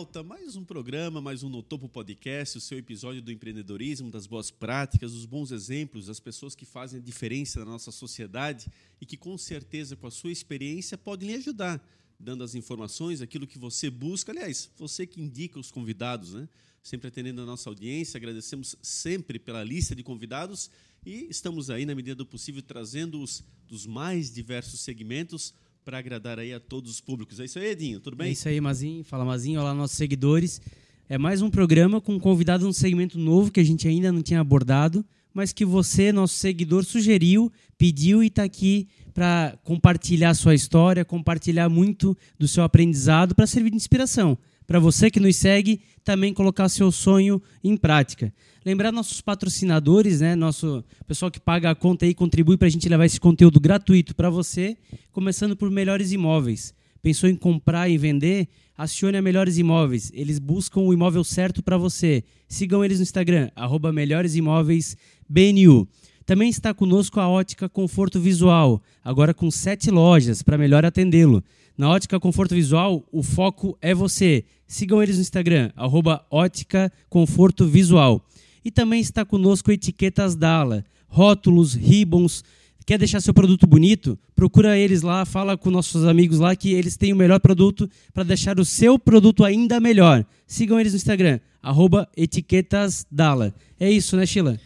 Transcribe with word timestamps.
alta, 0.00 0.22
mais 0.22 0.56
um 0.56 0.64
programa, 0.64 1.20
mais 1.20 1.42
um 1.42 1.50
No 1.50 1.62
Topo 1.62 1.86
Podcast, 1.86 2.56
o 2.56 2.60
seu 2.60 2.78
episódio 2.78 3.20
do 3.20 3.30
empreendedorismo, 3.30 4.10
das 4.10 4.26
boas 4.26 4.50
práticas, 4.50 5.12
dos 5.12 5.26
bons 5.26 5.52
exemplos, 5.52 6.06
das 6.06 6.18
pessoas 6.18 6.54
que 6.54 6.64
fazem 6.64 6.98
a 6.98 7.02
diferença 7.02 7.58
na 7.58 7.66
nossa 7.66 7.92
sociedade 7.92 8.66
e 8.98 9.04
que 9.04 9.18
com 9.18 9.36
certeza 9.36 9.96
com 9.96 10.06
a 10.06 10.10
sua 10.10 10.32
experiência 10.32 10.96
podem 10.96 11.28
lhe 11.28 11.34
ajudar, 11.34 11.86
dando 12.18 12.42
as 12.42 12.54
informações, 12.54 13.20
aquilo 13.20 13.46
que 13.46 13.58
você 13.58 13.90
busca. 13.90 14.32
Aliás, 14.32 14.70
você 14.78 15.06
que 15.06 15.20
indica 15.20 15.60
os 15.60 15.70
convidados, 15.70 16.32
né? 16.32 16.48
Sempre 16.82 17.08
atendendo 17.08 17.42
a 17.42 17.44
nossa 17.44 17.68
audiência, 17.68 18.16
agradecemos 18.16 18.76
sempre 18.80 19.38
pela 19.38 19.62
lista 19.62 19.94
de 19.94 20.02
convidados 20.02 20.70
e 21.04 21.26
estamos 21.28 21.68
aí, 21.68 21.84
na 21.84 21.94
medida 21.94 22.14
do 22.14 22.24
possível, 22.24 22.62
trazendo 22.62 23.22
os 23.22 23.44
dos 23.68 23.84
mais 23.84 24.32
diversos 24.32 24.80
segmentos 24.80 25.52
para 25.84 25.98
agradar 25.98 26.38
aí 26.38 26.52
a 26.52 26.60
todos 26.60 26.90
os 26.90 27.00
públicos. 27.00 27.40
É 27.40 27.44
isso 27.44 27.58
aí, 27.58 27.70
Edinho, 27.70 28.00
tudo 28.00 28.16
bem? 28.16 28.28
É 28.28 28.32
isso 28.32 28.48
aí, 28.48 28.60
Mazinho. 28.60 29.02
Fala, 29.04 29.24
Mazinho. 29.24 29.60
Olá, 29.60 29.74
nossos 29.74 29.96
seguidores. 29.96 30.60
É 31.08 31.18
mais 31.18 31.42
um 31.42 31.50
programa 31.50 32.00
com 32.00 32.14
um 32.14 32.20
convidado 32.20 32.64
num 32.64 32.72
segmento 32.72 33.18
novo 33.18 33.50
que 33.50 33.60
a 33.60 33.64
gente 33.64 33.88
ainda 33.88 34.12
não 34.12 34.22
tinha 34.22 34.40
abordado, 34.40 35.04
mas 35.34 35.52
que 35.52 35.64
você, 35.64 36.12
nosso 36.12 36.34
seguidor, 36.34 36.84
sugeriu, 36.84 37.50
pediu 37.76 38.22
e 38.22 38.28
está 38.28 38.44
aqui 38.44 38.88
para 39.12 39.58
compartilhar 39.64 40.34
sua 40.34 40.54
história, 40.54 41.04
compartilhar 41.04 41.68
muito 41.68 42.16
do 42.38 42.46
seu 42.46 42.62
aprendizado 42.62 43.34
para 43.34 43.46
servir 43.46 43.70
de 43.70 43.76
inspiração. 43.76 44.38
Para 44.70 44.78
você 44.78 45.10
que 45.10 45.18
nos 45.18 45.34
segue, 45.34 45.80
também 46.04 46.32
colocar 46.32 46.68
seu 46.68 46.92
sonho 46.92 47.42
em 47.64 47.76
prática. 47.76 48.32
Lembrar 48.64 48.92
nossos 48.92 49.20
patrocinadores, 49.20 50.20
né? 50.20 50.36
Nosso 50.36 50.84
pessoal 51.08 51.28
que 51.28 51.40
paga 51.40 51.70
a 51.70 51.74
conta 51.74 52.04
aí, 52.04 52.14
contribui 52.14 52.56
para 52.56 52.68
a 52.68 52.70
gente 52.70 52.88
levar 52.88 53.04
esse 53.04 53.18
conteúdo 53.18 53.58
gratuito 53.58 54.14
para 54.14 54.30
você, 54.30 54.76
começando 55.10 55.56
por 55.56 55.68
Melhores 55.72 56.12
Imóveis. 56.12 56.72
Pensou 57.02 57.28
em 57.28 57.34
comprar 57.34 57.88
e 57.88 57.98
vender? 57.98 58.46
Acione 58.78 59.16
a 59.16 59.22
Melhores 59.22 59.58
Imóveis. 59.58 60.12
Eles 60.14 60.38
buscam 60.38 60.82
o 60.82 60.92
imóvel 60.92 61.24
certo 61.24 61.64
para 61.64 61.76
você. 61.76 62.22
Sigam 62.46 62.84
eles 62.84 62.98
no 62.98 63.02
Instagram, 63.02 63.50
arroba 63.56 63.92
Melhores 63.92 64.36
Imóveis 64.36 64.96
BNU. 65.28 65.88
Também 66.30 66.48
está 66.48 66.72
conosco 66.72 67.18
a 67.18 67.28
Ótica 67.28 67.68
Conforto 67.68 68.20
Visual, 68.20 68.80
agora 69.02 69.34
com 69.34 69.50
sete 69.50 69.90
lojas 69.90 70.42
para 70.42 70.56
melhor 70.56 70.84
atendê-lo. 70.84 71.42
Na 71.76 71.90
Ótica 71.90 72.20
Conforto 72.20 72.54
Visual, 72.54 73.04
o 73.10 73.20
foco 73.20 73.76
é 73.82 73.92
você. 73.92 74.44
Sigam 74.64 75.02
eles 75.02 75.16
no 75.16 75.22
Instagram, 75.22 75.72
arroba 75.74 76.24
Ótica 76.30 76.92
Conforto 77.08 77.66
Visual. 77.66 78.24
E 78.64 78.70
também 78.70 79.00
está 79.00 79.24
conosco 79.24 79.72
Etiquetas 79.72 80.36
Dala, 80.36 80.84
rótulos, 81.08 81.74
ribbons. 81.74 82.44
Quer 82.86 82.98
deixar 82.98 83.20
seu 83.20 83.34
produto 83.34 83.66
bonito? 83.66 84.16
Procura 84.36 84.78
eles 84.78 85.02
lá, 85.02 85.24
fala 85.24 85.58
com 85.58 85.68
nossos 85.68 86.04
amigos 86.04 86.38
lá 86.38 86.54
que 86.54 86.72
eles 86.72 86.96
têm 86.96 87.12
o 87.12 87.16
melhor 87.16 87.40
produto 87.40 87.90
para 88.14 88.22
deixar 88.22 88.60
o 88.60 88.64
seu 88.64 89.00
produto 89.00 89.44
ainda 89.44 89.80
melhor. 89.80 90.24
Sigam 90.46 90.78
eles 90.78 90.92
no 90.92 90.96
Instagram, 90.96 91.40
arroba 91.60 92.08
Etiquetas 92.16 93.04
Dala. 93.10 93.52
É 93.80 93.90
isso, 93.90 94.16
né, 94.16 94.24
Sheila? 94.24 94.60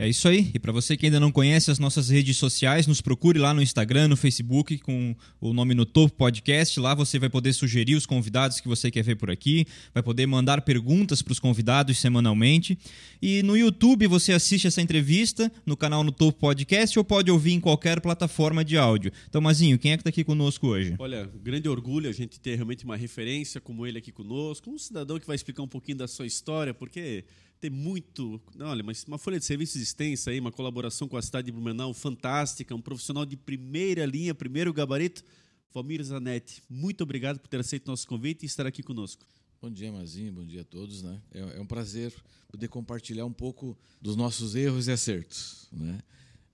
É 0.00 0.08
isso 0.08 0.28
aí. 0.28 0.48
E 0.54 0.60
para 0.60 0.70
você 0.70 0.96
que 0.96 1.06
ainda 1.06 1.18
não 1.18 1.32
conhece 1.32 1.72
as 1.72 1.80
nossas 1.80 2.08
redes 2.08 2.36
sociais, 2.36 2.86
nos 2.86 3.00
procure 3.00 3.36
lá 3.36 3.52
no 3.52 3.60
Instagram, 3.60 4.06
no 4.06 4.16
Facebook, 4.16 4.78
com 4.78 5.16
o 5.40 5.52
nome 5.52 5.74
no 5.74 5.84
Topo 5.84 6.14
Podcast. 6.14 6.78
Lá 6.78 6.94
você 6.94 7.18
vai 7.18 7.28
poder 7.28 7.52
sugerir 7.52 7.96
os 7.96 8.06
convidados 8.06 8.60
que 8.60 8.68
você 8.68 8.92
quer 8.92 9.02
ver 9.02 9.16
por 9.16 9.28
aqui, 9.28 9.66
vai 9.92 10.00
poder 10.00 10.24
mandar 10.24 10.62
perguntas 10.62 11.20
para 11.20 11.32
os 11.32 11.40
convidados 11.40 11.98
semanalmente. 11.98 12.78
E 13.20 13.42
no 13.42 13.56
YouTube 13.56 14.06
você 14.06 14.32
assiste 14.32 14.68
essa 14.68 14.80
entrevista 14.80 15.50
no 15.66 15.76
canal 15.76 16.04
no 16.04 16.12
Topo 16.12 16.38
Podcast 16.38 16.96
ou 16.96 17.04
pode 17.04 17.28
ouvir 17.28 17.54
em 17.54 17.60
qualquer 17.60 18.00
plataforma 18.00 18.64
de 18.64 18.78
áudio. 18.78 19.10
Então, 19.28 19.40
Mazinho, 19.40 19.80
quem 19.80 19.90
é 19.90 19.96
que 19.96 20.02
está 20.02 20.10
aqui 20.10 20.22
conosco 20.22 20.68
hoje? 20.68 20.94
Olha, 21.00 21.28
grande 21.42 21.68
orgulho 21.68 22.08
a 22.08 22.12
gente 22.12 22.38
ter 22.38 22.54
realmente 22.54 22.84
uma 22.84 22.96
referência 22.96 23.60
como 23.60 23.84
ele 23.84 23.98
aqui 23.98 24.12
conosco, 24.12 24.70
um 24.70 24.78
cidadão 24.78 25.18
que 25.18 25.26
vai 25.26 25.34
explicar 25.34 25.64
um 25.64 25.68
pouquinho 25.68 25.98
da 25.98 26.06
sua 26.06 26.24
história, 26.24 26.72
porque 26.72 27.24
tem 27.60 27.70
muito. 27.70 28.40
Olha, 28.60 28.82
mas 28.82 29.04
uma 29.04 29.18
folha 29.18 29.38
de 29.38 29.44
serviços 29.44 29.80
extensa 29.80 30.30
aí, 30.30 30.40
uma 30.40 30.52
colaboração 30.52 31.08
com 31.08 31.16
a 31.16 31.22
cidade 31.22 31.46
de 31.46 31.52
Blumenau 31.52 31.92
fantástica, 31.92 32.74
um 32.74 32.80
profissional 32.80 33.26
de 33.26 33.36
primeira 33.36 34.06
linha, 34.06 34.34
primeiro 34.34 34.72
gabarito. 34.72 35.24
Valmir 35.72 36.02
Zanetti, 36.02 36.62
muito 36.68 37.02
obrigado 37.02 37.38
por 37.38 37.48
ter 37.48 37.60
aceito 37.60 37.86
nosso 37.88 38.06
convite 38.06 38.42
e 38.42 38.46
estar 38.46 38.66
aqui 38.66 38.82
conosco. 38.82 39.26
Bom 39.60 39.70
dia, 39.70 39.92
Mazinho, 39.92 40.32
bom 40.32 40.44
dia 40.44 40.62
a 40.62 40.64
todos. 40.64 41.02
Né? 41.02 41.20
É, 41.32 41.40
é 41.58 41.60
um 41.60 41.66
prazer 41.66 42.14
poder 42.48 42.68
compartilhar 42.68 43.26
um 43.26 43.32
pouco 43.32 43.76
dos 44.00 44.16
nossos 44.16 44.54
erros 44.54 44.86
e 44.86 44.92
acertos. 44.92 45.68
Né? 45.72 46.00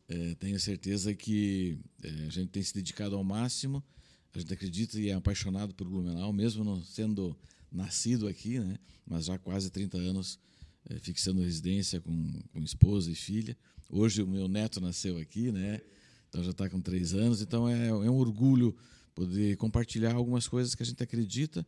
É, 0.09 0.35
tenho 0.35 0.59
certeza 0.59 1.15
que 1.15 1.79
é, 2.03 2.09
a 2.09 2.31
gente 2.31 2.49
tem 2.49 2.63
se 2.63 2.75
dedicado 2.75 3.15
ao 3.15 3.23
máximo, 3.23 3.85
a 4.35 4.39
gente 4.39 4.53
acredita 4.53 4.99
e 4.99 5.11
é 5.11 5.15
apaixonado 5.15 5.75
por 5.75 5.89
Blumenau, 5.89 6.33
mesmo 6.33 6.65
não 6.65 6.83
sendo 6.83 7.37
nascido 7.71 8.27
aqui, 8.27 8.59
né? 8.59 8.79
mas 9.07 9.27
já 9.27 9.35
há 9.35 9.39
quase 9.39 9.71
30 9.71 9.97
anos 9.99 10.39
fixando 11.01 11.43
residência 11.43 12.01
com, 12.01 12.33
com 12.53 12.61
esposa 12.61 13.11
e 13.11 13.15
filha. 13.15 13.57
Hoje 13.89 14.23
o 14.23 14.27
meu 14.27 14.49
neto 14.49 14.81
nasceu 14.81 15.19
aqui, 15.19 15.51
né? 15.53 15.81
Então 16.29 16.43
já 16.43 16.51
está 16.51 16.69
com 16.69 16.81
três 16.81 17.15
anos. 17.15 17.41
Então 17.41 17.69
é, 17.69 17.89
é 17.89 17.93
um 18.11 18.17
orgulho 18.17 18.75
poder 19.15 19.57
compartilhar 19.57 20.15
algumas 20.15 20.49
coisas 20.49 20.75
que 20.75 20.83
a 20.83 20.87
gente 20.87 21.03
acredita. 21.03 21.67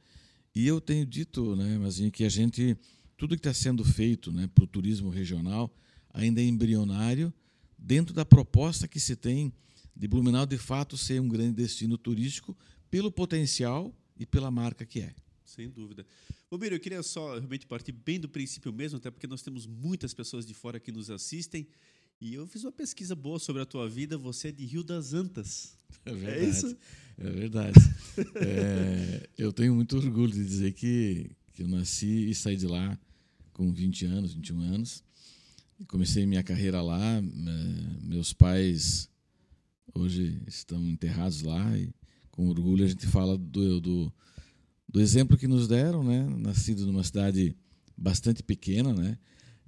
E 0.54 0.66
eu 0.66 0.80
tenho 0.80 1.06
dito, 1.06 1.54
né, 1.54 1.78
Mazinho, 1.78 2.10
que 2.10 2.24
a 2.24 2.28
gente 2.28 2.76
tudo 3.16 3.34
que 3.34 3.40
está 3.40 3.54
sendo 3.54 3.82
feito, 3.82 4.30
né, 4.30 4.46
para 4.54 4.64
o 4.64 4.66
turismo 4.66 5.08
regional 5.08 5.74
ainda 6.12 6.40
é 6.40 6.44
embrionário 6.44 7.32
dentro 7.78 8.14
da 8.14 8.24
proposta 8.24 8.88
que 8.88 9.00
se 9.00 9.16
tem 9.16 9.52
de 9.94 10.06
Blumenau 10.06 10.44
de 10.44 10.58
fato 10.58 10.96
ser 10.96 11.20
um 11.20 11.28
grande 11.28 11.54
destino 11.54 11.96
turístico 11.96 12.56
pelo 12.90 13.10
potencial 13.10 13.94
e 14.18 14.26
pela 14.26 14.50
marca 14.50 14.84
que 14.84 15.00
é. 15.00 15.14
Sem 15.44 15.70
dúvida. 15.70 16.04
Bombeiro, 16.48 16.76
eu 16.76 16.80
queria 16.80 17.02
só 17.02 17.34
realmente 17.34 17.66
partir 17.66 17.90
bem 17.90 18.20
do 18.20 18.28
princípio 18.28 18.72
mesmo, 18.72 18.98
até 18.98 19.10
porque 19.10 19.26
nós 19.26 19.42
temos 19.42 19.66
muitas 19.66 20.14
pessoas 20.14 20.46
de 20.46 20.54
fora 20.54 20.78
que 20.78 20.92
nos 20.92 21.10
assistem. 21.10 21.66
E 22.20 22.34
eu 22.34 22.46
fiz 22.46 22.62
uma 22.62 22.72
pesquisa 22.72 23.16
boa 23.16 23.38
sobre 23.38 23.62
a 23.62 23.66
tua 23.66 23.88
vida. 23.88 24.16
Você 24.16 24.48
é 24.48 24.52
de 24.52 24.64
Rio 24.64 24.84
das 24.84 25.12
Antas. 25.12 25.76
É, 26.04 26.10
é 26.10 26.14
verdade. 26.14 26.44
É 26.44 26.48
isso? 26.48 26.76
É 27.18 27.30
verdade. 27.30 27.78
é, 28.36 29.28
eu 29.36 29.52
tenho 29.52 29.74
muito 29.74 29.96
orgulho 29.96 30.32
de 30.32 30.44
dizer 30.44 30.72
que, 30.72 31.30
que 31.52 31.62
eu 31.62 31.68
nasci 31.68 32.30
e 32.30 32.34
saí 32.34 32.56
de 32.56 32.66
lá 32.66 32.98
com 33.52 33.72
20 33.72 34.06
anos, 34.06 34.32
21 34.32 34.60
anos. 34.60 35.04
Comecei 35.88 36.24
minha 36.26 36.44
carreira 36.44 36.80
lá. 36.80 37.20
Meus 38.02 38.32
pais 38.32 39.10
hoje 39.92 40.40
estão 40.46 40.82
enterrados 40.88 41.42
lá. 41.42 41.76
E 41.76 41.92
com 42.30 42.48
orgulho 42.48 42.84
a 42.84 42.88
gente 42.88 43.06
fala 43.08 43.36
do, 43.36 43.80
do 43.80 44.12
do 44.96 45.02
exemplo 45.02 45.36
que 45.36 45.46
nos 45.46 45.68
deram, 45.68 46.02
né? 46.02 46.26
Nascido 46.38 46.86
numa 46.86 47.04
cidade 47.04 47.54
bastante 47.94 48.42
pequena, 48.42 48.94
né? 48.94 49.18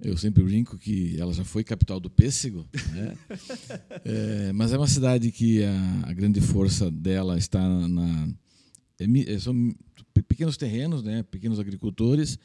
Eu 0.01 0.17
sempre 0.17 0.41
brinco 0.41 0.75
que 0.75 1.15
ela 1.19 1.31
já 1.31 1.45
foi 1.45 1.63
capital 1.63 1.99
do 1.99 2.09
pêssego, 2.09 2.67
né? 2.93 3.15
é, 4.05 4.51
mas 4.57 4.73
é 4.73 4.77
uma 4.77 4.87
cidade 4.87 5.31
que 5.31 5.63
a, 5.63 6.01
a 6.07 6.13
grande 6.13 6.41
força 6.41 6.89
dela 6.89 7.37
está 7.37 7.61
na, 7.87 8.27
é, 8.99 9.37
são 9.37 9.71
pequenos 10.27 10.57
terrenos, 10.57 11.03
né? 11.03 11.21
Pequenos 11.21 11.59
agricultores 11.59 12.39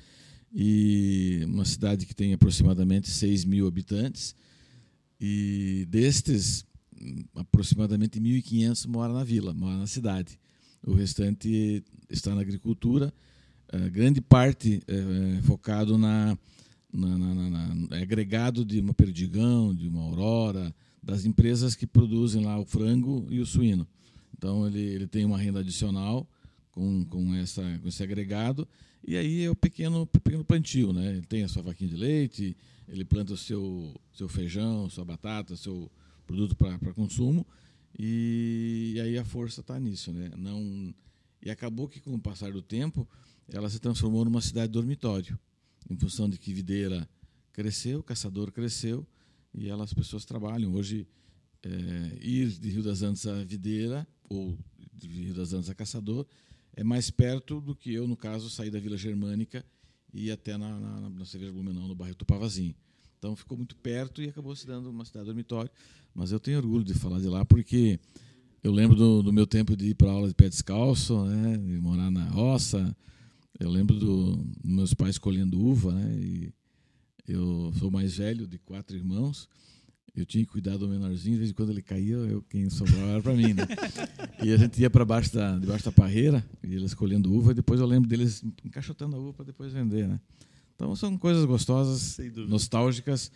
e 0.53 1.41
uma 1.47 1.65
cidade 1.65 2.05
que 2.05 2.15
tem 2.15 2.35
aproximadamente 2.35 3.09
6 3.09 3.47
mil 3.47 3.67
habitantes 3.67 4.37
e 5.19 5.87
destes 5.89 6.67
aproximadamente 7.35 8.21
1.500 8.21 8.87
moram 8.89 9.15
na 9.15 9.25
vila, 9.25 9.55
moram 9.55 9.79
na 9.79 9.87
cidade 9.87 10.39
o 10.87 10.93
restante 10.93 11.83
está 12.11 12.35
na 12.35 12.41
agricultura, 12.41 13.13
grande 13.91 14.21
parte 14.21 14.83
uh, 14.89 15.43
focado 15.43 15.99
na, 15.99 16.39
na, 16.93 17.19
na, 17.19 17.35
na, 17.35 17.97
é 17.97 18.03
agregado 18.03 18.65
de 18.65 18.81
uma 18.81 18.95
perdigão, 18.95 19.75
de 19.75 19.89
uma 19.89 20.03
aurora, 20.03 20.75
das 21.03 21.25
empresas 21.25 21.75
que 21.75 21.87
produzem 21.87 22.45
lá 22.45 22.59
o 22.59 22.65
frango 22.65 23.27
e 23.31 23.41
o 23.41 23.47
suíno. 23.47 23.87
Então 24.37 24.67
ele, 24.67 24.81
ele 24.81 25.07
tem 25.07 25.25
uma 25.25 25.39
renda 25.39 25.61
adicional 25.61 26.27
com, 26.71 27.05
com, 27.07 27.35
essa, 27.35 27.63
com 27.83 27.89
esse 27.89 28.03
agregado 28.03 28.67
e 29.07 29.17
aí 29.17 29.45
é 29.45 29.51
o 29.51 29.57
pequeno, 29.57 30.07
pequeno 30.07 30.45
plantio, 30.45 30.93
né? 30.93 31.11
Ele 31.11 31.23
tem 31.23 31.43
a 31.43 31.49
sua 31.49 31.63
vaquinha 31.63 31.91
de 31.91 31.97
leite, 31.97 32.57
ele 32.89 33.05
planta 33.05 33.35
o 33.35 33.37
seu, 33.37 33.95
seu 34.15 34.29
feijão, 34.29 34.89
sua 34.89 35.05
batata, 35.05 35.57
seu 35.57 35.91
produto 36.27 36.57
para 36.57 36.79
consumo 36.95 37.47
e, 37.99 38.93
e 38.97 39.01
aí 39.01 39.19
a 39.19 39.25
força 39.25 39.61
está 39.61 39.79
nisso, 39.79 40.13
né? 40.13 40.31
Não 40.37 40.95
e 41.43 41.51
acabou 41.51 41.87
que 41.87 42.01
com 42.01 42.15
o 42.15 42.19
passar 42.19 42.53
do 42.53 42.63
tempo 42.63 43.07
ela 43.49 43.69
se 43.69 43.79
transformou 43.79 44.25
numa 44.25 44.41
cidade 44.41 44.73
dormitório, 44.73 45.39
em 45.91 45.97
função 45.97 46.29
de 46.29 46.39
que 46.39 46.55
Videira 46.55 47.09
cresceu, 47.53 48.03
Caçador 48.03 48.51
cresceu 48.51 49.07
e 49.53 49.69
elas 49.69 49.91
as 49.91 49.95
pessoas 49.95 50.25
trabalham 50.25 50.75
hoje 50.75 51.07
é, 51.63 52.19
ir 52.21 52.49
de 52.49 52.71
Rio 52.71 52.83
das 52.83 53.03
Antas 53.03 53.27
a 53.27 53.45
Videira 53.45 54.07
ou 54.29 54.59
de 54.93 55.07
Rio 55.07 55.35
das 55.35 55.53
Antas 55.53 55.69
a 55.69 55.75
Caçador 55.75 56.27
é 56.73 56.83
mais 56.83 57.11
perto 57.11 57.61
do 57.61 57.75
que 57.75 57.93
eu 57.93 58.09
no 58.09 58.17
caso 58.17 58.51
sair 58.51 58.71
da 58.71 58.81
Vila 58.81 58.97
Germânica 58.97 59.65
e 60.13 60.27
ir 60.27 60.31
até 60.33 60.57
na, 60.57 60.79
na, 60.81 61.11
na 61.11 61.25
cerveja 61.25 61.53
Blumenau 61.53 61.87
no 61.87 61.95
bairro 61.95 62.15
Tupavazinho. 62.15 62.75
Então 63.25 63.35
ficou 63.35 63.57
muito 63.57 63.75
perto 63.77 64.23
e 64.23 64.29
acabou 64.29 64.55
se 64.55 64.67
dando 64.67 64.91
uma 64.91 65.03
cidade 65.03 65.25
dormitório. 65.25 65.71
Mas 66.15 66.31
eu 66.31 66.39
tenho 66.39 66.59
orgulho 66.59 66.85
de 66.85 66.93
falar 66.93 67.19
de 67.21 67.27
lá 67.27 67.43
porque 67.43 67.99
eu 68.63 68.71
lembro 68.71 68.95
do, 68.95 69.23
do 69.23 69.33
meu 69.33 69.47
tempo 69.47 69.75
de 69.75 69.87
ir 69.87 69.95
para 69.95 70.11
aula 70.11 70.29
de 70.29 70.35
pé 70.35 70.47
descalço, 70.47 71.25
né, 71.25 71.57
de 71.57 71.79
morar 71.79 72.11
na 72.11 72.27
roça. 72.27 72.95
Eu 73.59 73.71
lembro 73.71 73.99
dos 73.99 74.37
do 74.37 74.47
meus 74.63 74.93
pais 74.93 75.17
colhendo 75.17 75.59
uva, 75.59 75.95
né? 75.95 76.19
E 76.19 76.53
eu 77.27 77.73
sou 77.79 77.91
mais 77.91 78.19
velho 78.19 78.47
de 78.47 78.59
quatro 78.59 78.95
irmãos. 78.95 79.49
Eu 80.15 80.27
tinha 80.27 80.45
que 80.45 80.51
cuidar 80.51 80.77
do 80.77 80.87
menorzinho, 80.87 81.37
de 81.37 81.39
vez 81.39 81.51
em 81.51 81.55
quando 81.55 81.71
ele 81.71 81.81
caía, 81.81 82.17
eu 82.17 82.43
quem 82.43 82.69
sobrava 82.69 83.07
era 83.07 83.23
para 83.23 83.33
mim, 83.33 83.55
né? 83.55 83.67
E 84.43 84.53
a 84.53 84.57
gente 84.59 84.83
ia 84.83 84.91
para 84.91 85.03
baixo 85.03 85.33
da, 85.33 85.59
debaixo 85.59 85.87
da 85.87 85.93
parreira, 85.93 86.45
e 86.63 86.75
eles 86.75 86.93
colhendo 86.93 87.33
uva, 87.33 87.53
e 87.53 87.55
depois 87.55 87.81
eu 87.81 87.87
lembro 87.87 88.07
deles 88.07 88.45
encaixotando 88.63 89.17
a 89.17 89.19
uva 89.19 89.33
para 89.33 89.47
depois 89.47 89.73
vender, 89.73 90.07
né? 90.07 90.21
Então 90.75 90.95
são 90.97 91.17
coisas 91.17 91.45
gostosas, 91.45 92.19
nostálgicas 92.49 93.31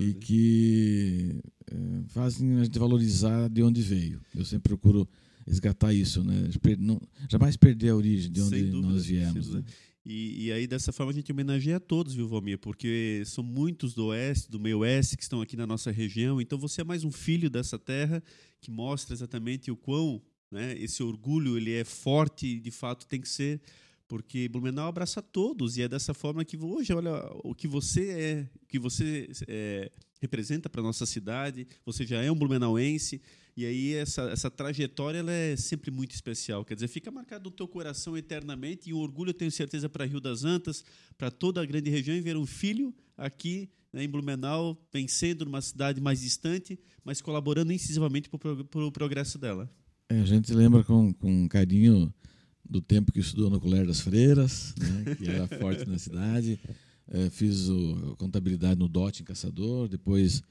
e 0.00 0.14
que 0.14 1.40
é, 1.70 1.74
fazem 2.08 2.58
a 2.58 2.64
gente 2.64 2.78
valorizar 2.78 3.48
de 3.48 3.62
onde 3.62 3.82
veio. 3.82 4.20
Eu 4.34 4.44
sempre 4.44 4.70
procuro 4.70 5.08
resgatar 5.46 5.92
isso, 5.92 6.22
né? 6.22 6.48
Não, 6.78 7.00
jamais 7.28 7.56
perder 7.56 7.90
a 7.90 7.96
origem 7.96 8.30
de 8.30 8.40
onde 8.40 8.62
dúvida, 8.64 8.88
nós 8.88 9.06
viemos. 9.06 9.54
Né? 9.54 9.64
E, 10.04 10.46
e, 10.46 10.52
aí, 10.52 10.66
dessa 10.66 10.92
forma, 10.92 11.12
a 11.12 11.14
gente 11.14 11.30
homenageia 11.30 11.76
a 11.76 11.80
todos, 11.80 12.14
viu, 12.14 12.26
Valmir? 12.26 12.58
Porque 12.58 13.22
são 13.24 13.44
muitos 13.44 13.94
do 13.94 14.06
Oeste, 14.06 14.50
do 14.50 14.58
meio 14.58 14.78
Oeste, 14.78 15.16
que 15.16 15.22
estão 15.22 15.40
aqui 15.40 15.56
na 15.56 15.66
nossa 15.66 15.92
região. 15.92 16.40
Então, 16.40 16.58
você 16.58 16.80
é 16.80 16.84
mais 16.84 17.04
um 17.04 17.12
filho 17.12 17.48
dessa 17.48 17.78
terra 17.78 18.22
que 18.60 18.70
mostra 18.70 19.14
exatamente 19.14 19.70
o 19.70 19.76
quão 19.76 20.20
né, 20.50 20.76
esse 20.76 21.02
orgulho 21.02 21.56
ele 21.56 21.72
é 21.72 21.84
forte 21.84 22.46
e, 22.46 22.60
de 22.60 22.70
fato, 22.70 23.06
tem 23.06 23.20
que 23.20 23.28
ser 23.28 23.60
porque 24.12 24.46
Blumenau 24.46 24.88
abraça 24.88 25.22
todos 25.22 25.78
e 25.78 25.80
é 25.80 25.88
dessa 25.88 26.12
forma 26.12 26.44
que 26.44 26.54
hoje, 26.58 26.92
olha, 26.92 27.14
o 27.42 27.54
que 27.54 27.66
você 27.66 28.10
é, 28.10 28.48
o 28.62 28.66
que 28.66 28.78
você 28.78 29.26
é, 29.48 29.90
representa 30.20 30.68
para 30.68 30.82
nossa 30.82 31.06
cidade, 31.06 31.66
você 31.82 32.04
já 32.04 32.22
é 32.22 32.30
um 32.30 32.34
blumenauense 32.34 33.22
e 33.56 33.64
aí 33.64 33.94
essa, 33.94 34.24
essa 34.24 34.50
trajetória 34.50 35.20
ela 35.20 35.32
é 35.32 35.56
sempre 35.56 35.90
muito 35.90 36.10
especial, 36.10 36.62
quer 36.62 36.74
dizer, 36.74 36.88
fica 36.88 37.10
marcado 37.10 37.48
no 37.48 37.56
teu 37.56 37.66
coração 37.66 38.14
eternamente 38.14 38.90
e 38.90 38.92
o 38.92 38.98
orgulho 38.98 39.30
eu 39.30 39.34
tenho 39.34 39.50
certeza 39.50 39.88
para 39.88 40.04
Rio 40.04 40.20
das 40.20 40.44
Antas, 40.44 40.84
para 41.16 41.30
toda 41.30 41.62
a 41.62 41.64
grande 41.64 41.88
região 41.88 42.14
e 42.14 42.20
ver 42.20 42.36
um 42.36 42.44
filho 42.44 42.94
aqui 43.16 43.70
né, 43.90 44.04
em 44.04 44.08
Blumenau 44.10 44.78
vencendo 44.92 45.46
numa 45.46 45.62
cidade 45.62 46.02
mais 46.02 46.20
distante, 46.20 46.78
mas 47.02 47.22
colaborando 47.22 47.72
incisivamente 47.72 48.28
para 48.28 48.84
o 48.84 48.92
progresso 48.92 49.38
dela. 49.38 49.74
É, 50.10 50.20
a 50.20 50.26
gente 50.26 50.52
lembra 50.52 50.84
com, 50.84 51.14
com 51.14 51.48
carinho 51.48 52.12
do 52.72 52.80
tempo 52.80 53.12
que 53.12 53.20
estudou 53.20 53.50
no 53.50 53.60
Colégio 53.60 53.86
das 53.86 54.00
Freiras, 54.00 54.74
né, 54.78 55.14
que 55.14 55.28
era 55.28 55.46
forte 55.46 55.86
na 55.86 55.98
cidade. 55.98 56.58
É, 57.06 57.28
fiz 57.28 57.68
o, 57.68 58.16
contabilidade 58.16 58.80
no 58.80 58.88
DOT 58.88 59.20
em 59.20 59.24
Caçador, 59.24 59.88
depois 59.88 60.42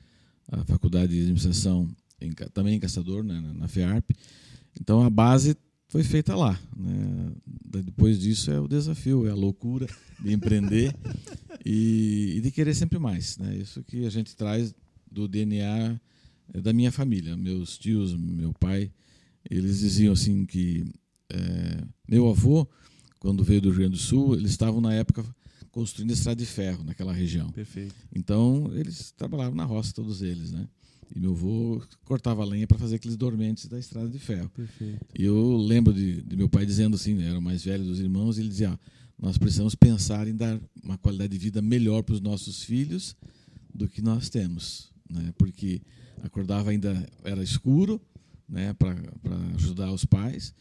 a 0.47 0.63
faculdade 0.63 1.13
de 1.13 1.21
administração 1.21 1.89
em, 2.21 2.31
também 2.53 2.75
em 2.75 2.79
Caçador, 2.79 3.23
né, 3.23 3.41
na, 3.41 3.53
na 3.55 3.67
FEARP. 3.67 4.11
Então 4.79 5.01
a 5.01 5.09
base 5.09 5.57
foi 5.87 6.03
feita 6.03 6.35
lá. 6.35 6.59
Né? 6.77 7.31
Depois 7.83 8.19
disso 8.19 8.51
é 8.51 8.59
o 8.59 8.67
desafio, 8.67 9.25
é 9.25 9.31
a 9.31 9.35
loucura 9.35 9.87
de 10.23 10.31
empreender 10.31 10.95
e, 11.65 12.35
e, 12.37 12.41
de 12.41 12.51
querer 12.51 12.75
sempre 12.75 12.99
mais. 12.99 13.39
Né? 13.39 13.57
Isso 13.57 13.83
que 13.83 14.05
a 14.05 14.09
gente 14.11 14.35
traz 14.35 14.75
do 15.11 15.27
DNA 15.27 15.99
é, 16.53 16.61
da 16.61 16.71
minha 16.71 16.91
família. 16.91 17.35
Meus 17.35 17.79
tios, 17.79 18.15
meu 18.15 18.53
pai, 18.53 18.91
eles 19.49 19.79
diziam 19.79 20.13
assim 20.13 20.45
que 20.45 20.85
é, 21.31 21.83
meu 22.07 22.29
avô, 22.29 22.67
quando 23.19 23.43
veio 23.43 23.61
do 23.61 23.69
Rio 23.69 23.79
Grande 23.79 23.93
do 23.93 23.97
Sul, 23.97 24.35
eles 24.35 24.51
estavam 24.51 24.81
na 24.81 24.93
época 24.93 25.23
construindo 25.71 26.11
estrada 26.11 26.35
de 26.35 26.45
ferro 26.45 26.83
naquela 26.83 27.13
região. 27.13 27.49
Perfeito. 27.51 27.95
Então 28.13 28.69
eles 28.73 29.11
trabalhavam 29.11 29.55
na 29.55 29.63
roça 29.63 29.93
todos 29.93 30.21
eles, 30.21 30.51
né? 30.51 30.67
E 31.15 31.19
meu 31.19 31.31
avô 31.31 31.81
cortava 32.05 32.43
lenha 32.43 32.67
para 32.67 32.77
fazer 32.77 32.95
aqueles 32.95 33.17
dormentes 33.17 33.67
da 33.67 33.77
estrada 33.77 34.09
de 34.09 34.19
ferro. 34.19 34.49
Perfeito. 34.49 35.05
E 35.17 35.23
eu 35.23 35.57
lembro 35.57 35.93
de, 35.93 36.21
de 36.21 36.35
meu 36.35 36.49
pai 36.49 36.65
dizendo 36.65 36.95
assim, 36.95 37.13
né, 37.13 37.27
era 37.27 37.39
o 37.39 37.41
mais 37.41 37.63
velho 37.63 37.83
dos 37.83 37.99
irmãos, 37.99 38.37
ele 38.37 38.49
dizia: 38.49 38.71
ah, 38.71 38.79
nós 39.19 39.37
precisamos 39.37 39.75
pensar 39.75 40.27
em 40.27 40.35
dar 40.35 40.59
uma 40.83 40.97
qualidade 40.97 41.31
de 41.31 41.37
vida 41.37 41.61
melhor 41.61 42.01
para 42.03 42.15
os 42.15 42.21
nossos 42.21 42.63
filhos 42.63 43.15
do 43.73 43.87
que 43.87 44.01
nós 44.01 44.29
temos, 44.29 44.91
né? 45.09 45.33
Porque 45.37 45.81
acordava 46.23 46.71
ainda 46.71 47.07
era 47.23 47.43
escuro, 47.43 48.01
né? 48.47 48.73
Para 48.73 48.95
ajudar 49.55 49.91
os 49.91 50.05
pais 50.05 50.53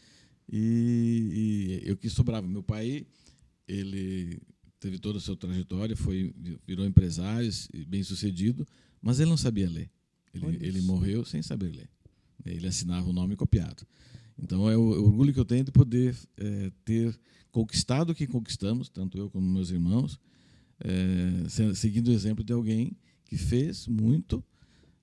e, 0.51 1.81
e 1.83 1.89
eu 1.89 1.95
que 1.95 2.09
sobrava. 2.09 2.47
Meu 2.47 2.61
pai, 2.61 3.05
ele 3.67 4.39
teve 4.79 4.99
toda 4.99 5.17
a 5.17 5.21
sua 5.21 5.37
trajetória, 5.37 5.95
foi 5.95 6.33
virou 6.67 6.85
empresário, 6.85 7.49
bem 7.87 8.03
sucedido, 8.03 8.67
mas 9.01 9.19
ele 9.19 9.29
não 9.29 9.37
sabia 9.37 9.69
ler. 9.69 9.89
Ele, 10.33 10.57
ele 10.61 10.81
morreu 10.81 11.23
sem 11.23 11.41
saber 11.41 11.71
ler. 11.71 11.89
Ele 12.45 12.67
assinava 12.67 13.09
o 13.09 13.13
nome 13.13 13.35
copiado. 13.35 13.85
Então 14.37 14.69
é 14.69 14.75
o, 14.75 14.95
é 14.95 14.97
o 14.97 15.05
orgulho 15.05 15.33
que 15.33 15.39
eu 15.39 15.45
tenho 15.45 15.63
de 15.63 15.71
poder 15.71 16.15
é, 16.37 16.71
ter 16.83 17.17
conquistado 17.51 18.11
o 18.11 18.15
que 18.15 18.25
conquistamos, 18.25 18.89
tanto 18.89 19.17
eu 19.17 19.29
como 19.29 19.47
meus 19.47 19.69
irmãos, 19.69 20.19
é, 20.79 21.73
seguindo 21.75 22.07
o 22.07 22.11
exemplo 22.11 22.43
de 22.43 22.53
alguém 22.53 22.95
que 23.25 23.37
fez 23.37 23.87
muito, 23.87 24.43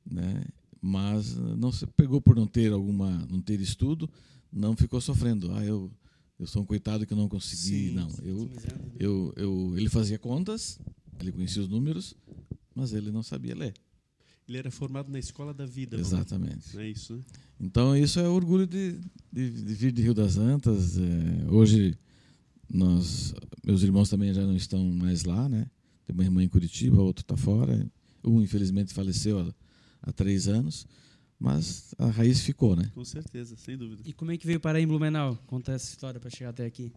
né, 0.04 0.44
mas 0.80 1.36
não 1.36 1.70
se 1.70 1.86
pegou 1.88 2.20
por 2.20 2.34
não 2.34 2.46
ter 2.46 2.72
alguma, 2.72 3.10
não 3.30 3.40
ter 3.40 3.60
estudo, 3.60 4.10
não 4.52 4.76
ficou 4.76 5.00
sofrendo. 5.00 5.52
Ah, 5.52 5.64
eu, 5.64 5.90
eu 6.38 6.46
sou 6.46 6.62
um 6.62 6.66
coitado 6.66 7.06
que 7.06 7.14
não 7.14 7.28
consegui. 7.28 7.88
Sim, 7.88 7.94
não, 7.94 8.08
eu, 8.22 8.50
eu, 8.98 9.32
eu, 9.36 9.74
ele 9.76 9.88
fazia 9.88 10.18
contas, 10.18 10.78
ele 11.20 11.32
conhecia 11.32 11.62
os 11.62 11.68
números, 11.68 12.14
mas 12.74 12.92
ele 12.92 13.10
não 13.10 13.22
sabia 13.22 13.54
ler. 13.54 13.74
Ele 14.48 14.56
era 14.56 14.70
formado 14.70 15.10
na 15.12 15.18
escola 15.18 15.52
da 15.52 15.66
vida. 15.66 15.98
Exatamente. 15.98 16.74
Não 16.74 16.80
é 16.80 16.88
isso, 16.88 17.14
né? 17.14 17.22
Então, 17.60 17.94
isso 17.96 18.18
é 18.18 18.26
orgulho 18.26 18.66
de, 18.66 18.98
de, 19.30 19.50
de 19.50 19.74
vir 19.74 19.92
de 19.92 20.00
Rio 20.00 20.14
das 20.14 20.38
Antas. 20.38 20.96
É, 20.96 21.50
hoje, 21.50 21.94
nós, 22.72 23.34
meus 23.62 23.82
irmãos 23.82 24.08
também 24.08 24.32
já 24.32 24.46
não 24.46 24.56
estão 24.56 24.82
mais 24.92 25.24
lá, 25.24 25.48
né? 25.50 25.66
Tem 26.06 26.14
uma 26.14 26.24
irmã 26.24 26.42
em 26.42 26.48
Curitiba, 26.48 27.02
outro 27.02 27.22
está 27.22 27.36
fora. 27.36 27.86
Um, 28.24 28.40
infelizmente, 28.40 28.94
faleceu 28.94 29.38
há, 29.38 29.54
há 30.02 30.12
três 30.12 30.48
anos. 30.48 30.86
Mas 31.38 31.94
a 31.96 32.06
raiz 32.06 32.40
ficou, 32.40 32.74
né? 32.74 32.90
Com 32.94 33.04
certeza, 33.04 33.56
sem 33.56 33.76
dúvida. 33.76 34.02
E 34.04 34.12
como 34.12 34.32
é 34.32 34.36
que 34.36 34.46
veio 34.46 34.58
parar 34.58 34.80
em 34.80 34.86
Blumenau? 34.86 35.36
Conta 35.46 35.72
essa 35.72 35.88
história 35.88 36.18
para 36.18 36.30
chegar 36.30 36.50
até 36.50 36.66
aqui. 36.66 36.92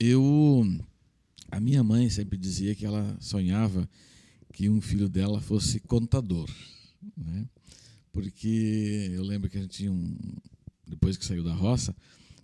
Eu. 0.00 0.64
A 1.50 1.60
minha 1.60 1.82
mãe 1.84 2.10
sempre 2.10 2.36
dizia 2.36 2.74
que 2.74 2.84
ela 2.84 3.16
sonhava 3.20 3.88
que 4.52 4.68
um 4.68 4.80
filho 4.80 5.08
dela 5.08 5.40
fosse 5.40 5.78
contador, 5.80 6.50
né? 7.16 7.46
Porque 8.12 9.10
eu 9.12 9.22
lembro 9.22 9.48
que 9.48 9.56
a 9.56 9.60
gente 9.60 9.76
tinha 9.76 9.92
um. 9.92 10.16
Depois 10.86 11.16
que 11.16 11.24
saiu 11.24 11.44
da 11.44 11.54
roça, 11.54 11.94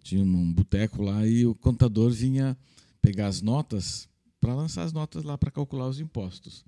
tinha 0.02 0.22
um 0.22 0.52
boteco 0.52 1.02
lá 1.02 1.26
e 1.26 1.44
o 1.44 1.54
contador 1.54 2.10
vinha 2.12 2.56
pegar 3.02 3.26
as 3.26 3.42
notas 3.42 4.08
para 4.40 4.54
lançar 4.54 4.84
as 4.84 4.92
notas 4.92 5.24
lá 5.24 5.36
para 5.36 5.50
calcular 5.50 5.88
os 5.88 5.98
impostos. 5.98 6.64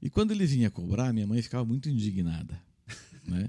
E 0.00 0.08
quando 0.08 0.30
ele 0.30 0.46
vinha 0.46 0.70
cobrar, 0.70 1.12
minha 1.12 1.26
mãe 1.26 1.42
ficava 1.42 1.64
muito 1.64 1.88
indignada 1.88 2.58
né? 3.26 3.48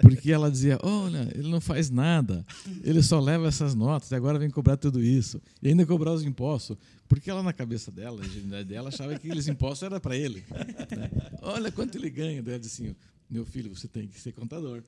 Porque 0.00 0.30
ela 0.30 0.50
dizia: 0.50 0.78
Olha, 0.82 1.28
ele 1.34 1.48
não 1.48 1.60
faz 1.60 1.90
nada, 1.90 2.44
ele 2.82 3.02
só 3.02 3.20
leva 3.20 3.48
essas 3.48 3.74
notas 3.74 4.10
e 4.10 4.14
agora 4.14 4.38
vem 4.38 4.50
cobrar 4.50 4.76
tudo 4.76 5.02
isso. 5.02 5.40
E 5.62 5.68
ainda 5.68 5.86
cobrar 5.86 6.12
os 6.12 6.22
impostos. 6.22 6.76
Porque 7.08 7.30
ela, 7.30 7.42
na 7.42 7.52
cabeça 7.52 7.90
dela, 7.90 8.22
a 8.22 8.26
ingenuidade 8.26 8.68
dela, 8.68 8.88
achava 8.88 9.10
que 9.10 9.26
aqueles 9.26 9.48
impostos 9.48 9.84
eram 9.84 9.98
para 9.98 10.16
ele. 10.16 10.44
Né? 10.50 11.10
Olha 11.40 11.72
quanto 11.72 11.96
ele 11.96 12.10
ganha. 12.10 12.42
Daí 12.42 12.54
ela 12.54 12.60
disse 12.60 12.82
assim: 12.82 12.96
Meu 13.30 13.44
filho, 13.44 13.74
você 13.74 13.88
tem 13.88 14.06
que 14.06 14.20
ser 14.20 14.32
contador. 14.32 14.82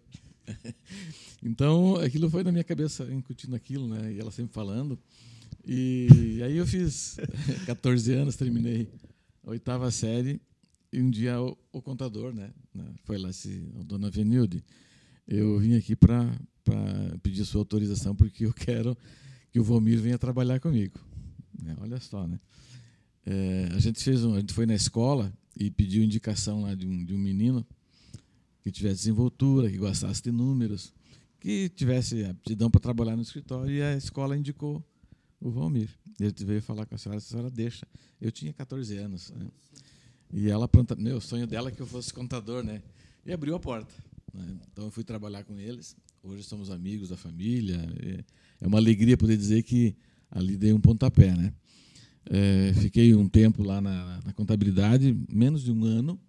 Então, 1.43 1.97
aquilo 1.97 2.29
foi 2.29 2.43
na 2.43 2.53
minha 2.53 2.65
cabeça, 2.65 3.05
incutindo 3.11 3.57
aquilo, 3.57 3.89
né? 3.89 4.12
E 4.12 4.19
ela 4.19 4.31
sempre 4.31 4.53
falando. 4.53 4.99
E 5.67 6.41
aí 6.45 6.57
eu 6.57 6.67
fiz 6.67 7.17
14 7.67 8.12
anos, 8.12 8.37
terminei 8.37 8.89
a 9.47 9.50
oitava 9.50 9.91
série 9.91 10.41
e 10.93 11.01
um 11.01 11.11
dia 11.11 11.41
o, 11.41 11.57
o 11.73 11.83
contador, 11.83 12.33
né, 12.33 12.51
né, 12.75 12.85
foi 13.05 13.19
lá, 13.19 13.33
se, 13.33 13.59
dona 13.85 14.11
Venilde, 14.11 14.65
eu 15.27 15.59
vim 15.59 15.77
aqui 15.77 15.95
para 15.95 16.37
pedir 17.23 17.45
sua 17.45 17.61
autorização 17.61 18.15
porque 18.15 18.47
eu 18.47 18.53
quero 18.53 18.97
que 19.53 19.61
o 19.61 19.65
Vomir 19.65 20.01
venha 20.01 20.19
trabalhar 20.19 20.61
comigo. 20.61 20.99
É, 21.67 21.81
olha 21.81 22.01
só, 22.01 22.27
né? 22.27 22.41
É, 23.25 23.69
a 23.75 23.79
gente 23.79 24.03
fez 24.03 24.25
um, 24.25 24.35
a 24.35 24.41
gente 24.41 24.53
foi 24.53 24.67
na 24.67 24.75
escola 24.75 25.33
e 25.57 25.71
pediu 25.71 26.03
indicação 26.03 26.63
lá 26.63 26.75
de 26.75 26.87
um, 26.87 27.05
de 27.05 27.15
um 27.15 27.19
menino 27.19 27.67
que 28.63 28.71
tivesse 28.71 28.97
desenvoltura, 28.97 29.71
que 29.71 29.77
gostasse 29.77 30.23
de 30.23 30.33
números, 30.33 30.93
que 31.39 31.69
tivesse 31.71 32.25
aptidão 32.25 32.71
para 32.71 32.81
trabalhar 32.81 33.17
no 33.17 33.23
escritório 33.23 33.75
e 33.75 33.83
a 33.83 33.97
escola 33.97 34.37
indicou 34.37 34.85
o 35.41 35.51
Valmir. 35.51 35.89
Ele 36.19 36.33
veio 36.45 36.63
falar 36.63 36.87
com 36.87 36.95
a 36.95 36.99
senhora, 36.99 37.19
a 37.19 37.21
senhora 37.21 37.51
deixa. 37.51 37.87
Eu 38.21 38.31
tinha 38.31 38.53
14 38.53 38.97
anos. 38.99 39.31
Né? 39.31 39.47
E 40.33 40.49
ela 40.49 40.69
pronta, 40.69 40.95
meu 40.95 41.21
sonho 41.21 41.47
dela 41.47 41.69
é 41.69 41.73
que 41.73 41.81
eu 41.81 41.87
fosse 41.87 42.13
contador, 42.13 42.63
né? 42.63 42.83
E 43.27 43.33
abriu 43.33 43.55
a 43.55 43.61
porta. 43.61 43.93
Né? 44.33 44.57
Então 44.73 44.85
eu 44.85 44.91
fui 44.91 45.03
trabalhar 45.03 45.45
com 45.45 45.59
eles. 45.59 45.97
Hoje 46.23 46.45
somos 46.45 46.71
amigos 46.71 47.09
da 47.09 47.17
família. 47.17 47.79
É 48.61 48.67
uma 48.67 48.79
alegria 48.79 49.17
poder 49.17 49.37
dizer 49.37 49.63
que 49.63 49.97
ali 50.31 50.57
dei 50.57 50.73
um 50.73 50.81
pontapé, 50.81 51.35
né? 51.35 51.53
É, 52.27 52.73
fiquei 52.75 53.15
um 53.15 53.29
tempo 53.29 53.63
lá 53.63 53.81
na, 53.81 54.21
na, 54.25 54.33
contabilidade, 54.33 55.17
menos 55.29 55.65
de 55.65 55.73
um 55.73 55.85
ano, 55.85 56.21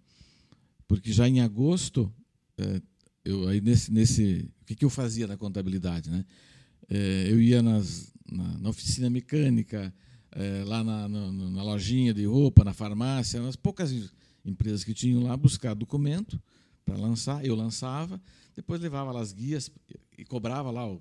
porque 0.88 1.12
já 1.12 1.28
em 1.28 1.40
agosto, 1.40 2.12
é, 2.58 2.80
eu 3.24 3.46
aí 3.46 3.60
nesse, 3.60 3.92
nesse, 3.92 4.50
o 4.62 4.64
que, 4.64 4.74
que 4.74 4.84
eu 4.84 4.90
fazia 4.90 5.26
na 5.26 5.36
contabilidade, 5.36 6.10
né? 6.10 6.24
É, 6.88 7.26
eu 7.28 7.40
ia 7.40 7.62
nas, 7.62 8.12
na, 8.30 8.58
na 8.58 8.68
oficina 8.70 9.08
mecânica, 9.08 9.94
é, 10.34 10.64
lá 10.66 10.82
na, 10.82 11.08
na, 11.08 11.32
na, 11.32 11.62
lojinha 11.62 12.12
de 12.14 12.24
roupa, 12.24 12.64
na 12.64 12.72
farmácia, 12.72 13.40
nas 13.40 13.56
poucas 13.56 13.92
empresas 14.44 14.82
que 14.84 14.94
tinham 14.94 15.22
lá, 15.24 15.36
buscar 15.36 15.74
documento 15.74 16.40
para 16.84 16.96
lançar. 16.96 17.44
Eu 17.44 17.54
lançava, 17.54 18.20
depois 18.56 18.80
levava 18.80 19.12
lá 19.12 19.20
as 19.20 19.32
guias 19.32 19.70
e 20.18 20.24
cobrava 20.24 20.70
lá 20.70 20.86
o, 20.90 21.00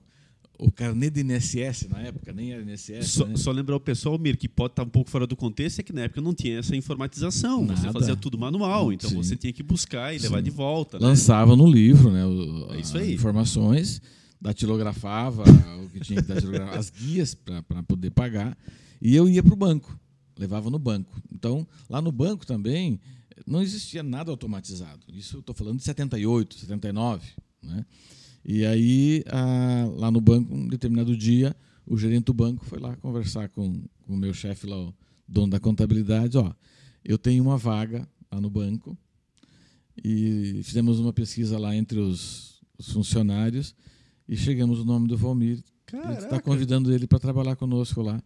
o 0.59 0.71
carnê 0.71 1.09
de 1.09 1.21
INSS 1.21 1.88
na 1.89 2.00
época, 2.01 2.31
nem 2.33 2.51
era 2.51 2.61
INSS. 2.61 3.07
Só, 3.07 3.25
né? 3.25 3.35
só 3.35 3.51
lembrar 3.51 3.75
o 3.77 3.79
pessoal, 3.79 4.19
Mir, 4.19 4.38
que 4.38 4.47
pode 4.47 4.73
estar 4.73 4.83
um 4.83 4.89
pouco 4.89 5.09
fora 5.09 5.25
do 5.25 5.35
contexto, 5.35 5.79
é 5.79 5.83
que 5.83 5.93
na 5.93 6.01
época 6.01 6.21
não 6.21 6.33
tinha 6.33 6.59
essa 6.59 6.75
informatização. 6.75 7.65
Nada. 7.65 7.79
Você 7.79 7.91
fazia 7.91 8.15
tudo 8.15 8.38
manual, 8.38 8.91
então 8.93 9.09
Sim. 9.09 9.15
você 9.15 9.35
tinha 9.35 9.53
que 9.53 9.63
buscar 9.63 10.13
e 10.13 10.19
levar 10.19 10.38
Sim. 10.38 10.43
de 10.43 10.50
volta. 10.51 11.00
Né? 11.00 11.05
Lançava 11.07 11.55
no 11.55 11.65
livro 11.65 12.11
né, 12.11 12.25
o- 12.25 12.73
É 12.73 12.79
isso 12.79 12.97
as 12.97 13.03
aí. 13.03 13.13
informações, 13.13 14.01
datilografava 14.39 15.43
o 15.83 15.89
que 15.89 16.00
tinha 16.00 16.21
que 16.21 16.27
datilografar, 16.27 16.77
as 16.77 16.89
guias 16.89 17.33
para 17.33 17.81
poder 17.83 18.11
pagar, 18.11 18.57
e 19.01 19.15
eu 19.15 19.27
ia 19.27 19.41
para 19.41 19.53
o 19.53 19.58
banco, 19.58 19.98
levava 20.38 20.70
no 20.70 20.79
banco. 20.79 21.22
Então, 21.31 21.67
lá 21.89 22.01
no 22.01 22.12
banco 22.12 22.46
também 22.46 23.00
não 23.46 23.62
existia 23.62 24.03
nada 24.03 24.31
automatizado. 24.31 25.01
Isso 25.12 25.39
estou 25.39 25.55
falando 25.55 25.77
de 25.77 25.84
78, 25.84 26.55
79. 26.55 27.27
Né? 27.62 27.86
E 28.46 28.65
aí, 28.65 29.24
ah, 29.27 29.89
lá 29.96 30.12
no 30.12 30.22
banco, 30.22 30.53
um 30.53 30.67
determinado 30.67 31.15
dia, 31.15 31.55
o 31.86 31.98
gerente 31.98 32.25
do 32.25 32.34
banco 32.34 32.65
foi 32.65 32.79
lá 32.79 32.96
conversar 32.98 33.50
com, 33.50 33.84
com 34.01 34.13
o 34.13 34.17
meu 34.17 34.34
chefe 34.34 34.67
lá, 34.67 34.77
o 34.77 34.93
dono 35.27 35.51
da 35.51 35.60
contabilidade, 35.60 36.38
ó, 36.38 36.53
eu 37.03 37.17
tenho 37.17 37.43
uma 37.43 37.58
vaga 37.58 38.08
lá 38.31 38.39
no 38.39 38.50
banco 38.50 38.98
e 40.03 40.62
fizemos 40.63 41.00
uma 41.00 41.13
pesquisa 41.13 41.58
lá 41.58 41.75
entre 41.75 42.00
os, 42.00 42.62
os 42.77 42.91
funcionários 42.91 43.75
e 44.27 44.36
chegamos 44.36 44.79
no 44.79 44.86
nome 44.86 45.08
do 45.08 45.17
Valmir. 45.17 45.63
A 45.93 45.98
gente 45.98 46.10
está 46.10 46.29
Caraca. 46.29 46.41
convidando 46.41 46.93
ele 46.93 47.05
para 47.05 47.20
trabalhar 47.20 47.55
conosco 47.55 48.01
lá, 48.01 48.22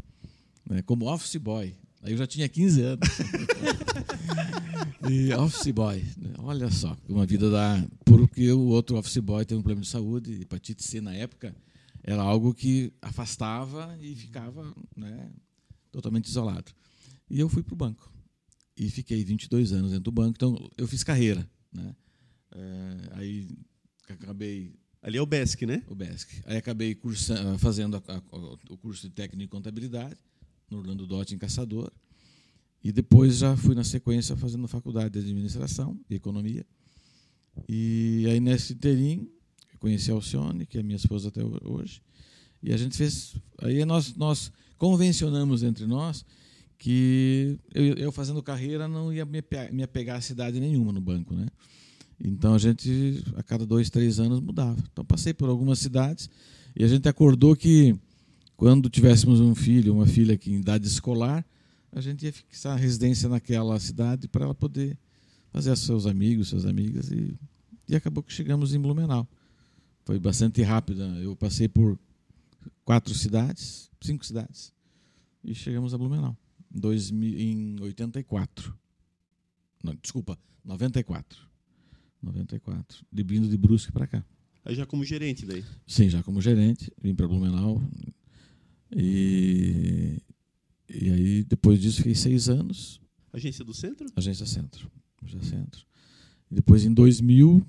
né, 0.70 0.82
como 0.82 1.12
office 1.12 1.38
boy. 1.38 1.76
Aí 2.02 2.12
eu 2.12 2.18
já 2.18 2.28
tinha 2.28 2.48
15 2.48 2.82
anos. 2.82 3.10
e 5.10 5.34
office 5.34 5.72
boy, 5.72 6.04
né, 6.18 6.34
olha 6.40 6.70
só, 6.72 6.98
uma 7.08 7.26
vida 7.26 7.50
da. 7.50 7.86
Porque 8.04 8.52
o 8.52 8.68
outro 8.68 8.98
office 8.98 9.18
boy 9.18 9.46
teve 9.46 9.60
um 9.60 9.64
problema 9.64 9.82
de 9.82 9.88
saúde, 9.88 10.42
hepatite 10.42 10.84
C 10.84 11.02
na 11.02 11.14
época, 11.14 11.56
era 12.04 12.22
algo 12.22 12.54
que 12.54 12.94
afastava 13.02 13.98
e 14.02 14.16
ficava 14.16 14.74
né, 14.96 15.30
totalmente 15.92 16.26
isolado. 16.26 16.72
E 17.30 17.40
eu 17.40 17.50
fui 17.50 17.64
para 17.64 17.74
o 17.74 17.78
banco. 17.78 18.12
E 18.78 18.90
fiquei 18.90 19.24
22 19.24 19.72
anos 19.72 19.92
dentro 19.92 20.04
do 20.04 20.12
banco, 20.12 20.34
então 20.36 20.70
eu 20.78 20.88
fiz 20.88 21.04
carreira. 21.04 21.50
Né? 21.72 21.96
É, 22.52 22.98
aí 23.14 23.48
acabei 24.08 24.76
Ali 25.02 25.18
é 25.18 25.22
o 25.22 25.26
BESC, 25.26 25.68
né? 25.68 25.84
o 25.88 25.94
BESC. 25.94 26.42
Aí 26.46 26.58
acabei 26.58 26.96
cursa- 26.96 27.58
fazendo 27.60 27.98
a- 27.98 28.04
a- 28.16 28.22
o 28.72 28.78
curso 28.78 29.08
de 29.08 29.14
técnico 29.14 29.44
em 29.44 29.48
contabilidade 29.48 30.18
no 30.70 30.78
Orlando 30.80 31.06
Dott 31.08 31.34
em 31.34 31.38
Caçador. 31.38 31.92
E 32.84 32.92
depois 32.92 33.38
já 33.38 33.56
fui 33.58 33.74
na 33.74 33.84
sequência 33.84 34.36
fazendo 34.36 34.68
faculdade 34.68 35.12
de 35.12 35.20
administração 35.20 36.00
e 36.10 36.16
economia. 36.16 36.66
E 37.68 38.26
aí 38.30 38.40
nesse 38.40 38.74
interim 38.74 39.28
conheci 39.80 40.12
a 40.12 40.14
Alcione, 40.14 40.66
que 40.66 40.78
é 40.78 40.84
minha 40.84 40.96
esposa 40.96 41.30
até 41.30 41.44
ho- 41.44 41.60
hoje. 41.64 42.02
E 42.62 42.74
a 42.74 42.78
gente 42.78 42.96
fez, 42.98 43.36
aí 43.60 43.86
nós 43.86 44.16
nós 44.16 44.52
convencionamos 44.78 45.64
entre 45.64 45.86
nós 45.86 46.26
que 46.78 47.58
eu, 47.74 47.84
eu 47.96 48.12
fazendo 48.12 48.42
carreira 48.44 48.88
não 48.88 49.12
ia 49.14 49.26
me 49.26 49.42
me 49.72 49.84
apegar 49.84 50.18
a 50.18 50.22
cidade 50.22 50.60
nenhuma 50.60 50.92
no 50.92 51.00
banco, 51.02 51.34
né? 51.34 51.48
Então 52.20 52.54
a 52.54 52.58
gente, 52.58 53.24
a 53.36 53.44
cada 53.44 53.66
dois, 53.66 53.90
três 53.90 54.20
anos, 54.20 54.40
mudava. 54.40 54.82
Então 54.92 55.04
passei 55.06 55.34
por 55.34 55.50
algumas 55.50 55.80
cidades 55.80 56.30
e 56.76 56.84
a 56.84 56.88
gente 56.88 57.08
acordou 57.10 57.56
que 57.56 57.96
quando 58.56 58.90
tivéssemos 58.90 59.40
um 59.40 59.54
filho, 59.54 59.94
uma 59.94 60.06
filha 60.06 60.38
que 60.38 60.52
em 60.52 60.58
idade 60.58 60.88
escolar, 60.88 61.46
a 61.92 62.02
gente 62.02 62.26
ia 62.26 62.34
fixar 62.34 62.74
a 62.74 62.80
residência 62.80 63.30
naquela 63.30 63.80
cidade 63.80 64.28
para 64.28 64.46
ela 64.46 64.56
poder 64.56 64.98
fazer 65.52 65.76
seus 65.78 66.06
amigos, 66.06 66.50
suas 66.50 66.66
amigas 66.66 67.12
e, 67.12 67.38
e 67.88 67.96
acabou 67.96 68.24
que 68.24 68.34
chegamos 68.34 68.74
em 68.74 68.80
Blumenau. 68.80 69.28
Foi 70.04 70.20
bastante 70.20 70.62
rápido. 70.62 71.02
Eu 71.20 71.36
passei 71.36 71.68
por 71.68 71.98
quatro 72.84 73.14
cidades, 73.14 73.90
cinco 74.02 74.26
cidades 74.26 74.74
e 75.44 75.54
chegamos 75.56 75.94
a 75.94 75.98
Blumenau 75.98 76.36
em, 76.74 76.80
2000, 76.80 77.40
em 77.40 77.82
84. 77.82 78.76
Não, 79.84 79.96
desculpa, 80.02 80.38
94. 80.64 81.40
94. 82.22 83.06
De 83.12 83.24
vindo 83.24 83.48
de 83.48 83.58
Brusque 83.58 83.92
para 83.92 84.08
cá. 84.08 84.26
Aí 84.64 84.76
já 84.76 84.86
como 84.86 85.04
gerente 85.04 85.46
daí. 85.46 85.64
Sim, 85.86 86.10
já 86.10 86.24
como 86.24 86.42
gerente, 86.42 86.92
vim 87.02 87.14
para 87.14 87.28
Blumenau. 87.28 87.82
E, 88.96 90.22
e 90.90 91.10
aí, 91.10 91.44
depois 91.44 91.82
disso, 91.82 91.98
fiquei 91.98 92.16
seis 92.16 92.48
anos, 92.48 93.02
Agência 93.34 93.66
do 93.66 93.74
centro? 93.74 94.08
agência 94.16 94.46
centro. 94.46 94.90
Agência 95.22 95.50
centro. 95.58 95.82
E 96.50 96.56
depois, 96.56 96.86
em 96.86 96.94
2000, 96.94 97.62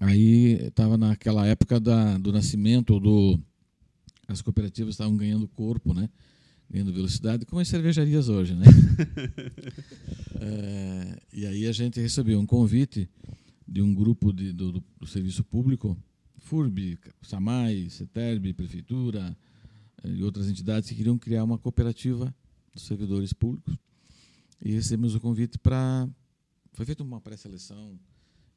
aí 0.00 0.54
estava 0.66 0.98
naquela 0.98 1.46
época 1.46 1.78
da, 1.78 2.18
do 2.18 2.32
nascimento, 2.32 2.98
do, 2.98 3.38
as 4.26 4.42
cooperativas 4.42 4.94
estavam 4.94 5.16
ganhando 5.16 5.46
corpo, 5.46 5.94
né? 5.94 6.08
ganhando 6.68 6.92
velocidade, 6.92 7.44
como 7.46 7.60
as 7.60 7.68
cervejarias 7.68 8.28
hoje. 8.28 8.54
Né? 8.54 8.64
É, 10.44 11.18
e 11.32 11.46
aí 11.46 11.66
a 11.68 11.72
gente 11.72 12.00
recebeu 12.00 12.40
um 12.40 12.46
convite 12.46 13.08
de 13.68 13.80
um 13.80 13.94
grupo 13.94 14.32
de, 14.32 14.52
do, 14.52 14.72
do- 14.72 15.06
serviço 15.06 15.44
público, 15.44 15.96
FURB, 16.38 16.98
SAMAI, 17.22 17.88
CETERB, 17.88 18.52
Prefeitura 18.52 19.36
e 20.04 20.22
outras 20.22 20.48
entidades 20.48 20.88
que 20.88 20.94
queriam 20.94 21.18
criar 21.18 21.44
uma 21.44 21.58
cooperativa 21.58 22.34
dos 22.72 22.84
servidores 22.84 23.32
públicos. 23.32 23.76
E 24.60 24.72
recebemos 24.72 25.14
o 25.14 25.20
convite 25.20 25.58
para. 25.58 26.08
Foi 26.72 26.86
feita 26.86 27.02
uma 27.02 27.20
pré-seleção, 27.20 27.98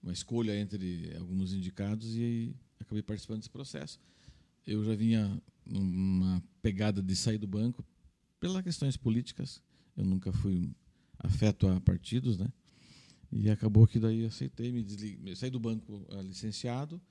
uma 0.02 0.14
escolha 0.14 0.58
entre 0.58 1.14
alguns 1.18 1.54
indicados 1.54 2.16
e 2.16 2.56
acabei 2.80 3.02
participando 3.02 3.40
desse 3.40 3.50
processo. 3.50 4.00
Eu 4.66 4.84
já 4.84 4.96
vinha 4.96 5.42
numa 5.66 6.42
pegada 6.62 7.02
de 7.02 7.16
sair 7.16 7.38
do 7.38 7.48
banco 7.48 7.84
pelas 8.40 8.64
questões 8.64 8.96
políticas. 8.96 9.62
Eu 9.98 10.06
nunca 10.06 10.32
fui 10.32 10.72
afeto 11.20 11.68
a 11.68 11.82
partidos, 11.82 12.38
né? 12.38 12.52
E 13.32 13.50
acabou 13.50 13.88
que 13.88 14.00
daí 14.00 14.26
aceitei, 14.26 14.72
me 14.72 14.84
desliguei, 14.84 15.36
saí 15.36 15.50
do 15.50 15.60
banco 15.60 16.06
ah, 16.12 16.22
licenciado, 16.22 17.02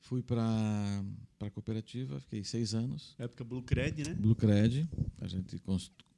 fui 0.00 0.22
para 0.22 0.42
a 1.40 1.50
cooperativa, 1.50 2.20
fiquei 2.20 2.44
seis 2.44 2.74
anos. 2.74 3.14
Época 3.18 3.44
Blue 3.44 3.62
Cred, 3.62 4.08
né? 4.08 4.14
Blue 4.14 4.34
Cred, 4.34 4.88
a 5.20 5.28
gente 5.28 5.60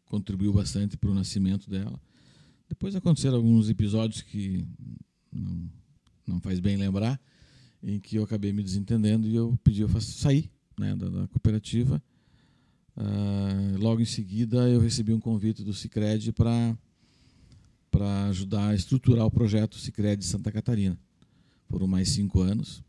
contribuiu 0.07 0.53
bastante 0.53 0.97
para 0.97 1.11
o 1.11 1.15
nascimento 1.15 1.69
dela. 1.69 2.01
Depois 2.69 2.97
aconteceram 2.97 3.37
alguns 3.37 3.69
episódios 3.69 4.23
que 4.23 4.67
não, 5.31 5.71
não 6.27 6.41
faz 6.41 6.59
bem 6.59 6.77
lembrar, 6.77 7.21
em 7.83 8.01
que 8.01 8.17
eu 8.17 8.23
acabei 8.23 8.53
me 8.53 8.63
desentendendo 8.63 9.29
e 9.29 9.35
eu 9.35 9.59
pedi 9.63 9.85
para 9.87 10.01
sair 10.01 10.51
né, 10.79 10.95
da, 10.97 11.09
da 11.09 11.29
cooperativa. 11.29 12.03
Ah, 12.97 13.77
logo 13.79 14.01
em 14.01 14.07
seguida, 14.07 14.69
eu 14.69 14.81
recebi 14.81 15.13
um 15.13 15.21
convite 15.21 15.63
do 15.63 15.73
Cicred 15.73 16.33
para 16.33 16.77
para 17.91 18.29
ajudar 18.29 18.69
a 18.69 18.75
estruturar 18.75 19.27
o 19.27 19.31
projeto 19.31 19.77
Cicred 19.77 20.25
Santa 20.25 20.51
Catarina. 20.51 20.99
Foram 21.69 21.87
mais 21.87 22.09
cinco 22.09 22.41
anos. 22.41 22.83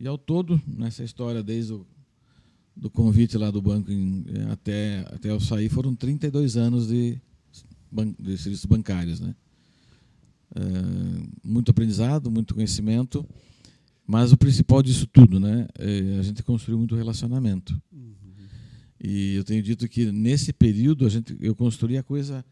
E 0.00 0.08
ao 0.08 0.16
todo, 0.18 0.60
nessa 0.66 1.04
história, 1.04 1.42
desde 1.42 1.74
o 1.74 1.86
do 2.74 2.88
convite 2.88 3.36
lá 3.36 3.50
do 3.50 3.60
banco 3.60 3.92
em- 3.92 4.24
eh, 4.26 4.50
até, 4.50 5.00
até 5.12 5.30
eu 5.30 5.38
sair, 5.38 5.68
foram 5.68 5.94
32 5.94 6.56
anos 6.56 6.88
de, 6.88 7.20
de 8.18 8.38
serviços 8.38 8.64
bancários. 8.64 9.20
Né? 9.20 9.34
Eh, 10.54 11.28
muito 11.44 11.70
aprendizado, 11.70 12.30
muito 12.30 12.54
conhecimento, 12.54 13.26
mas 14.06 14.32
o 14.32 14.36
principal 14.36 14.82
disso 14.82 15.06
tudo, 15.06 15.38
né, 15.38 15.68
é 15.78 16.18
a 16.18 16.22
gente 16.22 16.42
construiu 16.42 16.78
muito 16.78 16.96
relacionamento. 16.96 17.80
E 19.02 19.34
eu 19.34 19.44
tenho 19.44 19.62
dito 19.62 19.88
que 19.88 20.10
nesse 20.10 20.52
período 20.52 21.06
a 21.06 21.08
gente, 21.08 21.36
eu 21.40 21.54
construí 21.54 21.98
a 21.98 22.02
coisa 22.02 22.44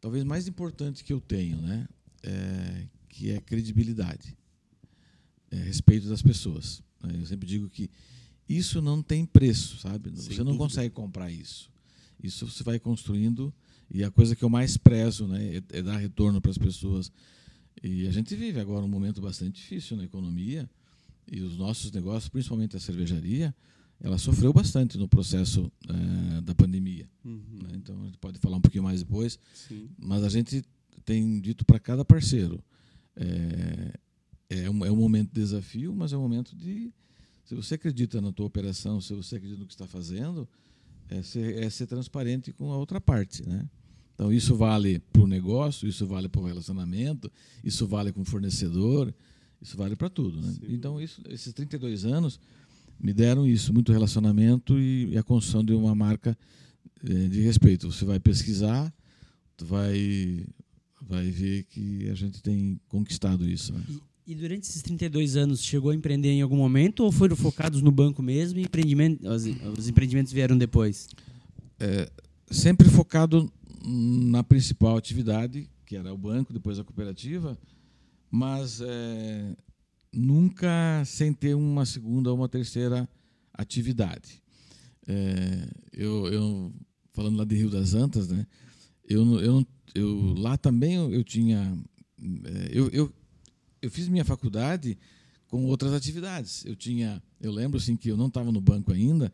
talvez 0.00 0.24
mais 0.24 0.48
importante 0.48 1.04
que 1.04 1.12
eu 1.12 1.20
tenho, 1.20 1.58
né, 1.60 1.86
é, 2.22 2.86
que 3.08 3.30
é 3.30 3.40
credibilidade, 3.40 4.36
é 5.50 5.56
respeito 5.56 6.08
das 6.08 6.22
pessoas. 6.22 6.82
Né? 7.02 7.14
Eu 7.20 7.26
sempre 7.26 7.46
digo 7.46 7.68
que 7.68 7.90
isso 8.48 8.80
não 8.80 9.02
tem 9.02 9.26
preço, 9.26 9.78
sabe? 9.78 10.10
Sem 10.10 10.34
você 10.34 10.38
não 10.38 10.52
dúvida. 10.52 10.58
consegue 10.58 10.94
comprar 10.94 11.30
isso. 11.30 11.70
Isso 12.22 12.48
você 12.48 12.62
vai 12.62 12.78
construindo 12.78 13.52
e 13.90 14.02
a 14.02 14.10
coisa 14.10 14.34
que 14.34 14.42
eu 14.42 14.48
mais 14.48 14.76
prezo, 14.76 15.26
né, 15.26 15.56
é, 15.56 15.78
é 15.78 15.82
dar 15.82 15.96
retorno 15.96 16.40
para 16.40 16.50
as 16.50 16.58
pessoas. 16.58 17.12
E 17.82 18.06
a 18.06 18.10
gente 18.10 18.34
vive 18.34 18.58
agora 18.58 18.84
um 18.84 18.88
momento 18.88 19.20
bastante 19.20 19.56
difícil 19.56 19.96
na 19.96 20.04
economia 20.04 20.68
e 21.30 21.40
os 21.40 21.56
nossos 21.56 21.90
negócios, 21.92 22.28
principalmente 22.28 22.76
a 22.76 22.80
cervejaria, 22.80 23.54
ela 24.00 24.18
sofreu 24.18 24.52
bastante 24.52 24.98
no 24.98 25.08
processo 25.08 25.70
eh, 25.88 26.40
da 26.42 26.54
pandemia. 26.54 27.08
Uhum. 27.24 27.58
né? 27.62 27.70
Então 27.74 28.00
a 28.02 28.06
gente 28.06 28.18
pode 28.18 28.38
falar 28.38 28.56
um 28.56 28.60
pouquinho 28.60 28.84
mais 28.84 29.00
depois, 29.00 29.38
Sim. 29.54 29.88
mas 29.98 30.22
a 30.22 30.28
gente 30.28 30.62
tem 31.04 31.40
dito 31.40 31.64
para 31.64 31.78
cada 31.78 32.04
parceiro 32.04 32.62
é, 33.16 33.98
é, 34.48 34.70
um, 34.70 34.84
é 34.84 34.90
um 34.90 34.96
momento 34.96 35.28
de 35.28 35.40
desafio, 35.40 35.94
mas 35.94 36.12
é 36.12 36.16
um 36.16 36.22
momento 36.22 36.54
de 36.54 36.92
se 37.44 37.54
você 37.54 37.74
acredita 37.74 38.20
na 38.20 38.32
tua 38.32 38.46
operação, 38.46 39.00
se 39.00 39.14
você 39.14 39.36
acredita 39.36 39.60
no 39.60 39.66
que 39.66 39.72
está 39.72 39.86
fazendo, 39.86 40.48
é 41.08 41.22
ser, 41.22 41.62
é 41.62 41.70
ser 41.70 41.86
transparente 41.86 42.52
com 42.52 42.72
a 42.72 42.76
outra 42.76 43.00
parte, 43.00 43.46
né? 43.48 43.68
Então 44.14 44.32
isso 44.32 44.56
vale 44.56 44.98
para 45.12 45.22
o 45.22 45.26
negócio, 45.26 45.86
isso 45.86 46.06
vale 46.06 46.28
para 46.28 46.40
o 46.40 46.44
relacionamento, 46.44 47.30
isso 47.62 47.86
vale 47.86 48.12
com 48.12 48.22
o 48.22 48.24
fornecedor, 48.24 49.14
isso 49.60 49.76
vale 49.76 49.94
para 49.94 50.08
tudo, 50.08 50.40
né? 50.40 50.56
Então 50.68 51.00
isso, 51.00 51.22
esses 51.28 51.52
32 51.52 52.04
anos 52.04 52.40
me 52.98 53.12
deram 53.12 53.46
isso, 53.46 53.72
muito 53.72 53.92
relacionamento 53.92 54.78
e, 54.78 55.10
e 55.12 55.18
a 55.18 55.22
construção 55.22 55.62
de 55.62 55.74
uma 55.74 55.94
marca 55.94 56.36
eh, 57.04 57.28
de 57.28 57.42
respeito. 57.42 57.92
Você 57.92 58.04
vai 58.04 58.18
pesquisar, 58.18 58.92
tu 59.56 59.66
vai 59.66 60.46
vai 61.02 61.30
ver 61.30 61.64
que 61.64 62.08
a 62.08 62.14
gente 62.14 62.42
tem 62.42 62.80
conquistado 62.88 63.48
isso. 63.48 63.72
Né? 63.72 63.84
E, 64.26 64.34
durante 64.34 64.64
esses 64.64 64.82
32 64.82 65.36
anos, 65.36 65.62
chegou 65.62 65.92
a 65.92 65.94
empreender 65.94 66.30
em 66.30 66.42
algum 66.42 66.56
momento 66.56 67.04
ou 67.04 67.12
foram 67.12 67.36
focados 67.36 67.80
no 67.80 67.92
banco 67.92 68.20
mesmo 68.20 68.58
e 68.58 68.62
empreendimento, 68.62 69.24
os, 69.28 69.44
os 69.78 69.88
empreendimentos 69.88 70.32
vieram 70.32 70.58
depois? 70.58 71.08
É, 71.78 72.10
sempre 72.50 72.88
focado 72.88 73.48
na 73.86 74.42
principal 74.42 74.96
atividade, 74.96 75.70
que 75.86 75.94
era 75.94 76.12
o 76.12 76.18
banco, 76.18 76.52
depois 76.52 76.76
a 76.76 76.82
cooperativa, 76.82 77.56
mas 78.28 78.80
é, 78.80 79.56
nunca 80.12 81.04
sem 81.04 81.32
ter 81.32 81.54
uma 81.54 81.86
segunda 81.86 82.28
ou 82.28 82.36
uma 82.36 82.48
terceira 82.48 83.08
atividade. 83.54 84.42
É, 85.06 85.68
eu, 85.92 86.26
eu, 86.26 86.72
falando 87.12 87.36
lá 87.36 87.44
de 87.44 87.54
Rio 87.54 87.70
das 87.70 87.94
Antas, 87.94 88.26
né? 88.26 88.44
Eu, 89.08 89.38
eu, 89.38 89.66
eu 89.94 90.34
lá 90.36 90.56
também 90.56 90.94
eu, 90.94 91.12
eu 91.12 91.22
tinha, 91.22 91.78
é, 92.44 92.70
eu, 92.72 92.88
eu, 92.88 93.12
eu 93.86 93.90
fiz 93.90 94.08
minha 94.08 94.24
faculdade 94.24 94.98
com 95.46 95.64
outras 95.66 95.92
atividades. 95.92 96.64
Eu 96.64 96.74
tinha, 96.74 97.22
eu 97.40 97.52
lembro 97.52 97.78
assim 97.78 97.96
que 97.96 98.08
eu 98.08 98.16
não 98.16 98.26
estava 98.26 98.50
no 98.50 98.60
banco 98.60 98.92
ainda 98.92 99.32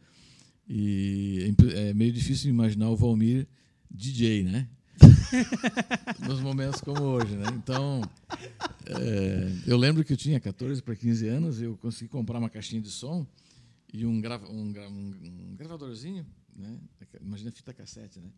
e 0.69 1.55
é 1.75 1.95
meio 1.95 2.13
difícil 2.13 2.51
imaginar 2.51 2.91
o 2.91 2.97
Valmir 2.97 3.49
DJ, 3.91 4.45
né? 4.45 4.69
Nos 6.29 6.41
momentos 6.41 6.83
como 6.83 7.01
hoje, 7.01 7.35
né? 7.35 7.47
Então, 7.55 8.03
é, 8.87 9.57
eu 9.67 9.77
lembro 9.77 10.05
que 10.05 10.13
eu 10.13 10.17
tinha 10.17 10.39
14 10.39 10.83
para 10.83 10.95
15 10.95 11.27
anos, 11.29 11.63
eu 11.63 11.77
consegui 11.79 12.11
comprar 12.11 12.39
uma 12.39 12.51
caixinha 12.51 12.81
de 12.81 12.91
som 12.91 13.27
e 13.93 14.05
um, 14.05 14.21
grava, 14.21 14.47
um, 14.49 14.71
um, 14.71 15.51
um 15.51 15.57
gravadorzinho, 15.57 16.27
né? 16.55 16.79
Imagina 17.23 17.51
fita 17.51 17.73
cassete, 17.73 18.21
né? 18.21 18.29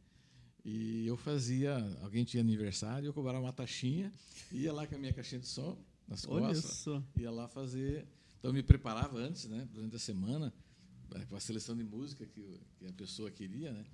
E 0.65 1.07
eu 1.07 1.17
fazia, 1.17 1.77
alguém 2.03 2.25
tinha 2.25 2.41
aniversário, 2.41 3.09
eu 3.09 3.13
cobrava 3.13 3.41
uma 3.41 3.53
taxinha, 3.53 4.13
ia 4.53 4.73
lá 4.73 4.87
com 4.87 4.95
a 4.95 4.99
minha 4.99 5.13
caixinha 5.13 5.41
de 5.41 5.49
som 5.49 5.77
nas 6.09 6.27
Olha 6.27 6.49
costas, 6.49 6.71
só. 6.71 7.03
ia 7.17 7.31
lá 7.31 7.49
fazer. 7.49 8.07
Então 8.39 8.51
eu 8.51 8.55
me 8.55 8.63
preparava 8.63 9.19
antes, 9.19 9.47
né, 9.47 9.67
durante 9.73 9.97
a 9.97 9.99
semana, 9.99 10.53
é, 11.15 11.25
com 11.25 11.37
a 11.37 11.41
seleção 11.41 11.77
de 11.77 11.85
música 11.85 12.27
que, 12.27 12.61
que 12.77 12.87
a 12.87 12.93
pessoa 12.93 13.31
queria, 13.31 13.73
né? 13.73 13.85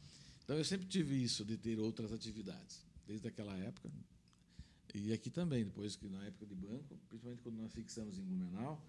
Então 0.44 0.56
eu 0.56 0.64
sempre 0.64 0.86
tive 0.86 1.22
isso 1.22 1.44
de 1.44 1.56
ter 1.56 1.78
outras 1.78 2.12
atividades, 2.12 2.84
desde 3.06 3.28
aquela 3.28 3.56
época. 3.56 3.90
E 4.92 5.12
aqui 5.12 5.30
também, 5.30 5.64
depois 5.64 5.94
que 5.94 6.08
na 6.08 6.24
época 6.24 6.46
de 6.46 6.54
banco, 6.54 6.98
principalmente 7.08 7.42
quando 7.42 7.56
nós 7.56 7.72
fixamos 7.72 8.18
em 8.18 8.22
Blumenau, 8.22 8.84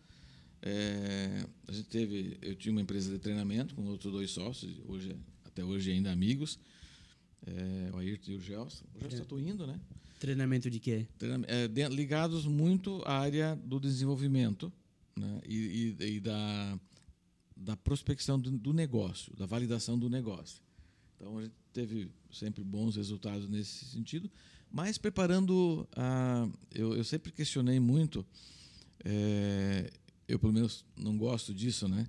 é, 0.64 1.46
a 1.68 1.72
gente 1.72 1.90
teve, 1.90 2.38
eu 2.42 2.56
tinha 2.56 2.72
uma 2.72 2.82
empresa 2.82 3.12
de 3.12 3.20
treinamento 3.20 3.76
com 3.76 3.86
outros 3.88 4.12
dois 4.12 4.32
sócios, 4.32 4.80
hoje 4.88 5.16
até 5.44 5.64
hoje 5.64 5.92
ainda 5.92 6.12
amigos, 6.12 6.60
é, 7.46 7.92
o 7.94 7.98
Ayrton 7.98 8.32
e 8.32 8.36
o 8.36 8.40
Gelson. 8.40 8.86
O 8.96 9.00
Gelson 9.00 9.24
estou 9.24 9.40
indo, 9.40 9.68
né? 9.68 9.80
Treinamento 10.22 10.70
de 10.70 10.80
quê? 10.80 11.08
É, 11.48 11.88
ligados 11.88 12.46
muito 12.46 13.02
à 13.08 13.18
área 13.18 13.56
do 13.56 13.80
desenvolvimento 13.80 14.72
né? 15.18 15.42
e, 15.44 15.96
e, 16.00 16.06
e 16.18 16.20
da, 16.20 16.80
da 17.58 17.76
prospecção 17.76 18.40
do, 18.40 18.52
do 18.52 18.72
negócio, 18.72 19.36
da 19.36 19.48
validação 19.48 19.98
do 19.98 20.08
negócio. 20.08 20.62
Então 21.16 21.40
a 21.40 21.42
gente 21.42 21.56
teve 21.74 22.12
sempre 22.32 22.64
bons 22.64 22.98
resultados 22.98 23.50
nesse 23.50 23.86
sentido, 23.86 24.30
mas 24.72 24.96
preparando 24.96 25.88
a, 25.96 26.48
eu, 26.72 26.96
eu 26.96 27.04
sempre 27.04 27.32
questionei 27.32 27.80
muito, 27.80 28.24
é, 29.04 29.90
eu 30.28 30.38
pelo 30.38 30.54
menos 30.54 30.86
não 30.96 31.18
gosto 31.18 31.52
disso, 31.52 31.88
né? 31.88 32.08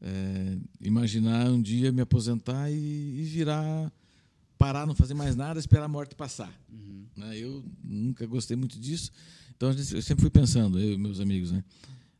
É, 0.00 0.58
imaginar 0.80 1.48
um 1.48 1.62
dia 1.62 1.92
me 1.92 2.00
aposentar 2.02 2.72
e, 2.72 2.74
e, 2.74 3.22
virar 3.22 3.92
parar, 4.58 4.86
não 4.86 4.94
fazer 4.94 5.14
mais 5.14 5.36
nada, 5.36 5.58
esperar 5.58 5.84
a 5.84 5.88
morte 5.88 6.14
passar. 6.14 6.52
Uhum. 6.72 7.06
Né? 7.16 7.38
Eu 7.38 7.64
nunca 7.82 8.26
gostei 8.26 8.56
muito 8.56 8.78
disso, 8.78 9.10
então 9.56 9.70
eu 9.70 10.02
sempre 10.02 10.22
fui 10.22 10.30
pensando, 10.30 10.78
eu 10.78 10.94
e 10.94 10.98
meus 10.98 11.20
amigos, 11.20 11.52
né? 11.52 11.64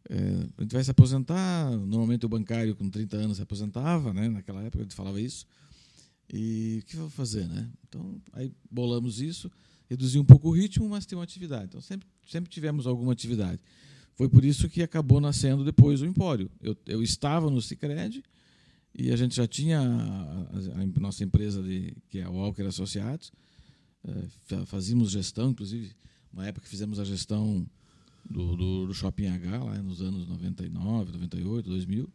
É, 0.09 0.49
a 0.59 0.62
gente 0.62 0.72
vai 0.72 0.85
se 0.85 0.90
aposentar, 0.90 1.70
normalmente 1.70 2.25
o 2.25 2.29
bancário 2.29 2.77
com 2.77 2.88
30 2.88 3.16
anos 3.16 3.37
se 3.38 3.42
aposentava, 3.42 4.12
né? 4.12 4.29
Naquela 4.29 4.62
época 4.62 4.83
a 4.83 4.85
gente 4.85 4.94
falava 4.94 5.20
isso. 5.20 5.46
E 6.33 6.81
o 6.83 6.87
que 6.87 6.96
eu 6.96 7.01
vou 7.01 7.11
fazer, 7.11 7.46
né? 7.49 7.68
Então, 7.88 8.20
aí 8.33 8.53
bolamos 8.70 9.20
isso, 9.20 9.51
reduzir 9.88 10.18
um 10.18 10.25
pouco 10.25 10.49
o 10.49 10.53
ritmo, 10.53 10.88
mas 10.88 11.07
ter 11.07 11.14
uma 11.14 11.25
atividade. 11.25 11.66
Então, 11.66 11.81
sempre, 11.81 12.07
sempre 12.27 12.51
tivemos 12.51 12.87
alguma 12.87 13.12
atividade. 13.12 13.61
Foi 14.14 14.29
por 14.29 14.44
isso 14.44 14.68
que 14.68 14.83
acabou 14.83 15.20
nascendo 15.20 15.64
depois 15.64 16.01
o 16.01 16.07
Empório. 16.07 16.51
Eu, 16.62 16.77
eu 16.87 17.03
estava 17.03 17.51
no 17.51 17.61
Cicred 17.61 18.22
e 18.98 19.12
a 19.12 19.16
gente 19.16 19.37
já 19.37 19.46
tinha 19.46 19.80
a, 19.80 20.80
a 20.80 21.00
nossa 21.00 21.22
empresa, 21.22 21.62
de, 21.62 21.94
que 22.09 22.18
é 22.18 22.22
a 22.22 22.30
Walker 22.30 22.62
Associados, 22.62 23.30
é, 24.02 24.64
fazíamos 24.64 25.11
gestão, 25.11 25.50
inclusive, 25.50 25.94
uma 26.32 26.46
época 26.46 26.66
fizemos 26.66 26.98
a 26.98 27.04
gestão 27.04 27.66
do, 28.24 28.56
do, 28.56 28.87
do 28.87 28.94
Shopping 28.94 29.26
H, 29.26 29.64
lá 29.64 29.82
nos 29.82 30.00
anos 30.00 30.26
99, 30.26 31.12
98, 31.12 31.68
2000. 31.68 32.12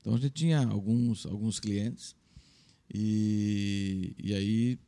Então, 0.00 0.14
a 0.14 0.18
gente 0.18 0.32
tinha 0.32 0.66
alguns, 0.66 1.24
alguns 1.24 1.60
clientes 1.60 2.16
e, 2.92 4.14
e 4.18 4.34
aí, 4.34 4.78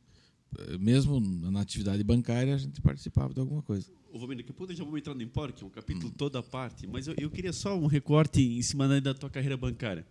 mesmo 0.79 1.19
na 1.19 1.61
atividade 1.61 2.03
bancária, 2.03 2.55
a 2.55 2.57
gente 2.57 2.81
participava 2.81 3.33
de 3.33 3.39
alguma 3.39 3.61
coisa. 3.61 3.89
Ô, 4.11 4.19
Vomir, 4.19 4.37
daqui 4.37 4.51
a 4.51 4.53
pouco 4.53 4.73
já 4.73 4.83
vamos 4.83 4.99
entrar 4.99 5.13
no 5.13 5.21
Empório, 5.21 5.53
que 5.53 5.63
é 5.63 5.67
um 5.67 5.69
capítulo 5.69 6.09
hum. 6.09 6.15
toda 6.17 6.39
a 6.39 6.43
parte, 6.43 6.87
mas 6.87 7.07
eu, 7.07 7.15
eu 7.17 7.29
queria 7.29 7.53
só 7.53 7.77
um 7.77 7.87
recorte 7.87 8.41
em 8.41 8.61
cima 8.61 8.99
da 8.99 9.13
tua 9.13 9.29
carreira 9.29 9.55
bancária. 9.55 10.05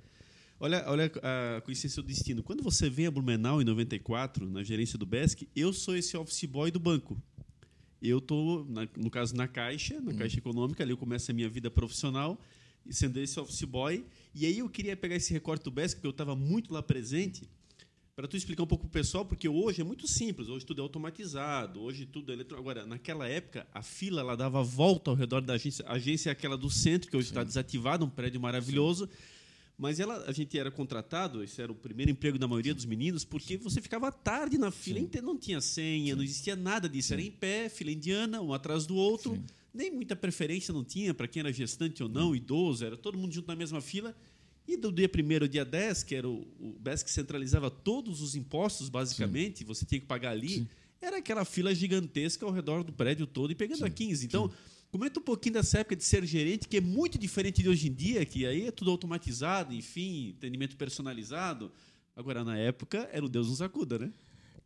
Olha, 0.58 0.84
olha 0.88 1.12
a 1.22 1.60
coincidência 1.60 2.02
do 2.02 2.08
destino. 2.08 2.42
Quando 2.42 2.62
você 2.62 2.88
vem 2.88 3.06
a 3.06 3.10
Blumenau 3.10 3.60
em 3.60 3.64
94, 3.64 4.48
na 4.48 4.62
gerência 4.62 4.98
do 4.98 5.04
BESC, 5.04 5.46
eu 5.54 5.70
sou 5.70 5.94
esse 5.94 6.16
office 6.16 6.44
boy 6.46 6.70
do 6.70 6.80
banco. 6.80 7.20
Eu 8.00 8.18
estou, 8.18 8.66
no 8.96 9.10
caso, 9.10 9.34
na 9.36 9.46
Caixa, 9.46 10.00
na 10.00 10.12
hum. 10.12 10.16
Caixa 10.16 10.38
Econômica, 10.38 10.82
ali 10.82 10.92
eu 10.92 10.96
começo 10.96 11.30
a 11.30 11.34
minha 11.34 11.48
vida 11.48 11.70
profissional, 11.70 12.40
sendo 12.88 13.20
esse 13.20 13.38
office 13.38 13.64
boy. 13.64 14.06
E 14.34 14.46
aí 14.46 14.58
eu 14.58 14.68
queria 14.70 14.96
pegar 14.96 15.16
esse 15.16 15.30
recorte 15.30 15.62
do 15.62 15.70
BESC, 15.70 15.96
porque 15.96 16.06
eu 16.06 16.10
estava 16.10 16.34
muito 16.34 16.72
lá 16.72 16.82
presente, 16.82 17.42
para 18.14 18.26
tu 18.26 18.34
explicar 18.34 18.62
um 18.62 18.66
pouco 18.66 18.84
para 18.84 18.88
o 18.88 19.02
pessoal, 19.02 19.26
porque 19.26 19.46
hoje 19.46 19.82
é 19.82 19.84
muito 19.84 20.08
simples, 20.08 20.48
hoje 20.48 20.64
tudo 20.64 20.80
é 20.80 20.82
automatizado, 20.82 21.82
hoje 21.82 22.06
tudo 22.06 22.32
é 22.32 22.34
eletrônico. 22.34 22.70
Agora, 22.70 22.86
naquela 22.86 23.28
época, 23.28 23.66
a 23.74 23.82
fila 23.82 24.22
ela 24.22 24.34
dava 24.34 24.62
volta 24.62 25.10
ao 25.10 25.16
redor 25.16 25.42
da 25.42 25.52
agência. 25.52 25.84
A 25.86 25.94
agência 25.94 26.30
é 26.30 26.32
aquela 26.32 26.56
do 26.56 26.70
centro, 26.70 27.10
que 27.10 27.16
hoje 27.16 27.28
está 27.28 27.44
desativada, 27.44 28.06
um 28.06 28.08
prédio 28.08 28.40
maravilhoso. 28.40 29.06
Sim. 29.06 29.35
Mas 29.78 30.00
ela, 30.00 30.24
a 30.26 30.32
gente 30.32 30.58
era 30.58 30.70
contratado, 30.70 31.44
esse 31.44 31.60
era 31.60 31.70
o 31.70 31.74
primeiro 31.74 32.10
emprego 32.10 32.38
da 32.38 32.48
maioria 32.48 32.74
dos 32.74 32.86
meninos, 32.86 33.24
porque 33.24 33.58
você 33.58 33.82
ficava 33.82 34.10
tarde 34.10 34.56
na 34.56 34.70
fila, 34.70 35.00
Sim. 35.00 35.08
não 35.22 35.36
tinha 35.36 35.60
senha, 35.60 36.12
Sim. 36.12 36.16
não 36.16 36.24
existia 36.24 36.56
nada 36.56 36.88
disso. 36.88 37.12
Era 37.12 37.20
em 37.20 37.30
pé, 37.30 37.68
fila 37.68 37.90
indiana, 37.90 38.40
um 38.40 38.54
atrás 38.54 38.86
do 38.86 38.96
outro. 38.96 39.38
Nem 39.74 39.90
muita 39.90 40.16
preferência 40.16 40.72
não 40.72 40.82
tinha 40.82 41.12
para 41.12 41.28
quem 41.28 41.40
era 41.40 41.52
gestante 41.52 42.02
ou 42.02 42.08
não, 42.08 42.34
idoso, 42.34 42.86
era 42.86 42.96
todo 42.96 43.18
mundo 43.18 43.34
junto 43.34 43.48
na 43.48 43.56
mesma 43.56 43.82
fila. 43.82 44.16
E 44.66 44.76
do 44.76 44.90
dia 44.90 45.08
1 45.14 45.42
ao 45.42 45.48
dia 45.48 45.64
10, 45.64 46.02
que 46.02 46.14
era 46.14 46.28
o, 46.28 46.40
o 46.58 46.74
que 46.82 47.10
centralizava 47.10 47.70
todos 47.70 48.22
os 48.22 48.34
impostos, 48.34 48.88
basicamente, 48.88 49.58
Sim. 49.58 49.64
você 49.66 49.84
tinha 49.84 50.00
que 50.00 50.06
pagar 50.06 50.30
ali, 50.30 50.48
Sim. 50.48 50.68
era 51.00 51.18
aquela 51.18 51.44
fila 51.44 51.74
gigantesca 51.74 52.46
ao 52.46 52.50
redor 52.50 52.82
do 52.82 52.92
prédio 52.92 53.26
todo 53.26 53.52
e 53.52 53.54
pegando 53.54 53.78
Sim. 53.78 53.84
a 53.84 53.90
15. 53.90 54.24
Então, 54.26 54.50
comenta 54.90 55.20
um 55.20 55.22
pouquinho 55.22 55.54
dessa 55.54 55.78
época 55.78 55.96
de 55.96 56.04
ser 56.04 56.24
gerente, 56.24 56.68
que 56.68 56.76
é 56.76 56.80
muito 56.80 57.18
diferente 57.18 57.62
de 57.62 57.68
hoje 57.68 57.88
em 57.88 57.92
dia, 57.94 58.24
que 58.24 58.46
aí 58.46 58.66
é 58.66 58.70
tudo 58.70 58.90
automatizado, 58.90 59.74
enfim, 59.74 60.34
atendimento 60.36 60.76
personalizado. 60.76 61.72
Agora, 62.14 62.44
na 62.44 62.56
época, 62.56 63.08
era 63.12 63.24
o 63.24 63.28
Deus 63.28 63.48
nos 63.48 63.60
acuda, 63.60 63.98
né? 63.98 64.12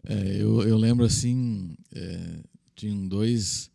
É, 0.04 0.37
eu, 0.40 0.62
eu 0.62 0.78
lembro 0.78 1.04
assim, 1.04 1.76
é, 1.92 2.40
tinham 2.74 3.06
dois, 3.06 3.70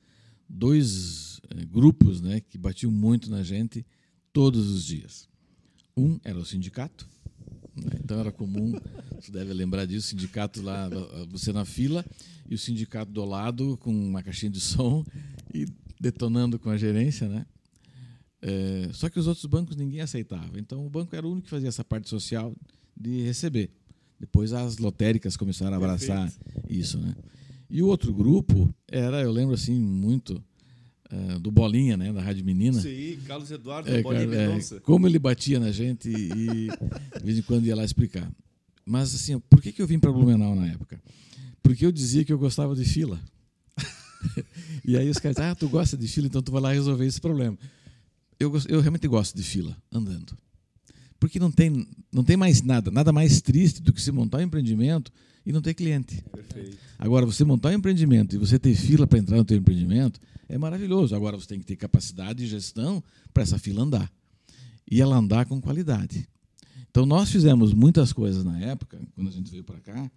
dois 0.49 1.39
é, 1.49 1.65
grupos 1.65 2.21
né, 2.21 2.39
que 2.39 2.57
batiam 2.57 2.91
muito 2.91 3.29
na 3.29 3.43
gente 3.43 3.85
todos 4.33 4.69
os 4.69 4.85
dias. 4.85 5.29
Um 5.95 6.19
era 6.23 6.37
o 6.37 6.45
sindicato, 6.45 7.07
né? 7.75 7.99
então 8.03 8.19
era 8.19 8.31
comum, 8.31 8.73
você 9.19 9.31
deve 9.31 9.53
lembrar 9.53 9.85
disso, 9.85 10.07
sindicato 10.07 10.61
lá, 10.61 10.89
você 11.29 11.53
na 11.53 11.63
fila, 11.63 12.05
e 12.49 12.55
o 12.55 12.57
sindicato 12.57 13.11
do 13.11 13.23
lado 13.23 13.77
com 13.77 13.91
uma 13.91 14.23
caixinha 14.23 14.51
de 14.51 14.59
som 14.59 15.05
e 15.53 15.67
detonando 15.99 16.59
com 16.59 16.69
a 16.69 16.77
gerência, 16.77 17.27
né? 17.27 17.45
É, 18.41 18.89
só 18.93 19.09
que 19.09 19.19
os 19.19 19.27
outros 19.27 19.45
bancos 19.45 19.75
ninguém 19.75 20.01
aceitava. 20.01 20.59
Então 20.59 20.85
o 20.85 20.89
banco 20.89 21.15
era 21.15 21.25
o 21.25 21.31
único 21.31 21.45
que 21.45 21.49
fazia 21.49 21.69
essa 21.69 21.83
parte 21.83 22.09
social 22.09 22.55
de 22.95 23.21
receber. 23.23 23.71
Depois 24.19 24.53
as 24.53 24.77
lotéricas 24.77 25.35
começaram 25.35 25.73
a 25.73 25.77
abraçar 25.77 26.31
Perfeito. 26.31 26.71
isso, 26.71 26.99
né? 26.99 27.15
E 27.69 27.81
o 27.81 27.87
outro 27.87 28.13
grupo 28.13 28.73
era, 28.87 29.21
eu 29.21 29.31
lembro 29.31 29.55
assim 29.55 29.79
muito, 29.79 30.41
uh, 31.11 31.39
do 31.39 31.51
Bolinha, 31.51 31.97
né, 31.97 32.13
da 32.13 32.21
Rádio 32.21 32.45
Menina. 32.45 32.79
Sim, 32.79 33.17
Carlos 33.25 33.49
Eduardo 33.51 33.89
é, 33.89 34.01
Bolinha 34.01 34.57
é, 34.57 34.79
Como 34.81 35.07
ele 35.07 35.19
batia 35.19 35.59
na 35.59 35.71
gente 35.71 36.09
e, 36.09 36.69
de 36.69 37.23
vez 37.23 37.37
em 37.37 37.41
quando 37.41 37.65
ia 37.65 37.75
lá 37.75 37.83
explicar. 37.83 38.31
mas 38.85 39.13
assim, 39.15 39.39
por 39.39 39.61
que, 39.61 39.71
que 39.71 39.81
eu 39.81 39.87
vim 39.87 39.99
para 39.99 40.11
Blumenau 40.11 40.55
na 40.55 40.67
época? 40.67 41.01
Porque 41.63 41.85
eu 41.85 41.91
dizia 41.91 42.23
que 42.23 42.31
eu 42.31 42.37
gostava 42.37 42.75
de 42.75 42.85
fila. 42.85 43.19
e 44.83 44.97
aí 44.97 45.09
os 45.09 45.17
caras, 45.17 45.37
ah, 45.37 45.55
tu 45.55 45.67
gosta 45.69 45.97
de 45.97 46.07
fila, 46.07 46.27
então 46.27 46.41
tu 46.41 46.51
vai 46.51 46.61
lá 46.61 46.71
resolver 46.73 47.05
esse 47.05 47.19
problema. 47.19 47.57
Eu, 48.39 48.51
eu 48.67 48.81
realmente 48.81 49.07
gosto 49.07 49.35
de 49.35 49.43
fila, 49.43 49.75
andando. 49.91 50.37
Porque 51.19 51.39
não 51.39 51.51
tem, 51.51 51.87
não 52.11 52.23
tem 52.23 52.35
mais 52.37 52.61
nada, 52.61 52.91
nada 52.91 53.11
mais 53.11 53.41
triste 53.41 53.81
do 53.81 53.93
que 53.93 54.01
se 54.01 54.11
montar 54.11 54.39
um 54.39 54.41
empreendimento 54.41 55.11
e 55.45 55.51
não 55.51 55.61
ter 55.61 55.73
cliente. 55.73 56.23
Perfeito. 56.31 56.77
Agora, 56.97 57.25
você 57.25 57.43
montar 57.43 57.69
um 57.69 57.73
empreendimento 57.73 58.35
e 58.35 58.39
você 58.39 58.59
ter 58.59 58.75
fila 58.75 59.07
para 59.07 59.19
entrar 59.19 59.37
no 59.37 59.45
teu 59.45 59.57
empreendimento 59.57 60.19
é 60.49 60.57
maravilhoso. 60.57 61.15
Agora, 61.15 61.37
você 61.37 61.47
tem 61.47 61.59
que 61.59 61.65
ter 61.65 61.75
capacidade 61.75 62.39
de 62.39 62.47
gestão 62.47 63.03
para 63.33 63.43
essa 63.43 63.57
fila 63.57 63.83
andar. 63.83 64.11
E 64.89 65.01
ela 65.01 65.15
andar 65.15 65.45
com 65.45 65.59
qualidade. 65.61 66.27
Então, 66.89 67.05
nós 67.05 67.31
fizemos 67.31 67.73
muitas 67.73 68.13
coisas 68.13 68.43
na 68.43 68.59
época, 68.59 68.99
quando 69.13 69.27
a 69.27 69.31
gente 69.31 69.51
veio 69.51 69.63
para 69.63 69.79
cá, 69.79 70.11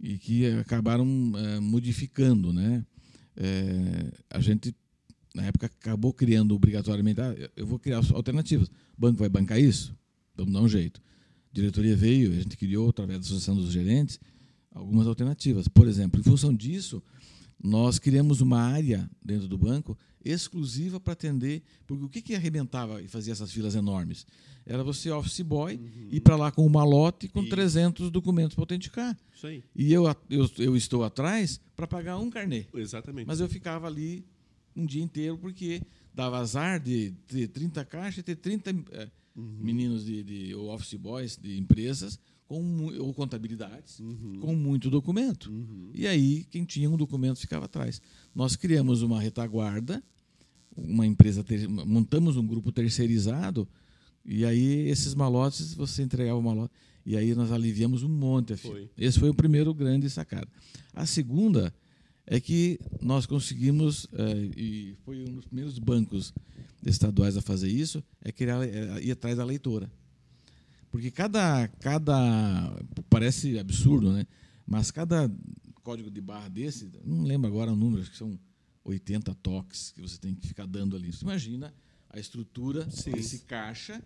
e 0.00 0.16
que 0.16 0.46
acabaram 0.52 1.06
é, 1.36 1.60
modificando. 1.60 2.52
Né? 2.52 2.84
É, 3.40 4.10
a 4.30 4.40
gente, 4.40 4.74
na 5.32 5.44
época, 5.44 5.66
acabou 5.66 6.12
criando 6.12 6.54
obrigatoriamente, 6.54 7.20
ah, 7.20 7.34
eu 7.56 7.66
vou 7.66 7.78
criar 7.78 8.02
alternativas. 8.12 8.68
O 8.68 9.00
banco 9.00 9.18
vai 9.18 9.28
bancar 9.28 9.60
isso? 9.60 9.96
Vamos 10.36 10.52
dar 10.52 10.60
um 10.60 10.68
jeito. 10.68 11.00
A 11.50 11.54
diretoria 11.54 11.96
veio, 11.96 12.32
a 12.32 12.34
gente 12.34 12.56
criou, 12.56 12.90
através 12.90 13.20
da 13.20 13.26
Associação 13.26 13.54
dos 13.54 13.70
Gerentes, 13.70 14.18
algumas 14.72 15.06
alternativas. 15.06 15.68
Por 15.68 15.86
exemplo, 15.86 16.20
em 16.20 16.22
função 16.24 16.52
disso, 16.52 17.00
nós 17.62 17.98
criamos 17.98 18.40
uma 18.40 18.60
área 18.60 19.10
dentro 19.24 19.48
do 19.48 19.58
banco 19.58 19.96
exclusiva 20.24 21.00
para 21.00 21.12
atender, 21.12 21.62
porque 21.86 22.04
o 22.04 22.08
que, 22.08 22.22
que 22.22 22.34
arrebentava 22.34 23.02
e 23.02 23.08
fazia 23.08 23.32
essas 23.32 23.52
filas 23.52 23.74
enormes? 23.74 24.26
Era 24.66 24.84
você, 24.84 25.10
office 25.10 25.40
boy, 25.40 25.76
uhum. 25.76 26.08
ir 26.10 26.20
para 26.20 26.36
lá 26.36 26.52
com 26.52 26.64
uma 26.66 26.84
lote 26.84 27.28
com 27.28 27.42
e... 27.42 27.48
300 27.48 28.10
documentos 28.10 28.54
para 28.54 28.62
autenticar. 28.62 29.16
Isso 29.34 29.46
aí. 29.46 29.64
E 29.74 29.92
eu, 29.92 30.04
eu, 30.28 30.50
eu 30.58 30.76
estou 30.76 31.04
atrás 31.04 31.60
para 31.74 31.86
pagar 31.86 32.18
um 32.18 32.28
carnê. 32.28 32.66
Exatamente. 32.74 33.26
Mas 33.26 33.40
eu 33.40 33.48
ficava 33.48 33.86
ali 33.86 34.26
um 34.76 34.84
dia 34.84 35.02
inteiro, 35.02 35.38
porque 35.38 35.80
dava 36.14 36.38
azar 36.38 36.78
de 36.78 37.12
ter 37.26 37.48
30 37.48 37.84
caixas 37.86 38.18
e 38.18 38.22
ter 38.22 38.36
30 38.36 38.70
é, 38.92 39.10
uhum. 39.34 39.56
meninos 39.60 40.04
de, 40.04 40.22
de, 40.22 40.54
ou 40.54 40.68
office 40.72 40.94
boys 40.94 41.36
de 41.36 41.58
empresas 41.58 42.18
com, 42.48 42.86
ou 42.98 43.12
contabilidades, 43.12 44.00
uhum. 44.00 44.40
com 44.40 44.56
muito 44.56 44.88
documento. 44.88 45.50
Uhum. 45.52 45.90
E 45.94 46.06
aí, 46.06 46.44
quem 46.50 46.64
tinha 46.64 46.90
um 46.90 46.96
documento 46.96 47.38
ficava 47.38 47.66
atrás. 47.66 48.00
Nós 48.34 48.56
criamos 48.56 49.02
uma 49.02 49.20
retaguarda, 49.20 50.02
uma 50.74 51.06
empresa, 51.06 51.44
ter, 51.44 51.68
montamos 51.68 52.36
um 52.36 52.46
grupo 52.46 52.72
terceirizado, 52.72 53.68
e 54.24 54.44
aí 54.44 54.88
esses 54.88 55.14
malotes, 55.14 55.74
você 55.74 56.02
entregava 56.02 56.38
o 56.38 56.42
malote, 56.42 56.72
e 57.04 57.16
aí 57.16 57.34
nós 57.34 57.52
aliviamos 57.52 58.02
um 58.02 58.08
monte. 58.08 58.56
Foi. 58.56 58.88
Esse 58.96 59.20
foi 59.20 59.28
o 59.28 59.34
primeiro 59.34 59.74
grande 59.74 60.08
sacada. 60.08 60.48
A 60.94 61.04
segunda 61.04 61.72
é 62.26 62.40
que 62.40 62.78
nós 63.00 63.26
conseguimos, 63.26 64.06
é, 64.12 64.50
e 64.56 64.96
foi 65.04 65.22
um 65.22 65.34
dos 65.34 65.44
primeiros 65.44 65.78
bancos 65.78 66.32
estaduais 66.84 67.36
a 67.36 67.42
fazer 67.42 67.68
isso, 67.68 68.02
é 68.22 68.32
criar, 68.32 68.66
é, 68.66 69.02
ir 69.02 69.10
atrás 69.10 69.36
da 69.36 69.44
leitora. 69.44 69.90
Porque 70.90 71.10
cada, 71.10 71.68
cada. 71.80 72.82
Parece 73.10 73.58
absurdo, 73.58 74.12
né? 74.12 74.26
Mas 74.66 74.90
cada 74.90 75.30
código 75.82 76.10
de 76.10 76.20
barra 76.20 76.48
desse, 76.48 76.90
não 77.04 77.24
lembro 77.24 77.48
agora 77.48 77.72
o 77.72 77.76
número, 77.76 78.02
acho 78.02 78.10
que 78.10 78.16
são 78.16 78.38
80 78.84 79.34
toques 79.36 79.90
que 79.90 80.00
você 80.00 80.18
tem 80.18 80.34
que 80.34 80.46
ficar 80.46 80.66
dando 80.66 80.96
ali. 80.96 81.12
Você 81.12 81.24
imagina 81.24 81.74
a 82.10 82.18
estrutura 82.18 82.88
Sim. 82.90 83.12
desse 83.12 83.40
caixa 83.40 84.02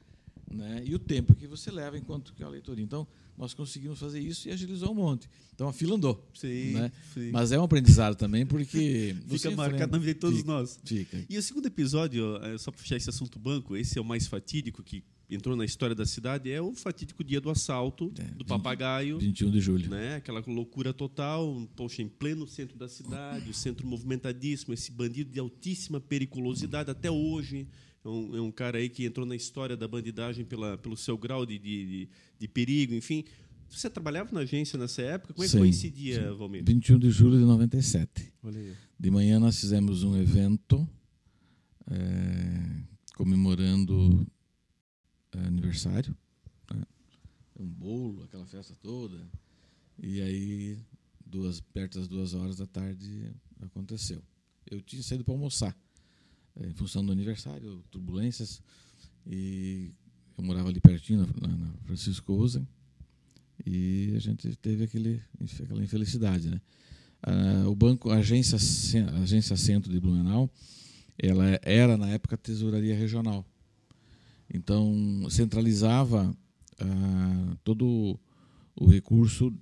né? 0.51 0.83
e 0.85 0.95
o 0.95 0.99
tempo 0.99 1.35
que 1.35 1.47
você 1.47 1.71
leva 1.71 1.97
enquanto 1.97 2.35
que 2.35 2.42
a 2.42 2.49
leitoria. 2.49 2.85
Então, 2.85 3.07
nós 3.37 3.55
conseguimos 3.55 3.99
fazer 3.99 4.21
isso 4.21 4.49
e 4.49 4.53
agilizou 4.53 4.92
um 4.92 4.95
monte. 4.95 5.29
Então, 5.55 5.68
a 5.68 5.73
fila 5.73 5.97
andou. 5.97 6.29
Sim, 6.35 6.75
né? 6.75 6.92
sim. 7.14 7.31
Mas 7.31 7.51
é 7.51 7.59
um 7.59 7.64
aprendizado 7.64 8.14
também, 8.14 8.45
porque. 8.45 9.16
Fica 9.29 9.51
marcado 9.53 9.92
na 9.92 9.99
vida 9.99 10.14
de 10.14 10.21
todos 10.21 10.38
fica, 10.38 10.53
nós. 10.53 10.79
Fica. 10.85 11.25
E 11.29 11.38
o 11.38 11.42
segundo 11.42 11.66
episódio, 11.66 12.25
só 12.59 12.71
para 12.71 12.81
fechar 12.81 12.97
esse 12.97 13.09
assunto 13.09 13.38
banco, 13.38 13.77
esse 13.77 13.99
é 13.99 14.01
o 14.01 14.05
mais 14.05 14.27
fatídico 14.27 14.83
que 14.83 15.03
entrou 15.35 15.57
na 15.57 15.64
história 15.64 15.95
da 15.95 16.05
cidade 16.05 16.51
é 16.51 16.61
o 16.61 16.75
fatídico 16.75 17.25
dia 17.25 17.40
do 17.40 17.51
assalto 17.51 18.12
é, 18.18 18.25
do 18.35 18.45
papagaio. 18.45 19.18
21 19.18 19.51
de 19.51 19.61
julho. 19.61 19.90
Né? 19.90 20.16
Aquela 20.16 20.42
loucura 20.47 20.92
total, 20.92 21.68
poxa, 21.77 22.03
em 22.03 22.09
pleno 22.09 22.47
centro 22.47 22.77
da 22.77 22.88
cidade, 22.88 23.51
o 23.51 23.55
centro 23.55 23.87
movimentadíssimo, 23.87 24.75
esse 24.75 24.90
bandido 24.90 25.31
de 25.31 25.38
altíssima 25.38 26.01
periculosidade 26.01 26.90
até 26.90 27.11
hoje. 27.11 27.68
É 28.05 28.09
um, 28.09 28.37
é 28.37 28.40
um 28.40 28.51
cara 28.51 28.79
aí 28.79 28.88
que 28.88 29.05
entrou 29.05 29.25
na 29.25 29.37
história 29.37 29.77
da 29.77 29.87
bandidagem 29.87 30.45
pela, 30.45 30.77
pelo 30.77 30.97
seu 30.97 31.16
grau 31.16 31.47
de, 31.47 31.59
de, 31.59 32.09
de 32.38 32.49
perigo, 32.49 32.95
enfim. 32.95 33.25
Você 33.71 33.88
trabalhava 33.88 34.31
na 34.33 34.40
agência 34.40 34.79
nessa 34.79 35.01
época? 35.01 35.33
Como 35.33 35.47
é 35.47 35.49
que 35.49 35.57
coincidia, 35.57 36.31
sim. 36.31 36.37
Valmir? 36.37 36.62
21 36.64 36.99
de 36.99 37.11
julho 37.11 37.38
de 37.38 37.45
97. 37.45 38.33
Olha. 38.42 38.77
De 38.99 39.11
manhã 39.11 39.40
nós 39.40 39.59
fizemos 39.59 40.03
um 40.03 40.16
evento 40.16 40.87
é, 41.90 42.83
comemorando 43.14 44.27
aniversário, 45.38 46.16
né? 46.73 46.85
um 47.59 47.66
bolo, 47.66 48.25
aquela 48.25 48.47
festa 48.47 48.75
toda. 48.81 49.27
E 49.99 50.21
aí, 50.21 50.79
duas, 51.25 51.61
perto 51.61 51.99
das 51.99 52.09
duas 52.09 52.35
horas 52.35 52.57
da 52.57 52.66
tarde, 52.66 53.33
aconteceu. 53.61 54.23
Eu 54.71 54.81
tinha 54.81 55.03
saído 55.03 55.25
para 55.25 55.35
almoçar, 55.35 55.77
eh, 56.57 56.68
em 56.68 56.75
função 56.75 57.05
do 57.05 57.12
aniversário, 57.12 57.85
turbulências, 57.90 58.62
e 59.27 59.92
eu 60.37 60.45
morava 60.45 60.68
ali 60.68 60.81
pertinho, 60.81 61.27
na, 61.40 61.49
na 61.49 61.73
Francisco 61.85 62.35
Rosen, 62.35 62.66
e 63.64 64.12
a 64.16 64.18
gente 64.18 64.55
teve 64.57 64.85
aquele, 64.85 65.23
aquela 65.62 65.83
infelicidade. 65.83 66.51
Né? 66.51 66.61
Ah, 67.23 67.68
o 67.68 67.75
banco, 67.75 68.11
a 68.11 68.16
agência, 68.16 68.59
agência 69.23 69.57
Centro 69.57 69.92
de 69.92 70.01
Blumenau, 70.01 70.51
ela 71.18 71.45
era, 71.62 71.97
na 71.97 72.09
época, 72.09 72.37
tesouraria 72.37 72.97
regional. 72.97 73.47
Então, 74.53 75.27
centralizava 75.31 76.37
ah, 76.79 77.57
todo 77.65 78.21
o 78.77 78.87
recurso 78.87 79.53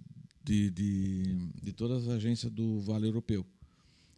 de, 0.43 0.71
de, 0.71 1.37
de 1.63 1.73
todas 1.73 2.09
as 2.09 2.09
agências 2.09 2.53
do 2.53 2.81
Vale 2.81 3.07
Europeu. 3.07 3.47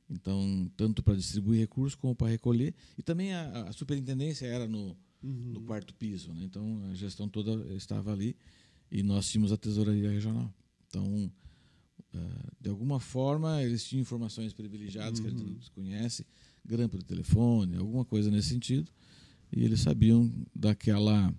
Então, 0.08 0.70
tanto 0.76 1.02
para 1.02 1.14
distribuir 1.14 1.60
recursos 1.60 1.94
como 1.94 2.14
para 2.14 2.28
recolher. 2.28 2.74
E 2.96 3.02
também 3.02 3.34
a, 3.34 3.68
a 3.68 3.72
superintendência 3.72 4.46
era 4.46 4.66
no, 4.66 4.96
uhum. 5.22 5.52
no 5.52 5.60
quarto 5.62 5.94
piso. 5.94 6.32
Né? 6.32 6.44
Então, 6.44 6.82
a 6.90 6.94
gestão 6.94 7.28
toda 7.28 7.74
estava 7.74 8.12
ali 8.12 8.36
e 8.90 9.02
nós 9.02 9.28
tínhamos 9.30 9.52
a 9.52 9.56
tesouraria 9.56 10.10
regional. 10.10 10.52
Então, 10.88 11.30
uh, 12.14 12.52
de 12.60 12.70
alguma 12.70 13.00
forma, 13.00 13.62
eles 13.62 13.84
tinham 13.84 14.02
informações 14.02 14.52
privilegiadas 14.52 15.18
uhum. 15.18 15.24
que 15.24 15.30
a 15.30 15.38
gente 15.38 15.48
uhum. 15.48 15.58
desconhece, 15.58 16.26
grampo 16.64 16.96
de 16.98 17.04
telefone, 17.04 17.76
alguma 17.76 18.04
coisa 18.04 18.30
nesse 18.30 18.48
sentido 18.48 18.90
e 19.52 19.64
eles 19.64 19.80
sabiam 19.80 20.32
daquela 20.54 21.32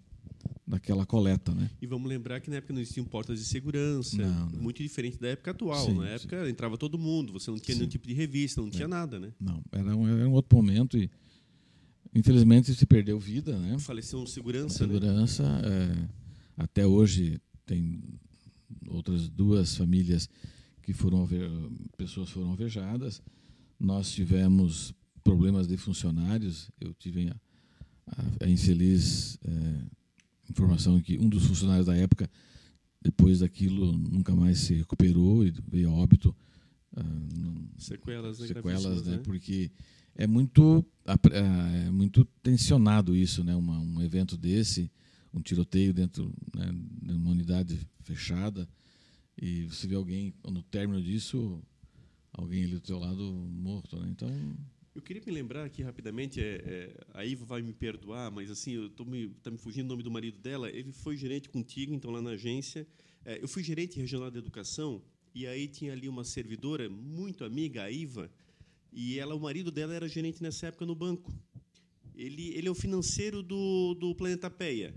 daquela 0.66 1.06
coleta, 1.06 1.54
né? 1.54 1.70
E 1.82 1.86
vamos 1.86 2.08
lembrar 2.08 2.40
que 2.40 2.50
na 2.50 2.56
época 2.58 2.74
não 2.74 2.82
existiam 2.82 3.06
portas 3.06 3.38
de 3.38 3.46
segurança, 3.46 4.18
não, 4.18 4.50
não. 4.50 4.62
muito 4.62 4.82
diferente 4.82 5.20
da 5.20 5.28
época 5.28 5.52
atual. 5.52 5.86
Sim, 5.86 5.96
na 5.96 6.08
época 6.08 6.44
sim. 6.44 6.50
entrava 6.50 6.78
todo 6.78 6.98
mundo, 6.98 7.34
você 7.34 7.52
não 7.52 7.60
tinha 7.60 7.76
sim. 7.76 7.82
nenhum 7.82 7.90
tipo 7.90 8.08
de 8.08 8.14
revista, 8.14 8.62
não 8.62 8.70
é. 8.70 8.72
tinha 8.72 8.88
nada, 8.88 9.20
né? 9.20 9.34
Não, 9.40 9.62
era 9.72 9.96
um, 9.96 10.08
era 10.08 10.28
um 10.28 10.32
outro 10.32 10.56
momento 10.56 10.98
e 10.98 11.12
infelizmente 12.16 12.74
se 12.74 12.86
perdeu 12.86 13.20
vida, 13.20 13.58
né? 13.60 13.78
Faleceu 13.80 14.20
um 14.20 14.26
segurança. 14.26 14.78
segurança, 14.78 15.44
né? 15.44 16.08
é, 16.58 16.64
até 16.64 16.88
hoje 16.88 17.42
tem 17.66 18.02
outras 18.88 19.28
duas 19.28 19.76
famílias 19.76 20.30
que 20.82 20.94
foram 20.94 21.28
pessoas 21.98 22.30
foram 22.30 22.50
alvejadas. 22.50 23.22
Nós 23.80 24.12
tivemos 24.12 24.94
problemas 25.24 25.68
de 25.68 25.78
funcionários. 25.78 26.70
Eu 26.80 26.94
tive 26.94 27.32
a 28.40 28.48
infeliz 28.48 29.38
é, 29.46 29.82
informação 30.50 31.00
que 31.02 31.18
um 31.18 31.30
dos 31.30 31.46
funcionários 31.46 31.86
da 31.86 31.96
época, 31.96 32.30
depois 33.02 33.40
daquilo, 33.40 33.92
nunca 33.92 34.36
mais 34.36 34.60
se 34.60 34.74
recuperou 34.74 35.46
e 35.46 35.52
veio 35.68 35.90
a 35.90 35.94
óbito. 35.94 36.36
Uh, 36.96 37.70
sequelas, 37.78 38.40
né? 38.40 38.48
Sequelas, 38.48 39.06
né? 39.06 39.14
né? 39.14 39.22
Porque 39.24 39.72
é 40.16 40.28
muito, 40.28 40.86
é 41.32 41.90
muito 41.90 42.24
tensionado 42.42 43.16
isso, 43.16 43.44
né? 43.44 43.56
Uma, 43.56 43.80
um 43.80 44.02
evento 44.02 44.38
desse, 44.38 44.92
um 45.34 45.42
tiroteio 45.42 45.94
dentro 45.94 46.32
né, 46.56 46.72
de 47.02 47.14
uma 47.14 47.32
unidade 47.32 47.80
fechada 48.02 48.68
e 49.42 49.64
você 49.66 49.88
vê 49.88 49.96
alguém, 49.96 50.34
no 50.48 50.62
término 50.62 51.02
disso, 51.02 51.62
alguém 52.32 52.64
ali 52.64 52.74
do 52.74 52.82
teu 52.82 53.00
lado 53.00 53.24
morto, 53.50 54.00
né? 54.00 54.08
Então 54.10 54.30
eu 54.96 55.02
queria 55.02 55.22
me 55.26 55.32
lembrar 55.32 55.66
aqui 55.66 55.82
rapidamente, 55.82 56.40
é, 56.40 56.62
é, 56.66 56.98
a 57.14 57.26
Iva 57.26 57.46
vai 57.46 57.62
me 57.62 57.74
perdoar, 57.74 58.32
mas 58.32 58.52
assim, 58.52 58.74
eu 58.74 58.90
tô 58.90 59.04
me, 59.04 59.30
tá 59.42 59.50
me 59.50 59.58
fugindo 59.58 59.86
o 59.86 59.90
nome 59.90 60.04
do 60.04 60.12
marido 60.12 60.38
dela. 60.38 60.70
Ele 60.70 60.92
foi 60.92 61.18
gerente 61.18 61.50
contigo, 61.50 61.94
então 61.94 62.12
lá 62.12 62.22
na 62.22 62.32
agência. 62.32 62.88
É, 63.26 63.42
eu 63.42 63.48
fui 63.48 63.64
gerente 63.64 64.00
regional 64.00 64.30
de 64.30 64.38
educação 64.38 65.02
e 65.34 65.48
aí 65.48 65.68
tinha 65.68 65.94
ali 65.94 66.08
uma 66.08 66.24
servidora 66.24 66.88
muito 66.90 67.44
amiga, 67.44 67.84
a 67.84 67.92
Iva, 67.92 68.30
e 68.92 69.18
ela, 69.18 69.34
o 69.34 69.40
marido 69.40 69.72
dela 69.72 69.96
era 69.96 70.08
gerente 70.08 70.44
nessa 70.44 70.68
época 70.68 70.86
no 70.86 70.94
banco. 70.94 71.34
Ele, 72.14 72.50
ele 72.50 72.68
é 72.68 72.72
o 72.72 72.76
financeiro 72.76 73.42
do, 73.42 73.96
do 73.96 74.14
Planeta 74.14 74.52
Peia. 74.52 74.94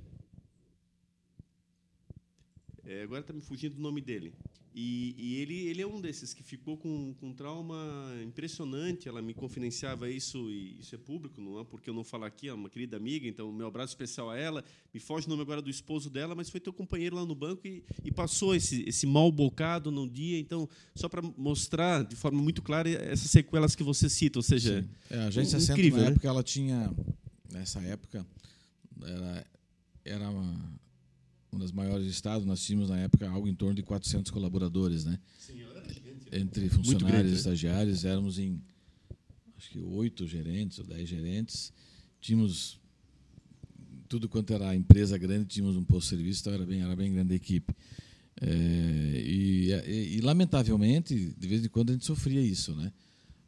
É, 2.85 3.02
agora 3.02 3.22
está 3.22 3.32
me 3.32 3.40
fugindo 3.40 3.78
o 3.78 3.80
nome 3.80 4.02
dele. 4.02 4.35
E, 4.78 5.14
e, 5.16 5.36
ele, 5.40 5.68
ele 5.68 5.80
é 5.80 5.86
um 5.86 5.98
desses 6.02 6.34
que 6.34 6.42
ficou 6.42 6.76
com, 6.76 7.14
com 7.14 7.30
um 7.30 7.32
trauma 7.32 8.12
impressionante. 8.22 9.08
Ela 9.08 9.22
me 9.22 9.32
confidenciava 9.32 10.10
isso, 10.10 10.50
e 10.50 10.78
isso 10.78 10.94
é 10.94 10.98
público, 10.98 11.40
não 11.40 11.58
é 11.58 11.64
porque 11.64 11.88
eu 11.88 11.94
não 11.94 12.04
falo 12.04 12.24
aqui, 12.24 12.48
é 12.48 12.52
uma 12.52 12.68
querida 12.68 12.94
amiga, 12.94 13.26
então 13.26 13.50
meu 13.50 13.68
abraço 13.68 13.92
especial 13.92 14.28
a 14.28 14.36
ela. 14.36 14.62
Me 14.92 15.00
foge 15.00 15.26
o 15.26 15.30
nome 15.30 15.40
agora 15.40 15.62
do 15.62 15.70
esposo 15.70 16.10
dela, 16.10 16.34
mas 16.34 16.50
foi 16.50 16.60
teu 16.60 16.74
companheiro 16.74 17.16
lá 17.16 17.24
no 17.24 17.34
banco 17.34 17.66
e, 17.66 17.82
e 18.04 18.12
passou 18.12 18.54
esse, 18.54 18.86
esse 18.86 19.06
mal 19.06 19.32
bocado 19.32 19.90
no 19.90 20.06
dia. 20.06 20.38
Então, 20.38 20.68
só 20.94 21.08
para 21.08 21.22
mostrar 21.22 22.04
de 22.04 22.14
forma 22.14 22.42
muito 22.42 22.60
clara 22.60 22.90
essas 22.90 23.30
sequelas 23.30 23.74
que 23.74 23.82
você 23.82 24.10
cita, 24.10 24.38
ou 24.38 24.42
seja, 24.42 24.86
é, 25.08 25.20
a 25.20 25.26
agência 25.28 25.58
Centro, 25.58 25.72
incrível, 25.72 26.00
na 26.00 26.04
né? 26.04 26.10
época, 26.10 26.28
ela 26.28 26.42
tinha, 26.42 26.94
nessa 27.50 27.80
época, 27.80 28.26
era, 29.02 29.46
era 30.04 30.28
uma 30.28 30.86
uma 31.57 31.61
das 31.61 31.73
maiores 31.73 32.05
do 32.05 32.11
estado, 32.11 32.45
nós 32.45 32.62
tínhamos 32.62 32.90
na 32.90 32.99
época 32.99 33.29
algo 33.29 33.49
em 33.49 33.55
torno 33.55 33.75
de 33.75 33.83
400 33.83 34.31
colaboradores, 34.31 35.05
né? 35.05 35.19
Sim, 35.38 35.62
Entre 36.33 36.69
funcionários 36.69 37.11
grande, 37.11 37.31
né? 37.31 37.37
estagiários, 37.37 38.05
éramos 38.05 38.38
em 38.38 38.61
acho 39.57 39.71
que 39.71 39.81
oito 39.81 40.27
gerentes 40.27 40.79
ou 40.79 40.85
dez 40.85 41.09
gerentes. 41.09 41.73
Tínhamos 42.21 42.79
tudo 44.09 44.29
quanto 44.29 44.53
era 44.53 44.77
empresa 44.77 45.16
grande, 45.16 45.47
tínhamos 45.47 45.77
um 45.77 45.85
posto 45.85 46.11
de 46.11 46.16
serviço, 46.16 46.40
então 46.42 46.53
era 46.53 46.66
bem, 46.66 46.83
era 46.83 46.95
bem 46.95 47.12
grande 47.12 47.33
a 47.33 47.37
equipe. 47.37 47.75
É, 48.40 49.23
e, 49.25 49.73
e, 49.73 50.16
e, 50.16 50.21
lamentavelmente, 50.21 51.35
de 51.38 51.49
vez 51.49 51.64
em 51.64 51.69
quando 51.69 51.90
a 51.90 51.92
gente 51.95 52.05
sofria 52.05 52.40
isso, 52.40 52.75
né? 52.77 52.92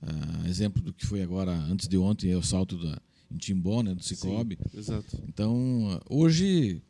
Ah, 0.00 0.48
exemplo 0.48 0.80
do 0.80 0.94
que 0.94 1.04
foi 1.04 1.22
agora, 1.22 1.52
antes 1.52 1.86
de 1.86 1.98
ontem, 1.98 2.30
é 2.30 2.36
o 2.36 2.42
salto 2.42 2.78
da, 2.78 2.98
em 3.30 3.36
Timbó, 3.36 3.82
né, 3.82 3.94
do 3.94 4.02
Cicobi. 4.02 4.56
Sim, 4.70 4.78
exato. 4.78 5.22
Então, 5.28 6.00
hoje 6.08 6.80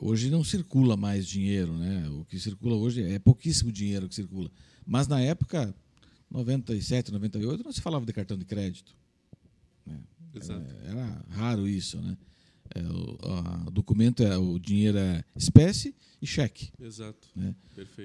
hoje 0.00 0.30
não 0.30 0.44
circula 0.44 0.96
mais 0.96 1.26
dinheiro, 1.26 1.76
né? 1.76 2.08
O 2.10 2.24
que 2.24 2.38
circula 2.38 2.74
hoje 2.74 3.02
é 3.02 3.18
pouquíssimo 3.18 3.72
dinheiro 3.72 4.08
que 4.08 4.14
circula. 4.14 4.50
Mas 4.86 5.06
na 5.06 5.20
época, 5.20 5.74
97, 6.30 7.12
98, 7.12 7.64
não 7.64 7.72
se 7.72 7.80
falava 7.80 8.06
de 8.06 8.12
cartão 8.12 8.38
de 8.38 8.44
crédito. 8.44 8.94
Né? 9.86 9.98
Exato. 10.34 10.64
Era, 10.84 11.00
era, 11.00 11.24
raro 11.30 11.68
isso, 11.68 12.00
né? 12.00 12.16
É, 12.74 12.82
o, 12.82 13.68
o, 13.68 13.70
documento 13.70 14.22
é 14.22 14.36
o 14.36 14.58
dinheiro 14.58 14.98
é 14.98 15.24
espécie 15.34 15.94
e 16.20 16.26
cheque. 16.26 16.70
Exato. 16.78 17.28
Né? 17.34 17.54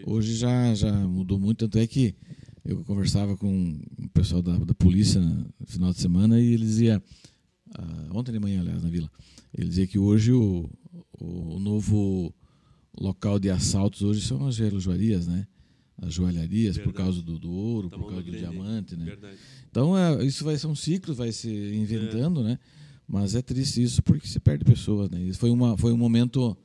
Hoje 0.06 0.36
já 0.36 0.74
já 0.74 0.92
mudou 0.92 1.38
muito, 1.38 1.60
tanto 1.60 1.78
é 1.78 1.86
que 1.86 2.16
eu 2.64 2.84
conversava 2.86 3.36
com 3.36 3.78
o 4.02 4.10
pessoal 4.10 4.42
da, 4.42 4.58
da 4.58 4.74
polícia 4.74 5.20
no 5.20 5.68
final 5.68 5.92
de 5.92 6.00
semana 6.00 6.40
e 6.40 6.54
eles 6.54 6.70
dizia 6.70 7.04
ah, 7.76 8.08
ontem 8.12 8.32
de 8.32 8.40
manhã, 8.40 8.62
aliás, 8.62 8.82
na 8.82 8.90
vila, 8.90 9.12
ele 9.54 9.68
dizia 9.68 9.88
que 9.88 10.00
hoje 10.00 10.32
o, 10.32 10.70
o 11.20 11.60
novo 11.60 12.34
local 13.00 13.40
de 13.40 13.50
assaltos 13.50 14.02
hoje 14.02 14.22
são 14.22 14.46
as 14.48 14.58
relojoarias, 14.58 15.28
né? 15.28 15.48
As 16.02 16.14
joalharias, 16.14 16.76
Verdade. 16.76 16.84
por 16.84 16.94
causa 16.94 17.22
do, 17.22 17.40
do 17.40 17.52
ouro, 17.52 17.90
tá 17.90 17.98
por 17.98 18.10
causa 18.10 18.24
do 18.24 18.32
diamante, 18.32 18.96
né? 18.96 19.06
Verdade. 19.06 19.38
Então, 19.70 19.98
é, 19.98 20.24
isso 20.26 20.44
vai 20.44 20.58
ser 20.58 20.68
um 20.68 20.76
ciclo, 20.76 21.14
vai 21.14 21.32
se 21.32 21.50
inventando, 21.50 22.42
é. 22.42 22.44
né? 22.44 22.60
Mas 23.08 23.36
é 23.36 23.42
triste 23.42 23.82
isso 23.82 24.02
porque 24.02 24.28
se 24.28 24.40
perde 24.40 24.66
pessoas, 24.66 25.10
né? 25.10 25.22
Isso 25.22 25.40
foi, 25.40 25.50
uma, 25.50 25.78
foi 25.78 25.92
um 25.94 25.98
momento 25.98 26.58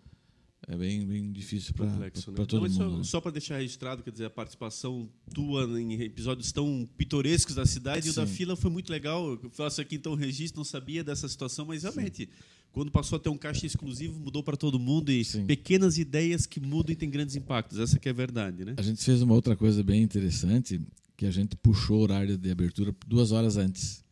é 0.67 0.77
bem, 0.77 1.07
bem 1.07 1.33
difícil 1.33 1.73
para 1.73 1.87
né? 1.87 2.11
todo 2.47 2.53
Não, 2.53 2.61
mundo. 2.61 2.75
Só, 2.75 2.91
né? 2.91 3.05
só 3.05 3.21
para 3.21 3.31
deixar 3.33 3.57
registrado, 3.57 4.03
quer 4.03 4.11
dizer, 4.11 4.27
a 4.27 4.31
participação 4.31 5.09
tua 5.33 5.65
em 5.81 5.95
episódios 6.03 6.53
tão 6.53 6.87
pitorescos 6.97 7.55
da 7.55 7.65
cidade 7.65 8.03
Sim. 8.03 8.09
e 8.09 8.13
o 8.13 8.15
da 8.15 8.27
fila 8.27 8.55
foi 8.55 8.71
muito 8.71 8.91
legal. 8.91 9.31
Eu 9.31 9.51
faço 9.51 9.81
aqui 9.81 9.97
então 9.97 10.13
o 10.13 10.15
registro, 10.15 10.59
não 10.59 10.65
sabia 10.65 11.03
dessa 11.03 11.27
situação, 11.29 11.65
mas 11.65 11.85
realmente 11.85 12.25
Sim 12.25 12.58
quando 12.73 12.91
passou 12.91 13.17
a 13.17 13.19
ter 13.21 13.29
um 13.29 13.37
caixa 13.37 13.67
exclusivo, 13.67 14.19
mudou 14.21 14.43
para 14.43 14.57
todo 14.57 14.79
mundo 14.79 15.11
e 15.11 15.25
Sim. 15.25 15.47
pequenas 15.47 15.99
ideias 15.99 16.47
que 16.47 16.61
mudam 16.61 16.93
e 16.93 16.97
têm 16.97 17.11
grandes 17.11 17.35
impactos. 17.35 17.79
Essa 17.79 17.99
que 17.99 18.09
é 18.09 18.13
a 18.13 18.15
verdade, 18.15 18.65
né? 18.65 18.75
A 18.77 18.83
gente 18.83 19.03
fez 19.03 19.23
uma 19.23 19.35
outra 19.35 19.57
coisa 19.57 19.83
bem 19.83 20.03
interessante, 20.03 20.81
que 21.17 21.27
a 21.27 21.31
gente 21.31 21.57
puxou 21.57 21.99
o 21.99 22.03
horário 22.03 22.37
de 22.37 22.51
abertura 22.51 22.95
duas 23.07 23.33
horas 23.33 23.57
antes. 23.57 24.05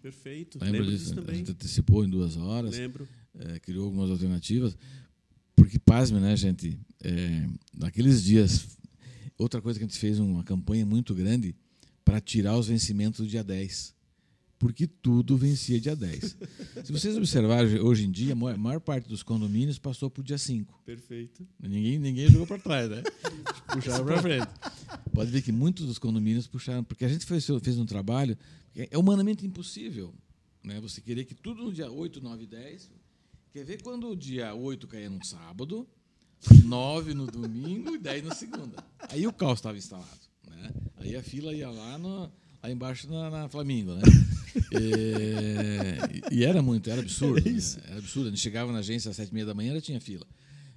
Perfeito. 0.00 0.58
Lembra 0.60 0.80
Lembro 0.80 0.96
disso? 0.96 1.14
também. 1.14 1.34
A 1.34 1.38
gente 1.38 1.50
antecipou 1.50 2.04
em 2.04 2.08
duas 2.08 2.36
horas. 2.36 2.76
Lembro. 2.76 3.06
É, 3.38 3.58
criou 3.58 3.84
algumas 3.84 4.10
alternativas. 4.10 4.76
Porque, 5.54 5.78
pasme, 5.78 6.20
né, 6.20 6.36
gente? 6.36 6.78
É, 7.02 7.46
naqueles 7.76 8.22
dias, 8.22 8.78
outra 9.36 9.60
coisa 9.60 9.78
que 9.78 9.84
a 9.84 9.88
gente 9.88 9.98
fez 9.98 10.18
uma 10.18 10.44
campanha 10.44 10.86
muito 10.86 11.14
grande 11.14 11.54
para 12.04 12.20
tirar 12.20 12.56
os 12.56 12.68
vencimentos 12.68 13.20
do 13.20 13.26
dia 13.26 13.44
10 13.44 13.97
porque 14.58 14.86
tudo 14.86 15.36
vencia 15.36 15.80
dia 15.80 15.94
10. 15.94 16.36
Se 16.84 16.92
vocês 16.92 17.16
observarem, 17.16 17.80
hoje 17.80 18.04
em 18.04 18.10
dia, 18.10 18.32
a 18.32 18.56
maior 18.56 18.80
parte 18.80 19.08
dos 19.08 19.22
condomínios 19.22 19.78
passou 19.78 20.10
para 20.10 20.20
o 20.20 20.24
dia 20.24 20.38
5. 20.38 20.82
Perfeito. 20.84 21.46
Ninguém, 21.60 21.98
ninguém 21.98 22.28
jogou 22.28 22.46
para 22.46 22.58
trás, 22.58 22.90
né? 22.90 23.02
Puxaram 23.72 24.04
para 24.04 24.22
frente. 24.22 24.48
Pode 25.12 25.30
ver 25.30 25.42
que 25.42 25.52
muitos 25.52 25.86
dos 25.86 25.98
condomínios 25.98 26.46
puxaram, 26.46 26.82
porque 26.82 27.04
a 27.04 27.08
gente 27.08 27.24
fez, 27.26 27.46
fez 27.62 27.78
um 27.78 27.86
trabalho, 27.86 28.36
é 28.74 28.96
humanamente 28.96 29.46
impossível 29.46 30.14
né? 30.68 30.80
você 30.80 31.00
querer 31.00 31.24
que 31.24 31.34
tudo 31.34 31.64
no 31.64 31.72
dia 31.72 31.90
8, 31.90 32.20
9 32.20 32.46
10. 32.46 32.90
Quer 33.52 33.64
ver 33.64 33.82
quando 33.82 34.10
o 34.10 34.16
dia 34.16 34.54
8 34.54 34.86
caía 34.86 35.08
num 35.08 35.22
sábado, 35.24 35.88
9 36.64 37.14
no 37.14 37.26
domingo 37.26 37.94
e 37.94 37.98
10 37.98 38.24
na 38.24 38.34
segunda. 38.34 38.84
Aí 39.08 39.26
o 39.26 39.32
caos 39.32 39.58
estava 39.58 39.78
instalado. 39.78 40.28
Né? 40.48 40.70
Aí 40.98 41.16
a 41.16 41.22
fila 41.22 41.54
ia 41.54 41.70
lá 41.70 41.96
no 41.96 42.30
lá 42.62 42.70
embaixo 42.70 43.08
na, 43.10 43.30
na 43.30 43.48
Flamingo, 43.48 43.94
né? 43.94 44.02
e, 46.30 46.36
e, 46.36 46.44
era 46.44 46.62
muito, 46.62 46.90
era 46.90 47.00
absurdo. 47.00 47.38
É 47.46 47.52
né? 47.52 47.60
Era 47.86 47.98
absurdo. 47.98 48.28
A 48.28 48.30
gente 48.30 48.40
chegava 48.40 48.72
na 48.72 48.78
agência 48.78 49.10
às 49.10 49.16
sete 49.16 49.30
e 49.30 49.34
meia 49.34 49.46
da 49.46 49.54
manhã, 49.54 49.74
já 49.74 49.80
tinha 49.80 50.00
fila. 50.00 50.26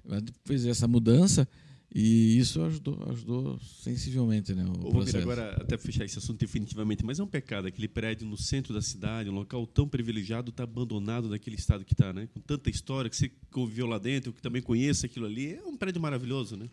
Mas 0.03 0.23
fez 0.45 0.65
essa 0.65 0.87
mudança 0.87 1.47
e 1.93 2.37
isso 2.37 2.61
ajudou, 2.63 2.97
ajudou 3.09 3.59
sensivelmente, 3.83 4.53
né? 4.53 4.63
O 4.63 4.97
Ô, 4.97 5.01
agora, 5.21 5.57
até 5.61 5.77
fechar 5.77 6.05
esse 6.05 6.17
assunto 6.17 6.39
definitivamente, 6.39 7.03
mas 7.03 7.19
é 7.19 7.23
um 7.23 7.27
pecado 7.27 7.67
aquele 7.67 7.87
prédio 7.87 8.25
no 8.25 8.37
centro 8.37 8.73
da 8.73 8.81
cidade, 8.81 9.29
um 9.29 9.33
local 9.33 9.67
tão 9.67 9.87
privilegiado, 9.87 10.51
está 10.51 10.63
abandonado 10.63 11.27
naquele 11.27 11.57
estado 11.57 11.83
que 11.83 11.93
está, 11.93 12.13
né? 12.13 12.29
Com 12.33 12.39
tanta 12.39 12.69
história 12.69 13.09
que 13.09 13.17
você 13.17 13.29
conviveu 13.51 13.87
lá 13.87 13.97
dentro, 13.97 14.31
que 14.31 14.41
também 14.41 14.61
conhece 14.61 15.05
aquilo 15.05 15.25
ali, 15.25 15.55
é 15.55 15.63
um 15.63 15.75
prédio 15.75 16.01
maravilhoso, 16.01 16.55
né? 16.55 16.69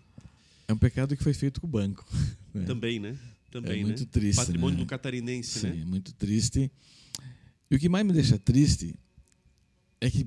É 0.68 0.72
um 0.72 0.78
pecado 0.78 1.16
que 1.16 1.22
foi 1.24 1.34
feito 1.34 1.60
com 1.60 1.66
o 1.66 1.70
banco. 1.70 2.04
Né? 2.54 2.64
Também, 2.64 2.98
né? 2.98 3.14
Também, 3.50 3.80
é 3.80 3.84
muito 3.84 4.00
né? 4.00 4.08
triste. 4.10 4.36
Patrimônio 4.36 4.78
né? 4.78 4.84
do 4.84 4.86
catarinense, 4.86 5.60
Sim, 5.60 5.68
né? 5.68 5.80
é 5.82 5.84
muito 5.84 6.12
triste. 6.14 6.70
E 7.70 7.76
o 7.76 7.78
que 7.78 7.88
mais 7.88 8.04
me 8.04 8.12
deixa 8.12 8.38
triste 8.38 8.94
é 10.00 10.10
que 10.10 10.26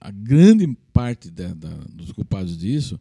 a 0.00 0.10
grande 0.10 0.66
parte 0.92 1.30
da, 1.30 1.54
da, 1.54 1.74
dos 1.90 2.12
culpados 2.12 2.56
disso, 2.56 3.00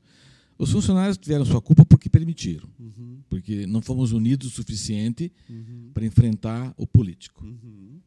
os 0.58 0.72
funcionários 0.72 1.18
tiveram 1.18 1.44
sua 1.44 1.62
culpa 1.62 1.84
porque 1.84 2.10
permitiram, 2.10 2.70
uhum. 2.80 3.20
porque 3.30 3.66
não 3.66 3.82
fomos 3.82 4.12
unidos 4.12 4.48
o 4.48 4.52
suficiente 4.52 5.32
uhum. 5.50 5.90
para 5.94 6.06
enfrentar 6.06 6.74
o 6.78 6.86
político. 6.86 7.44
Uhum. 7.44 8.00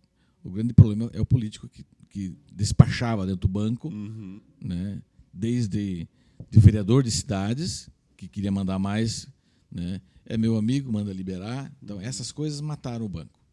O 0.42 0.50
grande 0.50 0.72
problema 0.72 1.10
é 1.12 1.20
o 1.20 1.26
político 1.26 1.68
que, 1.68 1.84
que 2.08 2.32
despachava 2.52 3.26
dentro 3.26 3.40
do 3.40 3.48
banco, 3.48 3.88
uhum. 3.88 4.40
né, 4.62 5.02
desde 5.32 6.08
de 6.50 6.60
vereador 6.60 7.02
de 7.02 7.10
cidades 7.10 7.88
que 8.16 8.28
queria 8.28 8.52
mandar 8.52 8.78
mais, 8.78 9.26
né, 9.74 10.00
é 10.24 10.38
meu 10.38 10.56
amigo, 10.56 10.92
manda 10.92 11.12
liberar. 11.12 11.70
Então, 11.82 12.00
essas 12.00 12.32
coisas 12.32 12.60
mataram 12.60 13.04
o 13.04 13.08
banco. 13.08 13.44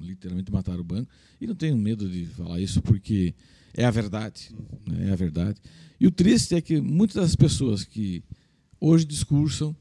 Literalmente 0.00 0.50
mataram 0.50 0.80
o 0.80 0.84
banco. 0.84 1.10
E 1.40 1.46
não 1.46 1.54
tenho 1.54 1.76
medo 1.76 2.08
de 2.08 2.26
falar 2.26 2.60
isso 2.60 2.80
porque 2.82 3.34
é 3.74 3.84
a 3.84 3.90
verdade. 3.90 4.50
Né? 4.86 5.08
É 5.08 5.12
a 5.12 5.16
verdade. 5.16 5.60
E 5.98 6.06
o 6.06 6.10
triste 6.10 6.54
é 6.54 6.60
que 6.60 6.80
muitas 6.80 7.16
das 7.16 7.36
pessoas 7.36 7.84
que 7.84 8.24
hoje 8.80 9.04
discursam 9.04 9.76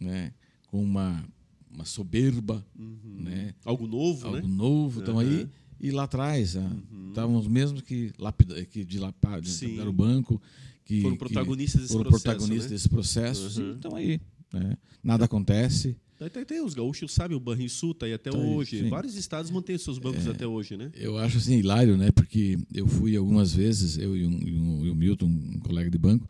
né, 0.00 0.32
com 0.66 0.82
uma, 0.82 1.24
uma 1.70 1.84
soberba, 1.84 2.64
uhum. 2.76 2.98
né, 3.22 3.54
algo 3.64 3.86
novo, 3.86 4.26
algo 4.26 4.46
né? 4.46 4.54
novo, 4.54 5.00
estão 5.00 5.14
uhum. 5.14 5.20
aí. 5.20 5.48
E 5.80 5.90
lá 5.90 6.04
atrás, 6.04 6.56
ah, 6.56 6.60
uhum. 6.90 7.08
estavam 7.08 7.36
os 7.36 7.46
mesmos 7.46 7.82
que, 7.82 8.12
lapida, 8.18 8.64
que 8.64 8.84
dilapidaram 8.84 9.90
o 9.90 9.92
banco, 9.92 10.40
que 10.84 11.02
foram 11.02 11.16
protagonistas 11.16 11.82
desse 11.82 11.92
foram 11.92 12.10
processo. 12.10 12.24
Protagonistas 12.24 12.70
né? 12.70 12.76
desse 12.76 12.88
processo. 12.88 13.60
Uhum. 13.62 13.74
Estão 13.74 13.96
aí. 13.96 14.20
Né? 14.60 14.76
Nada 15.02 15.24
acontece. 15.24 15.96
Tem, 16.32 16.44
tem, 16.44 16.64
os 16.64 16.74
gaúchos 16.74 17.12
sabem, 17.12 17.36
o 17.36 17.40
Banrisul 17.40 17.90
está 17.90 18.06
aí 18.06 18.14
até 18.14 18.30
tá 18.30 18.38
hoje. 18.38 18.80
Sim. 18.80 18.88
Vários 18.88 19.16
estados 19.16 19.50
mantêm 19.50 19.76
seus 19.76 19.98
bancos 19.98 20.26
é, 20.26 20.30
até 20.30 20.46
hoje, 20.46 20.76
né? 20.76 20.90
Eu 20.94 21.18
acho 21.18 21.38
assim 21.38 21.58
hilário, 21.58 21.96
né? 21.96 22.10
Porque 22.12 22.56
eu 22.72 22.86
fui 22.86 23.16
algumas 23.16 23.52
vezes, 23.52 23.98
eu 23.98 24.16
e, 24.16 24.24
um, 24.24 24.38
e, 24.40 24.58
um, 24.58 24.86
e 24.86 24.90
o 24.90 24.94
Milton, 24.94 25.26
um 25.26 25.58
colega 25.58 25.90
de 25.90 25.98
banco, 25.98 26.28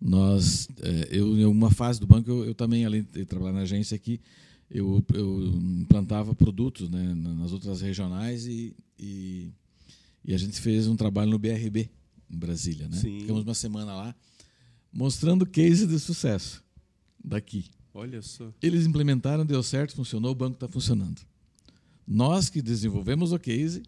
nós, 0.00 0.68
é, 0.80 1.08
eu 1.10 1.36
em 1.36 1.44
uma 1.44 1.70
fase 1.70 1.98
do 1.98 2.06
banco, 2.06 2.30
eu, 2.30 2.44
eu, 2.46 2.54
também, 2.54 2.84
além 2.84 3.02
de 3.02 3.24
trabalhar 3.24 3.52
na 3.52 3.60
agência 3.62 3.96
aqui, 3.96 4.20
eu, 4.70 5.04
eu 5.12 5.44
implantava 5.80 6.34
produtos 6.34 6.88
né, 6.88 7.14
nas 7.14 7.52
outras 7.52 7.80
regionais 7.80 8.46
e, 8.46 8.74
e, 8.98 9.50
e, 10.24 10.34
a 10.34 10.38
gente 10.38 10.60
fez 10.60 10.86
um 10.86 10.96
trabalho 10.96 11.30
no 11.30 11.38
BRB, 11.38 11.90
em 12.30 12.38
Brasília, 12.38 12.88
né? 12.88 12.96
Sim. 12.96 13.20
Ficamos 13.20 13.42
uma 13.42 13.54
semana 13.54 13.94
lá, 13.94 14.14
mostrando 14.92 15.44
case 15.44 15.86
de 15.86 15.98
sucesso 15.98 16.64
daqui. 17.26 17.66
Olha 17.92 18.22
só. 18.22 18.52
Eles 18.62 18.86
implementaram, 18.86 19.44
deu 19.44 19.62
certo, 19.62 19.96
funcionou, 19.96 20.30
o 20.30 20.34
banco 20.34 20.54
está 20.54 20.68
funcionando. 20.68 21.20
Nós 22.06 22.48
que 22.48 22.62
desenvolvemos 22.62 23.32
o 23.32 23.38
case, 23.38 23.82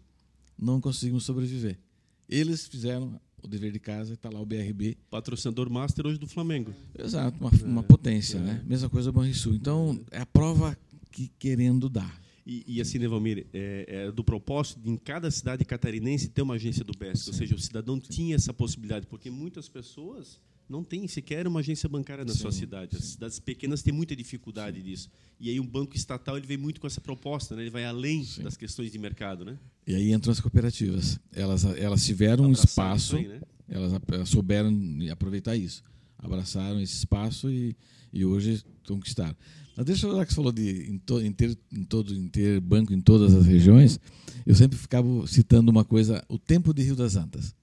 não 0.57 0.81
conseguimos 0.81 1.23
sobreviver. 1.23 1.79
Eles 2.27 2.67
fizeram 2.67 3.19
o 3.41 3.47
dever 3.47 3.71
de 3.71 3.79
casa, 3.79 4.13
está 4.13 4.29
lá 4.29 4.41
o 4.41 4.45
BRB. 4.45 4.97
Patrocinador 5.09 5.69
master 5.69 6.05
hoje 6.05 6.19
do 6.19 6.27
Flamengo. 6.27 6.73
Exato, 6.97 7.37
uma, 7.39 7.49
uma 7.63 7.83
potência, 7.83 8.39
né? 8.39 8.61
Mesma 8.67 8.89
coisa 8.89 9.09
o 9.09 9.13
Banrisul. 9.13 9.55
Então, 9.55 9.99
é 10.11 10.19
a 10.19 10.25
prova 10.25 10.77
que 11.11 11.31
querendo 11.39 11.87
dar. 11.87 12.19
E, 12.45 12.63
e 12.67 12.81
assim, 12.81 12.97
né, 12.97 13.07
Valmir, 13.07 13.47
é, 13.53 13.85
é 13.87 14.11
do 14.11 14.23
propósito 14.23 14.81
de 14.81 14.89
em 14.89 14.97
cada 14.97 15.29
cidade 15.29 15.63
catarinense 15.63 16.29
ter 16.29 16.41
uma 16.41 16.55
agência 16.55 16.83
do 16.83 16.93
BESC, 16.97 17.29
ou 17.29 17.33
seja, 17.33 17.55
o 17.55 17.59
cidadão 17.59 17.99
tinha 17.99 18.35
essa 18.35 18.51
possibilidade, 18.51 19.05
porque 19.05 19.29
muitas 19.29 19.69
pessoas 19.69 20.41
não 20.69 20.83
têm 20.83 21.07
sequer 21.07 21.47
uma 21.47 21.61
agência 21.61 21.89
bancária 21.89 22.23
na 22.23 22.31
Sim, 22.31 22.39
sua 22.39 22.51
cidade. 22.51 22.95
As 22.95 23.03
cidades 23.05 23.39
pequenas 23.39 23.81
têm 23.81 23.91
muita 23.91 24.15
dificuldade 24.15 24.81
disso. 24.81 25.09
E 25.39 25.49
aí 25.49 25.59
um 25.59 25.65
banco 25.65 25.95
estatal 25.95 26.37
ele 26.37 26.45
vem 26.45 26.57
muito 26.57 26.79
com 26.79 26.85
essa 26.85 27.01
proposta, 27.01 27.55
né? 27.55 27.63
ele 27.63 27.71
vai 27.71 27.85
além 27.85 28.23
Sim. 28.23 28.43
das 28.43 28.55
questões 28.55 28.91
de 28.91 28.99
mercado. 28.99 29.43
Né? 29.43 29.57
E 29.87 29.95
aí 29.95 30.13
entram 30.13 30.31
as 30.31 30.39
cooperativas. 30.39 31.19
Elas, 31.33 31.65
elas 31.65 32.05
tiveram 32.05 32.45
um 32.45 32.51
espaço, 32.51 33.15
aí, 33.15 33.27
né? 33.27 33.41
elas, 33.67 34.29
souberam 34.29 34.71
aproveitar 35.11 35.55
isso. 35.55 35.83
Abraçaram 36.17 36.79
esse 36.79 36.97
espaço 36.97 37.49
e, 37.49 37.75
e 38.13 38.23
hoje 38.23 38.63
conquistaram. 38.85 39.35
Mas 39.75 39.85
deixa 39.85 40.07
eu, 40.07 40.15
já 40.17 40.25
que 40.25 40.31
você 40.31 40.35
falou 40.35 40.51
de 40.51 40.91
em, 40.91 40.97
to, 40.97 41.21
em, 41.21 41.31
ter, 41.31 41.57
em, 41.71 41.83
todo, 41.85 42.13
em 42.13 42.27
ter 42.27 42.59
banco 42.59 42.93
em 42.93 42.99
todas 42.99 43.33
as 43.33 43.45
regiões, 43.45 43.97
eu 44.45 44.53
sempre 44.53 44.77
ficava 44.77 45.25
citando 45.25 45.71
uma 45.71 45.85
coisa, 45.85 46.23
o 46.27 46.37
tempo 46.37 46.73
de 46.73 46.83
Rio 46.83 46.97
das 46.97 47.15
Antas. 47.15 47.55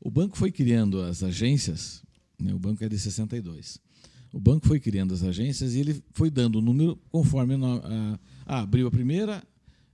O 0.00 0.10
banco 0.10 0.36
foi 0.36 0.50
criando 0.50 1.02
as 1.02 1.22
agências, 1.22 2.02
né, 2.42 2.52
o 2.54 2.58
banco 2.58 2.82
é 2.84 2.88
de 2.88 2.98
62. 2.98 3.78
O 4.32 4.40
banco 4.40 4.66
foi 4.66 4.80
criando 4.80 5.12
as 5.14 5.22
agências 5.22 5.74
e 5.74 5.80
ele 5.80 6.02
foi 6.12 6.30
dando 6.30 6.56
o 6.58 6.62
número 6.62 6.96
conforme 7.10 7.54
a, 7.54 7.58
a- 7.58 8.18
ah, 8.46 8.60
abriu 8.60 8.86
a 8.86 8.90
primeira, 8.90 9.42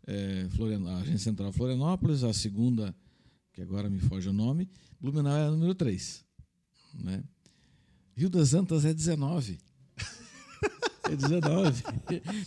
é, 0.06 0.46
a 0.88 0.96
agência 0.98 1.18
central 1.18 1.52
Florianópolis, 1.52 2.22
a 2.24 2.32
segunda, 2.32 2.94
que 3.52 3.60
agora 3.60 3.90
me 3.90 3.98
foge 3.98 4.28
o 4.28 4.32
nome, 4.32 4.68
Blumenau 5.00 5.36
é 5.36 5.46
a 5.46 5.50
número 5.50 5.74
3. 5.74 6.24
Né? 6.94 7.22
Rio 8.16 8.30
das 8.30 8.54
Antas 8.54 8.84
é 8.84 8.92
19. 8.94 9.58
É 11.10 11.16
19. 11.16 11.82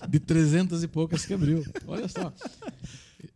De 0.09 0.19
300 0.19 0.83
e 0.83 0.87
poucas 0.87 1.25
que 1.25 1.33
abriu. 1.33 1.63
Olha 1.87 2.07
só. 2.07 2.31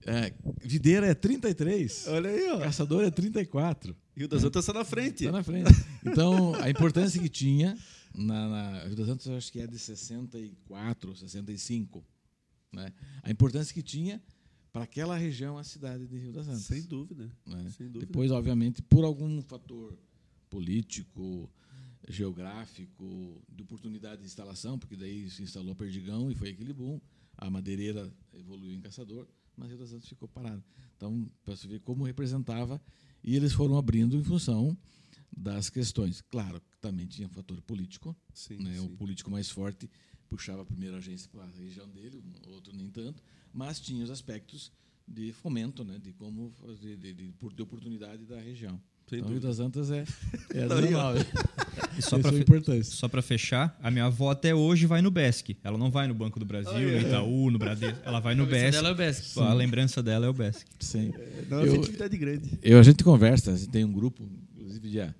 É, 0.05 0.31
Videira 0.63 1.07
é 1.07 1.13
33. 1.15 2.05
Olha 2.09 2.29
aí, 2.29 2.49
ó. 2.51 2.59
Caçador 2.59 3.03
é 3.03 3.09
34. 3.09 3.95
Rio 4.15 4.27
das 4.27 4.43
Antas 4.43 4.63
está 4.63 4.73
na 4.73 4.85
frente. 4.85 5.25
Está 5.25 5.31
na 5.31 5.43
frente. 5.43 5.69
Então, 6.05 6.55
a 6.55 6.69
importância 6.69 7.21
que 7.21 7.29
tinha 7.29 7.77
na, 8.13 8.47
na 8.47 8.83
Rio 8.85 8.95
das 8.95 9.09
Antas, 9.09 9.25
eu 9.25 9.35
acho 9.35 9.51
que 9.51 9.59
é 9.59 9.67
de 9.67 9.77
64, 9.77 11.15
65. 11.15 12.03
Né? 12.71 12.93
A 13.23 13.29
importância 13.29 13.73
que 13.73 13.81
tinha 13.81 14.21
para 14.71 14.83
aquela 14.83 15.17
região, 15.17 15.57
a 15.57 15.63
cidade 15.63 16.07
de 16.07 16.17
Rio 16.17 16.31
das 16.31 16.47
Antas. 16.47 16.63
Sem 16.63 16.83
dúvida. 16.83 17.31
né? 17.45 17.69
Sem 17.77 17.87
dúvida. 17.87 18.05
Depois, 18.05 18.31
obviamente, 18.31 18.81
por 18.81 19.03
algum 19.03 19.41
fator 19.41 19.97
político, 20.49 21.49
geográfico, 22.09 23.41
de 23.49 23.63
oportunidade 23.63 24.21
de 24.21 24.27
instalação, 24.27 24.77
porque 24.77 24.95
daí 24.95 25.29
se 25.29 25.43
instalou 25.43 25.75
Perdigão 25.75 26.31
e 26.31 26.35
foi 26.35 26.49
aquele 26.49 26.73
boom. 26.73 26.99
A 27.37 27.49
madeireira 27.49 28.13
evoluiu 28.33 28.73
em 28.73 28.81
Caçador, 28.81 29.27
mas 29.57 29.69
Rio 29.69 29.77
das 29.77 29.91
Antas 29.91 30.07
ficou 30.07 30.27
parado. 30.27 30.63
Então, 30.95 31.29
para 31.43 31.55
você 31.55 31.67
ver 31.67 31.79
como 31.81 32.03
representava, 32.03 32.81
e 33.25 33.35
eles 33.35 33.51
foram 33.53 33.75
abrindo 33.75 34.15
em 34.15 34.23
função 34.23 34.77
das 35.35 35.67
questões. 35.69 36.21
Claro, 36.21 36.61
também 36.79 37.07
tinha 37.07 37.27
fator 37.27 37.59
político, 37.63 38.15
Sim, 38.31 38.57
né? 38.57 38.79
o 38.79 38.83
sim. 38.83 38.95
político 38.95 39.31
mais 39.31 39.49
forte 39.49 39.89
puxava 40.29 40.61
a 40.61 40.65
primeira 40.65 40.97
agência 40.97 41.27
para 41.29 41.43
a 41.43 41.47
região 41.47 41.89
dele, 41.89 42.23
o 42.47 42.51
outro 42.51 42.73
nem 42.75 42.89
tanto, 42.89 43.21
mas 43.51 43.79
tinha 43.79 44.03
os 44.03 44.11
aspectos 44.11 44.71
de 45.07 45.31
fomento, 45.33 45.83
né? 45.83 45.97
de 45.97 46.13
como 46.13 46.51
fazer, 46.51 46.97
de, 46.97 47.13
de, 47.13 47.31
de 47.31 47.61
oportunidade 47.61 48.25
da 48.25 48.39
região. 48.39 48.79
Sem 49.07 49.19
então, 49.19 49.29
dúvida. 49.29 49.47
das 49.47 49.59
Antas 49.59 49.91
é, 49.91 50.03
é 50.53 50.65
ó. 50.65 50.81
19. 50.81 51.25
E 51.97 52.01
só 52.01 52.17
para 52.19 52.75
é 52.75 52.83
só 52.83 53.07
pra 53.07 53.21
fechar, 53.21 53.77
a 53.81 53.91
minha 53.91 54.05
avó 54.05 54.31
até 54.31 54.53
hoje 54.53 54.85
vai 54.85 55.01
no 55.01 55.11
BESC. 55.11 55.55
Ela 55.63 55.77
não 55.77 55.91
vai 55.91 56.07
no 56.07 56.13
Banco 56.13 56.39
do 56.39 56.45
Brasil, 56.45 56.73
no 56.73 56.99
Itaú, 56.99 57.51
no 57.51 57.59
Bradesco. 57.59 57.99
Ela 58.03 58.19
vai 58.19 58.33
no 58.35 58.45
BESC. 58.45 58.71
dela 58.71 58.89
é 58.89 58.91
o 58.91 58.95
Besc. 58.95 59.39
A 59.39 59.53
lembrança 59.53 60.01
dela 60.01 60.25
é 60.25 60.29
o 60.29 60.33
BESC. 60.33 60.65
Sim. 60.79 61.13
Não, 61.49 61.59
é 61.59 61.67
Eu- 61.67 61.73
uma 61.73 61.81
atividade 61.83 62.17
grande. 62.17 62.59
Eu, 62.61 62.79
a 62.79 62.83
gente 62.83 63.03
conversa, 63.03 63.53
a 63.53 63.55
gente 63.55 63.69
tem 63.69 63.85
um 63.85 63.91
grupo, 63.91 64.27
inclusive 64.55 64.89
dia 64.89 65.15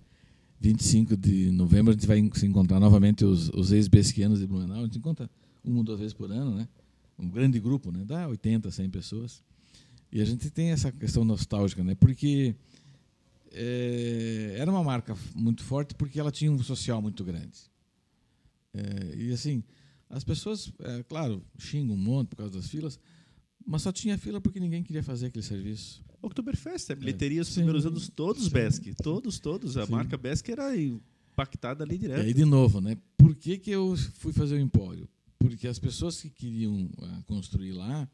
25 0.60 1.16
de 1.16 1.52
novembro, 1.52 1.92
a 1.92 1.94
gente 1.94 2.08
vai 2.08 2.28
se 2.34 2.46
encontrar 2.46 2.80
novamente 2.80 3.24
os, 3.24 3.50
os 3.50 3.72
ex-besquianos 3.72 4.40
de 4.40 4.48
Blumenau. 4.48 4.80
A 4.80 4.86
gente 4.86 4.98
encontra 4.98 5.30
uma 5.64 5.78
ou 5.78 5.84
duas 5.84 6.00
vezes 6.00 6.14
por 6.14 6.32
ano, 6.32 6.56
né? 6.56 6.68
Um 7.20 7.30
grande 7.30 7.60
grupo, 7.60 7.92
né? 7.92 8.04
Dá 8.04 8.28
80, 8.28 8.72
100 8.72 8.90
pessoas. 8.90 9.44
E 10.12 10.22
a 10.22 10.26
gente 10.26 10.50
tem 10.50 10.72
essa 10.72 10.92
questão 10.92 11.24
nostálgica, 11.24 11.84
né? 11.84 11.96
Porque 11.96 12.56
é, 13.58 14.56
era 14.58 14.70
uma 14.70 14.84
marca 14.84 15.16
muito 15.34 15.64
forte 15.64 15.96
porque 15.96 16.20
ela 16.20 16.32
tinha 16.32 16.52
um 16.52 16.62
social 16.62 17.02
muito 17.02 17.24
grande. 17.24 17.58
É, 18.74 19.16
e 19.16 19.32
assim, 19.32 19.64
as 20.10 20.24
pessoas, 20.24 20.72
é, 20.80 21.04
claro, 21.04 21.42
xingam 21.58 21.96
um 21.96 21.98
monte 21.98 22.30
por 22.30 22.38
causa 22.38 22.52
das 22.54 22.68
filas, 22.68 23.00
mas 23.66 23.82
só 23.82 23.92
tinha 23.92 24.18
fila 24.18 24.42
porque 24.42 24.60
ninguém 24.60 24.84
queria 24.84 25.02
fazer 25.02 25.28
aquele 25.28 25.44
serviço. 25.46 26.04
Oktoberfest, 26.22 26.92
a 26.92 26.96
bilheteria 26.96 27.42
os 27.42 27.48
Sim. 27.48 27.56
primeiros 27.56 27.86
anos 27.86 28.10
todos 28.10 28.44
Sim. 28.46 28.50
Besk. 28.50 28.84
Todos, 29.02 29.40
todos. 29.40 29.78
A 29.78 29.86
Sim. 29.86 29.92
marca 29.94 30.18
Besk 30.18 30.50
era 30.50 30.76
impactada 30.76 31.84
ali 31.84 31.96
E 31.96 32.00
direto. 32.00 32.22
aí, 32.26 32.34
de 32.34 32.46
novo, 32.46 32.82
né? 32.82 32.98
Por 33.18 33.36
que, 33.36 33.58
que 33.58 33.72
eu 33.72 33.96
fui 34.16 34.34
fazer 34.34 34.56
o 34.56 34.60
empório? 34.60 35.08
Porque 35.40 35.68
as 35.68 35.80
pessoas 35.80 36.20
que 36.22 36.30
queriam 36.30 36.90
ah, 37.02 37.22
construir 37.28 37.72
lá, 37.74 38.10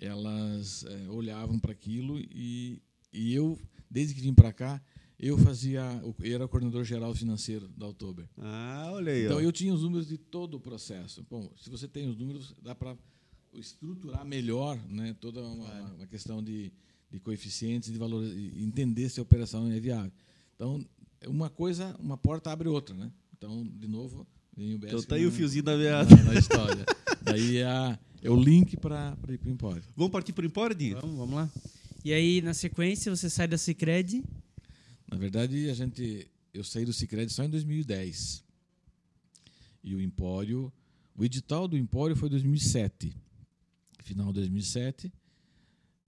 elas 0.00 0.84
olhavam 1.10 1.58
para 1.58 1.72
aquilo 1.72 2.18
e, 2.18 2.80
e 3.12 3.34
eu, 3.34 3.58
desde 3.96 4.14
que 4.14 4.20
vim 4.20 4.34
para 4.34 4.52
cá, 4.52 4.78
eu 5.18 5.38
fazia, 5.38 5.80
eu 6.20 6.34
era 6.34 6.46
coordenador 6.46 6.84
geral 6.84 7.14
financeiro 7.14 7.66
da 7.74 7.86
Oktober. 7.88 8.26
Ah, 8.36 8.90
olha 8.92 9.10
aí. 9.10 9.24
Então 9.24 9.38
ó. 9.38 9.40
eu 9.40 9.50
tinha 9.50 9.72
os 9.72 9.82
números 9.82 10.06
de 10.06 10.18
todo 10.18 10.58
o 10.58 10.60
processo. 10.60 11.24
Bom, 11.30 11.50
se 11.56 11.70
você 11.70 11.88
tem 11.88 12.06
os 12.06 12.14
números, 12.18 12.54
dá 12.62 12.74
para 12.74 12.94
estruturar 13.54 14.22
melhor, 14.22 14.78
né? 14.90 15.16
Toda 15.18 15.40
uma, 15.40 15.92
uma 15.94 16.06
questão 16.06 16.42
de, 16.44 16.70
de 17.10 17.18
coeficientes, 17.18 17.90
de 17.90 17.98
valores, 17.98 18.30
e 18.34 18.62
entender 18.62 19.08
se 19.08 19.18
a 19.18 19.22
operação 19.22 19.66
é 19.72 19.80
viável. 19.80 20.12
Então, 20.54 20.84
uma 21.26 21.48
coisa, 21.48 21.96
uma 21.98 22.18
porta 22.18 22.50
abre 22.52 22.68
outra, 22.68 22.94
né? 22.94 23.10
Então, 23.34 23.64
de 23.66 23.88
novo, 23.88 24.26
vem 24.54 24.74
o 24.74 24.78
BS 24.78 24.92
Então 24.92 25.02
tá 25.04 25.14
aí 25.14 25.24
o 25.24 25.30
na- 25.30 25.36
fiozinho 25.36 25.64
da 25.64 25.72
na, 25.72 25.78
meada. 25.78 26.16
na 26.22 26.34
história. 26.34 26.84
Daí 27.22 27.56
é, 27.56 27.64
a- 27.64 27.98
é 28.22 28.30
o 28.30 28.36
link 28.36 28.76
para 28.76 29.16
ir 29.30 29.38
para 29.38 29.48
o 29.48 29.52
Empório. 29.52 29.82
Vamos 29.96 30.12
partir 30.12 30.34
para 30.34 30.42
o 30.42 30.46
Empório, 30.46 30.76
Dinho? 30.76 31.00
Vamos, 31.00 31.16
vamos 31.16 31.34
lá. 31.34 31.50
E 32.06 32.12
aí, 32.12 32.40
na 32.40 32.54
sequência, 32.54 33.10
você 33.10 33.28
sai 33.28 33.48
da 33.48 33.58
Cicred. 33.58 34.22
Na 35.10 35.16
verdade, 35.16 35.68
a 35.68 35.74
gente, 35.74 36.30
eu 36.54 36.62
saí 36.62 36.84
do 36.84 36.92
Sicredi 36.92 37.32
só 37.32 37.42
em 37.42 37.50
2010. 37.50 38.44
E 39.82 39.92
o 39.92 40.00
Empório, 40.00 40.72
o 41.16 41.24
edital 41.24 41.66
do 41.66 41.76
Empório 41.76 42.14
foi 42.14 42.28
em 42.28 42.30
2007. 42.30 43.12
Final 44.04 44.28
de 44.28 44.34
2007, 44.34 45.12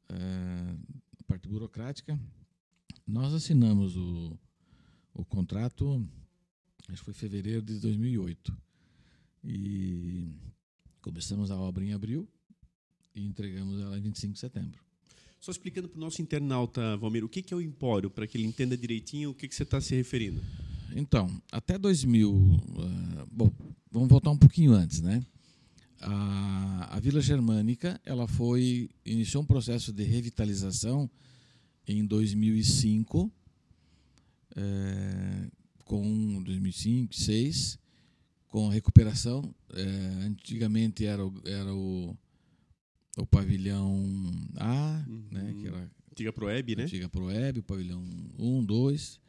eh, 0.09 0.77
a 1.19 1.23
parte 1.25 1.49
burocrática. 1.49 2.17
Nós 3.05 3.35
assinamos 3.35 3.97
o, 3.97 4.39
o 5.13 5.25
contrato, 5.25 6.09
acho 6.87 6.99
que 6.99 7.07
foi 7.07 7.13
em 7.13 7.17
fevereiro 7.17 7.61
de 7.61 7.81
2008. 7.81 8.57
E 9.43 10.33
começamos 11.03 11.51
a 11.51 11.57
obra 11.57 11.85
em 11.85 11.93
abril 11.93 12.29
e 13.17 13.27
entregamos 13.27 13.81
ela 13.81 13.99
em 13.99 14.03
25 14.03 14.35
de 14.35 14.39
setembro. 14.39 14.88
Só 15.41 15.53
explicando 15.53 15.89
para 15.89 15.97
o 15.97 16.01
nosso 16.01 16.21
internauta, 16.21 16.97
Valmir, 16.97 17.25
o 17.25 17.29
que 17.29 17.53
é 17.53 17.57
o 17.57 17.61
Empório, 17.61 18.11
para 18.11 18.27
que 18.27 18.37
ele 18.37 18.47
entenda 18.47 18.77
direitinho 18.77 19.31
o 19.31 19.35
que, 19.35 19.49
você 19.49 19.63
está 19.63 19.81
se 19.81 19.95
referindo. 19.95 20.43
Então, 20.95 21.31
até 21.53 21.79
2000. 21.79 22.61
ah, 22.79 23.27
bom, 23.31 23.53
vamos 23.91 24.09
voltar 24.09 24.31
um 24.31 24.37
pouquinho 24.39 24.73
antes, 24.73 25.01
né? 25.01 25.25
A, 26.01 26.97
a 26.97 27.01
Vila 27.01 27.21
Germânica 27.21 28.01
ela 28.05 28.29
foi 28.29 28.89
iniciou 29.05 29.43
um 29.43 29.47
processo 29.47 29.93
de 29.93 30.05
revitalização 30.05 31.11
em 31.87 32.05
2005, 32.05 33.33
eh, 34.57 35.49
com 35.85 36.43
2005, 36.43 37.09
2006, 37.09 37.79
com 38.49 38.69
recuperação. 38.69 39.55
eh, 39.75 40.27
antigamente 40.27 41.05
era 41.05 41.25
o, 41.27 41.33
era 41.45 41.75
o, 41.75 42.17
o 43.21 43.27
pavilhão 43.27 44.05
A, 44.57 45.05
né? 45.31 45.55
Que 45.61 45.67
era 45.69 45.91
Antiga 46.13 46.33
Proeb, 46.33 46.77
né? 46.77 46.83
antiga 46.85 47.09
Proeb, 47.09 47.59
o 47.59 47.63
pavilhão 47.63 48.03
1, 48.39 48.65
2, 48.65 49.21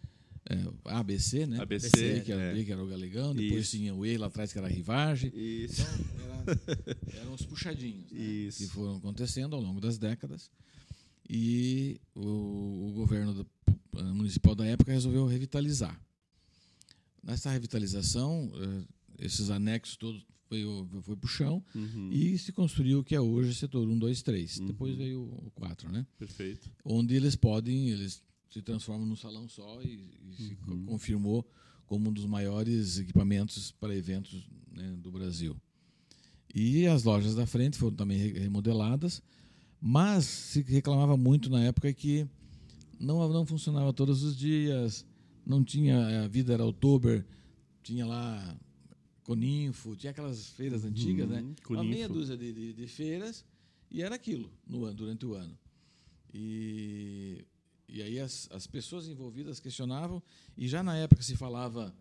é, 0.49 0.55
ABC, 0.85 1.45
né? 1.45 1.61
ABC, 1.61 1.89
B, 2.15 2.21
que 2.21 2.31
era 2.31 2.41
é. 2.41 2.53
B, 2.53 2.65
que 2.65 2.71
era 2.71 2.83
o 2.83 2.87
Galegão, 2.87 3.35
depois 3.35 3.61
Isso. 3.65 3.77
tinha 3.77 3.93
o 3.93 4.05
E 4.05 4.17
lá 4.17 4.27
atrás, 4.27 4.51
que 4.51 4.57
era 4.57 4.67
a 4.67 4.69
Rivagem. 4.71 5.31
Isso. 5.35 5.81
Então, 5.81 6.25
era, 6.47 7.19
eram 7.21 7.33
os 7.33 7.45
puxadinhos 7.45 8.11
né? 8.11 8.19
Isso. 8.19 8.57
que 8.57 8.67
foram 8.67 8.97
acontecendo 8.97 9.55
ao 9.55 9.61
longo 9.61 9.79
das 9.79 9.97
décadas. 9.99 10.49
E 11.29 12.01
o, 12.15 12.89
o 12.89 12.93
governo 12.95 13.33
do- 13.35 13.47
eh, 13.97 14.01
municipal 14.01 14.55
da 14.55 14.65
época 14.65 14.91
resolveu 14.91 15.27
revitalizar. 15.27 15.99
Nessa 17.21 17.51
revitalização, 17.51 18.51
eh, 18.55 19.25
esses 19.25 19.51
anexos 19.51 19.95
todos 19.95 20.25
foi, 20.49 20.65
foi 21.03 21.15
para 21.15 21.25
o 21.25 21.29
chão 21.29 21.63
Uhum, 21.75 22.09
e 22.11 22.37
se 22.37 22.51
construiu 22.51 22.99
o 22.99 23.03
que 23.03 23.15
é 23.15 23.21
hoje 23.21 23.53
setor 23.55 23.87
1, 23.87 23.97
2, 23.97 24.21
3. 24.23 24.57
Uhum. 24.57 24.65
Depois 24.67 24.95
veio 24.97 25.21
o 25.21 25.51
4, 25.55 25.91
né? 25.91 26.05
Perfeito. 26.17 26.69
onde 26.83 27.15
eles 27.15 27.35
podem, 27.35 27.89
eles 27.89 28.21
se 28.49 28.61
transforma 28.61 29.05
num 29.05 29.15
salão 29.15 29.47
só 29.47 29.81
e, 29.83 30.09
e 30.31 30.35
se 30.35 30.55
confirmou 30.87 31.47
como 31.85 32.09
um 32.09 32.13
dos 32.13 32.25
maiores 32.25 32.97
equipamentos 32.97 33.71
para 33.71 33.95
eventos 33.95 34.49
né, 34.71 34.95
do 35.01 35.11
Brasil. 35.11 35.55
E 36.53 36.87
as 36.87 37.03
lojas 37.03 37.35
da 37.35 37.45
frente 37.45 37.77
foram 37.77 37.95
também 37.95 38.17
re- 38.17 38.39
remodeladas, 38.39 39.21
mas 39.79 40.25
se 40.25 40.61
reclamava 40.63 41.15
muito 41.15 41.47
na 41.49 41.63
época 41.63 41.93
que 41.93 42.27
não, 42.99 43.27
não 43.31 43.45
funcionava 43.45 43.93
todos 43.93 44.23
os 44.23 44.35
dias, 44.35 45.05
não 45.45 45.63
tinha, 45.63 46.23
a 46.23 46.27
vida 46.27 46.53
era 46.53 46.65
outubro, 46.65 47.23
tinha 47.83 48.05
lá 48.05 48.57
Coninfo, 49.29 49.95
tinha 49.95 50.09
aquelas 50.09 50.47
feiras 50.49 50.83
antigas, 50.83 51.29
né? 51.29 51.41
Uma 51.41 51.55
Coninfo. 51.61 51.87
meia 51.87 52.09
dúzia 52.09 52.35
de, 52.35 52.51
de, 52.51 52.73
de 52.73 52.87
feiras 52.87 53.45
e 53.91 54.01
era 54.01 54.15
aquilo 54.15 54.51
no 54.65 54.85
ano, 54.85 54.95
durante 54.95 55.23
o 55.23 55.35
ano. 55.35 55.55
E, 56.33 57.45
e 57.87 58.01
aí 58.01 58.19
as, 58.19 58.49
as 58.51 58.65
pessoas 58.65 59.07
envolvidas 59.07 59.59
questionavam 59.59 60.19
e 60.57 60.67
já 60.67 60.81
na 60.81 60.97
época 60.97 61.21
se 61.21 61.35
falava 61.35 61.93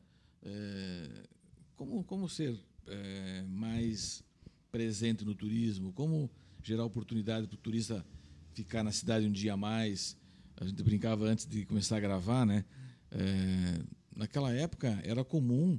eh, 0.43 1.29
como, 1.77 2.03
como 2.03 2.31
ser 2.31 2.59
eh, 2.87 3.45
mais 3.47 4.25
presente 4.73 5.23
no 5.23 5.35
turismo, 5.35 5.93
como 5.93 6.31
gerar 6.63 6.87
oportunidade 6.87 7.47
para 7.47 7.57
o 7.57 7.59
turista 7.59 8.07
ficar 8.55 8.83
na 8.83 8.91
cidade 8.91 9.27
um 9.27 9.33
dia 9.33 9.53
a 9.53 9.57
mais. 9.57 10.17
A 10.57 10.65
gente 10.65 10.83
brincava 10.83 11.27
antes 11.27 11.45
de 11.45 11.67
começar 11.67 11.99
a 11.99 12.01
gravar, 12.01 12.47
né? 12.47 12.65
Eh, 13.11 13.83
naquela 14.17 14.51
época 14.51 14.99
era 15.05 15.23
comum 15.23 15.79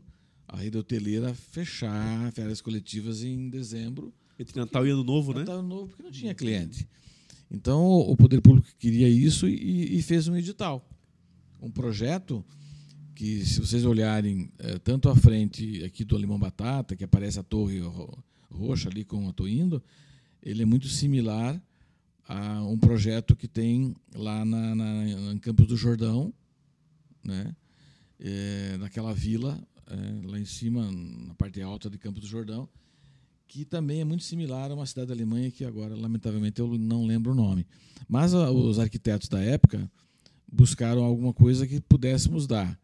a 0.52 0.58
rede 0.58 0.78
hoteleira 0.78 1.34
fechar 1.34 2.32
férias 2.34 2.60
coletivas 2.62 3.24
em 3.24 3.50
dezembro 3.50 4.14
Entre 4.38 4.58
Natal 4.60 4.86
e 4.86 4.90
Ano 4.90 5.04
Novo, 5.04 5.34
né? 5.34 5.40
Natal 5.40 5.62
novo 5.62 5.88
porque 5.88 6.04
não 6.04 6.12
tinha 6.12 6.34
cliente. 6.34 6.88
Então 7.52 7.84
o 7.86 8.16
poder 8.16 8.42
público 8.42 8.68
queria 8.78 9.08
isso 9.10 9.48
e, 9.48 9.98
e 9.98 10.02
fez 10.02 10.28
um 10.28 10.36
edital, 10.36 10.88
um 11.62 11.70
projeto 11.72 12.44
que 13.16 13.46
se 13.46 13.60
vocês 13.60 13.84
olharem 13.86 14.50
eh, 14.60 14.78
tanto 14.80 15.10
à 15.10 15.16
frente 15.16 15.84
aqui 15.84 16.06
do 16.06 16.16
Alemão 16.16 16.40
Batata, 16.40 16.96
que 16.96 17.04
aparece 17.04 17.38
a 17.40 17.44
torre 17.44 17.80
ro- 17.80 18.18
roxa 18.50 18.88
ali 18.88 19.04
com 19.04 19.24
eu 19.26 19.32
estou 19.32 19.48
indo, 19.48 19.84
ele 20.42 20.62
é 20.64 20.66
muito 20.66 20.88
similar 20.88 21.62
a 22.28 22.64
um 22.64 22.78
projeto 22.78 23.36
que 23.36 23.48
tem 23.48 23.94
lá 24.16 24.46
na, 24.46 24.74
na, 24.76 25.32
em 25.34 25.38
Campos 25.40 25.68
do 25.68 25.76
Jordão, 25.76 26.32
né? 27.24 27.54
Eh, 28.20 28.78
naquela 28.80 29.14
vila 29.14 29.62
eh, 29.90 30.22
lá 30.24 30.40
em 30.40 30.46
cima, 30.46 30.90
na 30.92 31.34
parte 31.34 31.62
alta 31.62 31.90
de 31.90 31.98
Campos 31.98 32.22
do 32.22 32.28
Jordão, 32.28 32.70
que 33.48 33.66
também 33.66 34.02
é 34.02 34.06
muito 34.06 34.24
similar 34.24 34.70
a 34.70 34.76
uma 34.76 34.86
cidade 34.86 35.08
da 35.08 35.14
Alemanha 35.14 35.50
que 35.50 35.66
agora, 35.66 35.96
lamentavelmente, 35.96 36.60
eu 36.60 36.78
não 36.78 37.06
lembro 37.06 37.32
o 37.32 37.36
nome. 37.36 37.66
Mas 38.08 38.34
ah, 38.34 38.52
os 38.52 38.78
arquitetos 38.78 39.28
da 39.28 39.42
época 39.42 39.92
buscaram 40.52 41.04
alguma 41.04 41.34
coisa 41.34 41.66
que 41.66 41.82
pudéssemos 41.82 42.46
dar 42.46 42.80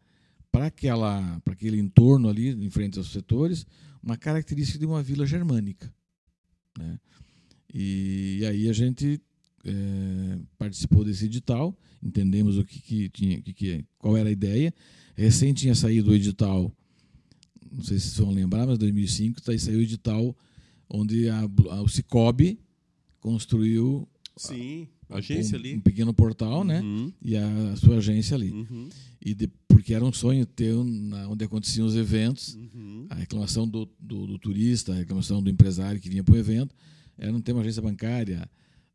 para 0.50 0.66
aquela, 0.66 1.40
para 1.44 1.54
aquele 1.54 1.78
entorno 1.78 2.28
ali, 2.28 2.48
em 2.48 2.70
frente 2.70 2.98
aos 2.98 3.12
setores, 3.12 3.66
uma 4.02 4.16
característica 4.16 4.78
de 4.78 4.86
uma 4.86 5.02
vila 5.02 5.26
germânica, 5.26 5.92
né? 6.78 6.98
E, 7.72 8.42
aí 8.48 8.68
a 8.68 8.72
gente 8.72 9.20
eh, 9.64 10.38
participou 10.56 11.04
desse 11.04 11.26
edital, 11.26 11.76
entendemos 12.02 12.56
o 12.56 12.64
que, 12.64 12.80
que 12.80 13.08
tinha, 13.10 13.42
que, 13.42 13.52
que, 13.52 13.84
qual 13.98 14.16
era 14.16 14.28
a 14.28 14.32
ideia. 14.32 14.72
Recém 15.14 15.52
tinha 15.52 15.74
saído 15.74 16.10
o 16.10 16.14
edital, 16.14 16.72
não 17.72 17.82
sei 17.82 17.98
se 17.98 18.06
vocês 18.08 18.18
vão 18.18 18.30
lembrar, 18.32 18.66
mas 18.66 18.76
em 18.76 18.80
2005 18.80 19.42
tá, 19.42 19.56
saiu 19.58 19.78
o 19.78 19.82
edital 19.82 20.36
onde 20.88 21.28
a, 21.28 21.40
a, 21.40 21.82
o 21.82 21.88
Cicobi 21.88 22.58
construiu 23.20 24.06
Sim, 24.36 24.86
a 25.08 25.16
agência 25.16 25.56
um, 25.56 25.60
ali. 25.60 25.74
um 25.76 25.80
pequeno 25.80 26.12
portal, 26.12 26.62
né? 26.64 26.80
Uhum, 26.80 27.12
E 27.22 27.36
a, 27.36 27.76
sua 27.76 27.96
agência 27.96 28.34
ali. 28.36 28.50
uhum, 28.52 28.88
E 29.24 29.34
de- 29.34 29.50
porque 29.68 29.94
era 29.94 30.04
um 30.04 30.12
sonho 30.12 30.44
ter 30.46 30.74
um, 30.74 31.10
onde 31.30 31.44
aconteciam 31.44 31.86
os 31.86 31.94
eventos, 31.96 32.54
uhum. 32.54 33.06
a 33.10 33.14
reclamação 33.14 33.66
do, 33.68 33.88
do, 34.00 34.26
do 34.26 34.38
turista, 34.38 34.92
a 34.92 34.96
reclamação 34.96 35.42
do 35.42 35.50
empresário 35.50 36.00
que 36.00 36.08
vinha 36.08 36.22
para 36.24 36.34
o 36.34 36.38
evento, 36.38 36.74
era 37.18 37.32
não 37.32 37.40
ter 37.40 37.52
uma 37.52 37.62
agência 37.62 37.82
bancária. 37.82 38.48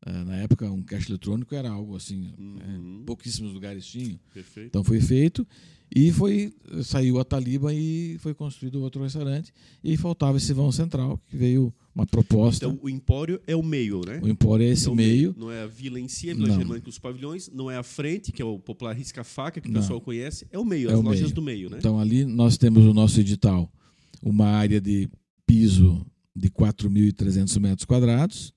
Ah, 0.04 0.26
na 0.26 0.36
época, 0.38 0.70
um 0.72 0.82
caixa 0.82 1.10
eletrônico 1.10 1.54
era 1.54 1.70
algo 1.70 1.96
assim, 1.96 2.18
né? 2.22 2.34
Uhum. 2.40 3.04
pouquíssimos 3.06 3.54
lugares 3.54 3.86
tinham. 3.86 4.20
Perfeito. 4.34 4.68
Então 4.68 4.84
foi 4.84 5.00
feito 5.00 5.46
e 5.94 6.12
foi 6.12 6.54
saiu 6.84 7.20
a 7.20 7.26
Taliba 7.26 7.74
e 7.74 8.18
foi 8.20 8.34
construído 8.34 8.82
outro 8.82 9.04
restaurante 9.04 9.52
e 9.84 9.98
faltava 9.98 10.38
esse 10.38 10.54
vão 10.54 10.72
central 10.72 11.20
que 11.28 11.36
veio 11.36 11.74
uma 11.94 12.06
proposta. 12.06 12.66
Então, 12.66 12.80
o 12.82 12.90
Empório 12.90 13.42
é 13.46 13.56
o 13.56 13.62
meio, 13.62 14.00
né? 14.06 14.22
o 14.24 14.28
Empório 14.30 14.66
é 14.66 14.70
esse 14.70 14.90
É 14.90 14.96
meio. 14.96 15.36
Não 15.38 15.52
é 15.52 15.64
a 15.64 15.68
vila 15.68 16.00
em 16.00 16.08
si, 16.08 16.30
a 16.30 16.34
Vila. 16.34 16.48
Germânica 16.56 16.88
os 16.90 16.98
pavilhões, 16.98 17.50
não 17.54 17.70
é 17.70 17.76
a 17.78 17.84
frente, 17.84 18.32
que 18.32 18.42
é 18.42 18.46
o 18.46 18.58
popular 18.58 18.94
risca-faca, 18.96 19.60
que 19.60 19.68
o 19.68 19.72
Não. 19.72 19.82
pessoal 19.82 20.00
conhece, 20.00 20.48
é 20.50 20.58
o 20.58 20.64
meio, 20.64 20.90
É 20.90 20.94
as 20.94 21.00
o 21.00 21.02
lojas 21.02 21.22
meio. 21.24 21.34
do 21.36 21.42
meio, 21.42 21.70
né? 21.70 21.78
Então 21.80 22.00
ali 22.00 22.24
nós 22.24 22.58
temos 22.58 22.86
o 22.86 22.94
nosso 22.94 23.20
edital, 23.20 23.70
uma 24.24 24.46
área 24.48 24.80
de 24.80 25.10
piso 25.46 26.06
de 26.34 26.50
4.300 26.50 27.60
metros 27.60 27.84
quadrados 27.86 28.54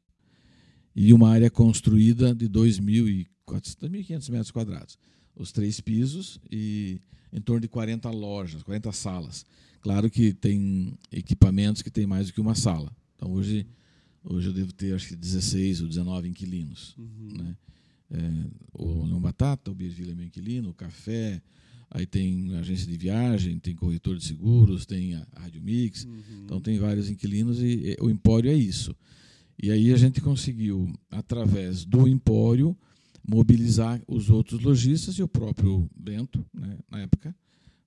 e 0.94 1.12
uma 1.12 1.28
área 1.30 1.50
construída 1.50 2.32
de 2.32 2.48
2.400 2.48 3.26
2.500 3.46 4.30
metros 4.30 4.50
quadrados. 4.52 4.96
Os 5.36 5.50
três 5.52 5.80
pisos 5.80 6.38
e 6.50 7.00
em 7.32 7.40
torno 7.40 7.60
de 7.60 7.68
40 7.68 8.08
lojas, 8.10 8.62
40 8.62 8.92
salas. 8.92 9.44
Claro 9.80 10.08
que 10.08 10.32
tem 10.32 10.96
equipamentos 11.12 11.82
que 11.82 11.90
tem 11.90 12.06
mais 12.06 12.28
do 12.28 12.32
que 12.32 12.40
uma 12.40 12.54
sala. 12.54 12.90
Então 13.16 13.32
hoje, 13.32 13.66
hoje 14.22 14.48
eu 14.48 14.52
devo 14.52 14.72
ter 14.72 14.94
acho 14.94 15.08
que 15.08 15.16
16 15.16 15.82
ou 15.82 15.88
19 15.88 16.28
inquilinos. 16.28 16.94
Né? 17.36 17.56
É, 18.10 18.30
o 18.72 19.04
Leão 19.04 19.20
Batata, 19.20 19.70
o 19.70 19.74
Beerville 19.74 20.12
é 20.12 20.14
meu 20.14 20.26
inquilino, 20.26 20.70
o 20.70 20.74
Café, 20.74 21.42
aí 21.90 22.06
tem 22.06 22.54
agência 22.56 22.86
de 22.86 22.96
viagem, 22.96 23.58
tem 23.58 23.74
corretor 23.74 24.16
de 24.16 24.24
seguros, 24.24 24.86
tem 24.86 25.14
a 25.14 25.26
Rádio 25.36 25.60
Mix, 25.60 26.06
então 26.44 26.60
tem 26.60 26.78
vários 26.78 27.10
inquilinos 27.10 27.60
e, 27.60 27.94
e 27.94 27.96
o 28.00 28.08
Empório 28.08 28.50
é 28.50 28.54
isso. 28.54 28.94
E 29.60 29.70
aí 29.70 29.92
a 29.92 29.96
gente 29.96 30.20
conseguiu, 30.20 30.92
através 31.10 31.84
do 31.84 32.08
Empório, 32.08 32.76
mobilizar 33.26 34.00
os 34.06 34.30
outros 34.30 34.60
lojistas 34.60 35.14
e 35.14 35.22
o 35.22 35.28
próprio 35.28 35.88
Bento, 35.96 36.44
né, 36.52 36.78
na 36.90 37.00
época, 37.00 37.34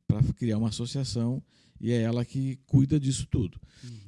para 0.07 0.21
criar 0.33 0.57
uma 0.57 0.69
associação 0.69 1.41
e 1.79 1.91
é 1.91 2.01
ela 2.01 2.25
que 2.25 2.57
cuida 2.65 2.99
disso 2.99 3.27
tudo. 3.29 3.59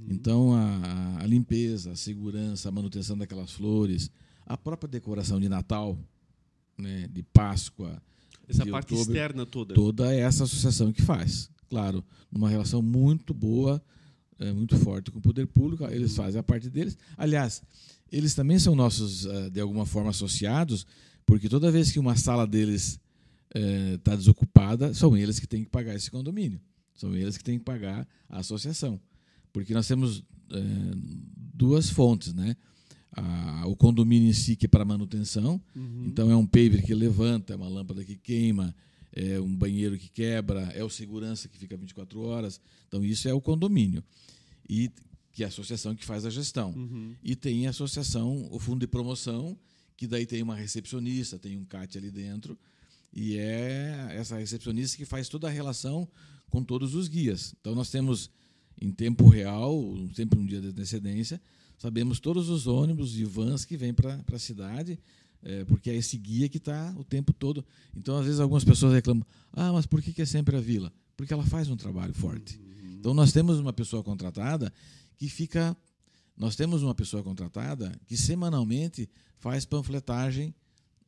Então 0.07 0.53
a, 0.53 1.19
a 1.21 1.25
limpeza, 1.27 1.91
a 1.91 1.95
segurança, 1.95 2.67
a 2.67 2.71
manutenção 2.71 3.17
daquelas 3.17 3.51
flores, 3.51 4.09
a 4.45 4.57
própria 4.57 4.89
decoração 4.89 5.39
de 5.39 5.47
Natal, 5.47 5.97
né, 6.77 7.07
de 7.11 7.21
Páscoa, 7.21 8.01
Essa 8.47 8.63
de 8.63 8.71
parte 8.71 8.93
outubro, 8.93 9.13
externa 9.13 9.45
toda. 9.45 9.75
toda 9.75 10.13
essa 10.13 10.45
associação 10.45 10.91
que 10.91 11.01
faz. 11.01 11.49
Claro, 11.69 12.03
numa 12.31 12.49
relação 12.49 12.81
muito 12.81 13.31
boa, 13.31 13.79
é, 14.39 14.51
muito 14.51 14.75
forte 14.77 15.11
com 15.11 15.19
o 15.19 15.21
poder 15.21 15.45
público, 15.45 15.85
eles 15.85 16.15
fazem 16.15 16.39
a 16.39 16.43
parte 16.43 16.69
deles. 16.69 16.97
Aliás, 17.15 17.61
eles 18.11 18.33
também 18.33 18.57
são 18.57 18.73
nossos, 18.75 19.25
eh, 19.25 19.49
de 19.51 19.59
alguma 19.59 19.85
forma, 19.85 20.09
associados, 20.09 20.85
porque 21.29 21.47
toda 21.49 21.71
vez 21.71 21.91
que 21.91 21.99
uma 21.99 22.15
sala 22.15 22.45
deles 22.47 22.99
está 23.95 24.15
desocupada, 24.15 24.93
são 24.93 25.15
eles 25.17 25.39
que 25.39 25.47
têm 25.47 25.63
que 25.63 25.69
pagar 25.69 25.95
esse 25.95 26.09
condomínio. 26.11 26.59
São 26.95 27.15
eles 27.15 27.37
que 27.37 27.43
têm 27.43 27.57
que 27.57 27.65
pagar 27.65 28.07
a 28.29 28.39
associação. 28.39 28.99
Porque 29.53 29.73
nós 29.73 29.87
temos 29.87 30.23
eh, 30.51 30.95
duas 31.53 31.89
fontes, 31.89 32.33
né? 32.33 32.55
A- 33.11 33.63
o 33.67 33.75
condomínio 33.75 34.29
em 34.29 34.33
si, 34.33 34.55
que 34.55 34.65
é 34.65 34.69
para 34.69 34.85
manutenção, 34.85 35.59
então 36.07 36.29
é 36.29 36.35
um 36.35 36.45
paver 36.45 36.83
que 36.83 36.93
levanta, 36.93 37.53
é 37.53 37.55
uma 37.55 37.67
lâmpada 37.67 38.03
que 38.03 38.15
queima, 38.15 38.75
é 39.11 39.39
um 39.39 39.55
banheiro 39.55 39.97
que 39.97 40.09
quebra, 40.09 40.61
é 40.75 40.83
o 40.83 40.89
segurança 40.89 41.47
que 41.49 41.57
fica 41.57 41.75
24 41.75 42.19
horas. 42.21 42.61
Então 42.87 43.03
isso 43.03 43.27
é 43.27 43.33
o 43.33 43.41
condomínio. 43.41 44.03
E 44.69 44.91
que 45.31 45.41
é 45.43 45.45
a 45.45 45.49
associação 45.49 45.95
que 45.95 46.05
faz 46.05 46.25
a 46.25 46.29
gestão. 46.29 46.71
E 47.23 47.35
tem 47.35 47.65
a 47.65 47.71
associação, 47.71 48.47
o 48.51 48.59
fundo 48.59 48.79
de 48.81 48.87
promoção, 48.87 49.57
que 49.99 50.07
daí 50.07 50.25
tem 50.25 50.41
uma 50.41 50.55
recepcionista, 50.55 51.37
tem 51.37 51.57
um 51.57 51.65
CAT 51.65 51.97
ali 51.97 52.09
dentro, 52.09 52.57
e 53.11 53.35
é 53.35 54.07
essa 54.11 54.37
recepcionista 54.37 54.95
que 54.95 55.03
faz 55.03 55.27
toda 55.27 55.47
a 55.47 55.51
relação 55.51 56.07
com 56.49 56.63
todos 56.63 56.95
os 56.95 57.09
guias. 57.09 57.53
Então 57.59 57.75
nós 57.75 57.89
temos 57.89 58.31
em 58.79 58.93
tempo 58.93 59.27
real, 59.27 59.77
sempre 60.15 60.39
um 60.39 60.45
dia 60.45 60.61
de 60.61 60.67
antecedência, 60.67 61.41
sabemos 61.77 62.21
todos 62.21 62.47
os 62.47 62.65
ônibus 62.65 63.17
e 63.17 63.25
vans 63.25 63.65
que 63.65 63.75
vêm 63.75 63.93
para 63.93 64.23
a 64.31 64.39
cidade, 64.39 64.97
é, 65.43 65.65
porque 65.65 65.89
é 65.89 65.95
esse 65.97 66.17
guia 66.17 66.47
que 66.47 66.59
está 66.59 66.95
o 66.97 67.03
tempo 67.03 67.33
todo. 67.33 67.65
Então, 67.93 68.17
às 68.17 68.23
vezes, 68.23 68.39
algumas 68.39 68.63
pessoas 68.63 68.93
reclamam: 68.93 69.25
ah, 69.51 69.73
mas 69.73 69.85
por 69.85 70.01
que, 70.01 70.13
que 70.13 70.21
é 70.21 70.25
sempre 70.25 70.55
a 70.55 70.61
vila? 70.61 70.93
Porque 71.17 71.33
ela 71.33 71.45
faz 71.45 71.69
um 71.69 71.75
trabalho 71.75 72.13
forte. 72.13 72.57
Então, 72.97 73.13
nós 73.13 73.33
temos 73.33 73.59
uma 73.59 73.73
pessoa 73.73 74.01
contratada 74.01 74.71
que 75.17 75.27
fica. 75.27 75.75
Nós 76.39 76.55
temos 76.55 76.81
uma 76.81 76.95
pessoa 76.95 77.21
contratada 77.21 77.91
que 78.07 78.15
semanalmente 78.15 79.09
faz 79.37 79.65
panfletagem 79.65 80.55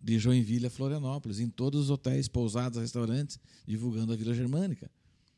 de 0.01 0.19
Joinville 0.19 0.67
a 0.67 0.69
Florianópolis, 0.69 1.39
em 1.39 1.49
todos 1.49 1.83
os 1.83 1.89
hotéis, 1.89 2.27
pousadas, 2.27 2.81
restaurantes, 2.81 3.39
divulgando 3.65 4.11
a 4.11 4.15
Vila 4.17 4.33
Germânica. 4.33 4.91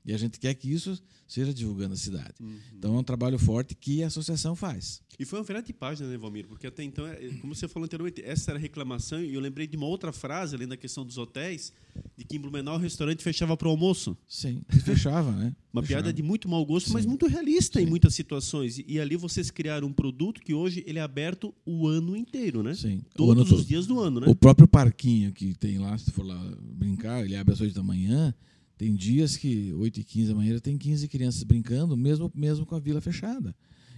E 0.05 0.13
a 0.13 0.17
gente 0.17 0.39
quer 0.39 0.53
que 0.53 0.71
isso 0.71 1.01
seja 1.27 1.53
divulgando 1.53 1.89
na 1.89 1.95
cidade. 1.95 2.33
Uhum. 2.39 2.57
Então 2.77 2.95
é 2.95 2.99
um 2.99 3.03
trabalho 3.03 3.39
forte 3.39 3.73
que 3.73 4.03
a 4.03 4.07
associação 4.07 4.55
faz. 4.55 5.01
E 5.19 5.25
foi 5.25 5.39
uma 5.39 5.45
virada 5.45 5.65
de 5.65 5.73
página, 5.73 6.09
né, 6.09 6.17
Valmir? 6.17 6.47
Porque 6.47 6.67
até 6.67 6.83
então, 6.83 7.05
é, 7.07 7.15
como 7.39 7.53
você 7.53 7.67
falou 7.67 7.85
anteriormente, 7.85 8.21
essa 8.23 8.51
era 8.51 8.57
a 8.57 8.61
reclamação, 8.61 9.21
e 9.21 9.33
eu 9.33 9.39
lembrei 9.39 9.67
de 9.67 9.77
uma 9.77 9.85
outra 9.85 10.11
frase, 10.11 10.55
além 10.55 10.67
da 10.67 10.75
questão 10.75 11.05
dos 11.05 11.17
hotéis, 11.17 11.71
de 12.17 12.25
que 12.25 12.35
em 12.35 12.39
Blumenau 12.39 12.75
o 12.75 12.79
restaurante 12.79 13.23
fechava 13.23 13.55
para 13.55 13.67
o 13.67 13.71
almoço. 13.71 14.17
Sim, 14.27 14.61
fechava, 14.83 15.31
né? 15.31 15.55
Uma 15.73 15.81
Fechava. 15.81 16.03
piada 16.03 16.13
de 16.13 16.21
muito 16.21 16.47
mau 16.47 16.63
gosto, 16.63 16.93
mas 16.93 17.01
Sim. 17.01 17.09
muito 17.09 17.25
realista 17.25 17.81
em 17.81 17.85
Sim. 17.85 17.89
muitas 17.89 18.13
situações. 18.13 18.77
E, 18.77 18.85
e 18.87 18.99
ali 18.99 19.15
vocês 19.15 19.49
criaram 19.49 19.87
um 19.87 19.93
produto 19.93 20.39
que 20.39 20.53
hoje 20.53 20.83
ele 20.85 20.99
é 20.99 21.01
aberto 21.01 21.51
o 21.65 21.87
ano 21.87 22.15
inteiro, 22.15 22.61
né? 22.61 22.75
Sim. 22.75 23.01
Todos 23.15 23.51
os 23.51 23.65
dias 23.65 23.87
do 23.87 23.99
ano, 23.99 24.19
né? 24.19 24.27
O 24.27 24.35
próprio 24.35 24.67
parquinho 24.67 25.33
que 25.33 25.55
tem 25.55 25.79
lá, 25.79 25.97
se 25.97 26.11
for 26.11 26.23
lá 26.23 26.39
brincar, 26.61 27.25
ele 27.25 27.35
abre 27.35 27.53
às 27.53 27.59
8 27.59 27.73
da 27.73 27.81
manhã. 27.81 28.35
Tem 28.77 28.93
dias 28.95 29.37
que 29.37 29.71
8 29.73 29.99
e 29.99 30.03
15 30.03 30.29
da 30.29 30.35
manhã 30.35 30.59
tem 30.59 30.77
15 30.77 31.07
crianças 31.07 31.43
brincando, 31.43 31.95
mesmo, 31.95 32.31
mesmo 32.33 32.65
com 32.65 32.75
a 32.75 32.79
vila 32.79 32.99
fechada. 33.01 33.55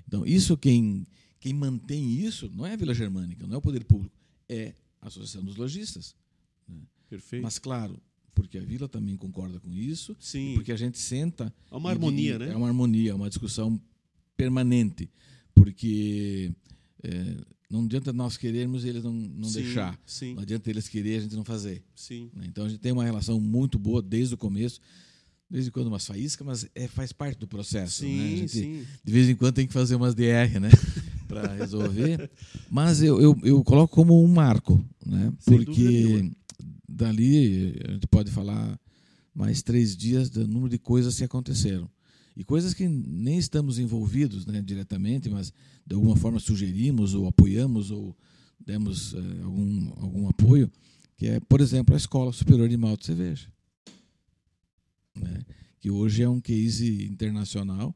Então, 0.07 0.25
isso 0.25 0.55
quem, 0.57 1.05
quem 1.39 1.53
mantém 1.53 2.11
isso 2.19 2.51
não 2.53 2.65
é 2.65 2.73
a 2.73 2.75
Vila 2.75 2.93
Germânica, 2.93 3.47
não 3.47 3.55
é 3.55 3.57
o 3.57 3.61
poder 3.61 3.83
público, 3.85 4.15
é 4.47 4.73
a 5.01 5.07
Associação 5.07 5.43
dos 5.43 5.55
Lojistas. 5.55 6.15
Perfeito. 7.09 7.43
Mas, 7.43 7.57
claro, 7.57 7.99
porque 8.33 8.57
a 8.57 8.61
vila 8.61 8.87
também 8.89 9.15
concorda 9.15 9.59
com 9.59 9.73
isso, 9.73 10.15
Sim. 10.19 10.53
porque 10.55 10.71
a 10.71 10.75
gente 10.75 10.97
senta. 10.97 11.53
Há 11.71 11.77
uma 11.77 11.89
harmonia, 11.89 12.35
e- 12.35 12.39
né? 12.39 12.49
É 12.51 12.55
uma 12.55 12.67
harmonia, 12.67 13.11
é 13.11 13.13
uma 13.13 13.29
discussão 13.29 13.79
permanente. 14.35 15.09
Porque 15.53 16.51
é, 17.01 17.37
não 17.69 17.83
adianta 17.85 18.13
nós 18.13 18.37
querermos 18.37 18.83
e 18.85 18.89
eles 18.89 19.03
não, 19.03 19.13
não 19.13 19.49
Sim, 19.49 19.61
deixar. 19.63 19.99
Sim, 20.05 20.35
Não 20.35 20.43
adianta 20.43 20.69
eles 20.69 20.87
querer 20.87 21.15
e 21.15 21.17
a 21.17 21.21
gente 21.21 21.35
não 21.35 21.43
fazer. 21.43 21.83
sim. 21.95 22.29
né? 22.33 22.45
Então 22.47 22.65
a 22.65 22.69
gente 22.69 22.79
tem 22.79 22.91
uma 22.91 23.03
relação 23.03 23.39
muito 23.41 23.77
boa 23.79 24.01
desde 24.01 24.35
o 24.35 24.37
começo. 24.37 24.79
Desde 25.49 25.69
quando 25.71 25.87
umas 25.87 26.05
faíscas, 26.05 26.45
mas 26.45 26.67
é, 26.73 26.87
faz 26.87 27.11
parte 27.13 27.37
do 27.39 27.47
processo. 27.47 28.03
né? 28.03 28.09
Sim, 28.09 28.37
gente, 28.37 28.51
sim. 28.51 28.85
De 29.03 29.11
vez 29.13 29.29
em 29.29 29.35
quando 29.35 29.53
tem 29.53 29.67
que 29.67 29.73
fazer 29.73 29.95
umas 29.95 30.15
DR, 30.15 30.59
né? 30.59 30.69
Para 31.27 31.53
resolver. 31.53 32.29
Mas 32.69 33.01
eu, 33.03 33.21
eu, 33.21 33.37
eu 33.43 33.63
coloco 33.63 33.93
como 33.93 34.23
um 34.23 34.27
marco, 34.27 34.83
né? 35.05 35.31
Sem 35.39 35.57
Porque 35.63 36.31
dali 36.87 37.75
a 37.87 37.91
gente 37.91 38.07
pode 38.07 38.31
falar 38.31 38.79
mais 39.33 39.61
três 39.61 39.95
dias 39.95 40.29
do 40.29 40.47
número 40.47 40.69
de 40.69 40.79
coisas 40.79 41.15
que 41.17 41.23
aconteceram. 41.23 41.89
E 42.35 42.43
coisas 42.43 42.73
que 42.73 42.87
nem 42.87 43.37
estamos 43.37 43.79
envolvidos 43.79 44.45
né, 44.45 44.61
diretamente, 44.61 45.29
mas 45.29 45.53
de 45.85 45.95
alguma 45.95 46.15
forma 46.17 46.39
sugerimos 46.39 47.13
ou 47.13 47.27
apoiamos 47.27 47.91
ou 47.91 48.15
demos 48.59 49.13
eh, 49.13 49.41
algum, 49.43 49.93
algum 50.01 50.27
apoio, 50.27 50.69
que 51.15 51.27
é, 51.27 51.39
por 51.39 51.61
exemplo, 51.61 51.93
a 51.93 51.97
Escola 51.97 52.33
Superior 52.33 52.67
de 52.67 52.75
Malta 52.75 53.03
e 53.03 53.05
Cerveja. 53.05 53.47
Né? 55.15 55.39
Que 55.79 55.89
hoje 55.89 56.23
é 56.23 56.29
um 56.29 56.41
case 56.41 57.05
internacional 57.05 57.95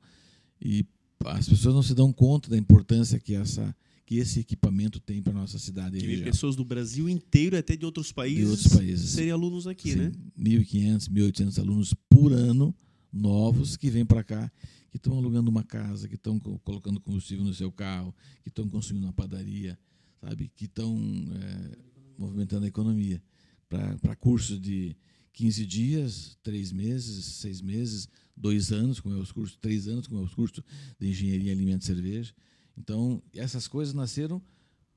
e 0.62 0.86
as 1.26 1.50
pessoas 1.50 1.76
não 1.76 1.84
se 1.84 1.94
dão 1.94 2.14
conta 2.14 2.50
da 2.50 2.58
importância 2.58 3.20
que, 3.20 3.36
essa, 3.36 3.76
que 4.06 4.18
esse 4.20 4.40
equipamento 4.40 5.02
tem 5.02 5.22
para 5.22 5.34
nossa 5.34 5.60
cidade 5.60 5.98
e 5.98 6.02
Que 6.02 6.24
pessoas 6.24 6.56
do 6.56 6.64
Brasil 6.64 7.10
inteiro 7.10 7.58
e 7.58 7.60
até 7.60 7.76
de 7.76 7.86
outros 7.86 8.12
países, 8.12 8.46
De 8.46 8.52
outros 8.52 8.74
países. 8.74 9.10
serem 9.10 9.32
alunos 9.32 9.68
aqui, 9.68 9.92
Sim, 9.92 9.98
né? 9.98 10.12
1.500, 10.40 11.10
1.800 11.10 11.60
alunos 11.60 11.94
por 12.10 12.32
ano 12.32 12.74
novos 13.12 13.76
que 13.78 13.90
vêm 13.90 14.06
para 14.06 14.24
cá, 14.24 14.52
que 14.92 14.98
estão 14.98 15.18
alugando 15.18 15.50
uma 15.50 15.64
casa, 15.64 16.08
que 16.08 16.16
estão 16.16 16.40
co- 16.40 16.60
colocando 16.60 17.00
combustível 17.00 17.44
no 17.44 17.54
seu 17.54 17.72
carro, 17.72 18.14
que 18.44 18.50
estão 18.50 18.68
construindo 18.68 19.04
uma 19.04 19.14
padaria, 19.14 19.78
sabe? 20.22 20.52
Que 20.56 20.66
estão 20.66 20.98
é, 21.34 21.78
movimentando 22.18 22.66
a 22.66 22.68
economia 22.68 23.22
para 23.68 24.16
cursos 24.16 24.60
de 24.60 24.96
15 25.34 25.66
dias, 25.66 26.38
3 26.44 26.72
meses, 26.72 27.26
6 27.26 27.62
meses, 27.62 28.10
2 28.36 28.72
anos, 28.72 29.00
como 29.00 29.16
é 29.16 29.20
os 29.20 29.32
cursos, 29.32 29.58
3 29.62 29.88
anos, 29.88 30.08
como 30.08 30.22
é 30.22 30.24
os 30.24 30.34
cursos 30.34 30.64
de 31.00 31.08
engenharia, 31.08 31.52
alimento 31.52 31.84
e 31.84 31.86
cerveja. 31.86 32.34
Então, 32.78 33.22
essas 33.34 33.68
coisas 33.68 33.94
nasceram 33.94 34.42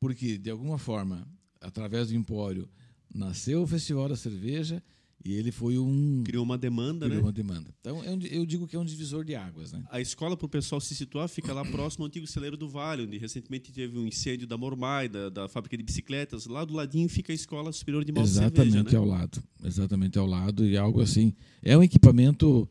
porque, 0.01 0.39
de 0.39 0.51
alguma 0.51 0.79
forma, 0.79 1.29
através 1.61 2.09
do 2.09 2.15
Empório, 2.15 2.69
nasceu 3.15 3.63
o 3.63 3.67
Festival 3.67 4.09
da 4.09 4.17
Cerveja 4.17 4.83
e 5.25 5.35
ele 5.35 5.53
foi 5.53 5.79
um. 5.79 6.23
Criou 6.25 6.45
uma 6.45 6.59
demanda, 6.59 7.07
criou 7.07 7.23
né? 7.23 7.27
uma 7.27 7.33
demanda. 7.33 7.71
Então, 7.81 8.03
é 8.03 8.11
um 8.11 8.21
eu 8.23 8.45
digo 8.45 8.67
que 8.67 8.75
é 8.75 8.79
um 8.79 8.85
divisor 8.85 9.25
de 9.25 9.37
águas. 9.37 9.73
Né? 9.73 9.85
A 9.91 10.01
escola, 10.01 10.37
para 10.37 10.47
o 10.47 10.49
pessoal 10.49 10.81
se 10.81 10.95
situar, 10.95 11.29
fica 11.29 11.53
lá 11.53 11.65
próximo 11.65 12.05
ao 12.05 12.09
antigo 12.09 12.27
celeiro 12.27 12.57
do 12.57 12.69
Vale, 12.69 13.05
onde 13.05 13.19
recentemente 13.19 13.73
teve 13.73 13.97
um 13.99 14.07
incêndio 14.07 14.47
da 14.47 14.57
Mormai, 14.57 15.09
da, 15.09 15.29
da 15.29 15.49
fábrica 15.49 15.77
de 15.77 15.83
bicicletas. 15.85 16.47
Lá 16.47 16.65
do 16.65 16.75
ladinho 16.75 17.09
fica 17.09 17.33
a 17.33 17.35
Escola 17.35 17.73
Superior 17.73 18.05
de 18.05 18.11
Malte 18.13 18.29
e 18.29 18.33
Exatamente 18.33 18.73
Cerveja, 18.73 18.91
né? 18.91 18.99
ao 18.99 19.05
lado. 19.05 19.43
Exatamente 19.65 20.19
ao 20.19 20.27
lado. 20.27 20.67
E 20.67 20.77
algo 20.77 21.01
assim. 21.01 21.33
É 21.63 21.77
um 21.77 21.83
equipamento. 21.83 22.69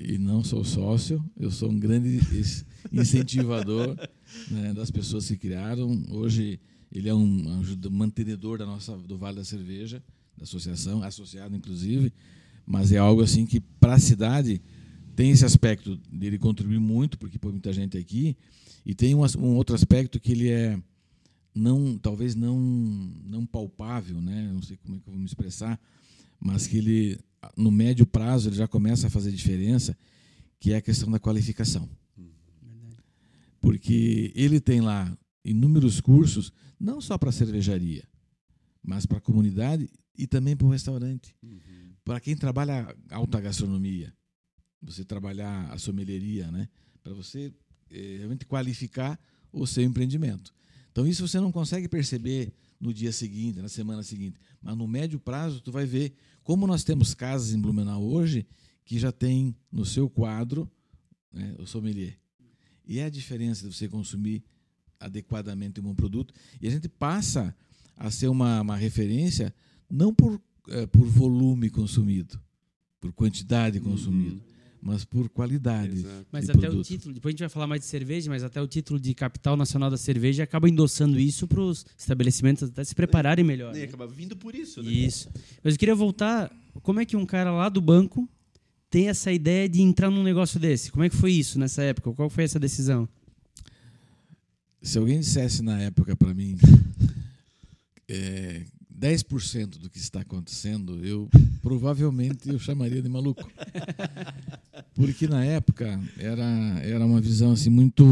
E 0.00 0.16
não 0.16 0.44
sou 0.44 0.62
sócio, 0.64 1.22
eu 1.36 1.50
sou 1.50 1.68
um 1.68 1.78
grande 1.78 2.20
incentivador 2.92 3.96
né, 4.48 4.72
das 4.72 4.90
pessoas 4.92 5.26
que 5.26 5.36
criaram. 5.36 6.04
Hoje 6.08 6.60
ele 6.92 7.08
é 7.08 7.14
um 7.14 7.58
ajuda- 7.60 7.90
mantenedor 7.90 8.58
da 8.58 8.64
nossa, 8.64 8.96
do 8.96 9.18
Vale 9.18 9.36
da 9.36 9.44
Cerveja, 9.44 10.02
da 10.38 10.44
associação, 10.44 11.02
associado 11.02 11.54
inclusive. 11.54 12.12
Mas 12.64 12.92
é 12.92 12.98
algo 12.98 13.22
assim 13.22 13.44
que, 13.44 13.60
para 13.60 13.94
a 13.94 13.98
cidade, 13.98 14.60
tem 15.16 15.30
esse 15.30 15.44
aspecto 15.44 15.96
dele 16.12 16.38
contribuir 16.38 16.78
muito, 16.78 17.18
porque 17.18 17.38
põe 17.38 17.52
muita 17.52 17.72
gente 17.72 17.98
aqui. 17.98 18.36
E 18.86 18.94
tem 18.94 19.14
um, 19.14 19.20
um 19.38 19.56
outro 19.56 19.74
aspecto 19.74 20.20
que 20.20 20.32
ele 20.32 20.48
é 20.48 20.80
não 21.54 21.98
talvez 21.98 22.34
não 22.34 22.58
não 23.24 23.44
palpável, 23.44 24.20
né? 24.20 24.50
Não 24.52 24.62
sei 24.62 24.76
como 24.76 24.96
é 24.96 25.00
que 25.00 25.08
eu 25.08 25.12
vou 25.12 25.20
me 25.20 25.26
expressar, 25.26 25.78
mas 26.38 26.66
que 26.66 26.78
ele 26.78 27.18
no 27.56 27.70
médio 27.70 28.06
prazo 28.06 28.48
ele 28.48 28.56
já 28.56 28.68
começa 28.68 29.06
a 29.06 29.10
fazer 29.10 29.32
diferença, 29.32 29.96
que 30.60 30.72
é 30.72 30.76
a 30.76 30.80
questão 30.80 31.10
da 31.10 31.18
qualificação. 31.18 31.88
Porque 33.60 34.32
ele 34.36 34.60
tem 34.60 34.80
lá 34.80 35.12
inúmeros 35.44 36.00
cursos, 36.00 36.52
não 36.78 37.00
só 37.00 37.18
para 37.18 37.32
cervejaria, 37.32 38.04
mas 38.82 39.04
para 39.04 39.18
a 39.18 39.20
comunidade 39.20 39.88
e 40.18 40.26
também 40.26 40.56
para 40.56 40.66
o 40.66 40.70
restaurante. 40.70 41.34
Para 42.04 42.18
quem 42.18 42.36
trabalha 42.36 42.92
alta 43.08 43.40
gastronomia, 43.40 44.12
você 44.82 45.04
trabalhar 45.04 45.70
a 45.72 45.78
sommelieria, 45.78 46.50
né? 46.50 46.68
Para 47.02 47.14
você 47.14 47.54
eh, 47.90 48.16
realmente 48.18 48.44
qualificar 48.44 49.18
o 49.52 49.66
seu 49.66 49.84
empreendimento. 49.84 50.52
Então 50.90 51.06
isso 51.06 51.26
você 51.26 51.38
não 51.38 51.52
consegue 51.52 51.88
perceber 51.88 52.52
no 52.80 52.92
dia 52.92 53.12
seguinte, 53.12 53.60
na 53.60 53.68
semana 53.68 54.02
seguinte, 54.02 54.38
mas 54.60 54.76
no 54.76 54.86
médio 54.88 55.20
prazo 55.20 55.60
tu 55.60 55.70
vai 55.70 55.86
ver 55.86 56.12
como 56.42 56.66
nós 56.66 56.82
temos 56.82 57.14
casas 57.14 57.52
em 57.52 57.60
Blumenau 57.60 58.02
hoje 58.02 58.46
que 58.84 58.98
já 58.98 59.12
tem 59.12 59.54
no 59.70 59.84
seu 59.84 60.08
quadro 60.08 60.70
né, 61.32 61.54
o 61.58 61.66
sommelier. 61.66 62.18
E 62.86 62.98
é 62.98 63.04
a 63.04 63.10
diferença 63.10 63.68
de 63.68 63.74
você 63.74 63.88
consumir 63.88 64.42
adequadamente 64.98 65.78
um 65.78 65.84
bom 65.84 65.94
produto 65.94 66.34
e 66.60 66.66
a 66.66 66.70
gente 66.70 66.88
passa 66.88 67.54
a 67.96 68.10
ser 68.10 68.28
uma, 68.28 68.62
uma 68.62 68.76
referência 68.76 69.54
não 69.90 70.14
por, 70.14 70.40
eh, 70.68 70.86
por 70.86 71.06
volume 71.06 71.70
consumido, 71.70 72.40
por 73.00 73.12
quantidade 73.12 73.80
consumida, 73.80 74.40
mas 74.80 75.04
por 75.04 75.28
qualidade. 75.28 75.98
Exato. 75.98 76.26
Mas 76.30 76.44
de 76.44 76.50
até 76.50 76.60
produto. 76.60 76.80
o 76.80 76.84
título, 76.84 77.14
depois 77.14 77.30
a 77.30 77.32
gente 77.32 77.40
vai 77.40 77.48
falar 77.48 77.66
mais 77.66 77.80
de 77.80 77.86
cerveja, 77.86 78.30
mas 78.30 78.42
até 78.42 78.60
o 78.60 78.66
título 78.66 79.00
de 79.00 79.14
capital 79.14 79.56
nacional 79.56 79.90
da 79.90 79.96
cerveja 79.96 80.42
acaba 80.42 80.68
endossando 80.68 81.18
isso 81.18 81.46
para 81.46 81.60
os 81.60 81.84
estabelecimentos 81.96 82.64
até 82.64 82.84
se 82.84 82.94
prepararem 82.94 83.44
melhor. 83.44 83.74
E 83.74 83.80
né? 83.80 83.84
acaba 83.84 84.06
vindo 84.06 84.36
por 84.36 84.54
isso, 84.54 84.82
né? 84.82 84.90
Isso. 84.90 85.28
Mas 85.62 85.74
eu 85.74 85.78
queria 85.78 85.94
voltar, 85.94 86.50
como 86.82 87.00
é 87.00 87.04
que 87.04 87.16
um 87.16 87.26
cara 87.26 87.50
lá 87.50 87.68
do 87.68 87.80
banco 87.80 88.28
tem 88.90 89.08
essa 89.08 89.32
ideia 89.32 89.68
de 89.68 89.82
entrar 89.82 90.10
num 90.10 90.22
negócio 90.22 90.58
desse? 90.58 90.90
Como 90.90 91.04
é 91.04 91.10
que 91.10 91.16
foi 91.16 91.32
isso 91.32 91.58
nessa 91.58 91.82
época? 91.82 92.12
Qual 92.12 92.30
foi 92.30 92.44
essa 92.44 92.58
decisão? 92.58 93.08
Se 94.80 94.96
alguém 94.96 95.20
dissesse 95.20 95.62
na 95.62 95.80
época 95.80 96.14
para 96.14 96.32
mim 96.32 96.56
é, 98.08 98.62
10% 98.98 99.78
do 99.78 99.88
que 99.88 99.98
está 99.98 100.20
acontecendo, 100.20 101.04
eu 101.04 101.28
provavelmente 101.62 102.48
eu 102.48 102.58
chamaria 102.58 103.00
de 103.00 103.08
maluco. 103.08 103.48
Porque 104.94 105.28
na 105.28 105.44
época 105.44 106.00
era, 106.18 106.44
era 106.82 107.06
uma 107.06 107.20
visão 107.20 107.52
assim 107.52 107.70
muito, 107.70 108.04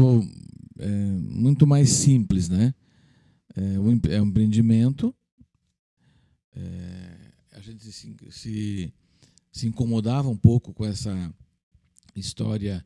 é, 0.79 0.87
muito 0.87 1.67
mais 1.67 1.89
simples, 1.89 2.47
né? 2.47 2.73
É 3.55 3.79
um, 3.79 3.99
é 4.09 4.21
um 4.21 4.27
empreendimento, 4.27 5.13
é, 6.55 7.17
a 7.53 7.59
gente 7.59 7.91
se, 7.91 8.15
se, 8.29 8.93
se 9.51 9.67
incomodava 9.67 10.29
um 10.29 10.37
pouco 10.37 10.73
com 10.73 10.85
essa 10.85 11.33
história, 12.15 12.85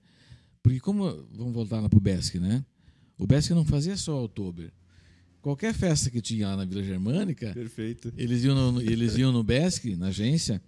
porque 0.64 0.80
como, 0.80 1.04
vamos 1.34 1.54
voltar 1.54 1.82
lá 1.82 1.90
para 1.90 1.98
o 1.98 2.02
Besc, 2.02 2.40
né? 2.40 2.66
O 3.18 3.28
Besc 3.28 3.52
não 3.54 3.66
fazia 3.66 3.96
só 3.98 4.24
Oktober. 4.24 4.72
Qualquer 5.42 5.74
festa 5.74 6.10
que 6.12 6.22
tinha 6.22 6.50
lá 6.50 6.58
na 6.58 6.66
Vila 6.66 6.84
Germânica, 6.84 7.52
Perfeito. 7.54 8.14
eles 8.16 8.44
iam 8.44 8.74
no, 8.74 8.82
eles 8.82 9.18
iam 9.18 9.32
no 9.32 9.44
Besc, 9.44 9.96
na 9.96 10.08
agência. 10.08 10.62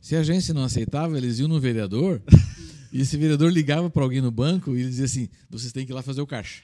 Se 0.00 0.14
a 0.14 0.20
agência 0.20 0.52
não 0.52 0.62
aceitava, 0.64 1.16
eles 1.16 1.38
iam 1.38 1.48
no 1.48 1.58
vereador. 1.58 2.22
e 2.92 3.00
esse 3.00 3.16
vereador 3.16 3.50
ligava 3.50 3.88
para 3.88 4.02
alguém 4.02 4.20
no 4.20 4.30
banco 4.30 4.76
e 4.76 4.80
ele 4.80 4.90
dizia 4.90 5.06
assim: 5.06 5.28
vocês 5.48 5.72
têm 5.72 5.86
que 5.86 5.92
ir 5.92 5.94
lá 5.94 6.02
fazer 6.02 6.20
o 6.20 6.26
caixa. 6.26 6.62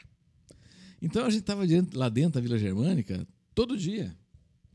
Então 1.00 1.24
a 1.24 1.30
gente 1.30 1.40
estava 1.40 1.62
lá 1.94 2.08
dentro 2.08 2.32
da 2.34 2.40
Vila 2.40 2.58
Germânica 2.58 3.26
todo 3.54 3.76
dia. 3.76 4.14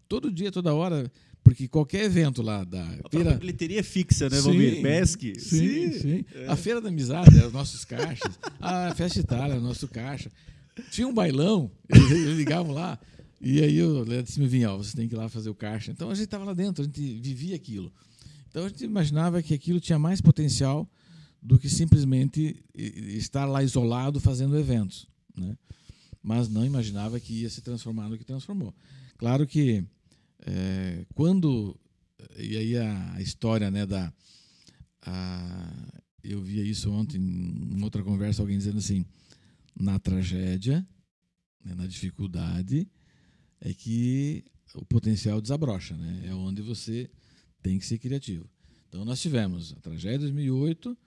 Todo 0.08 0.32
dia, 0.32 0.52
toda 0.52 0.74
hora. 0.74 1.12
porque 1.44 1.68
qualquer 1.68 2.06
evento 2.06 2.42
lá 2.42 2.64
da 2.64 2.84
A 3.04 3.10
feira. 3.10 3.36
bilheteria 3.36 3.84
fixa, 3.84 4.28
né, 4.30 4.38
Sim, 4.38 4.44
Valmir? 4.44 4.82
Pesque. 4.82 5.40
Sim, 5.40 5.92
sim. 5.94 6.26
A 6.48 6.56
Feira 6.56 6.82
da 6.82 6.90
Amizade 6.90 7.38
era 7.38 7.48
os 7.48 7.54
nossos 7.54 7.86
caixas. 7.86 8.40
A 8.60 8.94
Festa 8.96 9.20
Itália 9.20 9.60
nosso 9.60 9.88
caixa. 9.88 10.32
Tinha 10.92 11.08
um 11.08 11.14
bailão, 11.14 11.72
eles, 11.90 12.38
ligavam 12.38 12.72
lá. 12.72 13.00
E 13.42 13.62
aí 13.62 13.82
o 13.82 14.04
Leandro 14.04 14.24
disse: 14.24 14.46
vinha, 14.48 14.72
ó, 14.72 14.78
você 14.78 14.96
tem 14.96 15.08
que 15.08 15.16
ir 15.16 15.18
lá 15.18 15.30
fazer 15.30 15.50
o 15.50 15.56
caixa. 15.56 15.92
Então 15.92 16.10
a 16.10 16.16
gente 16.16 16.26
estava 16.26 16.44
lá 16.44 16.54
dentro, 16.54 16.82
a 16.84 16.86
gente 16.86 17.02
vivia 17.20 17.56
aquilo. 17.56 17.92
Então 18.50 18.66
a 18.66 18.70
gente 18.70 18.84
imaginava 18.84 19.42
que 19.42 19.54
aquilo 19.54 19.80
tinha 19.80 20.00
mais 20.00 20.20
potencial 20.22 20.90
do 21.42 21.58
que 21.58 21.70
simplesmente 21.70 22.64
estar 22.76 23.46
lá 23.46 23.64
isolado 23.64 24.20
fazendo 24.20 24.58
eventos. 24.58 25.08
Né? 25.38 25.56
Mas 26.22 26.50
não 26.50 26.66
imaginava 26.66 27.20
que 27.20 27.34
ia 27.34 27.50
se 27.50 27.62
transformar 27.62 28.10
no 28.10 28.18
que 28.18 28.26
transformou. 28.26 28.74
Claro 29.18 29.48
que 29.48 29.84
é, 30.46 31.06
quando. 31.16 31.80
E 32.38 32.58
aí 32.58 32.78
a 32.78 33.22
história 33.22 33.72
né, 33.72 33.86
da. 33.86 34.12
a- 35.02 35.94
eu 36.22 36.42
via 36.42 36.64
isso 36.64 36.92
ontem 36.92 37.18
em 37.18 37.82
outra 37.82 38.04
conversa, 38.04 38.42
alguém 38.42 38.58
dizendo 38.58 38.80
assim: 38.80 39.06
na 39.80 39.98
tragédia, 39.98 40.86
né, 41.64 41.74
na 41.74 41.88
dificuldade, 41.88 42.88
é 43.62 43.74
que 43.74 44.44
o 44.76 44.86
potencial 44.86 45.42
desabrocha, 45.42 45.96
né? 45.96 46.24
É 46.26 46.34
onde 46.34 46.62
você 46.62 47.10
tem 47.62 47.80
que 47.80 47.86
ser 47.86 47.98
criativo. 47.98 48.50
Então 48.88 49.06
nós 49.06 49.22
tivemos 49.22 49.74
a 49.74 49.82
tragédia 49.82 50.20
de 50.20 50.26
2008, 50.26 50.98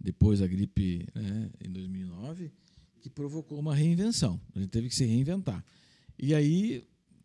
depois 0.00 0.42
a 0.42 0.46
gripe 0.46 1.06
né, 1.14 1.50
em 1.64 1.70
2009, 1.70 2.52
que 3.00 3.10
provocou 3.10 3.58
uma 3.58 3.74
reinvenção. 3.74 4.40
A 4.54 4.60
gente 4.60 4.70
teve 4.70 4.88
que 4.88 4.94
se 4.94 5.04
reinventar. 5.04 5.64
E 6.18 6.34
aí 6.34 6.84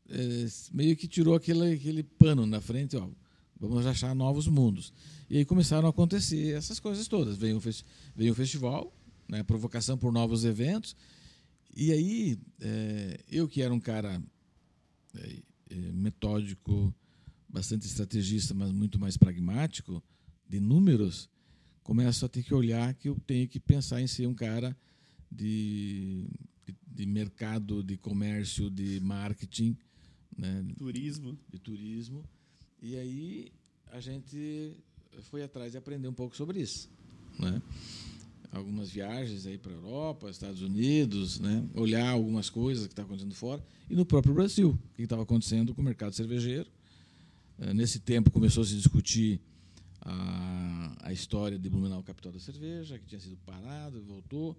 eh, 0.10 0.48
meio 0.72 0.96
que 0.96 1.08
tirou 1.08 1.36
aquele, 1.36 1.74
aquele 1.74 2.04
pano 2.04 2.46
na 2.46 2.62
frente, 2.62 2.96
ó, 2.96 3.10
vamos 3.60 3.86
achar 3.86 4.16
novos 4.16 4.48
mundos. 4.48 4.94
E 5.30 5.38
aí 5.38 5.46
começaram 5.46 5.88
a 5.88 5.90
acontecer 5.90 6.56
essas 6.56 6.80
coisas 6.80 7.08
todas. 7.08 7.38
Veio 7.38 7.58
o, 7.58 7.62
veio 8.16 8.32
o 8.32 8.36
festival, 8.36 8.94
né, 9.30 9.44
provocação 9.44 9.98
por 9.98 10.12
novos 10.12 10.44
eventos. 10.44 10.96
E 11.76 11.92
aí 11.92 12.40
eh, 12.60 13.20
eu 13.30 13.48
que 13.48 13.62
era 13.62 13.74
um 13.74 13.80
cara 13.80 14.22
eh, 15.16 15.44
eh, 15.70 15.92
metódico, 15.94 16.94
bastante 17.48 17.86
estrategista, 17.86 18.54
mas 18.56 18.72
muito 18.72 19.00
mais 19.00 19.16
pragmático, 19.16 20.04
de 20.48 20.60
números, 20.60 21.30
começo 21.84 22.26
a 22.26 22.30
ter 22.30 22.44
que 22.44 22.54
olhar 22.54 22.94
que 22.96 23.08
eu 23.08 23.16
tenho 23.28 23.48
que 23.48 23.60
pensar 23.60 24.02
em 24.02 24.08
ser 24.08 24.28
um 24.28 24.34
cara 24.34 24.76
de, 25.32 26.28
de, 26.66 26.76
de 26.88 27.06
mercado, 27.06 27.84
de 27.84 27.98
comércio, 27.98 28.70
de 28.70 29.00
marketing, 29.00 29.78
né, 30.36 30.66
Turismo. 30.76 31.38
de 31.52 31.60
turismo. 31.60 32.26
E 32.82 32.96
aí 32.96 33.52
a 33.92 34.00
gente 34.00 34.76
foi 35.24 35.44
atrás 35.44 35.72
de 35.74 35.78
aprender 35.78 36.08
um 36.08 36.14
pouco 36.14 36.36
sobre 36.36 36.62
isso, 36.62 36.90
né? 37.38 37.62
Algumas 38.52 38.90
viagens 38.90 39.46
aí 39.46 39.58
para 39.60 39.72
a 39.72 39.76
Europa, 39.76 40.30
Estados 40.30 40.62
Unidos, 40.64 41.40
né? 41.40 41.64
Olhar 41.76 42.10
algumas 42.10 42.50
coisas 42.50 42.88
que 42.88 42.94
está 42.94 43.04
acontecendo 43.04 43.36
fora 43.36 43.64
e 43.90 43.96
no 43.96 44.04
próprio 44.06 44.34
Brasil, 44.34 44.70
o 44.72 44.96
que 44.96 45.04
estava 45.04 45.22
acontecendo 45.22 45.74
com 45.76 45.82
o 45.82 45.86
mercado 45.86 46.14
cervejeiro. 46.16 46.68
Eh, 47.60 47.74
Nesse 47.76 48.00
tempo 48.00 48.32
começou 48.32 48.64
a 48.64 48.66
se 48.66 48.76
discutir 48.76 49.40
a, 50.02 50.96
a 51.04 51.14
história 51.14 51.60
de 51.60 51.70
Blumenau, 51.70 52.02
capital 52.02 52.32
da 52.32 52.40
cerveja, 52.40 52.98
que 52.98 53.06
tinha 53.06 53.22
sido 53.22 53.38
parado 53.46 53.98
e 53.98 54.02
voltou. 54.02 54.58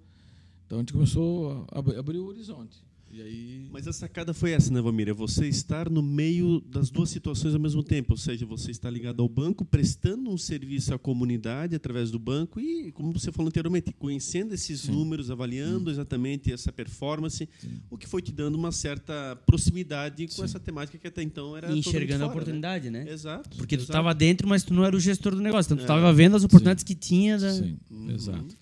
Então 0.67 0.79
a 0.79 0.83
gente 0.83 0.93
começou 0.93 1.67
a 1.73 1.79
ab- 1.81 1.97
abrir 1.97 2.19
o 2.19 2.27
horizonte. 2.27 2.79
E 3.13 3.21
aí 3.21 3.69
Mas 3.73 3.89
a 3.89 3.93
sacada 3.93 4.33
foi 4.33 4.53
essa, 4.53 4.73
né, 4.73 4.81
Valmir? 4.81 5.09
É 5.09 5.13
você 5.13 5.49
estar 5.49 5.91
no 5.91 6.03
meio 6.03 6.61
das 6.61 6.91
duas 6.91 7.11
situações 7.11 7.55
ao 7.55 7.61
mesmo 7.61 7.83
tempo. 7.83 8.13
Ou 8.13 8.17
seja, 8.17 8.47
você 8.47 8.71
está 8.71 8.89
ligado 8.89 9.21
ao 9.21 9.29
banco, 9.29 9.65
prestando 9.65 10.31
um 10.31 10.39
serviço 10.39 10.95
à 10.95 10.99
comunidade 10.99 11.75
através 11.75 12.11
do 12.11 12.19
banco 12.19 12.61
e, 12.61 12.93
como 12.93 13.13
você 13.13 13.33
falou 13.33 13.49
anteriormente, 13.49 13.93
conhecendo 13.99 14.55
esses 14.55 14.87
números, 14.87 15.31
avaliando 15.31 15.91
exatamente 15.91 16.53
essa 16.53 16.71
performance, 16.73 17.49
o 17.91 17.99
que 17.99 18.07
foi 18.07 18.23
te 18.23 18.31
dando 18.33 18.55
uma 18.57 18.71
certa 18.71 19.35
proximidade 19.47 20.29
com 20.29 20.45
essa 20.45 20.61
temática 20.61 20.97
que 20.99 21.07
até 21.09 21.23
então 21.23 21.57
era 21.57 21.73
E 21.73 21.79
enxergando 21.81 22.25
a 22.25 22.27
fora, 22.29 22.39
oportunidade, 22.39 22.91
né? 22.91 23.05
Né? 23.05 23.13
Exato. 23.13 23.57
Porque 23.57 23.77
tu 23.77 23.81
exato. 23.81 23.93
estava 23.93 24.15
dentro, 24.15 24.49
mas 24.49 24.63
tu 24.63 24.75
não 24.75 24.85
era 24.85 24.95
o 24.97 25.01
gestor 25.01 25.35
do 25.35 25.41
negócio. 25.41 25.69
Então 25.69 25.77
tu 25.77 25.81
É. 25.81 25.85
estava 25.85 26.13
vendo 26.13 26.37
as 26.37 26.45
oportunidades 26.45 26.83
que 26.85 26.95
tinha. 26.95 27.39
Da... 27.39 27.53
Sim, 27.53 27.77
Uhum. 27.91 28.11
exato. 28.11 28.57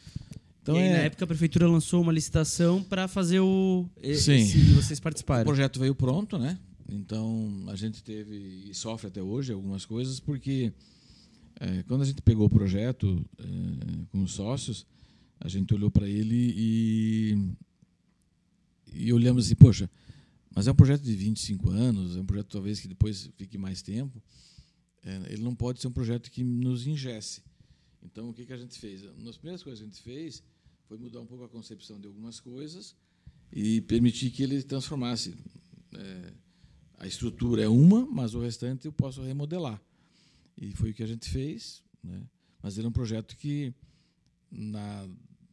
Então, 0.71 0.77
e 0.77 0.83
aí, 0.83 0.89
é, 0.89 0.93
na 0.93 0.99
época, 1.05 1.25
a 1.25 1.27
prefeitura 1.27 1.67
lançou 1.67 2.03
uma 2.03 2.13
licitação 2.13 2.83
para 2.83 3.09
fazer 3.09 3.41
o. 3.41 3.89
Sim. 4.03 4.33
esse- 4.35 4.59
e 4.59 4.73
vocês 4.75 4.99
O 4.99 5.03
participaram. 5.03 5.45
projeto 5.45 5.81
veio 5.81 5.95
pronto, 5.95 6.39
né? 6.39 6.59
Então 6.91 7.65
a 7.69 7.75
gente 7.77 8.03
teve 8.03 8.35
e 8.71 8.75
sofre 8.75 9.09
até 9.09 9.23
hoje 9.23 9.53
algumas 9.53 9.85
coisas 9.85 10.21
porque 10.21 10.73
eh, 11.61 11.83
quando 11.87 12.01
a 12.03 12.05
gente 12.05 12.23
pegou 12.23 12.47
o 12.47 12.51
projeto 12.51 13.23
eh, 13.39 13.45
com 14.11 14.23
os 14.23 14.33
sócios, 14.33 14.87
a 15.41 15.49
gente 15.49 15.73
olhou 15.75 15.91
para 15.91 16.09
ele 16.09 16.55
e 16.57 17.53
e 18.93 19.13
olhamos 19.13 19.47
assim, 19.47 19.55
poxa, 19.55 19.91
mas 20.55 20.67
é 20.67 20.73
um 20.73 20.75
projeto 20.75 21.03
de 21.03 21.15
25 21.15 21.71
anos, 21.71 22.17
é 22.17 22.21
um 22.21 22.27
projeto 22.27 22.49
talvez 22.49 22.81
que 22.81 22.89
depois 22.89 23.31
fique 23.37 23.59
mais 23.59 23.83
tempo. 23.83 24.23
eh, 25.05 25.21
ele 25.31 25.43
não 25.43 25.55
pode 25.55 25.81
ser 25.81 25.89
um 25.89 25.93
projeto 25.93 26.31
que 26.31 26.43
nos 26.43 26.87
ingesse. 26.87 27.43
Então 28.03 28.31
o 28.31 28.33
que 28.33 28.47
que 28.47 28.53
a 28.53 28.57
gente 28.57 28.79
fez? 28.79 29.03
Uma 29.03 29.25
das 29.27 29.37
primeiras 29.37 29.63
coisas 29.63 29.79
que 29.81 29.85
a 29.85 29.89
gente 29.89 30.03
fez 30.03 30.43
foi 30.89 30.97
mudar 30.97 31.21
um 31.21 31.27
pouco 31.27 31.45
a 31.45 31.49
concepção 31.49 32.01
de 32.01 32.07
algumas 32.07 32.41
coisas 32.41 32.97
e 33.53 33.83
permitir 33.83 34.31
que 34.31 34.43
ele 34.43 34.63
transformasse. 34.63 35.35
é, 35.95 36.33
a 36.97 37.07
estrutura 37.07 37.63
é 37.63 37.69
uma, 37.69 38.05
mas 38.07 38.35
o 38.35 38.41
restante 38.41 38.87
eu 38.87 38.93
posso 38.93 39.23
remodelar. 39.23 39.81
E 40.57 40.73
foi 40.73 40.91
o 40.91 40.95
que 40.95 41.03
a 41.03 41.07
gente 41.07 41.29
fez. 41.31 41.83
Né? 42.03 42.21
Mas 42.61 42.77
ele 42.77 42.87
é 42.87 42.91
um 42.91 42.93
projeto 42.93 43.37
que, 43.37 43.73
na, 44.51 45.09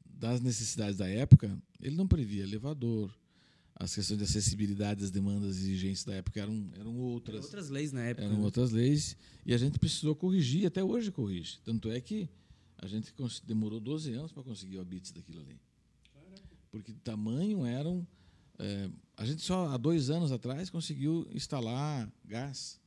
das 0.05 0.41
necessidades 0.41 0.97
da 0.97 1.07
época, 1.07 1.55
ele 1.79 1.95
não 1.95 2.07
previa 2.07 2.41
elevador. 2.41 3.13
As 3.75 3.93
questões 3.93 4.17
de 4.17 4.23
acessibilidade, 4.23 5.03
as 5.03 5.11
demandas 5.11 5.57
e 5.57 5.59
exigências 5.59 6.05
da 6.05 6.15
época 6.15 6.39
eram, 6.39 6.71
eram 6.79 6.97
outras. 6.97 7.43
Outras 7.43 7.69
leis 7.69 7.91
na 7.91 8.05
época. 8.05 8.25
Eram 8.25 8.37
né? 8.37 8.43
outras 8.43 8.71
leis 8.71 9.15
e 9.45 9.53
a 9.53 9.57
gente 9.57 9.77
precisou 9.77 10.15
corrigir, 10.15 10.65
até 10.65 10.83
hoje 10.83 11.11
corrige. 11.11 11.59
Tanto 11.63 11.91
é 11.91 11.99
que 11.99 12.27
a 12.77 12.87
gente 12.87 13.13
demorou 13.43 13.79
12 13.79 14.13
anos 14.13 14.31
para 14.31 14.43
conseguir 14.43 14.77
o 14.77 14.81
habits 14.81 15.11
daquilo 15.11 15.41
ali. 15.41 15.59
Porque 16.71 16.93
tamanho 16.93 17.65
eram. 17.65 18.05
é, 18.59 18.89
a 19.15 19.25
gente 19.25 19.41
só 19.41 19.67
há 19.69 19.77
dois 19.77 20.09
anos 20.09 20.31
atrás 20.31 20.69
conseguiu 20.69 21.27
instalar 21.31 22.11
gás. 22.25 22.79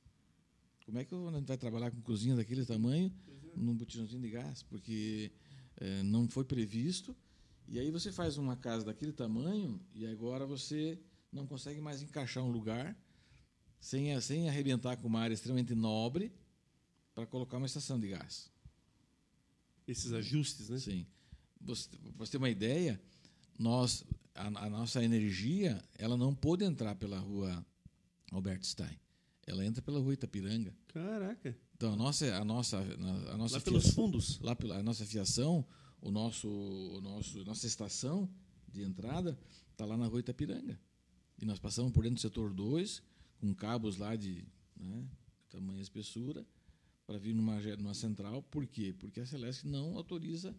Como 0.85 0.99
é 0.99 1.05
que 1.05 1.15
a 1.15 1.31
gente 1.33 1.47
vai 1.47 1.57
trabalhar 1.57 1.91
com 1.91 2.01
cozinha 2.01 2.37
daquele 2.37 2.65
tamanho 2.65 3.13
num 3.57 3.75
botijãozinho 3.75 4.23
de 4.23 4.31
gás? 4.31 4.63
Porque 4.63 5.33
é, 5.77 6.03
não 6.03 6.29
foi 6.29 6.45
previsto. 6.45 7.17
E 7.67 7.79
aí 7.79 7.91
você 7.91 8.11
faz 8.11 8.39
uma 8.39 8.57
casa 8.57 8.87
daquele 8.87 9.13
tamanho 9.13 9.81
e 9.95 10.07
agora 10.07 10.47
você 10.47 10.99
não 11.31 11.47
consegue 11.47 11.81
mais 11.81 12.01
encaixar 12.03 12.43
um 12.43 12.51
lugar 12.51 12.97
sem, 13.81 14.19
sem 14.21 14.49
arrebentar 14.49 14.97
com 14.97 15.07
uma 15.07 15.21
área 15.21 15.35
extremamente 15.35 15.75
nobre 15.75 16.33
para 17.15 17.27
colocar 17.27 17.59
uma 17.59 17.67
estação 17.67 17.99
de 17.99 18.09
gás. 18.09 18.51
Esses 19.89 20.13
ajustes, 20.13 20.69
né? 20.69 20.79
Sim. 20.79 21.07
Você, 21.61 21.89
pra 21.89 22.13
você 22.19 22.33
ter 22.33 22.37
uma 22.39 22.51
ideia, 22.51 23.01
nós, 23.59 24.05
a, 24.35 24.47
a 24.47 24.71
nossa 24.71 25.03
energia 25.03 25.83
ela 25.97 26.17
não 26.17 26.33
pôde 26.35 26.65
entrar 26.65 26.95
pela 26.95 27.19
rua 27.19 27.65
Albert 28.31 28.63
Stein. 28.65 28.97
Ela 29.47 29.65
entra 29.65 29.81
pela 29.83 29.99
rua 29.99 30.13
Itapiranga. 30.13 30.77
Caraca. 30.89 31.57
Então, 31.75 31.93
a 31.95 31.97
nossa, 31.97 32.37
a 32.37 32.45
nossa, 32.45 32.77
a 33.33 33.37
nossa 33.37 33.57
Lá 33.57 33.61
pelos 33.63 33.85
fiação- 33.85 34.05
fundos. 34.05 34.39
lá 34.41 34.55
pela 34.55 34.77
a 34.79 34.83
nossa 34.83 35.07
fiação, 35.07 35.65
o 36.03 36.11
nosso, 36.11 36.49
o 36.49 37.01
nosso, 37.01 37.43
nossa 37.45 37.67
estação 37.67 38.29
de 38.71 38.83
entrada 38.83 39.39
está 39.73 39.85
lá 39.87 39.97
na 39.97 40.07
rua 40.07 40.21
Itapiranga. 40.21 40.79
E 41.41 41.45
nós 41.47 41.59
passamos 41.59 41.93
por 41.93 42.03
dentro 42.03 42.17
do 42.17 42.21
setor 42.21 42.53
2, 42.53 43.03
com 43.41 43.55
cabos 43.55 43.97
lá 43.97 44.15
de 44.17 44.45
né, 44.77 45.05
tamanho 45.49 45.79
e 45.79 45.83
espessura, 45.83 46.45
para 47.09 47.17
vir 47.17 47.35
numa, 47.35 47.59
numa 47.79 47.95
central. 47.95 48.43
Por 48.43 48.67
quê? 48.67 48.95
Porque 48.99 49.19
a 49.19 49.25
Celeste 49.25 49.67
não 49.67 49.97
autoriza, 49.97 50.55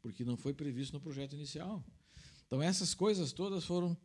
porque 0.00 0.24
não 0.24 0.36
foi 0.36 0.52
previsto 0.52 0.92
no 0.94 1.00
projeto 1.00 1.36
inicial. 1.36 1.82
Então, 2.44 2.60
essas 2.60 2.92
coisas 2.92 3.32
todas 3.32 3.64
foram 3.64 3.96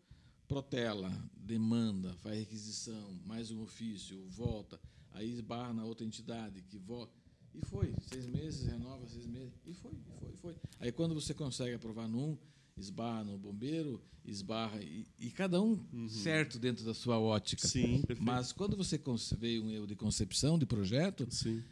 protela, 0.47 1.11
demanda, 1.35 2.13
faz 2.21 2.37
requisição, 2.37 3.19
mais 3.25 3.49
um 3.49 3.63
ofício, 3.63 4.23
volta, 4.29 4.79
aí 5.11 5.31
esbarra 5.31 5.73
na 5.73 5.85
outra 5.85 6.05
entidade 6.05 6.61
que 6.61 6.77
volta. 6.77 7.11
E 7.51 7.65
foi, 7.65 7.95
seis 8.07 8.27
meses, 8.27 8.67
renova 8.67 9.07
seis 9.07 9.25
meses, 9.25 9.51
e 9.65 9.73
foi, 9.73 9.91
e 9.91 10.19
foi, 10.19 10.33
e 10.33 10.37
foi. 10.37 10.55
Aí 10.79 10.91
quando 10.91 11.15
você 11.15 11.33
consegue 11.33 11.73
aprovar 11.73 12.07
num, 12.07 12.37
esbarra 12.77 13.23
no 13.23 13.39
bombeiro, 13.39 13.99
esbarra, 14.23 14.79
e, 14.83 15.07
e 15.17 15.31
cada 15.31 15.59
um 15.59 16.07
certo 16.07 16.59
dentro 16.59 16.85
da 16.85 16.93
sua 16.93 17.17
ótica. 17.17 17.67
Sim, 17.67 18.03
perfeito. 18.03 18.21
Mas 18.21 18.51
quando 18.51 18.77
você 18.77 19.01
veio 19.35 19.63
um 19.63 19.71
erro 19.71 19.87
de 19.87 19.95
concepção 19.95 20.59
de 20.59 20.67
projeto, 20.67 21.27
Sim. 21.31 21.63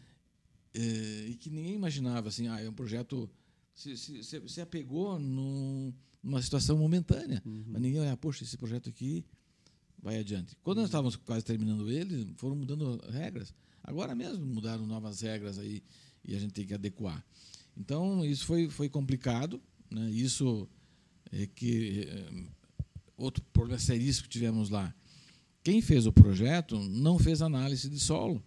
Eh, 0.75 1.29
e 1.29 1.35
que 1.35 1.49
ninguém 1.49 1.73
imaginava 1.73 2.27
assim, 2.27 2.47
ah, 2.47 2.59
é 2.61 2.69
um 2.69 2.73
projeto. 2.73 3.29
Se, 3.73 3.97
se, 3.97 4.23
se, 4.23 4.41
se 4.47 4.61
apegou 4.61 5.19
num, 5.19 5.93
numa 6.23 6.41
situação 6.41 6.77
momentânea. 6.77 7.41
Mas 7.45 7.81
ninguém 7.81 8.01
olha, 8.01 8.17
poxa, 8.17 8.43
esse 8.43 8.57
projeto 8.57 8.89
aqui 8.89 9.25
vai 10.01 10.17
adiante. 10.17 10.55
Quando 10.63 10.77
nós 10.77 10.87
estávamos 10.87 11.15
quase 11.15 11.43
terminando 11.43 11.89
ele, 11.89 12.33
foram 12.37 12.55
mudando 12.55 13.01
regras. 13.09 13.53
Agora 13.83 14.15
mesmo 14.15 14.45
mudaram 14.45 14.85
novas 14.85 15.21
regras 15.21 15.59
aí 15.59 15.83
e 16.23 16.35
a 16.35 16.39
gente 16.39 16.53
tem 16.53 16.65
que 16.65 16.73
adequar. 16.73 17.23
Então, 17.77 18.25
isso 18.25 18.45
foi, 18.45 18.69
foi 18.69 18.89
complicado. 18.89 19.61
Né? 19.89 20.09
Isso 20.11 20.67
é 21.31 21.45
que. 21.45 22.07
É, 22.07 22.43
outro 23.17 23.43
problema 23.53 23.79
seríssimo 23.79 24.23
que 24.23 24.29
tivemos 24.29 24.69
lá. 24.69 24.93
Quem 25.63 25.81
fez 25.81 26.05
o 26.05 26.13
projeto 26.13 26.77
não 26.77 27.17
fez 27.17 27.41
análise 27.41 27.89
de 27.89 27.99
solo. 27.99 28.43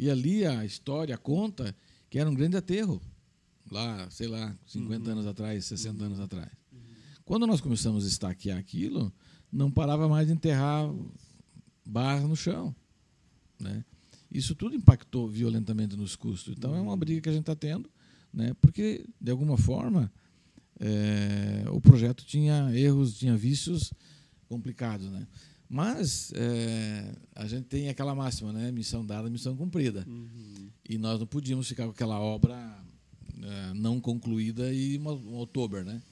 E 0.00 0.10
ali 0.10 0.46
a 0.46 0.64
história 0.64 1.18
conta 1.18 1.76
que 2.08 2.18
era 2.18 2.30
um 2.30 2.34
grande 2.34 2.56
aterro. 2.56 3.02
Lá, 3.70 4.08
sei 4.08 4.28
lá, 4.28 4.56
50 4.66 5.04
uhum. 5.04 5.12
anos 5.12 5.26
atrás, 5.26 5.66
60 5.66 5.98
uhum. 5.98 6.06
anos 6.06 6.20
atrás. 6.20 6.48
Uhum. 6.72 6.78
Quando 7.22 7.46
nós 7.46 7.60
começamos 7.60 8.06
a 8.06 8.08
estaquear 8.08 8.56
aquilo, 8.56 9.12
não 9.52 9.70
parava 9.70 10.08
mais 10.08 10.26
de 10.26 10.32
enterrar 10.32 10.90
barra 11.84 12.26
no 12.26 12.34
chão. 12.34 12.74
Né? 13.58 13.84
Isso 14.32 14.54
tudo 14.54 14.74
impactou 14.74 15.28
violentamente 15.28 15.94
nos 15.94 16.16
custos. 16.16 16.54
Então 16.56 16.74
é 16.74 16.80
uma 16.80 16.96
briga 16.96 17.20
que 17.20 17.28
a 17.28 17.32
gente 17.32 17.42
está 17.42 17.54
tendo, 17.54 17.90
né? 18.32 18.56
porque, 18.58 19.04
de 19.20 19.30
alguma 19.30 19.58
forma, 19.58 20.10
é, 20.80 21.66
o 21.70 21.78
projeto 21.78 22.24
tinha 22.24 22.74
erros, 22.74 23.18
tinha 23.18 23.36
vícios 23.36 23.92
complicados. 24.48 25.10
Né? 25.10 25.26
Mas 25.72 26.32
é, 26.34 27.14
a 27.32 27.46
gente 27.46 27.66
tem 27.66 27.88
aquela 27.88 28.12
máxima, 28.12 28.52
né? 28.52 28.72
missão 28.72 29.06
dada, 29.06 29.30
missão 29.30 29.56
cumprida. 29.56 30.04
Uhum. 30.08 30.68
E 30.88 30.98
nós 30.98 31.20
não 31.20 31.28
podíamos 31.28 31.68
ficar 31.68 31.84
com 31.84 31.92
aquela 31.92 32.18
obra 32.18 32.56
é, 33.40 33.74
não 33.74 34.00
concluída 34.00 34.72
e 34.72 34.98
um 34.98 35.34
outubro. 35.34 35.84
Né? 35.84 36.02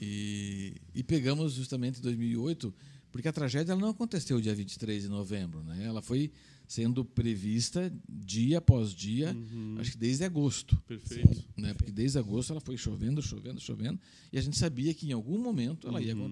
E, 0.00 0.74
e 0.94 1.02
pegamos 1.02 1.54
justamente 1.54 1.98
em 1.98 2.02
2008 2.02 2.72
porque 3.16 3.28
a 3.28 3.32
tragédia 3.32 3.74
não 3.74 3.88
aconteceu 3.88 4.38
dia 4.42 4.54
23 4.54 5.04
de 5.04 5.08
novembro, 5.08 5.62
né? 5.62 5.84
Ela 5.84 6.02
foi 6.02 6.30
sendo 6.68 7.02
prevista 7.02 7.90
dia 8.06 8.58
após 8.58 8.92
dia, 8.92 9.32
uhum. 9.32 9.76
acho 9.78 9.92
que 9.92 9.96
desde 9.96 10.24
agosto. 10.24 10.76
Perfeito. 10.86 11.44
Né? 11.56 11.72
Porque 11.72 11.90
desde 11.90 12.18
agosto 12.18 12.52
ela 12.52 12.60
foi 12.60 12.76
chovendo, 12.76 13.22
chovendo, 13.22 13.58
chovendo, 13.58 13.98
e 14.30 14.38
a 14.38 14.42
gente 14.42 14.58
sabia 14.58 14.92
que 14.92 15.08
em 15.08 15.12
algum 15.12 15.38
momento 15.38 15.88
ela 15.88 16.02
ia 16.02 16.14
uhum. 16.14 16.24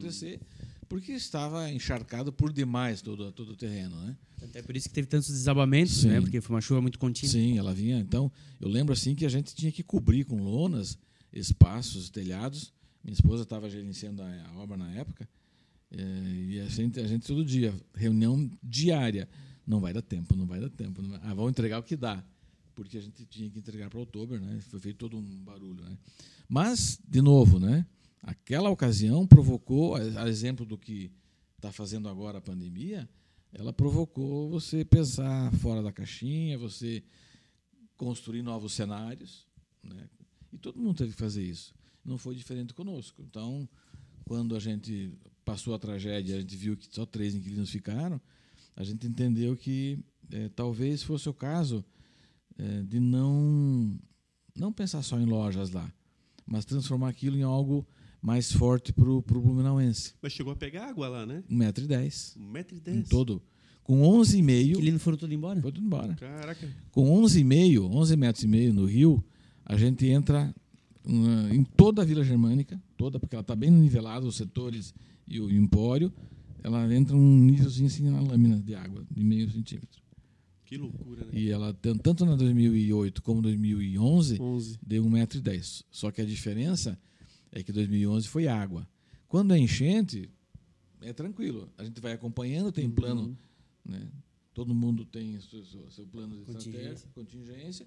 Porque 0.85 1.13
estava 1.13 1.71
encharcado 1.71 2.33
por 2.33 2.53
demais 2.53 3.03
todo, 3.03 3.33
todo 3.33 3.53
o 3.53 3.57
terreno. 3.57 3.97
Né? 4.03 4.17
Até 4.43 4.63
por 4.63 4.77
isso 4.77 4.89
que 4.89 4.95
teve 4.95 5.07
tantos 5.07 5.29
desabamentos, 5.29 6.05
né? 6.05 6.21
porque 6.21 6.41
foi 6.41 6.55
uma 6.55 6.61
chuva 6.61 6.81
muito 6.81 6.99
contínua. 6.99 7.33
Sim, 7.33 7.59
ela 7.59 7.75
vinha. 7.75 7.99
Então, 7.99 8.31
eu 8.61 8.69
lembro 8.69 8.93
assim 8.93 9.15
que 9.15 9.25
a 9.25 9.29
gente 9.29 9.55
tinha 9.55 9.73
que 9.73 9.83
cobrir 9.83 10.25
com 10.25 10.43
lonas 10.43 10.99
espaços, 11.33 12.11
telhados. 12.11 12.73
Minha 13.03 13.15
esposa 13.15 13.43
estava 13.43 13.69
gerenciando 13.69 14.23
a 14.23 14.53
obra 14.57 14.77
na 14.77 14.91
época, 14.93 15.29
é, 15.91 16.03
e 16.49 16.61
a 16.61 16.69
gente, 16.69 16.99
a 16.99 17.07
gente 17.07 17.27
todo 17.27 17.45
dia, 17.45 17.75
reunião 17.95 18.51
diária. 18.63 19.29
Não 19.67 19.81
vai 19.81 19.93
dar 19.93 20.03
tempo, 20.03 20.37
não 20.37 20.47
vai 20.47 20.61
dar 20.61 20.69
tempo. 20.69 21.03
Vai... 21.03 21.21
Ah, 21.23 21.35
vamos 21.35 21.51
entregar 21.51 21.79
o 21.79 21.83
que 21.83 21.97
dá. 21.97 22.23
Porque 22.75 22.99
a 22.99 23.01
gente 23.01 23.25
tinha 23.27 23.49
que 23.49 23.59
entregar 23.59 23.89
para 23.89 24.01
outubro, 24.01 24.39
né? 24.39 24.59
Foi 24.69 24.81
feito 24.81 24.99
todo 24.99 25.17
um 25.17 25.45
barulho, 25.45 25.83
né? 25.85 25.97
Mas, 26.49 26.99
de 27.09 27.23
novo, 27.23 27.59
né? 27.59 27.87
Aquela 28.25 28.71
ocasião 28.71 29.27
provocou, 29.27 29.97
a 29.97 30.29
exemplo 30.29 30.65
do 30.65 30.79
que 30.79 31.13
está 31.57 31.71
fazendo 31.71 32.09
agora 32.09 32.39
a 32.39 32.41
pandemia, 32.41 33.09
ela 33.53 33.73
provocou 33.73 34.49
você 34.49 34.83
pensar 34.83 35.53
fora 35.57 35.83
da 35.83 35.93
caixinha, 35.93 36.59
você 36.59 37.05
construir 37.99 38.43
novos 38.43 38.73
cenários, 38.73 39.47
né? 39.83 40.09
E 40.51 40.57
todo 40.57 40.81
mundo 40.81 40.97
teve 40.97 41.13
que 41.13 41.19
fazer 41.19 41.45
isso. 41.45 41.75
Não 42.03 42.17
foi 42.17 42.35
diferente 42.35 42.73
conosco. 42.73 43.23
Então, 43.23 43.69
quando 44.25 44.57
a 44.57 44.59
gente 44.59 45.13
passou 45.45 45.75
a 45.75 45.79
tragédia, 45.79 46.37
a 46.37 46.41
gente 46.41 46.57
viu 46.57 46.77
que 46.77 46.87
só 46.91 47.05
três 47.05 47.35
inquilinos 47.35 47.71
ficaram, 47.71 48.21
a 48.75 48.83
gente 48.83 49.07
entendeu 49.07 49.55
que 49.55 49.99
é, 50.33 50.49
talvez 50.49 51.03
fosse 51.03 51.29
o 51.29 51.35
caso 51.35 51.85
é, 52.57 52.83
de 52.83 52.99
não 52.99 53.99
não 54.57 54.73
pensar 54.73 55.03
só 55.03 55.19
em 55.19 55.27
lojas 55.27 55.71
lá, 55.71 55.93
mas 56.47 56.65
transformar 56.65 57.09
aquilo 57.09 57.37
em 57.37 57.43
algo 57.43 57.87
mais 58.25 58.51
forte 58.51 58.91
para 58.91 59.11
o 59.11 59.21
Blumenauense. 59.21 60.15
Mas 60.23 60.33
chegou 60.33 60.55
a 60.55 60.57
pegar 60.57 60.87
água 60.87 61.09
lá, 61.09 61.27
né? 61.27 61.45
Um 61.51 61.57
metro 61.57 61.85
e 61.85 61.87
dez. 61.87 62.35
Um 62.41 62.49
metro 62.49 62.75
e 62.75 62.81
dez. 62.81 62.97
Em 62.97 63.03
todo. 63.03 63.43
Com 63.83 64.01
onze 64.01 64.39
e 64.39 64.43
meio... 64.43 64.73
Inquilinos 64.73 65.03
foram 65.03 65.19
todos 65.19 65.37
embora? 65.37 65.61
Foi 65.61 65.71
tudo 65.71 65.85
embora. 65.85 66.15
Caraca. 66.15 66.67
Com 66.91 67.11
onze 67.11 67.41
e 67.41 67.45
meio, 67.45 67.85
onze 67.85 68.17
metros 68.17 68.43
e 68.43 68.49
meio 68.49 68.73
no 68.73 68.87
rio, 68.87 69.23
a 69.63 69.77
gente 69.77 70.07
entra 70.07 70.55
em 71.53 71.63
toda 71.65 72.01
a 72.01 72.05
Vila 72.07 72.25
Germânica, 72.25 72.83
toda, 72.97 73.21
porque 73.21 73.37
ela 73.37 73.43
está 73.43 73.55
bem 73.55 73.71
nivelada, 73.71 74.25
os 74.25 74.37
setores 74.37 74.95
e 75.29 75.39
o 75.39 75.51
empório, 75.51 76.11
ela 76.63 76.91
entra 76.95 77.15
um 77.15 77.39
nívelzinho 77.39 77.89
assim 77.89 78.09
na 78.09 78.23
lâmina 78.23 78.59
de 78.59 78.75
água, 78.75 79.07
de 79.11 79.23
meio 79.23 79.51
centímetro. 79.51 80.03
Que 80.65 80.79
loucura, 80.79 81.27
né? 81.27 81.31
E 81.35 81.51
ela, 81.51 81.75
tanto 82.03 82.25
na 82.25 82.37
2008 82.37 83.21
como 83.21 83.43
2011, 83.43 84.41
11. 84.41 84.79
deu 84.83 85.05
1,10m. 85.05 85.85
Só 85.91 86.11
que 86.11 86.23
a 86.23 86.25
diferença 86.25 86.99
é 87.55 87.63
que 87.63 87.73
2011 87.73 88.29
foi 88.29 88.49
água. 88.49 88.87
Quando 89.29 89.55
é 89.55 89.59
enchente, 89.59 90.29
é 91.01 91.13
tranquilo. 91.13 91.71
A 91.79 91.85
gente 91.85 92.01
vai 92.01 92.13
acompanhando, 92.13 92.73
tem 92.73 92.87
uhum. 92.87 92.93
plano. 92.93 93.39
Né? 93.85 94.11
Todo 94.53 94.75
mundo 94.75 95.05
tem 95.05 95.41
seu, 95.41 95.65
seu 95.91 96.07
plano 96.07 96.37
de 96.37 96.45
contingência. 96.45 97.09
contingência. 97.15 97.87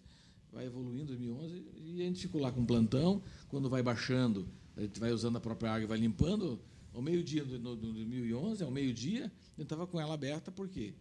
Vai 0.51 0.65
evoluindo 0.65 1.07
2011 1.07 1.65
e 1.75 2.01
a 2.01 2.05
gente 2.05 2.21
ficou 2.21 2.41
lá 2.41 2.51
com 2.51 2.65
plantão. 2.65 3.21
Quando 3.49 3.69
vai 3.69 3.83
baixando, 3.83 4.47
a 4.75 4.81
gente 4.81 4.99
vai 4.99 5.11
usando 5.11 5.35
a 5.35 5.41
própria 5.41 5.71
água 5.71 5.83
e 5.83 5.87
vai 5.87 5.97
limpando 5.99 6.59
ao 6.93 7.01
meio-dia 7.01 7.43
de 7.43 7.57
2011, 7.57 8.63
ao 8.63 8.71
meio-dia, 8.71 9.31
eu 9.57 9.63
estava 9.63 9.85
com 9.85 9.99
ela 9.99 10.13
aberta, 10.13 10.51
porque 10.51 10.95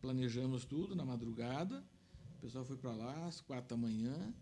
planejamos 0.00 0.64
tudo 0.64 0.94
na 0.94 1.04
madrugada, 1.04 1.84
o 2.38 2.40
pessoal 2.40 2.64
foi 2.64 2.76
para 2.76 2.92
lá 2.92 3.26
às 3.26 3.40
quatro 3.40 3.76
da 3.76 3.76
manhã, 3.76 4.32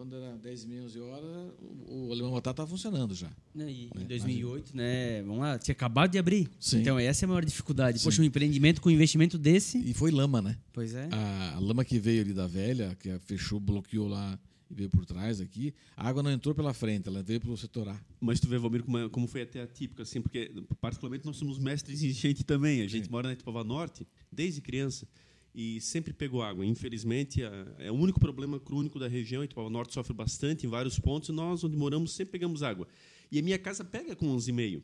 quando 0.00 0.16
era 0.16 0.34
10 0.38 0.64
e 0.64 0.66
meia, 0.66 0.82
11 0.84 0.98
horas, 0.98 1.52
o, 1.86 2.06
o 2.08 2.12
Alemão 2.12 2.32
Batata 2.32 2.52
estava 2.62 2.70
funcionando 2.70 3.14
já. 3.14 3.30
E, 3.54 3.90
né? 3.94 4.02
Em 4.02 4.06
2008, 4.06 4.74
né? 4.74 5.22
Vamos 5.24 5.40
lá, 5.40 5.58
tinha 5.58 5.72
acabado 5.74 6.10
de 6.10 6.18
abrir. 6.18 6.48
Sim. 6.58 6.80
Então, 6.80 6.98
essa 6.98 7.22
é 7.22 7.26
a 7.26 7.28
maior 7.28 7.44
dificuldade. 7.44 7.98
Sim. 7.98 8.04
Poxa, 8.04 8.22
um 8.22 8.24
empreendimento 8.24 8.80
com 8.80 8.88
um 8.88 8.92
investimento 8.92 9.36
desse. 9.36 9.76
E 9.76 9.92
foi 9.92 10.10
lama, 10.10 10.40
né? 10.40 10.56
Pois 10.72 10.94
é. 10.94 11.06
A, 11.12 11.56
a 11.56 11.58
lama 11.58 11.84
que 11.84 11.98
veio 11.98 12.22
ali 12.22 12.32
da 12.32 12.46
velha, 12.46 12.96
que 12.98 13.18
fechou, 13.18 13.60
bloqueou 13.60 14.08
lá 14.08 14.38
e 14.70 14.74
veio 14.74 14.88
por 14.88 15.04
trás 15.04 15.38
aqui. 15.38 15.74
A 15.94 16.08
água 16.08 16.22
não 16.22 16.30
entrou 16.30 16.54
pela 16.54 16.72
frente, 16.72 17.06
ela 17.06 17.22
veio 17.22 17.38
pelo 17.38 17.58
setor 17.58 17.90
A. 17.90 18.00
Mas 18.18 18.40
tu 18.40 18.48
vê, 18.48 18.56
Valmir, 18.56 18.82
como, 18.82 18.96
é, 18.96 19.06
como 19.10 19.26
foi 19.26 19.42
até 19.42 19.60
atípico, 19.60 20.00
assim, 20.00 20.22
porque 20.22 20.50
particularmente 20.80 21.26
nós 21.26 21.36
somos 21.36 21.58
mestres 21.58 22.02
em 22.02 22.08
gente 22.10 22.42
também. 22.42 22.80
A 22.80 22.88
gente 22.88 23.04
Sim. 23.04 23.10
mora 23.10 23.28
na 23.28 23.34
Itapava 23.34 23.62
Norte 23.62 24.08
desde 24.32 24.62
criança 24.62 25.06
e 25.54 25.80
sempre 25.80 26.12
pegou 26.12 26.42
água. 26.42 26.64
Infelizmente, 26.64 27.42
é, 27.78 27.90
o 27.90 27.94
único 27.94 28.20
problema 28.20 28.58
crônico 28.60 28.98
da 28.98 29.08
região. 29.08 29.42
Itapava 29.42 29.68
Norte 29.68 29.94
sofre 29.94 30.14
bastante 30.14 30.66
em 30.66 30.68
vários 30.68 30.98
pontos 30.98 31.28
e 31.28 31.32
nós, 31.32 31.64
onde 31.64 31.76
moramos, 31.76 32.12
sempre 32.12 32.32
pegamos 32.32 32.62
água. 32.62 32.86
E 33.30 33.38
a 33.38 33.42
minha 33.42 33.58
casa 33.58 33.84
pega 33.84 34.14
com 34.14 34.26
11,5. 34.36 34.82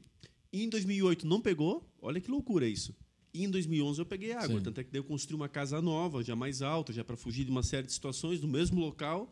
E 0.53 0.65
em 0.65 0.69
2008 0.69 1.27
não 1.27 1.41
pegou, 1.41 1.89
olha 2.01 2.21
que 2.21 2.31
loucura 2.31 2.67
isso. 2.67 2.95
E 3.35 3.45
em 3.45 3.51
2011 3.51 4.01
eu 4.01 4.07
peguei 4.07 4.33
água, 4.33 4.59
Sim. 4.59 4.65
tanto 4.65 4.81
é 4.81 4.85
que 4.85 4.97
eu 4.97 5.05
construí 5.05 5.37
uma 5.37 5.49
casa 5.49 5.83
nova, 5.83 6.23
já 6.25 6.35
mais 6.35 6.63
alta, 6.63 6.93
já 6.93 7.05
para 7.05 7.17
fugir 7.17 7.45
de 7.45 7.51
uma 7.51 7.63
série 7.63 7.87
de 7.87 7.93
situações, 7.93 8.41
no 8.41 8.49
mesmo 8.49 8.81
local, 8.81 9.31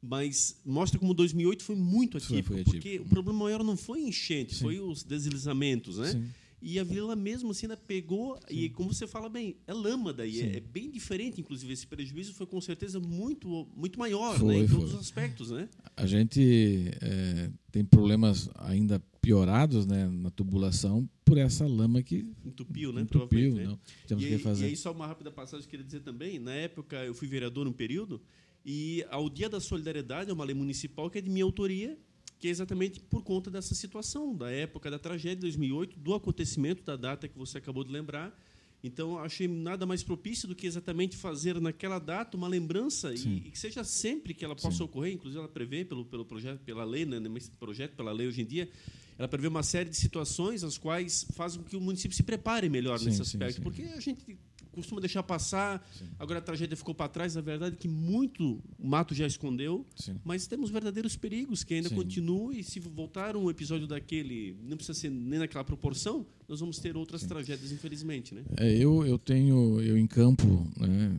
mas 0.00 0.58
mostra 0.64 0.98
como 0.98 1.12
2008 1.12 1.62
foi 1.62 1.76
muito 1.76 2.16
atípico, 2.16 2.48
foi, 2.48 2.64
foi 2.64 2.78
atípico. 2.78 2.82
porque 2.82 2.98
o 3.00 3.04
problema 3.04 3.40
maior 3.44 3.62
não 3.62 3.76
foi 3.76 4.00
enchente, 4.00 4.54
Sim. 4.54 4.62
foi 4.62 4.80
os 4.80 5.02
deslizamentos, 5.02 5.98
né? 5.98 6.12
Sim. 6.12 6.28
E 6.64 6.78
a 6.78 6.84
vila 6.84 7.16
mesmo 7.16 7.50
assim 7.50 7.66
ainda 7.66 7.76
pegou, 7.76 8.36
Sim. 8.36 8.56
e 8.56 8.70
como 8.70 8.94
você 8.94 9.04
fala 9.04 9.28
bem, 9.28 9.56
é 9.66 9.74
lama 9.74 10.12
daí, 10.12 10.40
é, 10.40 10.56
é, 10.58 10.60
bem 10.60 10.88
diferente, 10.88 11.40
inclusive 11.40 11.72
esse 11.72 11.84
prejuízo 11.86 12.32
foi 12.34 12.46
com 12.46 12.60
certeza 12.60 13.00
muito, 13.00 13.68
muito 13.76 13.98
maior 13.98 14.38
foi, 14.38 14.54
né, 14.54 14.60
em 14.60 14.68
foi. 14.68 14.78
todos 14.78 14.94
os 14.94 15.00
aspectos. 15.00 15.50
Né? 15.50 15.68
A 15.96 16.06
gente 16.06 16.88
é, 17.00 17.50
tem 17.72 17.84
problemas 17.84 18.48
ainda 18.54 19.02
piorados 19.20 19.86
né, 19.86 20.08
na 20.08 20.30
tubulação 20.30 21.08
por 21.24 21.36
essa 21.36 21.66
lama 21.66 22.00
que 22.00 22.32
entupiu, 22.44 22.92
né? 22.92 23.02
Entupiu, 23.02 23.54
né? 23.54 23.64
não. 23.64 23.80
Temos 24.06 24.22
e, 24.24 24.28
que 24.28 24.38
fazer. 24.38 24.64
e 24.64 24.68
aí 24.68 24.76
só 24.76 24.92
uma 24.92 25.06
rápida 25.06 25.32
passagem 25.32 25.62
que 25.62 25.66
eu 25.66 25.70
queria 25.70 25.84
dizer 25.86 26.00
também, 26.00 26.38
na 26.38 26.54
época 26.54 27.04
eu 27.04 27.12
fui 27.14 27.26
vereador 27.26 27.66
um 27.66 27.72
período, 27.72 28.22
e 28.64 29.04
ao 29.10 29.28
Dia 29.28 29.48
da 29.48 29.58
Solidariedade, 29.58 30.30
é 30.30 30.32
uma 30.32 30.44
lei 30.44 30.54
municipal 30.54 31.10
que 31.10 31.18
é 31.18 31.20
de 31.20 31.28
minha 31.28 31.44
autoria, 31.44 31.98
que 32.42 32.48
é 32.48 32.50
exatamente 32.50 32.98
por 32.98 33.22
conta 33.22 33.48
dessa 33.48 33.72
situação, 33.72 34.34
da 34.34 34.50
época 34.50 34.90
da 34.90 34.98
tragédia 34.98 35.36
de 35.36 35.42
2008, 35.42 35.96
do 35.96 36.12
acontecimento 36.12 36.82
da 36.82 36.96
data 36.96 37.28
que 37.28 37.38
você 37.38 37.58
acabou 37.58 37.84
de 37.84 37.92
lembrar. 37.92 38.36
Então, 38.82 39.16
achei 39.16 39.46
nada 39.46 39.86
mais 39.86 40.02
propício 40.02 40.48
do 40.48 40.54
que 40.56 40.66
exatamente 40.66 41.16
fazer 41.16 41.60
naquela 41.60 42.00
data 42.00 42.36
uma 42.36 42.48
lembrança 42.48 43.14
e, 43.14 43.46
e, 43.46 43.50
que 43.52 43.56
seja 43.56 43.84
sempre 43.84 44.34
que 44.34 44.44
ela 44.44 44.56
possa 44.56 44.78
Sim. 44.78 44.82
ocorrer. 44.82 45.12
Inclusive, 45.12 45.38
ela 45.38 45.48
prevê 45.48 45.84
pelo, 45.84 46.04
pelo 46.04 46.24
projeto, 46.24 46.58
pela 46.64 46.82
lei, 46.82 47.06
né, 47.06 47.20
projeto, 47.60 47.94
pela 47.94 48.10
lei 48.10 48.26
hoje 48.26 48.42
em 48.42 48.44
dia, 48.44 48.68
ela 49.16 49.28
prevê 49.28 49.46
uma 49.46 49.62
série 49.62 49.88
de 49.88 49.96
situações 49.96 50.64
as 50.64 50.76
quais 50.76 51.24
fazem 51.34 51.62
com 51.62 51.68
que 51.68 51.76
o 51.76 51.80
município 51.80 52.16
se 52.16 52.24
prepare 52.24 52.68
melhor 52.68 52.98
sim, 52.98 53.04
nesse 53.04 53.22
aspecto, 53.22 53.58
sim, 53.58 53.62
porque 53.62 53.82
a 53.82 54.00
gente 54.00 54.36
costuma 54.72 55.00
deixar 55.00 55.22
passar. 55.22 55.86
Sim. 55.96 56.06
Agora 56.18 56.38
a 56.38 56.42
tragédia 56.42 56.76
ficou 56.76 56.94
para 56.94 57.08
trás. 57.08 57.36
A 57.36 57.40
verdade 57.40 57.76
é 57.76 57.78
que 57.78 57.88
muito 57.88 58.60
o 58.78 58.86
mato 58.86 59.14
já 59.14 59.26
escondeu, 59.26 59.86
Sim. 59.94 60.16
mas 60.24 60.46
temos 60.46 60.70
verdadeiros 60.70 61.16
perigos 61.16 61.62
que 61.62 61.74
ainda 61.74 61.88
Sim. 61.88 61.94
continuam. 61.94 62.52
E 62.52 62.64
se 62.64 62.80
voltar 62.80 63.36
um 63.36 63.48
episódio 63.50 63.86
daquele, 63.86 64.56
não 64.64 64.76
precisa 64.76 64.98
ser 64.98 65.10
nem 65.10 65.38
naquela 65.38 65.64
proporção, 65.64 66.26
nós 66.48 66.60
vamos 66.60 66.78
ter 66.78 66.96
outras 66.96 67.22
tragédias, 67.22 67.70
infelizmente. 67.72 68.34
Né? 68.34 68.42
É, 68.56 68.76
eu, 68.76 69.06
eu 69.06 69.18
tenho, 69.18 69.80
eu 69.80 69.96
em 69.96 70.06
campo, 70.06 70.66
né, 70.76 71.16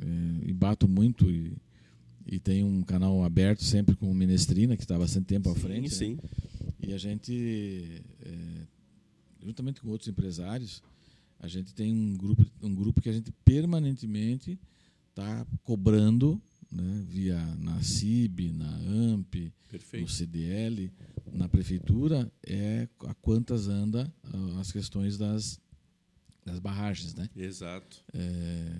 é, 0.00 0.48
e 0.48 0.52
bato 0.52 0.88
muito 0.88 1.30
e, 1.30 1.56
e 2.26 2.38
tenho 2.38 2.66
um 2.66 2.82
canal 2.82 3.22
aberto 3.24 3.62
sempre 3.62 3.94
com 3.94 4.10
o 4.10 4.14
Minestrina, 4.14 4.76
que 4.76 4.82
está 4.82 4.98
bastante 4.98 5.26
tempo 5.26 5.50
à 5.50 5.54
frente. 5.54 5.82
né? 5.82 5.88
sim. 5.88 6.18
E 6.86 6.92
a 6.92 6.98
gente, 6.98 8.02
é, 8.22 8.66
juntamente 9.42 9.80
com 9.80 9.88
outros 9.88 10.08
empresários, 10.08 10.82
a 11.44 11.48
gente 11.48 11.74
tem 11.74 11.92
um 11.92 12.16
grupo, 12.16 12.44
um 12.62 12.74
grupo 12.74 13.02
que 13.02 13.08
a 13.08 13.12
gente 13.12 13.30
permanentemente 13.44 14.58
está 15.10 15.46
cobrando, 15.62 16.40
né, 16.72 17.04
via 17.06 17.38
na 17.56 17.82
CIB, 17.82 18.50
na 18.50 18.66
AMP, 18.66 19.34
no 19.44 19.68
Perfeito. 19.68 20.10
CDL, 20.10 20.90
na 21.32 21.46
prefeitura, 21.46 22.32
é 22.42 22.88
a 23.00 23.14
quantas 23.14 23.68
anda 23.68 24.10
ah, 24.24 24.60
as 24.60 24.72
questões 24.72 25.18
das, 25.18 25.60
das 26.46 26.58
barragens, 26.58 27.14
né? 27.14 27.28
Exato. 27.36 28.02
É, 28.14 28.72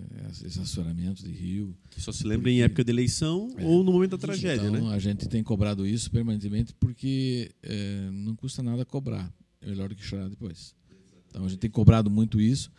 esse 0.43 0.59
assoramento 0.59 1.23
de 1.23 1.31
rio. 1.31 1.77
Que 1.91 2.01
só 2.01 2.11
se 2.11 2.25
lembra 2.25 2.49
em 2.49 2.63
época 2.63 2.83
de 2.83 2.91
eleição 2.91 3.55
ou 3.61 3.83
no 3.83 3.93
momento 3.93 4.11
da 4.11 4.17
tragédia, 4.17 4.67
então, 4.67 4.89
né? 4.89 4.95
a 4.95 4.99
gente 4.99 5.29
tem 5.29 5.43
cobrado 5.43 5.85
isso 5.85 6.09
permanentemente 6.09 6.73
porque 6.79 7.51
é, 7.61 8.09
não 8.11 8.35
custa 8.35 8.63
nada 8.63 8.83
cobrar. 8.83 9.31
É 9.61 9.67
melhor 9.67 9.89
do 9.89 9.95
que 9.95 10.03
chorar 10.03 10.29
depois. 10.29 10.75
Então 11.35 11.45
a 11.45 11.49
gente 11.49 11.59
tem 11.59 11.69
cobrado 11.69 12.09
muito 12.09 12.39
isso. 12.39 12.71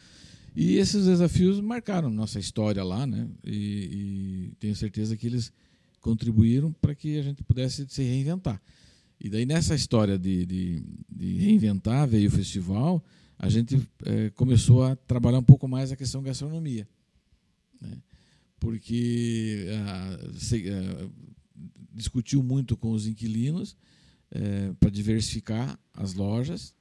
E 0.54 0.78
esses 0.78 1.04
desafios 1.04 1.60
marcaram 1.60 2.08
nossa 2.08 2.38
história 2.40 2.82
lá, 2.82 3.06
né? 3.06 3.28
E, 3.44 4.48
e 4.50 4.52
tenho 4.58 4.74
certeza 4.74 5.14
que 5.14 5.26
eles 5.26 5.52
contribuíram 6.00 6.72
para 6.72 6.94
que 6.94 7.18
a 7.18 7.22
gente 7.22 7.44
pudesse 7.44 7.84
se 7.86 8.02
reinventar. 8.02 8.62
E 9.20 9.28
daí 9.28 9.44
nessa 9.44 9.74
história 9.74 10.18
de, 10.18 10.46
de, 10.46 10.82
de 11.14 11.36
reinventar 11.36 12.08
veio 12.08 12.28
o 12.28 12.32
festival, 12.32 13.04
a 13.38 13.50
gente 13.50 13.78
eh, 14.06 14.30
começou 14.30 14.84
a 14.84 14.96
trabalhar 14.96 15.38
um 15.38 15.42
pouco 15.42 15.68
mais 15.68 15.92
a 15.92 15.96
questão 15.96 16.22
gastronomia, 16.22 16.88
né? 17.78 17.98
porque 18.58 19.66
ah, 19.86 20.18
se- 20.38 20.64
ah, 20.70 21.08
discutiu 21.92 22.42
muito 22.42 22.74
com 22.74 22.92
os 22.92 23.06
inquilinos 23.06 23.76
para 24.80 24.90
diversificar 24.90 25.78
as 25.94 26.14
lojas, 26.14 26.74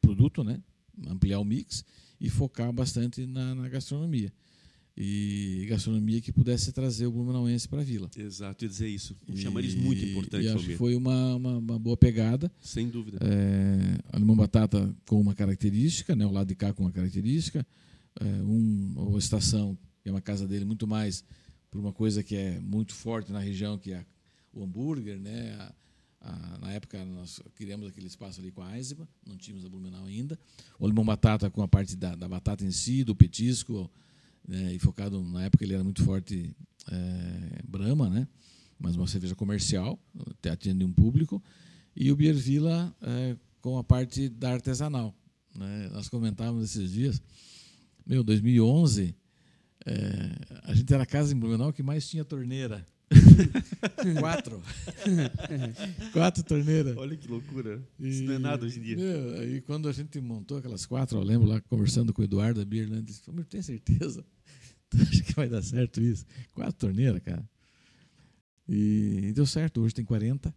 produto, 0.00 0.42
né? 0.44 0.60
Ampliar 1.08 1.38
o 1.38 1.44
mix 1.44 1.84
e 2.20 2.28
focar 2.30 2.72
bastante 2.72 3.26
na, 3.26 3.54
na 3.54 3.68
gastronomia. 3.68 4.32
E 4.96 5.66
gastronomia 5.70 6.20
que 6.20 6.30
pudesse 6.30 6.70
trazer 6.70 7.06
o 7.06 7.12
Blumenauense 7.12 7.66
para 7.66 7.80
a 7.80 7.84
vila. 7.84 8.10
Exato, 8.16 8.64
ia 8.64 8.68
dizer 8.68 8.88
isso. 8.88 9.16
Um 9.26 9.34
chamariz 9.34 9.74
muito 9.74 10.04
importante, 10.04 10.44
E 10.44 10.48
acho 10.48 10.66
que 10.66 10.76
foi 10.76 10.94
uma, 10.94 11.34
uma, 11.34 11.58
uma 11.58 11.78
boa 11.78 11.96
pegada. 11.96 12.52
Sem 12.60 12.90
dúvida. 12.90 13.18
É, 13.22 13.98
a 14.12 14.18
limão 14.18 14.36
batata 14.36 14.94
com 15.06 15.18
uma 15.18 15.34
característica, 15.34 16.14
né, 16.14 16.26
o 16.26 16.30
lado 16.30 16.48
de 16.48 16.54
cá 16.54 16.74
com 16.74 16.82
uma 16.82 16.92
característica, 16.92 17.66
é, 18.20 18.24
um, 18.42 18.92
uma 18.96 19.18
estação, 19.18 19.78
que 20.02 20.10
é 20.10 20.12
uma 20.12 20.20
casa 20.20 20.46
dele, 20.46 20.66
muito 20.66 20.86
mais 20.86 21.24
por 21.70 21.80
uma 21.80 21.92
coisa 21.92 22.22
que 22.22 22.36
é 22.36 22.60
muito 22.60 22.92
forte 22.92 23.32
na 23.32 23.40
região, 23.40 23.78
que 23.78 23.92
é 23.94 24.04
o 24.52 24.62
hambúrguer. 24.62 25.18
Né, 25.18 25.56
a- 25.58 25.72
a- 26.22 26.58
na 26.60 26.72
época 26.72 27.04
nós 27.04 27.40
criamos 27.54 27.88
aquele 27.88 28.06
espaço 28.06 28.40
ali 28.40 28.50
com 28.50 28.62
a 28.62 28.76
Eisenbahn, 28.76 29.06
não 29.26 29.36
tínhamos 29.36 29.64
a 29.64 29.68
Blumenau 29.68 30.04
ainda. 30.06 30.38
O 30.78 30.86
limão 30.86 31.04
batata 31.04 31.50
com 31.50 31.62
a 31.62 31.68
parte 31.68 31.96
da, 31.96 32.14
da 32.14 32.28
batata 32.28 32.64
em 32.64 32.70
si, 32.70 33.04
do 33.04 33.14
petisco, 33.14 33.90
né, 34.46 34.72
e 34.74 34.78
focado, 34.78 35.22
na 35.22 35.44
época 35.44 35.64
ele 35.64 35.74
era 35.74 35.84
muito 35.84 36.04
forte 36.04 36.54
é, 36.90 37.62
Brahma, 37.66 38.08
né, 38.08 38.26
mas 38.78 38.96
uma 38.96 39.06
cerveja 39.06 39.34
comercial, 39.34 39.98
até 40.30 40.50
atende 40.50 40.84
um 40.84 40.92
público 40.92 41.42
e 41.94 42.10
o 42.10 42.16
Beer 42.16 42.34
Villa 42.34 42.94
é, 43.02 43.36
com 43.60 43.78
a 43.78 43.84
parte 43.84 44.28
da 44.28 44.52
artesanal. 44.52 45.14
Né? 45.54 45.88
Nós 45.92 46.08
comentávamos 46.08 46.64
esses 46.64 46.90
dias, 46.92 47.22
meu, 48.06 48.24
2011, 48.24 49.14
é, 49.84 50.60
a 50.64 50.74
gente 50.74 50.92
era 50.92 51.02
a 51.02 51.06
casa 51.06 51.32
em 51.34 51.38
Blumenau 51.38 51.72
que 51.72 51.82
mais 51.82 52.08
tinha 52.08 52.24
torneira. 52.24 52.84
Quatro. 54.20 54.62
quatro 56.12 56.42
torneiras. 56.42 56.96
Olha 56.96 57.16
que 57.16 57.28
loucura. 57.28 57.82
E, 57.98 58.08
Isso 58.08 58.22
não 58.24 58.34
é 58.34 58.38
nada 58.38 58.64
hoje 58.66 58.78
em 58.78 58.82
dia. 58.82 58.96
Meu, 58.96 59.40
aí 59.40 59.60
quando 59.60 59.88
a 59.88 59.92
gente 59.92 60.20
montou 60.20 60.58
aquelas 60.58 60.86
quatro, 60.86 61.18
eu 61.18 61.22
lembro 61.22 61.46
lá 61.48 61.60
conversando 61.62 62.12
com 62.12 62.22
o 62.22 62.24
Eduardo 62.24 62.60
da 62.60 62.64
Beer, 62.64 62.88
né? 62.88 62.96
ele 62.96 63.02
disse, 63.04 63.22
"Meu, 63.30 63.44
tem 63.44 63.62
certeza? 63.62 64.24
Tu 64.90 65.00
acha 65.00 65.22
que 65.22 65.32
vai 65.34 65.48
dar 65.48 65.62
certo 65.62 66.00
isso? 66.02 66.26
Quatro 66.52 66.74
torneiras, 66.74 67.22
cara. 67.22 67.48
E, 68.68 69.20
e 69.28 69.32
deu 69.32 69.46
certo, 69.46 69.80
hoje 69.80 69.94
tem 69.94 70.04
40. 70.04 70.54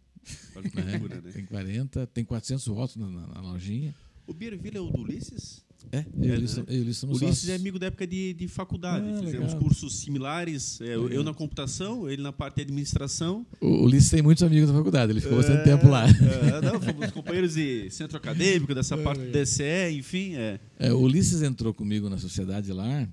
Olha 0.54 0.70
que 0.70 0.80
loucura, 0.80 1.20
né? 1.22 1.32
Tem 1.32 1.44
40, 1.46 2.06
tem 2.08 2.24
400 2.24 2.66
votos 2.66 2.96
na, 2.96 3.08
na- 3.08 3.26
na 3.28 3.40
lojinha. 3.40 3.94
O 4.26 4.34
Bierville 4.34 4.76
é 4.76 4.80
o 4.80 4.90
do 4.90 5.00
Ulisses? 5.00 5.64
É, 5.92 5.98
eu 5.98 6.04
É, 6.24 6.34
o 6.34 6.38
Ulisses, 6.38 6.56
né? 6.58 6.64
eu 6.68 6.80
Ulisses 6.82 7.02
Ulisses 7.04 7.48
é 7.48 7.54
amigo 7.54 7.78
da 7.78 7.86
época 7.86 8.06
de, 8.06 8.34
de 8.34 8.48
faculdade. 8.48 9.06
Ah, 9.08 9.20
Fizemos 9.22 9.52
legal. 9.52 9.58
cursos 9.60 9.96
similares. 10.00 10.80
é, 10.80 10.94
eu, 10.94 11.08
eu 11.08 11.22
na 11.22 11.32
computação, 11.32 12.08
ele 12.10 12.22
na 12.22 12.32
parte 12.32 12.56
de 12.56 12.62
administração. 12.62 13.46
O 13.60 13.84
Ulisses 13.84 14.10
tem 14.10 14.20
muitos 14.22 14.42
amigos 14.42 14.68
da 14.68 14.74
faculdade, 14.76 15.12
ele 15.12 15.20
ficou 15.20 15.36
bastante 15.38 15.60
É, 15.60 15.64
tempo 15.64 15.88
lá. 15.88 16.06
é, 16.08 16.60
não, 16.60 16.80
fomos 16.80 17.10
companheiros 17.12 17.54
de 17.54 17.88
centro 17.90 18.16
acadêmico, 18.16 18.74
dessa 18.74 18.94
É, 18.96 19.02
parte 19.02 19.22
do. 19.24 19.30
DCE, 19.32 19.92
enfim. 19.96 20.34
É. 20.34 20.60
É, 20.78 20.92
o 20.92 20.98
Ulisses 21.00 21.42
entrou 21.42 21.72
comigo 21.72 22.08
na 22.10 22.18
sociedade 22.18 22.72
lá 22.72 23.08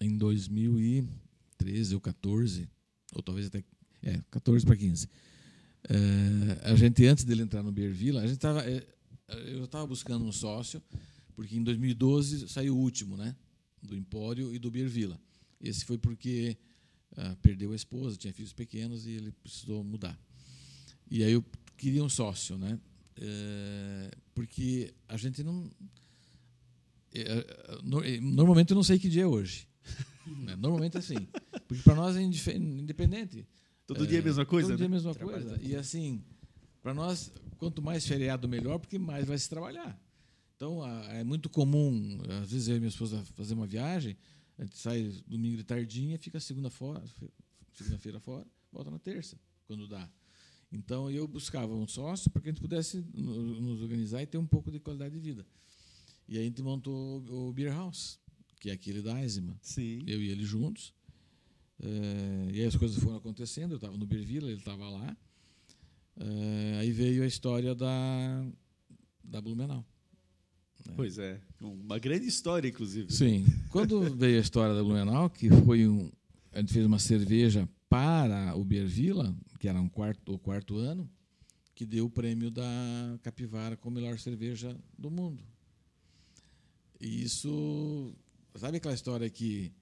em 0.00 0.16
2013 0.16 1.94
ou 1.94 2.00
14, 2.00 2.68
ou 3.14 3.22
talvez 3.22 3.46
até 3.46 3.62
é, 4.02 4.20
14 4.30 4.64
para 4.66 4.76
15. 4.76 5.08
É, 5.88 6.70
a 6.70 6.74
gente, 6.74 7.06
antes 7.06 7.24
dele 7.24 7.42
entrar 7.42 7.62
no 7.62 7.70
Beer 7.72 7.92
Villa, 7.92 8.20
a 8.22 8.26
gente 8.26 8.38
tava, 8.38 8.60
é, 8.68 8.82
eu 9.46 9.64
estava 9.64 9.86
buscando 9.86 10.24
um 10.24 10.32
sócio, 10.32 10.82
porque 11.36 11.54
em 11.56 11.62
2012 11.62 12.48
saiu 12.48 12.74
o 12.74 12.80
último, 12.80 13.16
né? 13.16 13.36
Do 13.80 13.94
Empório 13.94 14.52
e 14.52 14.58
do 14.58 14.70
Beer 14.70 14.88
Villa. 14.88 15.20
Esse 15.60 15.84
foi 15.84 15.96
porque 15.98 16.56
ah, 17.16 17.36
perdeu 17.40 17.70
a 17.72 17.76
esposa, 17.76 18.16
tinha 18.16 18.32
filhos 18.32 18.52
pequenos 18.52 19.06
e 19.06 19.12
ele 19.12 19.30
precisou 19.30 19.84
mudar. 19.84 20.18
E 21.10 21.22
aí 21.22 21.32
eu 21.32 21.44
queria 21.76 22.02
um 22.02 22.08
sócio, 22.08 22.58
né? 22.58 22.80
É, 23.18 24.10
porque 24.34 24.92
a 25.08 25.16
gente 25.16 25.42
não. 25.44 25.70
é, 27.14 27.20
é, 27.20 27.78
no- 27.82 28.02
é, 28.04 28.20
Normalmente 28.20 28.70
eu 28.70 28.74
não 28.74 28.82
sei 28.82 28.98
que 28.98 29.08
dia 29.08 29.22
é 29.22 29.26
hoje. 29.26 29.68
Né? 30.26 30.56
Normalmente 30.56 30.96
é 30.96 30.98
assim. 30.98 31.28
Porque 31.68 31.82
para 31.84 31.94
nós 31.94 32.16
é 32.16 32.20
independente. 32.20 33.46
Todo 33.86 34.04
dia 34.04 34.18
é 34.18 34.20
a 34.20 34.24
mesma 34.24 34.44
coisa, 34.44 34.70
Todo 34.70 34.76
dia 34.76 34.86
é 34.86 34.88
a 34.88 34.90
né? 34.90 34.96
mesma 34.96 35.14
coisa. 35.14 35.56
E 35.62 35.76
assim, 35.76 36.20
para 36.82 36.92
nós, 36.92 37.32
quanto 37.58 37.80
mais 37.80 38.04
feriado, 38.04 38.48
melhor, 38.48 38.80
porque 38.80 38.98
mais 38.98 39.24
vai 39.28 39.38
se 39.38 39.48
trabalhar. 39.48 39.96
Então, 40.56 40.82
a- 40.82 41.04
é 41.12 41.22
muito 41.24 41.48
comum, 41.50 42.18
às 42.42 42.50
vezes 42.50 42.68
eu 42.68 42.76
e 42.76 42.80
minha 42.80 42.88
esposa 42.88 43.22
fazer 43.34 43.54
uma 43.54 43.66
viagem, 43.66 44.16
a 44.58 44.62
gente 44.64 44.78
sai 44.78 45.02
domingo 45.26 45.56
de 45.58 45.64
tardinha, 45.64 46.18
fica 46.18 46.40
segunda 46.40 46.70
fora, 46.70 47.06
fe- 47.06 47.30
segunda-feira 47.74 48.18
fora, 48.18 48.46
volta 48.72 48.90
na 48.90 48.98
terça, 48.98 49.38
quando 49.66 49.86
dá. 49.86 50.08
Então, 50.72 51.10
eu 51.10 51.28
buscava 51.28 51.74
um 51.74 51.86
sócio 51.86 52.30
para 52.30 52.40
que 52.42 52.48
a 52.48 52.52
gente 52.52 52.60
pudesse 52.60 53.04
no- 53.14 53.60
nos 53.60 53.82
organizar 53.82 54.22
e 54.22 54.26
ter 54.26 54.38
um 54.38 54.46
pouco 54.46 54.70
de 54.70 54.80
qualidade 54.80 55.14
de 55.14 55.20
vida. 55.20 55.46
E 56.26 56.36
aí 56.38 56.42
a 56.44 56.46
gente 56.46 56.62
montou 56.62 57.22
o 57.48 57.52
Beer 57.52 57.72
House, 57.72 58.18
que 58.58 58.70
é 58.70 58.72
aquele 58.72 59.02
da 59.02 59.22
Eisenbahn 59.22 59.56
Sim. 59.60 60.02
eu 60.06 60.20
e 60.22 60.28
ele 60.30 60.44
juntos. 60.44 60.92
É, 61.78 62.48
e 62.52 62.60
aí 62.62 62.64
as 62.66 62.74
coisas 62.74 62.98
foram 63.00 63.16
acontecendo. 63.18 63.72
Eu 63.72 63.76
estava 63.76 63.96
no 63.96 64.06
Bervila, 64.06 64.48
ele 64.50 64.58
estava 64.58 64.88
lá. 64.88 65.16
É, 66.16 66.78
aí 66.80 66.90
veio 66.90 67.22
a 67.22 67.26
história 67.26 67.74
da, 67.74 68.44
da 69.22 69.40
Blumenau. 69.40 69.84
Pois 70.94 71.18
é. 71.18 71.40
Uma 71.60 71.98
grande 71.98 72.26
história, 72.26 72.68
inclusive. 72.68 73.12
Sim. 73.12 73.44
Quando 73.70 74.14
veio 74.16 74.38
a 74.38 74.40
história 74.40 74.74
da 74.74 74.82
Blumenau, 74.82 75.28
que 75.30 75.48
foi 75.64 75.86
um. 75.86 76.10
A 76.52 76.60
gente 76.60 76.72
fez 76.72 76.86
uma 76.86 76.98
cerveja 76.98 77.68
para 77.88 78.56
o 78.56 78.64
Bervila, 78.64 79.34
que 79.58 79.68
era 79.68 79.80
um 79.80 79.88
quarto, 79.88 80.34
o 80.34 80.38
quarto 80.38 80.76
ano, 80.78 81.08
que 81.74 81.84
deu 81.84 82.06
o 82.06 82.10
prêmio 82.10 82.50
da 82.50 82.64
Capivara 83.22 83.76
como 83.76 83.96
melhor 83.96 84.18
cerveja 84.18 84.76
do 84.98 85.10
mundo. 85.10 85.44
E 87.00 87.22
isso. 87.22 88.14
Sabe 88.54 88.78
aquela 88.78 88.94
história 88.94 89.28
que 89.28 89.72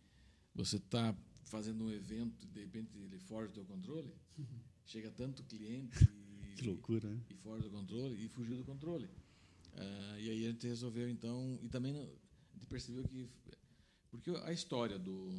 você 0.54 0.76
está 0.76 1.14
fazendo 1.44 1.84
um 1.84 1.90
evento 1.90 2.44
e 2.44 2.48
de 2.48 2.60
repente 2.60 2.98
ele 2.98 3.18
foge 3.18 3.52
do 3.52 3.64
controle? 3.64 4.12
Chega 4.86 5.10
tanto 5.10 5.42
cliente 5.44 5.96
e, 6.52 6.56
Que 6.56 6.66
loucura, 6.66 7.08
né? 7.08 7.20
e 7.30 7.34
fora 7.34 7.62
do 7.62 7.70
controle 7.70 8.22
e 8.22 8.28
fugiu 8.28 8.56
do 8.56 8.64
controle. 8.64 9.08
Ah, 9.76 10.16
e 10.18 10.30
aí 10.30 10.46
a 10.46 10.50
gente 10.50 10.66
resolveu 10.66 11.08
então 11.08 11.58
e 11.62 11.68
também 11.68 11.92
não- 11.92 12.02
a 12.02 12.54
gente 12.56 12.66
percebeu 12.68 13.04
que 13.04 13.28
porque 14.10 14.30
a 14.30 14.52
história 14.52 14.98
do 14.98 15.34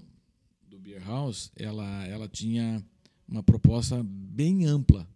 do 0.67 0.79
Beer 0.79 1.03
House 1.05 1.51
ela 1.55 2.05
ela 2.05 2.27
tinha 2.27 2.83
uma 3.27 3.41
proposta 3.43 4.03
bem 4.03 4.65
ampla. 4.65 5.07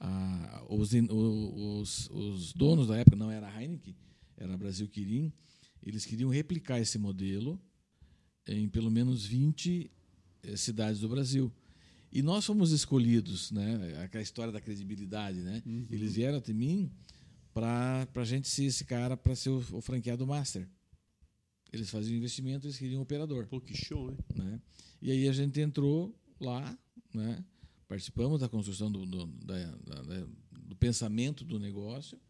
Ah, 0.00 0.64
os, 0.68 0.92
os, 0.92 2.08
os 2.10 2.52
donos 2.52 2.86
da 2.86 2.96
época 2.96 3.16
não 3.16 3.30
era 3.30 3.50
Heineken, 3.60 3.96
era 4.36 4.56
Brasil 4.56 4.88
Quirim. 4.88 5.32
Eles 5.82 6.04
queriam 6.06 6.30
replicar 6.30 6.78
esse 6.78 6.98
modelo 6.98 7.60
em 8.46 8.68
pelo 8.68 8.90
menos 8.90 9.24
20 9.26 9.90
eh, 10.42 10.56
cidades 10.56 11.00
do 11.00 11.08
Brasil. 11.08 11.52
E 12.12 12.22
nós 12.22 12.44
fomos 12.46 12.70
escolhidos, 12.72 13.50
né? 13.50 14.00
Aquela 14.02 14.22
história 14.22 14.52
da 14.52 14.60
credibilidade, 14.60 15.40
né? 15.40 15.62
Eles 15.90 16.14
vieram 16.14 16.38
até 16.38 16.52
mim 16.52 16.90
para 17.52 18.06
a 18.14 18.24
gente 18.24 18.48
ser 18.48 18.64
esse 18.64 18.84
cara 18.84 19.16
para 19.16 19.34
ser 19.34 19.50
o, 19.50 19.58
o 19.72 19.80
franqueado 19.80 20.26
master. 20.26 20.68
Eles 21.72 21.90
faziam 21.90 22.16
investimento, 22.16 22.66
eles 22.66 22.78
queriam 22.78 23.00
um 23.00 23.02
operador. 23.02 23.46
Pô, 23.46 23.60
que 23.60 23.76
show, 23.76 24.10
hein? 24.10 24.18
Né? 24.34 24.60
E 25.02 25.10
aí 25.10 25.28
a 25.28 25.32
gente 25.32 25.60
entrou 25.60 26.14
lá, 26.40 26.76
né? 27.14 27.44
participamos 27.88 28.40
da 28.40 28.48
construção 28.48 28.92
do, 28.92 29.06
do, 29.06 29.26
da, 29.26 29.64
da, 29.76 30.02
da, 30.02 30.26
do 30.52 30.76
pensamento 30.76 31.42
do 31.44 31.58
negócio. 31.58 32.20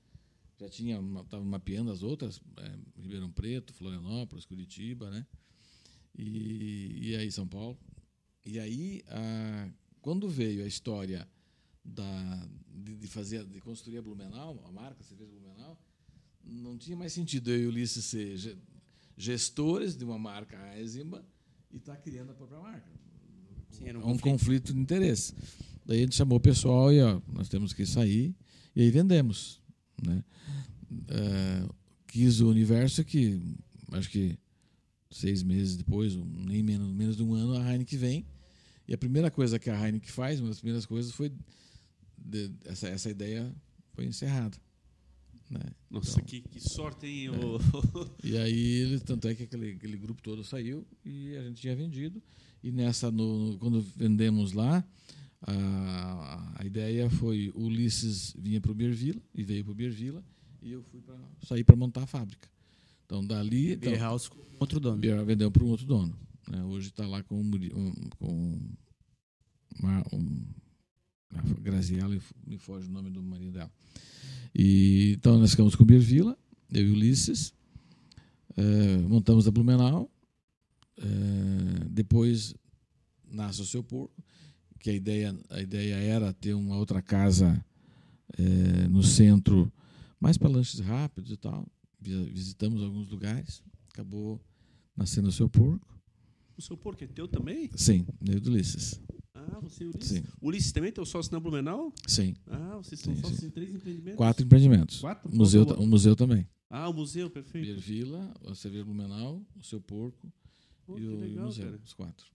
Já 0.58 0.68
tinha 0.68 1.00
estava 1.22 1.44
mapeando 1.44 1.90
as 1.90 2.02
outras, 2.02 2.40
é, 2.56 3.00
Ribeirão 3.00 3.30
Preto, 3.30 3.74
Florianópolis, 3.74 4.44
Curitiba, 4.44 5.10
né? 5.10 5.26
E, 6.16 7.10
e 7.10 7.16
aí 7.16 7.30
São 7.30 7.46
Paulo. 7.46 7.78
E 8.44 8.58
aí, 8.58 9.02
a, 9.08 9.70
quando 10.00 10.28
veio 10.28 10.64
a 10.64 10.66
história 10.66 11.28
da, 11.89 12.49
de, 12.74 12.97
de, 12.97 13.07
fazer, 13.07 13.45
de 13.45 13.61
construir 13.61 13.99
a 13.99 14.03
Blumenau, 14.03 14.62
a 14.66 14.72
marca 14.72 15.03
Cerveja 15.03 15.30
Blumenau, 15.30 15.78
não 16.45 16.76
tinha 16.76 16.97
mais 16.97 17.12
sentido 17.12 17.51
eu 17.51 17.62
e 17.62 17.66
o 17.66 17.68
Ulisses 17.68 18.05
ser 18.05 18.59
gestores 19.16 19.97
de 19.97 20.05
uma 20.05 20.18
marca 20.18 20.57
Eisenbahn 20.76 21.22
e 21.70 21.76
estar 21.76 21.97
tá 21.97 22.01
criando 22.01 22.30
a 22.30 22.34
própria 22.34 22.61
marca. 22.61 22.91
Sim, 23.70 23.84
um, 23.84 23.86
é 23.86 23.91
um 23.91 24.01
conflito. 24.01 24.22
conflito 24.22 24.74
de 24.74 24.80
interesse. 24.80 25.34
Daí 25.84 25.99
a 25.99 26.03
gente 26.03 26.14
chamou 26.14 26.39
o 26.39 26.41
pessoal 26.41 26.93
e 26.93 27.01
ó, 27.01 27.20
nós 27.32 27.49
temos 27.49 27.72
que 27.72 27.84
sair 27.84 28.34
e 28.74 28.82
aí 28.82 28.91
vendemos, 28.91 29.61
né? 30.03 30.24
Uh, 30.91 31.74
quis 32.07 32.41
o 32.41 32.49
universo 32.49 33.05
que 33.05 33.41
acho 33.93 34.09
que 34.09 34.39
seis 35.11 35.43
meses 35.43 35.76
depois, 35.76 36.14
nem 36.14 36.62
menos, 36.62 36.93
menos 36.93 37.16
de 37.16 37.22
um 37.22 37.34
ano, 37.34 37.55
a 37.55 37.72
Heineken 37.72 37.99
vem. 37.99 38.26
E 38.86 38.95
a 38.95 38.99
primeira 38.99 39.30
coisa 39.30 39.59
que 39.59 39.68
a 39.68 39.74
Heineken 39.86 40.11
faz, 40.11 40.41
uma 40.41 40.49
das 40.49 40.59
primeiras 40.59 40.86
coisas, 40.86 41.12
foi 41.12 41.32
de, 42.18 42.50
essa, 42.64 42.88
essa 42.88 43.10
ideia 43.10 43.52
foi 43.92 44.06
encerrada. 44.06 44.56
Né? 45.50 45.60
Nossa, 45.90 46.12
então, 46.12 46.24
que, 46.24 46.40
que, 46.42 46.60
sorte, 46.60 47.06
hein? 47.06 47.28
É. 47.28 47.32
e 48.26 48.36
aí, 48.36 48.66
ele, 48.82 49.00
tanto 49.00 49.28
é 49.28 49.34
que 49.34 49.44
aquele, 49.44 49.72
aquele 49.72 49.96
grupo 49.96 50.22
todo 50.22 50.44
saiu 50.44 50.86
e 51.04 51.34
a 51.36 51.42
gente 51.42 51.60
tinha 51.60 51.74
vendido. 51.74 52.22
E 52.62 52.70
nessa, 52.70 53.10
no, 53.10 53.56
quando 53.58 53.80
vendemos 53.80 54.52
lá, 54.52 54.84
a, 55.42 56.54
a 56.60 56.66
ideia 56.66 57.08
foi 57.08 57.50
o 57.54 57.62
Ulisses 57.62 58.34
vinha 58.38 58.60
para 58.60 58.72
o 58.72 58.74
Biervilla 58.74 59.22
e 59.34 59.44
veio 59.44 59.64
para 59.64 59.72
o 59.72 59.74
Biervilla 59.74 60.22
e 60.60 60.72
eu 60.72 60.82
fui 60.82 61.00
para 61.00 61.16
sair 61.42 61.64
para 61.64 61.76
montar 61.76 62.02
a 62.02 62.06
fábrica. 62.06 62.48
Então 63.06 63.24
dali. 63.24 63.76
Beer 63.76 63.94
então, 63.94 64.06
House 64.06 64.28
com 64.28 64.38
outro 64.58 64.80
dono. 64.80 65.00
Vendeu 65.24 65.50
para 65.50 65.64
um 65.64 65.68
outro 65.68 65.86
dono. 65.86 66.18
Né? 66.48 66.62
Hoje 66.64 66.88
está 66.88 67.06
lá 67.06 67.22
com, 67.22 67.40
um, 67.40 67.94
com 68.18 68.60
uma, 69.80 70.04
um, 70.12 70.44
Graziella, 71.61 72.18
me 72.47 72.59
foge 72.59 72.87
o 72.87 72.91
nome 72.91 73.11
do 73.11 73.22
marido 73.22 73.53
dela. 73.53 73.70
E, 74.55 75.14
então 75.16 75.39
nós 75.39 75.51
ficamos 75.51 75.74
com 75.74 75.83
o 75.83 75.87
Biervilla, 75.87 76.37
eu 76.72 76.87
e 76.87 76.91
Ulisses, 76.91 77.53
é, 78.57 78.97
montamos 79.09 79.47
a 79.47 79.51
Blumenau, 79.51 80.11
é, 80.97 81.85
depois 81.91 82.55
nasce 83.31 83.61
o 83.61 83.66
seu 83.66 83.83
porco, 83.83 84.22
que 84.81 84.91
a 84.91 84.95
ideia, 84.95 85.37
a 85.51 85.61
ideia 85.61 85.95
era 85.97 86.33
ter 86.33 86.55
uma 86.55 86.76
outra 86.76 87.03
casa 87.03 87.64
é, 88.39 88.89
no 88.89 89.03
centro, 89.03 89.72
mais 90.20 90.39
para 90.39 90.49
lanches 90.49 90.81
rápidos 90.81 91.31
e 91.31 91.37
tal 91.37 91.66
visitamos 92.01 92.83
alguns 92.83 93.09
lugares, 93.09 93.62
acabou 93.93 94.41
nascendo 94.97 95.29
o 95.29 95.33
seu 95.33 95.49
porco. 95.49 95.87
O 96.57 96.62
seu 96.62 96.76
porco 96.76 97.05
é 97.05 97.07
teu 97.07 97.29
também? 97.29 97.70
Sim, 97.76 98.07
eu 98.26 98.41
do 98.41 98.51
Ulisses. 98.51 99.01
Ah, 99.53 99.61
você 99.61 99.84
e 99.84 99.86
o 99.86 99.90
Ulisses? 99.90 100.18
Sim. 100.18 100.24
O 100.40 100.49
Ulisses 100.49 100.72
também 100.72 100.88
é 100.88 100.92
teu 100.92 101.07
sócio 101.07 101.32
na 101.32 101.40
Blumenau? 101.40 101.92
Sim. 102.07 102.34
Ah, 102.46 102.76
vocês 102.76 103.01
são 103.01 103.14
sim, 103.14 103.20
sócios 103.20 103.40
sim. 103.40 103.46
em 103.46 103.51
três 103.51 103.74
empreendimentos? 103.74 104.16
Quatro 104.16 104.44
empreendimentos. 104.44 105.01
Quatro? 105.01 105.34
Museu, 105.34 105.64
o 105.64 105.86
museu 105.86 106.14
também. 106.14 106.46
Ah, 106.70 106.88
o 106.88 106.92
museu, 106.92 107.30
perfeito. 107.30 107.66
Beer 107.66 107.78
Vila, 107.78 108.34
a 108.46 108.55
cerveja 108.55 108.84
Blumenau, 108.84 109.42
o 109.59 109.64
seu 109.64 109.80
porco 109.80 110.30
oh, 110.86 110.99
e, 110.99 111.07
o, 111.07 111.18
legal, 111.18 111.28
e, 111.28 111.38
o, 111.38 111.42
museu, 111.42 111.64
cara. 111.64 111.80
os 111.84 111.92
quatro. 111.94 112.26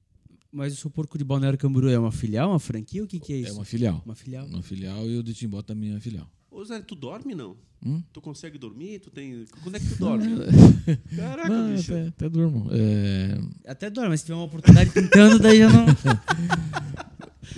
Mas 0.52 0.74
o 0.74 0.76
seu 0.76 0.90
porco 0.90 1.18
de 1.18 1.24
Balneário 1.24 1.58
Camburu 1.58 1.90
é 1.90 1.98
uma 1.98 2.12
filial, 2.12 2.50
uma 2.50 2.60
franquia? 2.60 3.04
O 3.04 3.08
que, 3.08 3.20
que 3.20 3.34
é 3.34 3.38
isso? 3.38 3.52
É 3.52 3.54
uma 3.54 3.66
filial. 3.66 4.02
Uma 4.06 4.16
filial. 4.16 4.46
Uma 4.46 4.62
filial 4.62 5.10
e 5.10 5.18
o 5.18 5.24
de 5.24 5.34
Timbó 5.34 5.62
também 5.62 5.90
é 5.90 5.94
uma 5.94 6.00
filial. 6.00 6.30
Ô 6.54 6.64
Zé, 6.64 6.80
tu 6.82 6.94
dorme 6.94 7.34
não? 7.34 7.58
Hum? 7.84 8.02
Tu 8.14 8.22
consegue 8.22 8.60
dormir? 8.60 9.00
Tu 9.00 9.10
tem... 9.10 9.44
Quando 9.64 9.76
é 9.76 9.80
que 9.80 9.88
tu 9.88 9.96
dorme? 9.96 10.28
Caraca, 11.16 11.50
não, 11.50 11.76
bicho. 11.76 11.92
Até, 11.92 12.08
até 12.08 12.30
durmo. 12.30 12.70
É... 12.72 13.70
Até 13.70 13.90
dorme, 13.90 14.10
mas 14.10 14.20
se 14.20 14.28
tiver 14.28 14.38
uma 14.38 14.46
oportunidade 14.46 14.92
pintando, 14.92 15.40
daí 15.40 15.58
já 15.58 15.70
não. 15.70 15.86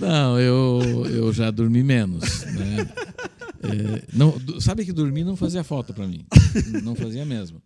não, 0.00 0.40
eu, 0.40 1.06
eu 1.08 1.32
já 1.32 1.50
dormi 1.50 1.82
menos. 1.82 2.42
Né? 2.44 2.88
É, 3.62 4.16
não, 4.16 4.34
sabe 4.60 4.84
que 4.84 4.92
dormir 4.92 5.24
não 5.24 5.36
fazia 5.36 5.62
falta 5.62 5.92
para 5.92 6.08
mim. 6.08 6.24
Não 6.82 6.96
fazia 6.96 7.24
mesmo. 7.26 7.62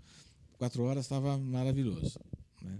Quatro 0.58 0.82
horas 0.82 1.04
estava 1.04 1.38
maravilhoso. 1.38 2.18
Né? 2.60 2.76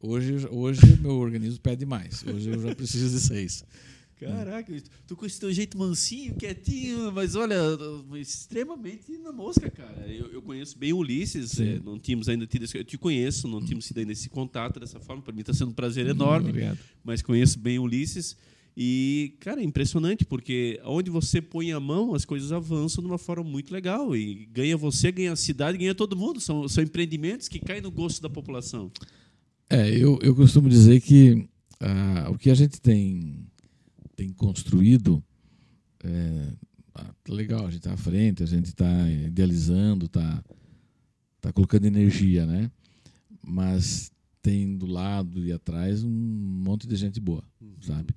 Hoje, 0.00 0.46
hoje 0.50 0.80
meu 1.00 1.16
organismo 1.16 1.58
pede 1.60 1.84
mais. 1.84 2.24
Hoje 2.24 2.48
eu 2.48 2.60
já 2.60 2.74
preciso 2.76 3.10
de 3.10 3.20
seis. 3.20 3.64
Caraca, 4.28 4.72
tu 5.06 5.16
com 5.16 5.26
esse 5.26 5.40
teu 5.40 5.52
jeito 5.52 5.78
mansinho, 5.78 6.34
quietinho, 6.34 7.10
mas 7.12 7.34
olha, 7.34 7.56
extremamente 8.14 9.16
na 9.18 9.32
mosca, 9.32 9.70
cara. 9.70 10.06
Eu, 10.06 10.26
eu 10.32 10.42
conheço 10.42 10.78
bem 10.78 10.92
o 10.92 10.98
Ulisses, 10.98 11.58
é, 11.58 11.80
não 11.84 11.98
tínhamos 11.98 12.28
ainda 12.28 12.46
tido 12.46 12.64
esse, 12.64 12.76
Eu 12.76 12.84
te 12.84 12.98
conheço, 12.98 13.48
não 13.48 13.60
tínhamos 13.60 13.86
tido 13.86 13.98
ainda 13.98 14.12
esse 14.12 14.28
contato 14.28 14.78
dessa 14.78 15.00
forma. 15.00 15.22
Para 15.22 15.32
mim 15.32 15.40
está 15.40 15.52
sendo 15.52 15.70
um 15.70 15.74
prazer 15.74 16.06
enorme. 16.06 16.50
Obrigado. 16.50 16.78
Mas 17.02 17.22
conheço 17.22 17.58
bem 17.58 17.78
o 17.78 17.82
Ulisses. 17.82 18.36
E, 18.76 19.36
cara, 19.40 19.60
é 19.60 19.64
impressionante, 19.64 20.24
porque 20.24 20.80
onde 20.84 21.10
você 21.10 21.42
põe 21.42 21.72
a 21.72 21.80
mão, 21.80 22.14
as 22.14 22.24
coisas 22.24 22.52
avançam 22.52 23.02
de 23.02 23.10
uma 23.10 23.18
forma 23.18 23.44
muito 23.44 23.72
legal. 23.72 24.16
E 24.16 24.46
ganha 24.46 24.76
você, 24.76 25.12
ganha 25.12 25.32
a 25.32 25.36
cidade, 25.36 25.76
ganha 25.76 25.94
todo 25.94 26.16
mundo. 26.16 26.40
São, 26.40 26.66
são 26.68 26.82
empreendimentos 26.82 27.48
que 27.48 27.58
caem 27.58 27.82
no 27.82 27.90
gosto 27.90 28.22
da 28.22 28.30
população. 28.30 28.90
É, 29.68 29.90
eu, 29.90 30.18
eu 30.22 30.34
costumo 30.34 30.68
dizer 30.68 31.00
que 31.00 31.46
ah, 31.80 32.28
o 32.30 32.38
que 32.38 32.50
a 32.50 32.54
gente 32.54 32.80
tem 32.80 33.46
tem 34.22 34.32
construído, 34.32 35.22
é, 36.04 36.52
tá 36.92 37.14
legal, 37.28 37.66
a 37.66 37.70
gente 37.70 37.78
está 37.78 37.92
à 37.92 37.96
frente, 37.96 38.42
a 38.42 38.46
gente 38.46 38.66
está 38.66 39.10
idealizando, 39.10 40.06
está 40.06 40.44
tá 41.40 41.52
colocando 41.52 41.86
energia, 41.86 42.46
né? 42.46 42.70
Mas 43.44 44.12
tem 44.40 44.76
do 44.76 44.86
lado 44.86 45.44
e 45.44 45.50
atrás 45.50 46.04
um 46.04 46.08
monte 46.08 46.86
de 46.86 46.94
gente 46.94 47.18
boa, 47.18 47.42
uhum. 47.60 47.74
sabe? 47.80 48.14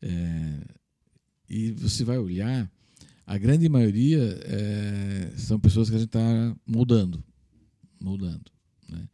É, 0.00 0.60
e 1.48 1.72
você 1.72 2.04
vai 2.04 2.18
olhar, 2.18 2.70
a 3.26 3.36
grande 3.36 3.68
maioria 3.68 4.22
é, 4.44 5.32
são 5.36 5.58
pessoas 5.58 5.90
que 5.90 5.96
a 5.96 5.98
gente 5.98 6.08
está 6.08 6.56
moldando, 6.64 7.24
moldando, 8.00 8.52
né? 8.88 9.08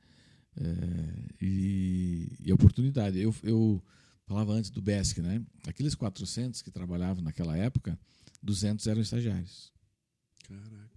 É, 0.58 1.44
e, 1.46 2.28
e 2.44 2.52
oportunidade. 2.52 3.18
Eu, 3.18 3.34
eu 3.42 3.82
falava 4.26 4.52
antes 4.52 4.70
do 4.70 4.82
BESC, 4.82 5.22
né? 5.22 5.42
Aqueles 5.66 5.94
400 5.94 6.60
que 6.60 6.70
trabalhavam 6.70 7.22
naquela 7.22 7.56
época, 7.56 7.98
200 8.42 8.86
eram 8.86 9.00
estagiários. 9.00 9.72
Caraca. 10.46 10.96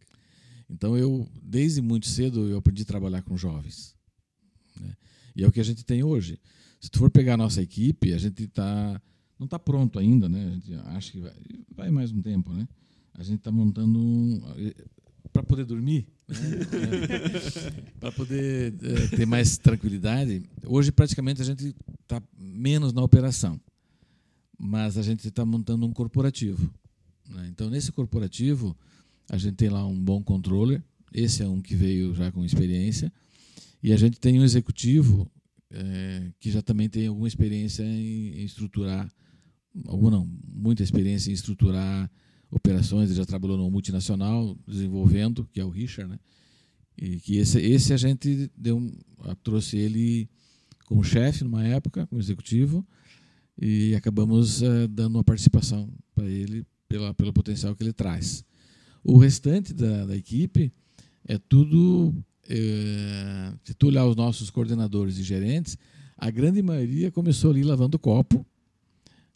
Então 0.69 0.97
eu, 0.97 1.27
desde 1.41 1.81
muito 1.81 2.07
cedo, 2.07 2.47
eu 2.47 2.57
aprendi 2.57 2.83
a 2.83 2.85
trabalhar 2.85 3.21
com 3.21 3.37
jovens. 3.37 3.95
Né? 4.79 4.95
E 5.35 5.43
é 5.43 5.47
o 5.47 5.51
que 5.51 5.59
a 5.59 5.63
gente 5.63 5.83
tem 5.83 6.03
hoje. 6.03 6.39
Se 6.79 6.89
tu 6.89 6.99
for 6.99 7.09
pegar 7.09 7.35
a 7.35 7.37
nossa 7.37 7.61
equipe, 7.61 8.13
a 8.13 8.17
gente 8.17 8.47
tá, 8.47 9.01
não 9.37 9.45
está 9.45 9.57
pronto 9.57 9.99
ainda, 9.99 10.29
né? 10.29 10.47
A 10.47 10.51
gente 10.51 10.73
acha 10.73 11.11
que 11.11 11.19
vai, 11.19 11.33
vai 11.75 11.91
mais 11.91 12.11
um 12.11 12.21
tempo, 12.21 12.53
né? 12.53 12.67
A 13.13 13.23
gente 13.23 13.39
está 13.39 13.51
montando 13.51 13.99
um, 13.99 14.41
para 15.31 15.43
poder 15.43 15.65
dormir, 15.65 16.07
né? 16.27 16.35
para 17.99 18.11
poder 18.11 18.73
é, 18.81 19.15
ter 19.15 19.25
mais 19.25 19.57
tranquilidade. 19.57 20.43
Hoje, 20.65 20.91
praticamente, 20.91 21.41
a 21.41 21.45
gente 21.45 21.75
está 22.01 22.21
menos 22.37 22.93
na 22.93 23.03
operação, 23.03 23.59
mas 24.57 24.97
a 24.97 25.01
gente 25.01 25.27
está 25.27 25.45
montando 25.45 25.85
um 25.85 25.91
corporativo. 25.91 26.71
Né? 27.29 27.47
Então, 27.49 27.69
nesse 27.69 27.91
corporativo, 27.91 28.75
a 29.29 29.37
gente 29.37 29.55
tem 29.55 29.69
lá 29.69 29.85
um 29.85 29.97
bom 29.97 30.23
controller, 30.23 30.83
esse 31.13 31.43
é 31.43 31.47
um 31.47 31.61
que 31.61 31.75
veio 31.75 32.13
já 32.13 32.31
com 32.31 32.43
experiência, 32.43 33.11
e 33.81 33.93
a 33.93 33.97
gente 33.97 34.19
tem 34.19 34.39
um 34.39 34.43
executivo 34.43 35.29
é, 35.71 36.31
que 36.39 36.51
já 36.51 36.61
também 36.61 36.89
tem 36.89 37.07
alguma 37.07 37.27
experiência 37.27 37.83
em, 37.83 38.39
em 38.39 38.43
estruturar, 38.43 39.11
alguma 39.85 40.11
não, 40.11 40.29
muita 40.47 40.83
experiência 40.83 41.29
em 41.29 41.33
estruturar 41.33 42.09
operações, 42.51 43.09
ele 43.09 43.17
já 43.17 43.25
trabalhou 43.25 43.57
no 43.57 43.69
multinacional 43.69 44.57
desenvolvendo, 44.67 45.47
que 45.51 45.59
é 45.59 45.65
o 45.65 45.69
Richard, 45.69 46.11
né? 46.11 46.19
E 46.97 47.19
que 47.19 47.37
esse, 47.37 47.59
esse 47.59 47.93
a 47.93 47.97
gente 47.97 48.51
deu, 48.57 48.91
trouxe 49.43 49.77
ele 49.77 50.29
como 50.85 51.03
chefe 51.03 51.43
numa 51.43 51.63
época, 51.63 52.05
como 52.07 52.19
executivo, 52.19 52.85
e 53.57 53.93
acabamos 53.95 54.61
uh, 54.61 54.87
dando 54.89 55.15
uma 55.15 55.23
participação 55.23 55.89
para 56.15 56.27
ele 56.27 56.65
pela, 56.87 57.13
pelo 57.13 57.31
potencial 57.31 57.75
que 57.75 57.83
ele 57.83 57.93
traz. 57.93 58.43
O 59.03 59.17
restante 59.17 59.73
da, 59.73 60.07
da 60.07 60.17
equipe 60.17 60.73
é 61.25 61.37
tudo. 61.37 62.13
É, 62.51 63.53
se 63.63 63.75
tu 63.75 63.87
olhar 63.87 64.07
os 64.07 64.15
nossos 64.15 64.49
coordenadores 64.49 65.19
e 65.19 65.23
gerentes, 65.23 65.77
a 66.17 66.31
grande 66.31 66.63
maioria 66.63 67.11
começou 67.11 67.51
ali 67.51 67.63
lavando 67.63 67.99
copo, 67.99 68.43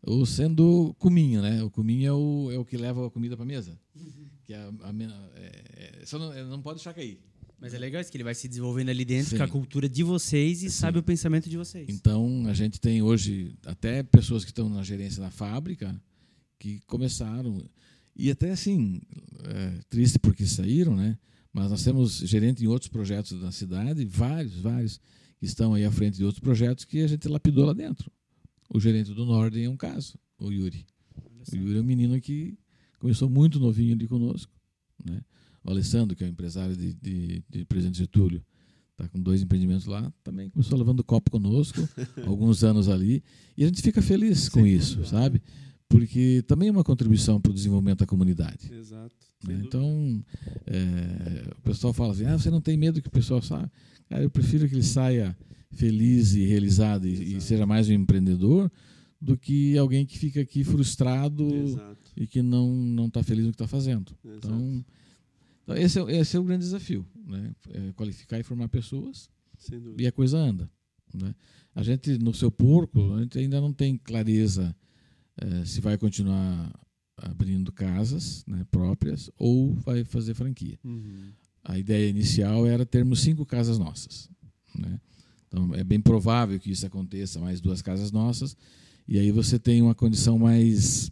ou 0.05 0.25
sendo 0.25 0.93
cuminho, 0.99 1.41
né? 1.41 1.63
O 1.63 1.69
cuminho 1.69 2.07
é 2.07 2.13
o, 2.13 2.51
é 2.51 2.57
o 2.57 2.65
que 2.65 2.77
leva 2.77 3.07
a 3.07 3.09
comida 3.09 3.35
para 3.35 3.43
a 3.43 3.47
mesa. 3.47 3.79
Uhum. 3.95 4.27
Que 4.43 4.53
é 4.53 4.57
a, 4.57 4.67
a, 4.67 4.93
é, 5.35 6.01
é, 6.01 6.05
só 6.05 6.19
não, 6.19 6.49
não 6.49 6.61
pode 6.61 6.77
deixar 6.77 6.93
cair. 6.93 7.19
Mas 7.59 7.73
é 7.73 7.79
legal 7.79 8.01
isso 8.01 8.11
que 8.11 8.17
ele 8.17 8.25
vai 8.25 8.35
se 8.35 8.45
desenvolvendo 8.49 8.89
ali 8.89 9.05
dentro 9.05 9.29
Sim. 9.29 9.37
com 9.37 9.43
a 9.43 9.47
cultura 9.47 9.87
de 9.87 10.03
vocês 10.03 10.61
e 10.63 10.69
sabe 10.69 10.99
o 10.99 11.03
pensamento 11.03 11.49
de 11.49 11.55
vocês. 11.55 11.87
Então, 11.87 12.43
a 12.45 12.53
gente 12.53 12.77
tem 12.77 13.01
hoje 13.01 13.55
até 13.65 14.03
pessoas 14.03 14.43
que 14.43 14.51
estão 14.51 14.67
na 14.67 14.83
gerência 14.83 15.21
da 15.21 15.31
fábrica 15.31 15.95
que 16.59 16.81
começaram. 16.81 17.63
E 18.13 18.29
até 18.29 18.51
assim, 18.51 18.99
é, 19.45 19.79
triste 19.89 20.19
porque 20.19 20.45
saíram, 20.45 20.93
né? 20.93 21.17
Mas 21.53 21.69
nós 21.69 21.81
temos 21.81 22.17
gerente 22.17 22.65
em 22.65 22.67
outros 22.67 22.89
projetos 22.89 23.39
da 23.39 23.51
cidade, 23.51 24.03
vários, 24.03 24.55
vários, 24.55 24.99
que 25.39 25.45
estão 25.45 25.73
aí 25.73 25.85
à 25.85 25.91
frente 25.91 26.17
de 26.17 26.25
outros 26.25 26.41
projetos 26.41 26.83
que 26.83 26.99
a 26.99 27.07
gente 27.07 27.29
lapidou 27.29 27.65
lá 27.65 27.73
dentro. 27.73 28.11
O 28.73 28.79
gerente 28.79 29.13
do 29.13 29.23
Norden 29.23 29.65
é 29.65 29.69
um 29.69 29.77
caso, 29.77 30.17
o 30.39 30.51
Yuri. 30.51 30.85
O 31.51 31.55
Yuri 31.55 31.77
é 31.77 31.81
um 31.81 31.83
menino 31.83 32.19
que 32.19 32.57
começou 32.97 33.29
muito 33.29 33.59
novinho 33.59 33.93
ali 33.93 34.07
conosco. 34.07 34.51
Né? 35.05 35.21
O 35.63 35.69
Alessandro, 35.69 36.15
que 36.15 36.23
é 36.23 36.27
o 36.27 36.29
empresário 36.29 36.75
de, 36.75 36.93
de, 36.95 37.43
de 37.47 37.65
Presidente 37.65 37.99
Getúlio, 37.99 38.43
está 38.91 39.07
com 39.07 39.19
dois 39.19 39.43
empreendimentos 39.43 39.85
lá, 39.85 40.11
também 40.23 40.49
começou 40.49 40.77
levando 40.77 41.03
copo 41.03 41.29
conosco, 41.29 41.87
alguns 42.25 42.63
anos 42.63 42.89
ali. 42.89 43.23
E 43.55 43.63
a 43.63 43.67
gente 43.67 43.81
fica 43.81 44.01
feliz 44.01 44.49
com 44.49 44.65
isso, 44.65 45.05
sabe? 45.05 45.41
Porque 45.87 46.43
também 46.47 46.69
é 46.69 46.71
uma 46.71 46.83
contribuição 46.83 47.39
para 47.39 47.51
o 47.51 47.53
desenvolvimento 47.53 47.99
da 47.99 48.07
comunidade. 48.07 48.73
Exato. 48.73 49.15
né? 49.45 49.53
Sem 49.53 49.55
dúvida. 49.57 49.67
Então, 49.67 50.25
é, 50.65 51.53
o 51.59 51.61
pessoal 51.61 51.93
fala 51.93 52.13
assim: 52.13 52.25
ah, 52.25 52.37
você 52.37 52.49
não 52.49 52.61
tem 52.61 52.75
medo 52.75 53.01
que 53.01 53.07
o 53.07 53.11
pessoal 53.11 53.41
saia? 53.41 53.71
Cara, 54.09 54.23
eu 54.23 54.29
prefiro 54.31 54.67
que 54.67 54.73
ele 54.73 54.83
saia 54.83 55.37
feliz 55.73 56.33
e 56.33 56.45
realizado 56.45 57.07
e, 57.07 57.35
e 57.35 57.41
seja 57.41 57.65
mais 57.65 57.89
um 57.89 57.93
empreendedor 57.93 58.71
do 59.19 59.37
que 59.37 59.77
alguém 59.77 60.05
que 60.05 60.17
fica 60.17 60.41
aqui 60.41 60.63
frustrado 60.63 61.47
Exato. 61.53 62.11
e 62.15 62.27
que 62.27 62.41
não 62.41 62.73
não 62.75 63.07
está 63.07 63.23
feliz 63.23 63.45
no 63.45 63.51
que 63.51 63.55
está 63.55 63.67
fazendo. 63.67 64.11
Exato. 64.23 64.47
Então, 64.47 64.85
então 65.63 65.77
esse, 65.77 65.99
é, 65.99 66.17
esse 66.19 66.35
é 66.35 66.39
o 66.39 66.43
grande 66.43 66.63
desafio, 66.65 67.05
né? 67.25 67.55
É 67.69 67.91
qualificar 67.93 68.39
e 68.39 68.43
formar 68.43 68.67
pessoas 68.67 69.29
e 69.97 70.05
a 70.05 70.11
coisa 70.11 70.37
anda. 70.37 70.69
Né? 71.13 71.33
A 71.75 71.83
gente, 71.83 72.17
no 72.17 72.33
seu 72.33 72.51
porco, 72.51 73.13
a 73.13 73.21
gente 73.21 73.37
ainda 73.37 73.61
não 73.61 73.71
tem 73.71 73.97
clareza 73.97 74.75
eh, 75.37 75.65
se 75.65 75.79
vai 75.79 75.97
continuar 75.97 76.71
abrindo 77.17 77.71
casas 77.71 78.43
né, 78.47 78.65
próprias 78.69 79.29
ou 79.37 79.73
vai 79.73 80.03
fazer 80.03 80.33
franquia. 80.33 80.79
Uhum. 80.83 81.31
A 81.63 81.77
ideia 81.77 82.09
inicial 82.09 82.65
era 82.65 82.85
termos 82.85 83.21
cinco 83.21 83.45
casas 83.45 83.77
nossas. 83.77 84.29
Né? 84.75 84.99
Então, 85.53 85.75
é 85.75 85.83
bem 85.83 86.01
provável 86.01 86.59
que 86.59 86.71
isso 86.71 86.83
aconteça, 86.83 87.39
mais 87.39 87.61
duas 87.61 87.79
casas 87.79 88.11
nossas, 88.11 88.57
e 89.07 89.19
aí 89.19 89.29
você 89.31 89.59
tem 89.59 89.83
uma 89.83 89.93
condição 89.93 90.39
mais 90.39 91.11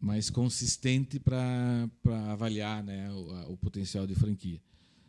mais 0.00 0.30
consistente 0.30 1.18
para 1.18 1.88
avaliar 2.30 2.82
né, 2.82 3.10
o, 3.12 3.30
a- 3.32 3.48
o 3.48 3.56
potencial 3.56 4.06
de 4.06 4.14
franquia. 4.14 4.60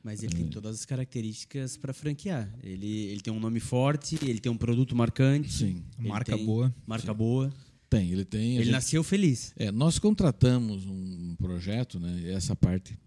Mas 0.04 0.24
ele 0.24 0.34
tem 0.36 0.48
todas 0.48 0.76
as 0.80 0.86
características 0.86 1.76
para 1.78 1.94
franquear. 1.94 2.50
Ele, 2.64 2.88
ele 3.08 3.20
tem 3.22 3.32
um 3.32 3.40
nome 3.40 3.60
forte, 3.60 4.18
ele 4.22 4.40
tem 4.40 4.52
um 4.52 4.58
produto 4.58 4.96
marcante. 4.96 5.52
Sim, 5.52 5.84
Marca 6.00 6.36
tem 6.36 6.46
boa. 6.46 6.74
Marca 6.86 7.14
boa. 7.14 7.54
tem. 7.90 8.12
Ele 8.12 8.24
tem. 8.26 8.42
a 8.42 8.56
Ele 8.56 8.64
gente- 8.66 8.72
nasceu 8.72 9.04
feliz. 9.04 9.54
É, 9.58 9.72
nós 9.72 10.00
contratamos 10.00 10.86
um 10.86 11.36
projeto, 11.38 12.00
né? 12.00 12.22
e 12.24 12.30
Essa 12.30 12.56
parte 12.56 12.98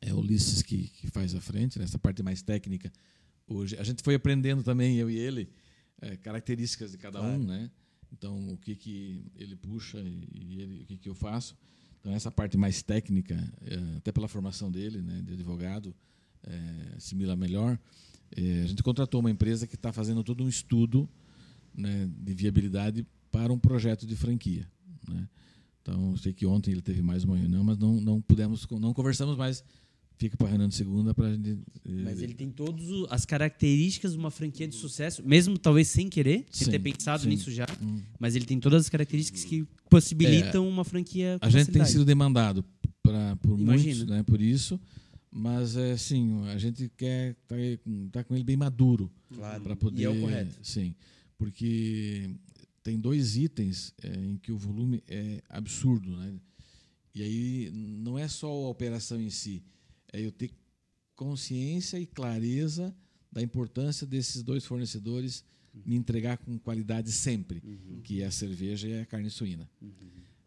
é 0.00 0.12
o 0.12 0.18
Ulisses 0.18 0.62
que, 0.62 0.88
que 1.00 1.08
faz 1.08 1.34
a 1.34 1.40
frente, 1.40 1.78
né? 1.78 1.84
essa 1.84 1.98
parte 1.98 2.22
mais 2.22 2.40
técnica. 2.42 2.90
Hoje 3.52 3.76
a 3.78 3.82
gente 3.82 4.02
foi 4.02 4.14
aprendendo 4.14 4.62
também 4.62 4.96
eu 4.96 5.10
e 5.10 5.16
ele 5.16 5.48
é, 6.00 6.16
características 6.16 6.92
de 6.92 6.98
cada 6.98 7.22
um, 7.22 7.38
né? 7.38 7.70
Então 8.12 8.48
o 8.50 8.56
que 8.56 8.74
que 8.74 9.24
ele 9.36 9.56
puxa 9.56 9.98
e 9.98 10.60
ele, 10.60 10.82
o 10.82 10.86
que 10.86 10.98
que 10.98 11.08
eu 11.08 11.14
faço. 11.14 11.56
Então 12.00 12.12
essa 12.12 12.30
parte 12.30 12.56
mais 12.56 12.82
técnica, 12.82 13.34
é, 13.62 13.96
até 13.96 14.10
pela 14.10 14.28
formação 14.28 14.70
dele, 14.70 15.00
né, 15.00 15.22
de 15.22 15.34
advogado, 15.34 15.94
é, 16.42 16.96
assimila 16.96 17.36
melhor. 17.36 17.78
É, 18.34 18.62
a 18.62 18.66
gente 18.66 18.82
contratou 18.82 19.20
uma 19.20 19.30
empresa 19.30 19.66
que 19.66 19.74
está 19.74 19.92
fazendo 19.92 20.24
todo 20.24 20.42
um 20.42 20.48
estudo 20.48 21.08
né, 21.74 22.10
de 22.18 22.34
viabilidade 22.34 23.06
para 23.30 23.52
um 23.52 23.58
projeto 23.58 24.06
de 24.06 24.16
franquia. 24.16 24.68
Né? 25.08 25.28
Então, 25.80 26.12
eu 26.12 26.16
sei 26.16 26.32
que 26.32 26.46
ontem 26.46 26.70
ele 26.70 26.82
teve 26.82 27.02
mais 27.02 27.24
uma 27.24 27.36
reunião, 27.36 27.64
mas 27.64 27.76
não, 27.76 28.00
não 28.00 28.20
pudemos, 28.20 28.66
não 28.70 28.94
conversamos 28.94 29.36
mais. 29.36 29.64
Fica 30.18 30.36
para 30.36 30.68
de 30.68 30.74
segunda 30.74 31.12
para 31.12 31.26
a 31.28 31.34
gente. 31.34 31.50
eh, 31.84 31.90
Mas 32.04 32.22
ele 32.22 32.34
tem 32.34 32.48
todas 32.50 32.84
as 33.10 33.24
características 33.24 34.12
de 34.12 34.18
uma 34.18 34.30
franquia 34.30 34.68
de 34.68 34.74
sucesso, 34.76 35.22
mesmo 35.26 35.58
talvez 35.58 35.88
sem 35.88 36.08
querer, 36.08 36.46
sem 36.50 36.66
Sim, 36.66 36.70
ter 36.70 36.78
pensado 36.78 37.22
sim. 37.24 37.28
nisso 37.28 37.50
já. 37.50 37.66
Hum. 37.82 38.00
Mas 38.20 38.36
ele 38.36 38.44
tem 38.44 38.60
todas 38.60 38.82
as 38.84 38.88
características 38.88 39.44
que 39.44 39.66
possibilitam 39.90 40.68
uma 40.68 40.84
franquia 40.84 41.38
A 41.40 41.48
gente 41.50 41.70
tem 41.72 41.84
sido 41.84 42.04
demandado 42.04 42.64
pra, 43.02 43.34
por 43.36 43.58
Imagino. 43.58 43.84
muitos, 43.96 44.06
né, 44.06 44.22
por 44.22 44.40
isso, 44.40 44.78
mas 45.30 45.76
é 45.76 45.92
assim, 45.92 46.46
a 46.48 46.58
gente 46.58 46.88
quer 46.96 47.36
estar 47.42 47.56
tá 48.12 48.24
com 48.24 48.34
ele 48.34 48.44
bem 48.44 48.56
maduro 48.56 49.10
Claro. 49.34 49.62
para 49.62 49.74
poder. 49.74 50.02
E 50.02 50.04
é 50.04 50.08
o 50.08 50.20
correto. 50.20 50.56
Sim, 50.62 50.94
porque 51.36 52.30
tem 52.82 52.98
dois 52.98 53.36
itens 53.36 53.92
é, 54.02 54.08
em 54.14 54.36
que 54.36 54.52
o 54.52 54.56
volume 54.58 55.02
é 55.08 55.42
absurdo, 55.48 56.10
né? 56.16 56.32
E 57.14 57.22
aí 57.22 57.70
não 57.72 58.18
é 58.18 58.26
só 58.28 58.46
a 58.48 58.68
operação 58.68 59.20
em 59.20 59.28
si, 59.30 59.62
é 60.12 60.20
eu 60.20 60.32
ter 60.32 60.50
consciência 61.16 61.98
e 61.98 62.06
clareza 62.06 62.94
da 63.30 63.40
importância 63.40 64.06
desses 64.06 64.42
dois 64.42 64.64
fornecedores 64.64 65.44
me 65.86 65.96
entregar 65.96 66.36
com 66.36 66.58
qualidade 66.58 67.10
sempre, 67.10 67.62
que 68.04 68.22
é 68.22 68.26
a 68.26 68.30
cerveja 68.30 68.88
e 68.88 69.00
a 69.00 69.06
carne 69.06 69.30
suína. 69.30 69.70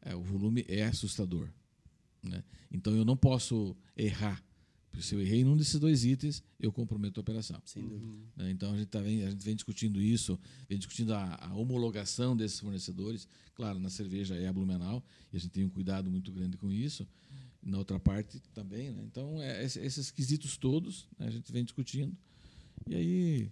É, 0.02 0.16
o 0.16 0.22
volume 0.22 0.64
é 0.68 0.84
assustador. 0.84 1.50
Né? 2.22 2.44
Então 2.72 2.96
eu 2.96 3.04
não 3.04 3.18
posso 3.18 3.76
errar. 3.98 4.44
Porque 4.92 5.06
se 5.06 5.14
eu 5.14 5.20
errei 5.20 5.44
num 5.44 5.58
desses 5.58 5.80
dois 5.80 6.06
itens, 6.06 6.42
eu 6.60 6.72
comprometo 6.72 7.20
a 7.20 7.22
operação. 7.22 7.62
Sem 7.66 7.86
dúvida. 7.86 8.14
né? 8.36 8.52
Então 8.52 8.72
a 8.72 8.78
gente, 8.78 8.88
tá 8.88 9.02
vem, 9.02 9.24
a 9.24 9.30
gente 9.30 9.44
vem 9.44 9.56
discutindo 9.56 10.00
isso, 10.00 10.40
vem 10.70 10.78
discutindo 10.78 11.14
a, 11.14 11.36
a 11.36 11.54
homologação 11.54 12.38
desses 12.38 12.60
fornecedores. 12.60 13.28
Claro, 13.56 13.80
na 13.80 13.90
cerveja 13.90 14.36
é 14.36 14.48
a 14.48 14.54
Blumenau, 14.54 15.04
e 15.34 15.38
a 15.38 15.40
gente 15.40 15.52
tem 15.52 15.66
um 15.66 15.70
cuidado 15.70 16.10
muito 16.10 16.32
grande 16.32 16.56
com 16.56 16.72
isso. 16.72 17.08
Na 17.66 17.80
outra 17.80 18.00
parte 18.00 18.40
também. 18.54 18.92
Né? 18.92 19.02
Então, 19.12 19.42
é, 19.42 19.64
esse- 19.66 19.80
esses 19.80 20.12
quesitos 20.12 20.56
todos 20.56 21.08
né, 21.18 21.26
a 21.28 21.32
gente 21.32 21.52
vem 21.52 21.64
discutindo. 21.64 22.14
E 22.88 22.94
aí, 22.96 23.50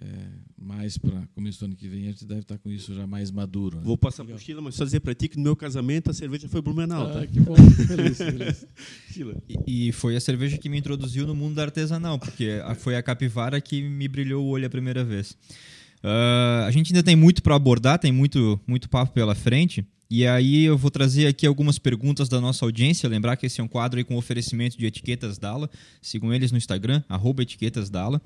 é, 0.00 0.28
mais 0.56 0.96
para 0.96 1.26
começo 1.34 1.58
do 1.58 1.66
ano 1.66 1.76
que 1.76 1.86
vem, 1.88 2.04
a 2.08 2.10
gente 2.12 2.24
deve 2.24 2.40
estar 2.40 2.56
com 2.56 2.70
isso 2.70 2.94
já 2.94 3.06
mais 3.06 3.30
maduro. 3.30 3.76
Né? 3.76 3.82
Vou 3.84 3.98
passar 3.98 4.24
pro 4.24 4.38
Sheila, 4.38 4.62
mas 4.62 4.76
só 4.76 4.84
dizer 4.84 5.00
para 5.00 5.14
ti 5.14 5.28
que 5.28 5.36
no 5.36 5.42
meu 5.42 5.54
casamento 5.56 6.10
a 6.10 6.14
cerveja 6.14 6.48
foi 6.48 6.62
Blumenau, 6.62 7.12
tá? 7.12 7.20
Ah, 7.22 7.26
que 7.26 7.38
bom, 7.40 7.54
feliz, 7.56 8.16
feliz. 8.16 8.66
E, 9.66 9.88
e 9.88 9.92
foi 9.92 10.14
a 10.16 10.20
cerveja 10.20 10.56
que 10.56 10.68
me 10.68 10.78
introduziu 10.78 11.26
no 11.26 11.34
mundo 11.34 11.58
artesanal, 11.58 12.18
porque 12.18 12.60
foi 12.78 12.96
a 12.96 13.02
capivara 13.02 13.60
que 13.60 13.82
me 13.82 14.06
brilhou 14.08 14.44
o 14.44 14.48
olho 14.48 14.66
a 14.66 14.70
primeira 14.70 15.04
vez. 15.04 15.36
Ah, 16.02 16.64
a 16.66 16.70
gente 16.70 16.92
ainda 16.94 17.02
tem 17.02 17.16
muito 17.16 17.42
para 17.42 17.56
abordar, 17.56 17.98
tem 17.98 18.12
muito, 18.12 18.58
muito 18.66 18.88
papo 18.88 19.12
pela 19.12 19.34
frente. 19.34 19.84
E 20.10 20.26
aí 20.26 20.64
eu 20.64 20.78
vou 20.78 20.90
trazer 20.90 21.26
aqui 21.26 21.46
algumas 21.46 21.78
perguntas 21.78 22.28
da 22.28 22.40
nossa 22.40 22.64
audiência. 22.64 23.08
Lembrar 23.08 23.36
que 23.36 23.46
esse 23.46 23.60
é 23.60 23.64
um 23.64 23.68
quadro 23.68 23.98
aí 23.98 24.04
com 24.04 24.16
oferecimento 24.16 24.78
de 24.78 24.86
etiquetas 24.86 25.36
Dala. 25.36 25.68
Sigam 26.00 26.32
eles 26.32 26.50
no 26.50 26.56
Instagram, 26.56 27.02
arroba 27.08 27.42
etiquetas 27.42 27.90
Dala. 27.90 28.20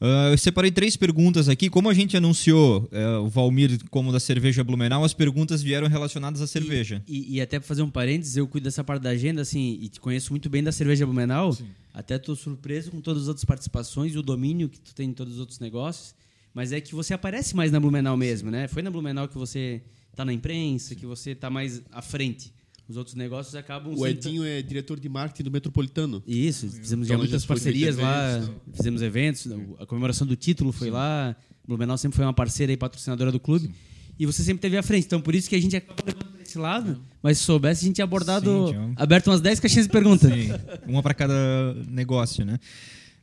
Ah, 0.00 0.28
eu 0.30 0.38
separei 0.38 0.70
três 0.70 0.96
perguntas 0.96 1.48
aqui. 1.48 1.70
Como 1.70 1.88
a 1.88 1.94
gente 1.94 2.16
anunciou 2.16 2.88
eh, 2.92 3.16
o 3.18 3.28
Valmir 3.28 3.78
como 3.90 4.12
da 4.12 4.20
cerveja 4.20 4.62
Blumenau, 4.62 5.04
as 5.04 5.14
perguntas 5.14 5.62
vieram 5.62 5.88
relacionadas 5.88 6.42
à 6.42 6.46
cerveja. 6.46 7.02
E, 7.08 7.36
e 7.36 7.40
até 7.40 7.58
pra 7.58 7.66
fazer 7.66 7.82
um 7.82 7.90
parênteses, 7.90 8.36
eu 8.36 8.46
cuido 8.46 8.64
dessa 8.64 8.84
parte 8.84 9.02
da 9.02 9.10
agenda, 9.10 9.40
assim, 9.40 9.78
e 9.80 9.88
te 9.88 10.00
conheço 10.00 10.30
muito 10.30 10.50
bem 10.50 10.62
da 10.62 10.72
cerveja 10.72 11.06
Blumenau. 11.06 11.56
Até 11.92 12.18
tô 12.18 12.36
surpreso 12.36 12.90
com 12.90 13.00
todas 13.00 13.22
as 13.22 13.28
outras 13.28 13.44
participações 13.44 14.14
e 14.14 14.18
o 14.18 14.22
domínio 14.22 14.68
que 14.68 14.80
tu 14.80 14.94
tem 14.94 15.08
em 15.08 15.14
todos 15.14 15.34
os 15.34 15.40
outros 15.40 15.58
negócios. 15.58 16.14
Mas 16.52 16.70
é 16.70 16.80
que 16.80 16.94
você 16.94 17.14
aparece 17.14 17.56
mais 17.56 17.72
na 17.72 17.80
Blumenau 17.80 18.16
mesmo, 18.16 18.50
né? 18.50 18.68
Foi 18.68 18.82
na 18.82 18.90
Blumenau 18.90 19.26
que 19.26 19.38
você 19.38 19.82
tá 20.14 20.24
na 20.24 20.32
imprensa, 20.32 20.94
que 20.94 21.06
você 21.06 21.34
tá 21.34 21.48
mais 21.50 21.82
à 21.92 22.00
frente. 22.02 22.52
Os 22.88 22.96
outros 22.98 23.14
negócios 23.16 23.54
acabam 23.54 23.92
O 23.94 23.96
sendo- 23.96 24.06
Edinho 24.08 24.44
é 24.44 24.60
diretor 24.60 25.00
de 25.00 25.08
marketing 25.08 25.44
do 25.44 25.50
Metropolitano. 25.50 26.22
Isso, 26.26 26.68
fizemos 26.68 27.06
já 27.08 27.14
Então, 27.14 27.22
muitas 27.24 27.42
já 27.42 27.46
foi 27.48 27.56
parcerias 27.56 27.96
lá, 27.96 28.36
eventos, 28.36 28.50
fizemos 28.74 29.02
eventos, 29.02 29.46
a 29.80 29.86
comemoração 29.86 30.26
do 30.26 30.36
título 30.36 30.70
foi 30.70 30.90
lá, 30.90 31.34
Blumenau 31.66 31.96
sempre 31.96 32.16
foi 32.16 32.26
uma 32.26 32.34
parceira 32.34 32.72
e 32.72 32.76
patrocinadora 32.76 33.32
do 33.32 33.40
clube. 33.40 33.70
E 34.18 34.26
você 34.26 34.42
sempre 34.44 34.60
teve 34.60 34.76
à 34.76 34.82
frente, 34.82 35.06
então 35.06 35.20
por 35.20 35.34
isso 35.34 35.48
que 35.48 35.56
a 35.56 35.60
gente 35.60 35.74
acaba 35.74 36.02
levando 36.06 36.32
pra 36.34 36.42
esse 36.42 36.58
lado, 36.58 37.00
mas 37.22 37.38
se 37.38 37.44
soubesse 37.44 37.84
a 37.84 37.86
gente 37.86 37.94
tinha 37.96 38.04
abordado, 38.04 38.68
Sim, 38.68 38.92
aberto 38.96 39.28
umas 39.28 39.40
10 39.40 39.58
caixinhas 39.60 39.86
de 39.86 39.92
perguntas. 39.92 40.30
Sim, 40.30 40.50
uma 40.86 41.02
para 41.02 41.14
cada 41.14 41.74
negócio, 41.88 42.44
né? 42.44 42.60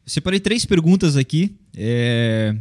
Separei 0.06 0.40
três 0.40 0.66
perguntas 0.66 1.16
aqui. 1.16 1.56
É, 1.78 2.58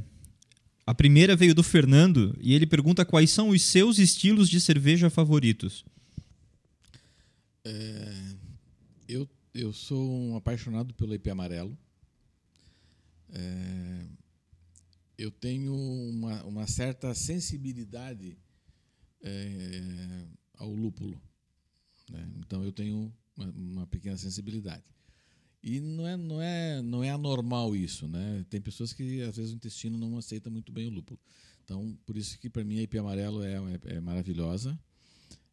A 0.90 0.94
primeira 0.94 1.36
veio 1.36 1.54
do 1.54 1.62
Fernando 1.62 2.36
e 2.40 2.52
ele 2.52 2.66
pergunta 2.66 3.04
quais 3.04 3.30
são 3.30 3.50
os 3.50 3.62
seus 3.62 4.00
estilos 4.00 4.48
de 4.50 4.60
cerveja 4.60 5.08
favoritos. 5.08 5.84
É, 7.64 8.34
eu, 9.06 9.30
eu 9.54 9.72
sou 9.72 10.10
um 10.10 10.34
apaixonado 10.34 10.92
pelo 10.94 11.14
IP 11.14 11.30
amarelo. 11.30 11.78
É, 13.28 14.04
eu 15.16 15.30
tenho 15.30 15.76
uma, 15.76 16.42
uma 16.42 16.66
certa 16.66 17.14
sensibilidade 17.14 18.36
é, 19.22 20.26
ao 20.54 20.74
lúpulo. 20.74 21.22
né? 22.10 22.28
Então 22.40 22.64
eu 22.64 22.72
tenho 22.72 23.14
uma, 23.36 23.48
uma 23.52 23.86
pequena 23.86 24.16
sensibilidade. 24.16 24.92
E 25.62 25.78
não 25.81 26.09
é, 26.09 26.16
não 26.16 26.43
é, 26.43 26.82
não 26.82 27.05
é 27.05 27.11
anormal 27.11 27.77
isso, 27.77 28.09
né? 28.09 28.45
Tem 28.49 28.61
pessoas 28.61 28.93
que 28.93 29.20
às 29.23 29.37
vezes 29.37 29.53
o 29.53 29.57
intestino 29.57 29.99
não 29.99 30.16
aceita 30.16 30.49
muito 30.49 30.73
bem 30.73 30.87
o 30.89 30.91
lúpulo. 30.91 31.20
Então, 31.65 31.97
por 32.07 32.16
isso 32.16 32.39
que 32.39 32.49
para 32.49 32.65
mim 32.65 32.78
a 32.78 32.82
IP 32.82 32.99
Amarelo 32.99 33.43
é, 33.43 33.55
é, 33.55 33.97
é 33.97 34.01
maravilhosa. 34.01 34.78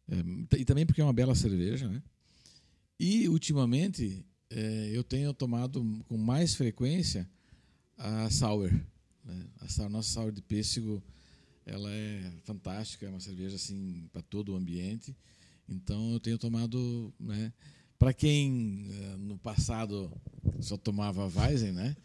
É, 0.08 0.56
e 0.58 0.64
também 0.64 0.86
porque 0.86 1.00
é 1.00 1.04
uma 1.04 1.12
bela 1.12 1.34
cerveja, 1.34 1.88
né? 1.88 2.02
E 2.98 3.28
ultimamente 3.28 4.24
é, 4.50 4.90
eu 4.92 5.04
tenho 5.04 5.32
tomado 5.34 5.84
com 6.08 6.16
mais 6.16 6.54
frequência 6.54 7.28
a 7.96 8.30
sour. 8.30 8.72
Né? 9.24 9.46
A 9.78 9.88
nossa 9.88 10.10
sour 10.10 10.32
de 10.32 10.40
pêssego, 10.40 11.02
ela 11.66 11.90
é 11.92 12.32
fantástica, 12.44 13.06
é 13.06 13.10
uma 13.10 13.20
cerveja 13.20 13.56
assim 13.56 14.08
para 14.12 14.22
todo 14.22 14.52
o 14.52 14.56
ambiente. 14.56 15.14
Então 15.68 16.12
eu 16.12 16.20
tenho 16.20 16.38
tomado, 16.38 17.12
né? 17.20 17.52
Para 17.98 18.12
quem 18.12 18.86
eh, 18.90 19.16
no 19.18 19.36
passado 19.38 20.10
só 20.60 20.76
tomava 20.76 21.26
Weizen, 21.26 21.72
né? 21.72 21.96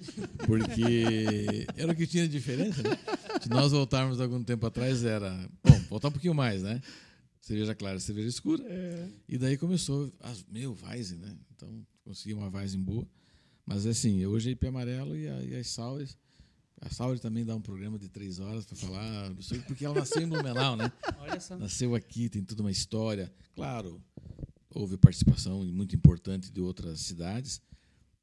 Porque 0.48 1.66
era 1.76 1.92
o 1.92 1.96
que 1.96 2.08
tinha 2.08 2.28
de 2.28 2.32
diferença, 2.32 2.82
né? 2.82 2.98
Se 3.42 3.50
nós 3.50 3.72
voltarmos 3.72 4.20
algum 4.20 4.44
tempo 4.44 4.66
atrás 4.66 5.04
era, 5.04 5.30
bom, 5.64 5.80
voltar 5.90 6.08
um 6.08 6.12
pouquinho 6.12 6.34
mais, 6.34 6.64
né? 6.64 6.82
Cerveja 7.42 7.76
clara, 7.76 8.00
cerveja 8.00 8.28
escura. 8.28 8.64
É. 8.68 9.08
E 9.28 9.38
daí 9.38 9.58
começou, 9.58 10.12
as, 10.20 10.44
meu, 10.46 10.76
Weizen, 10.84 11.20
né? 11.20 11.38
Então 11.56 11.70
consegui 12.04 12.34
uma 12.34 12.50
Weizen 12.50 12.82
boa. 12.82 13.08
Mas 13.66 13.86
assim, 13.86 14.26
hoje 14.26 14.50
é 14.50 14.52
IP 14.54 14.68
amarelo 14.68 15.16
e, 15.16 15.28
a, 15.28 15.44
e 15.44 15.56
as 15.56 15.68
Saures. 15.68 16.18
A 16.82 16.90
Sauri 16.90 17.20
também 17.20 17.46
dá 17.46 17.56
um 17.56 17.62
programa 17.62 17.98
de 17.98 18.10
três 18.10 18.40
horas 18.40 18.66
para 18.66 18.76
falar, 18.76 19.32
porque 19.68 19.86
ela 19.86 19.96
nasceu 19.96 20.22
em 20.22 20.28
Blumenau, 20.28 20.76
né? 20.76 20.92
Olha 21.20 21.40
só. 21.40 21.58
Nasceu 21.58 21.96
aqui, 21.96 22.28
tem 22.28 22.44
toda 22.44 22.62
uma 22.62 22.72
história. 22.72 23.32
Claro, 23.56 24.02
houve 24.74 24.98
participação 24.98 25.64
muito 25.66 25.96
importante 25.96 26.52
de 26.52 26.62
outras 26.62 27.00
cidades, 27.00 27.62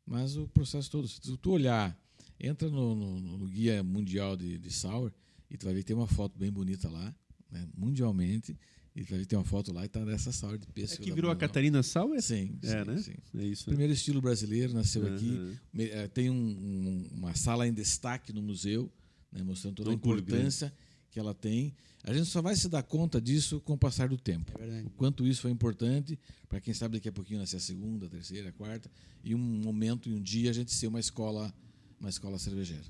mas 0.07 0.37
o 0.37 0.47
processo 0.49 0.91
todo, 0.91 1.07
se 1.07 1.21
tu 1.21 1.51
olhar, 1.51 1.99
entra 2.39 2.69
no, 2.69 2.95
no, 2.95 3.39
no 3.39 3.47
guia 3.47 3.83
mundial 3.83 4.37
de, 4.37 4.59
de 4.59 4.71
Sour 4.71 5.13
e 5.51 5.57
tu 5.57 5.65
vai 5.65 5.75
ver 5.75 5.81
que 5.81 5.87
tem 5.87 5.97
uma 5.97 6.07
foto 6.07 6.39
bem 6.39 6.51
bonita 6.51 6.89
lá, 6.89 7.15
né, 7.51 7.69
mundialmente, 7.77 8.59
e 8.95 9.05
tu 9.05 9.11
vai 9.11 9.19
ver 9.19 9.25
que 9.25 9.29
tem 9.29 9.39
uma 9.39 9.45
foto 9.45 9.73
lá 9.73 9.85
e 9.85 9.89
tá 9.89 10.05
nessa 10.05 10.33
Sour 10.33 10.59
de 10.59 10.67
pêssego. 10.67 11.03
É 11.03 11.05
que 11.07 11.13
virou 11.13 11.31
a 11.31 11.37
Catarina 11.37 11.83
Sour? 11.83 12.21
Sim, 12.21 12.59
é, 12.63 12.85
sim, 12.85 12.91
né? 12.91 12.99
sim. 12.99 13.15
É 13.39 13.45
isso. 13.45 13.65
Primeiro 13.65 13.93
estilo 13.93 14.21
brasileiro, 14.21 14.73
nasceu 14.73 15.03
uhum. 15.03 15.15
aqui, 15.15 15.59
eh, 15.79 16.09
tem 16.09 16.31
um, 16.31 16.35
um, 16.35 17.09
uma 17.13 17.35
sala 17.35 17.67
em 17.67 17.73
destaque 17.73 18.33
no 18.33 18.43
museu, 18.43 18.91
né, 19.31 19.43
mostrando 19.43 19.77
toda 19.77 19.91
a 19.91 19.95
importância 19.95 20.73
que 21.11 21.19
ela 21.19 21.35
tem. 21.35 21.75
A 22.05 22.15
gente 22.15 22.27
só 22.27 22.41
vai 22.41 22.57
se 22.57 22.69
dar 22.69 22.83
conta 22.83 23.21
disso 23.21 23.61
com 23.61 23.75
o 23.75 23.79
passar 23.79 24.09
do 24.09 24.17
tempo. 24.17 24.53
É 24.59 24.83
o 24.87 24.91
quanto 24.91 25.27
isso 25.27 25.43
foi 25.43 25.51
importante 25.51 26.19
para 26.49 26.61
quem 26.61 26.73
sabe 26.73 26.97
daqui 26.97 27.09
a 27.09 27.13
pouquinho 27.13 27.41
nascer 27.41 27.57
a 27.57 27.61
segunda, 27.61 28.07
a 28.07 28.09
terceira, 28.09 28.49
a 28.49 28.53
quarta, 28.53 28.91
e 29.23 29.35
um 29.35 29.39
momento 29.39 30.09
e 30.09 30.15
um 30.15 30.21
dia 30.21 30.51
a 30.51 30.55
gente 30.55 30.73
ser 30.73 30.87
uma 30.87 31.01
escola, 31.01 31.53
uma 32.01 32.09
escola 32.09 32.39
cervejeira. 32.39 32.85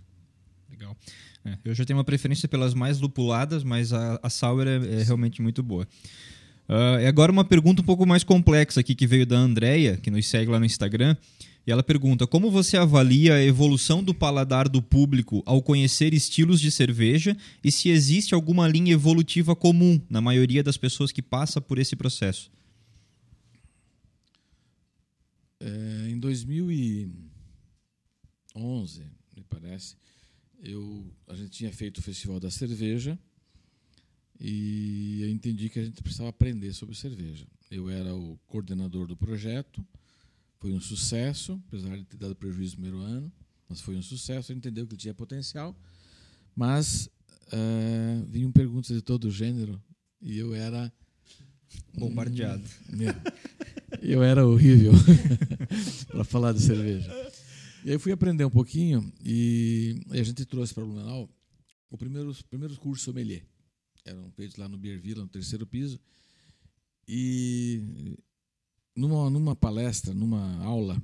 Legal. 0.70 0.97
É, 1.44 1.59
eu 1.64 1.74
já 1.74 1.84
tenho 1.84 1.98
uma 1.98 2.05
preferência 2.05 2.48
pelas 2.48 2.74
mais 2.74 3.01
lupuladas, 3.01 3.64
mas 3.64 3.92
a, 3.92 4.20
a 4.22 4.30
sour 4.30 4.66
é, 4.66 4.76
é 4.76 5.02
realmente 5.02 5.42
muito 5.42 5.62
boa. 5.62 5.86
Uh, 6.68 7.05
agora 7.09 7.32
uma 7.32 7.44
pergunta 7.44 7.82
um 7.82 7.84
pouco 7.84 8.06
mais 8.06 8.22
complexa 8.22 8.78
aqui 8.78 8.94
que 8.94 9.05
veio 9.05 9.26
da 9.26 9.36
Andrea, 9.36 9.97
que 9.97 10.09
nos 10.09 10.24
segue 10.28 10.52
lá 10.52 10.60
no 10.60 10.64
Instagram. 10.64 11.16
E 11.66 11.70
ela 11.70 11.82
pergunta: 11.82 12.27
como 12.27 12.51
você 12.51 12.77
avalia 12.77 13.35
a 13.35 13.43
evolução 13.43 14.03
do 14.03 14.15
paladar 14.15 14.69
do 14.69 14.82
público 14.82 15.43
ao 15.47 15.62
conhecer 15.62 16.15
estilos 16.15 16.61
de 16.61 16.70
cerveja 16.70 17.37
e 17.62 17.70
se 17.70 17.89
existe 17.89 18.35
alguma 18.35 18.66
linha 18.66 18.93
evolutiva 18.93 19.55
comum 19.55 20.01
na 20.09 20.20
maioria 20.20 20.62
das 20.62 20.77
pessoas 20.77 21.12
que 21.12 21.23
passa 21.23 21.61
por 21.61 21.78
esse 21.78 21.95
processo? 21.95 22.51
É, 25.61 26.09
em 26.09 26.19
2011, 26.19 29.05
me 29.37 29.45
parece, 29.49 29.95
eu, 30.62 31.12
a 31.28 31.35
gente 31.35 31.51
tinha 31.51 31.70
feito 31.70 31.99
o 31.99 32.03
Festival 32.03 32.41
da 32.41 32.51
Cerveja 32.51 33.19
e 34.41 35.20
eu 35.20 35.28
entendi 35.28 35.69
que 35.69 35.78
a 35.78 35.85
gente 35.85 36.03
precisava 36.03 36.31
aprender 36.31 36.73
sobre 36.73 36.95
cerveja. 36.95 37.47
Eu 37.70 37.91
era 37.91 38.15
o 38.15 38.39
coordenador 38.47 39.07
do 39.07 39.15
projeto 39.15 39.85
foi 40.61 40.73
um 40.73 40.81
sucesso, 40.81 41.61
apesar 41.69 41.97
de 41.97 42.05
ter 42.05 42.19
dado 42.19 42.37
prejuízo 42.37 42.77
no 42.77 42.82
primeiro 42.82 42.99
ano, 42.99 43.32
mas 43.66 43.81
foi 43.81 43.97
um 43.97 44.03
sucesso. 44.03 44.53
Ele 44.53 44.59
entendeu 44.59 44.87
que 44.87 44.93
ele 44.93 45.01
tinha 45.01 45.15
potencial, 45.15 45.74
mas 46.55 47.09
uh, 47.47 48.27
vinham 48.28 48.53
perguntas 48.53 48.95
de 48.95 49.01
todo 49.01 49.31
gênero 49.31 49.82
e 50.20 50.37
eu 50.37 50.55
era 50.55 50.93
bombardeado. 51.95 52.69
eu 54.03 54.23
era 54.23 54.47
horrível 54.47 54.93
para 56.09 56.24
falar 56.24 56.53
de 56.53 56.61
cerveja. 56.61 57.11
E 57.82 57.93
aí 57.93 57.99
fui 57.99 58.12
aprender 58.12 58.45
um 58.45 58.51
pouquinho 58.51 59.11
e 59.24 59.99
a 60.11 60.23
gente 60.23 60.45
trouxe 60.45 60.74
para 60.74 60.85
o 60.85 60.87
Blumenau 60.87 61.31
o 61.89 61.97
primeiro, 61.97 62.28
os 62.28 62.43
primeiros 62.43 62.77
cursos 62.77 63.03
sommelier. 63.03 63.47
Eram 64.05 64.31
feitos 64.32 64.57
lá 64.57 64.69
no 64.69 64.78
Villa, 64.78 65.23
no 65.23 65.28
terceiro 65.28 65.66
piso. 65.66 65.99
E 67.09 68.16
numa, 68.95 69.31
numa 69.31 69.57
palestra, 69.57 70.12
numa 70.12 70.57
aula, 70.62 71.03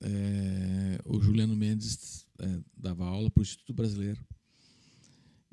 é, 0.00 1.00
o 1.04 1.20
Juliano 1.20 1.56
Mendes 1.56 2.26
é, 2.38 2.60
dava 2.76 3.06
aula 3.06 3.30
para 3.30 3.40
o 3.40 3.42
Instituto 3.42 3.72
Brasileiro 3.72 4.24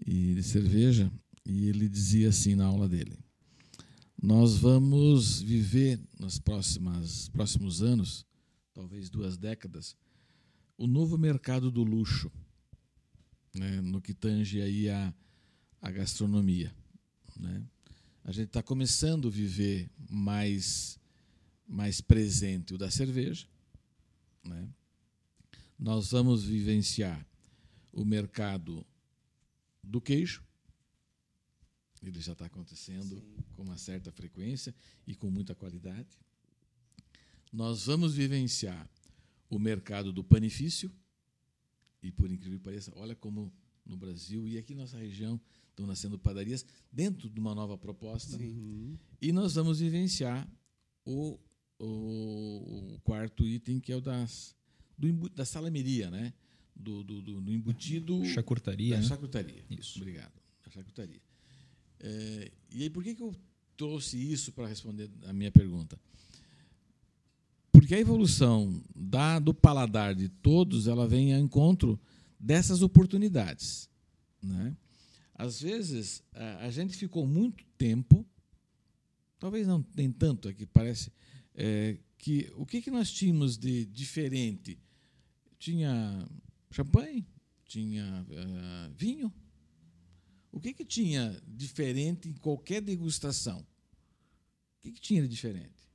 e 0.06 0.34
de 0.34 0.44
cerveja 0.44 1.12
e 1.46 1.68
ele 1.68 1.88
dizia 1.88 2.30
assim 2.30 2.56
na 2.56 2.66
aula 2.66 2.88
dele: 2.88 3.18
nós 4.22 4.58
vamos 4.58 5.42
viver 5.42 6.00
nos 6.20 6.40
próximas 6.40 7.30
próximos 7.30 7.82
anos, 7.82 8.26
talvez 8.74 9.10
duas 9.10 9.38
décadas, 9.38 9.96
o 10.78 10.88
novo 10.88 11.18
mercado 11.18 11.72
do 11.72 11.84
luxo, 11.84 12.32
né, 13.54 13.82
no 13.82 14.02
que 14.02 14.14
tange 14.14 14.62
aí 14.62 14.90
a, 14.90 15.14
a 15.82 15.92
gastronomia, 15.92 16.74
né? 17.38 17.64
A 18.24 18.32
gente 18.32 18.48
está 18.48 18.62
começando 18.62 19.28
a 19.28 19.32
viver 19.32 19.90
mais 20.10 20.99
mais 21.70 22.02
presente 22.02 22.74
o 22.74 22.78
da 22.78 22.90
cerveja. 22.90 23.48
Né? 24.44 24.68
Nós 25.78 26.12
vamos 26.12 26.44
vivenciar 26.44 27.24
o 27.94 28.04
mercado 28.04 28.86
do 29.84 30.02
queijo. 30.02 30.44
Ele 32.02 32.20
já 32.20 32.34
está 32.34 32.46
acontecendo 32.46 33.20
Sim. 33.20 33.36
com 33.54 33.62
uma 33.62 33.78
certa 33.78 34.12
frequência 34.12 34.74
e 35.06 35.14
com 35.14 35.30
muita 35.30 35.54
qualidade. 35.54 36.18
Nós 37.52 37.86
vamos 37.86 38.16
vivenciar 38.16 38.90
o 39.50 39.60
mercado 39.60 40.12
do 40.12 40.24
panifício. 40.24 40.92
E 42.02 42.12
por 42.12 42.32
incrível 42.32 42.58
que 42.58 42.64
pareça, 42.64 42.92
olha 42.96 43.16
como 43.16 43.54
no 43.86 43.98
Brasil 43.98 44.48
e 44.48 44.58
aqui 44.58 44.74
na 44.74 44.82
nossa 44.82 44.98
região 44.98 45.40
estão 45.70 45.86
nascendo 45.86 46.18
padarias 46.18 46.66
dentro 46.92 47.30
de 47.30 47.40
uma 47.40 47.54
nova 47.54 47.78
proposta. 47.78 48.38
Sim. 48.38 48.98
E 49.22 49.32
nós 49.32 49.56
vamos 49.56 49.80
vivenciar 49.80 50.50
o 51.06 51.38
o, 51.80 53.00
quarto 53.04 53.48
item, 53.48 53.80
que 53.80 53.92
é 53.92 53.96
o 53.96 54.02
das, 54.02 54.56
do, 54.98 55.30
da 55.30 55.46
salameria, 55.46 56.10
né? 56.10 56.34
Do, 56.76 57.04
do, 57.04 57.22
do, 57.22 57.42
do 57.42 57.54
embutido. 57.54 58.24
Chacurtaria. 58.26 58.96
Da 58.96 59.02
né? 59.02 59.08
chacurtaria. 59.08 59.64
Isso. 59.70 60.00
Obrigado. 60.00 60.34
Da 60.64 60.72
chacurtaria. 60.72 61.22
É, 62.00 62.52
e 62.72 62.84
aí, 62.84 62.90
por 62.90 63.04
que, 63.04 63.16
que 63.16 63.24
eu 63.24 63.36
trouxe 63.76 64.18
isso 64.18 64.52
para 64.52 64.68
responder 64.68 65.10
a 65.26 65.34
minha 65.34 65.52
pergunta? 65.52 66.00
Porque 67.72 67.96
a 67.96 68.00
evolução 68.00 68.84
da, 68.96 69.40
do 69.40 69.54
paladar 69.54 70.14
de 70.14 70.30
todos 70.30 70.88
ela 70.88 71.08
vem 71.08 71.34
ao 71.34 71.40
encontro 71.40 72.00
dessas 72.40 72.82
oportunidades. 72.82 73.90
Né? 74.42 74.76
Às 75.36 75.62
vezes, 75.62 76.24
a, 76.34 76.66
a 76.66 76.72
gente 76.72 76.96
ficou 76.96 77.26
muito 77.26 77.64
tempo, 77.78 78.26
talvez 79.40 79.68
não 79.68 79.82
tem 79.82 80.12
tanto 80.12 80.48
aqui, 80.48 80.66
parece 80.66 81.12
é, 81.62 81.98
que 82.18 82.50
o 82.56 82.66
que, 82.66 82.82
que 82.82 82.90
nós 82.90 83.12
tínhamos 83.12 83.58
de 83.58 83.86
diferente? 83.88 84.80
Tinha 85.58 86.26
champanhe, 86.72 87.28
tinha 87.66 88.26
uh, 88.30 88.94
vinho. 88.96 89.34
O 90.54 90.60
que, 90.62 90.74
que 90.74 90.86
tinha 90.86 91.38
diferente 91.46 92.30
em 92.30 92.34
qualquer 92.34 92.82
degustação? 92.82 93.60
O 93.60 94.82
que, 94.82 94.94
que 94.94 95.02
tinha 95.02 95.22
de 95.22 95.28
diferente? 95.28 95.90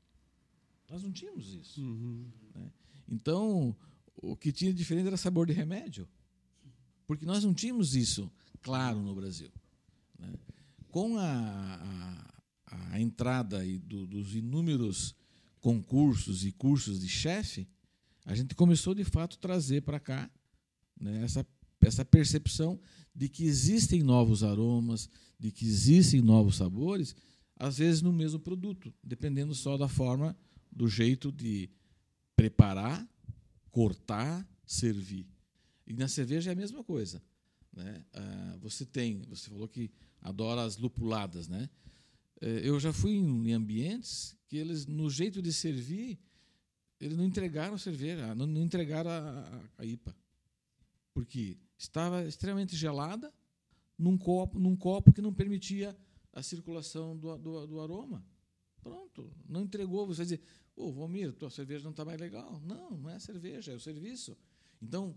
Nós 0.90 1.02
não 1.02 1.10
tínhamos 1.10 1.54
isso. 1.54 1.80
Uhum. 1.80 2.30
Né? 2.54 2.70
Então, 3.08 3.74
o 4.16 4.36
que 4.36 4.52
tinha 4.52 4.70
de 4.70 4.76
diferente 4.76 5.06
era 5.06 5.16
sabor 5.16 5.46
de 5.46 5.54
remédio. 5.54 6.06
Porque 7.06 7.24
nós 7.24 7.42
não 7.42 7.54
tínhamos 7.54 7.94
isso 7.94 8.30
claro 8.60 9.00
no 9.00 9.14
Brasil. 9.14 9.50
Né? 10.18 10.30
Com 10.90 11.16
a, 11.16 12.28
a, 12.66 12.92
a 12.92 13.00
entrada 13.00 13.62
do, 13.78 14.06
dos 14.06 14.34
inúmeros 14.34 15.16
concursos 15.64 16.44
e 16.44 16.52
cursos 16.52 17.00
de 17.00 17.08
chefe, 17.08 17.66
a 18.26 18.34
gente 18.34 18.54
começou 18.54 18.94
de 18.94 19.02
fato 19.02 19.36
a 19.38 19.40
trazer 19.40 19.80
para 19.80 19.98
cá 19.98 20.30
né, 21.00 21.24
essa, 21.24 21.46
essa 21.80 22.04
percepção 22.04 22.78
de 23.14 23.30
que 23.30 23.46
existem 23.46 24.02
novos 24.02 24.44
aromas, 24.44 25.08
de 25.38 25.50
que 25.50 25.64
existem 25.64 26.20
novos 26.20 26.56
sabores, 26.56 27.16
às 27.56 27.78
vezes 27.78 28.02
no 28.02 28.12
mesmo 28.12 28.38
produto, 28.40 28.92
dependendo 29.02 29.54
só 29.54 29.78
da 29.78 29.88
forma, 29.88 30.36
do 30.70 30.86
jeito 30.86 31.32
de 31.32 31.70
preparar, 32.36 33.08
cortar, 33.70 34.46
servir. 34.66 35.26
E 35.86 35.94
na 35.94 36.08
cerveja 36.08 36.50
é 36.50 36.52
a 36.52 36.56
mesma 36.56 36.84
coisa. 36.84 37.22
Né? 37.72 38.04
Ah, 38.12 38.58
você 38.60 38.84
tem, 38.84 39.22
você 39.30 39.48
falou 39.48 39.66
que 39.66 39.90
adora 40.20 40.62
as 40.62 40.76
lupuladas, 40.76 41.48
né? 41.48 41.70
Eh, 42.42 42.60
eu 42.64 42.78
já 42.78 42.92
fui 42.92 43.12
em 43.12 43.54
ambientes 43.54 44.36
que 44.55 44.59
eles, 44.59 44.86
no 44.86 45.10
jeito 45.10 45.43
de 45.43 45.52
servir, 45.52 46.16
eles 47.01 47.16
não 47.16 47.24
entregaram 47.24 47.74
a 47.74 47.78
cerveja, 47.78 48.36
não, 48.36 48.47
não 48.47 48.62
entregaram 48.62 49.10
a, 49.10 49.18
a, 49.18 49.82
a 49.82 49.85
IPA. 49.85 50.16
Porque 51.12 51.59
estava 51.76 52.24
extremamente 52.24 52.76
gelada 52.76 53.35
num 53.98 54.16
copo, 54.16 54.60
num 54.60 54.76
copo 54.76 55.12
que 55.12 55.20
não 55.20 55.35
permitia 55.35 55.97
a 56.32 56.40
circulação 56.40 57.16
do, 57.16 57.36
do, 57.36 57.66
do 57.66 57.81
aroma. 57.81 58.24
Pronto, 58.81 59.28
não 59.48 59.62
entregou. 59.62 60.06
Você 60.06 60.18
vai 60.18 60.26
dizer, 60.26 60.40
ô, 60.76 60.86
oh, 60.86 60.93
Valmir, 60.93 61.32
tua 61.32 61.51
cerveja 61.51 61.82
não 61.82 61.90
está 61.90 62.05
mais 62.05 62.20
legal. 62.20 62.62
Não, 62.64 62.97
não 62.97 63.10
é 63.10 63.16
a 63.16 63.20
cerveja, 63.20 63.72
é 63.72 63.74
o 63.74 63.81
serviço. 63.81 64.39
Então, 64.81 65.16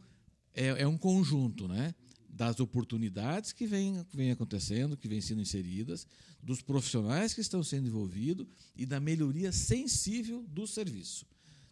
é, 0.52 0.82
é 0.82 0.88
um 0.88 0.98
conjunto 0.98 1.68
né, 1.68 1.94
das 2.38 2.60
oportunidades 2.60 3.52
que 3.52 3.66
vêm 3.66 4.06
vem 4.14 4.30
acontecendo, 4.30 4.96
que 4.96 5.08
vêm 5.08 5.20
sendo 5.20 5.42
inseridas, 5.42 6.06
dos 6.42 6.62
profissionais 6.62 7.34
que 7.34 7.42
estão 7.42 7.64
sendo 7.64 7.88
envolvidos 7.88 8.46
e 8.76 8.86
da 8.86 9.00
melhoria 9.00 9.52
sensível 9.52 10.46
do 10.48 10.68
serviço. 10.68 11.26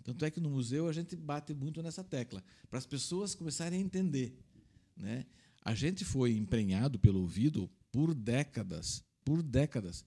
Tanto 0.04 0.26
é 0.26 0.32
que 0.32 0.40
no 0.40 0.50
museu 0.50 0.88
a 0.88 0.94
gente 0.94 1.16
bate 1.16 1.54
muito 1.54 1.84
nessa 1.84 2.04
tecla, 2.04 2.44
para 2.68 2.80
as 2.80 2.86
pessoas 2.86 3.36
começarem 3.36 3.80
a 3.80 3.82
entender. 3.82 4.36
Né? 4.98 5.26
A 5.62 5.76
gente 5.76 6.04
foi 6.04 6.36
emprenhado 6.36 6.98
pelo 6.98 7.22
ouvido 7.22 7.70
por 7.92 8.16
décadas, 8.16 9.04
por 9.24 9.44
décadas, 9.44 10.04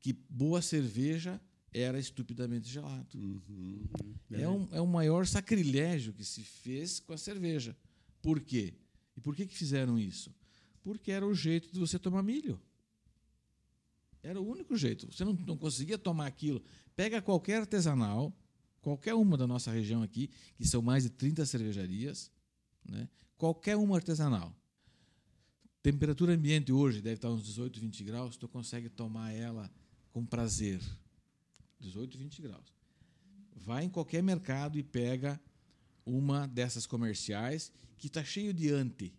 que 0.00 0.12
boa 0.28 0.60
cerveja 0.60 1.40
era 1.72 1.98
estupidamente 1.98 2.68
gelado. 2.68 3.16
Uhum. 3.16 3.84
É, 4.32 4.48
um, 4.48 4.68
é 4.72 4.80
o 4.80 4.86
maior 4.86 5.28
sacrilégio 5.28 6.12
que 6.12 6.24
se 6.24 6.42
fez 6.42 6.98
com 6.98 7.12
a 7.12 7.18
cerveja. 7.18 7.76
Por 8.20 8.40
quê? 8.40 8.74
E 9.16 9.20
por 9.20 9.34
que, 9.34 9.46
que 9.46 9.56
fizeram 9.56 9.98
isso? 9.98 10.34
Porque 10.82 11.12
era 11.12 11.26
o 11.26 11.34
jeito 11.34 11.72
de 11.72 11.78
você 11.78 11.98
tomar 11.98 12.22
milho. 12.22 12.60
Era 14.22 14.40
o 14.40 14.48
único 14.48 14.76
jeito. 14.76 15.10
Você 15.12 15.24
não, 15.24 15.32
não 15.32 15.56
conseguia 15.56 15.98
tomar 15.98 16.26
aquilo. 16.26 16.62
Pega 16.94 17.20
qualquer 17.20 17.60
artesanal, 17.60 18.32
qualquer 18.80 19.14
uma 19.14 19.36
da 19.36 19.46
nossa 19.46 19.70
região 19.70 20.02
aqui, 20.02 20.30
que 20.56 20.66
são 20.66 20.80
mais 20.80 21.04
de 21.04 21.10
30 21.10 21.44
cervejarias, 21.46 22.30
né? 22.84 23.08
qualquer 23.36 23.76
uma 23.76 23.96
artesanal. 23.96 24.54
Temperatura 25.82 26.32
ambiente 26.34 26.72
hoje 26.72 27.00
deve 27.00 27.16
estar 27.16 27.30
uns 27.30 27.42
18, 27.42 27.80
20 27.80 28.04
graus, 28.04 28.36
tu 28.36 28.48
consegue 28.48 28.88
tomar 28.88 29.32
ela 29.32 29.70
com 30.12 30.24
prazer. 30.24 30.80
18, 31.80 32.16
20 32.16 32.42
graus. 32.42 32.72
Vai 33.56 33.84
em 33.84 33.88
qualquer 33.88 34.22
mercado 34.22 34.78
e 34.78 34.82
pega 34.82 35.40
uma 36.04 36.46
dessas 36.46 36.86
comerciais 36.86 37.72
que 37.98 38.06
está 38.06 38.24
cheio 38.24 38.52
de 38.52 38.70
anti. 38.70 39.14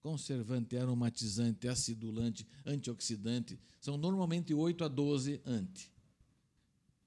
Conservante, 0.00 0.76
aromatizante, 0.76 1.68
acidulante, 1.68 2.46
antioxidante. 2.64 3.58
São 3.80 3.96
normalmente 3.96 4.54
8 4.54 4.84
a 4.84 4.88
12 4.88 5.40
anti. 5.44 5.90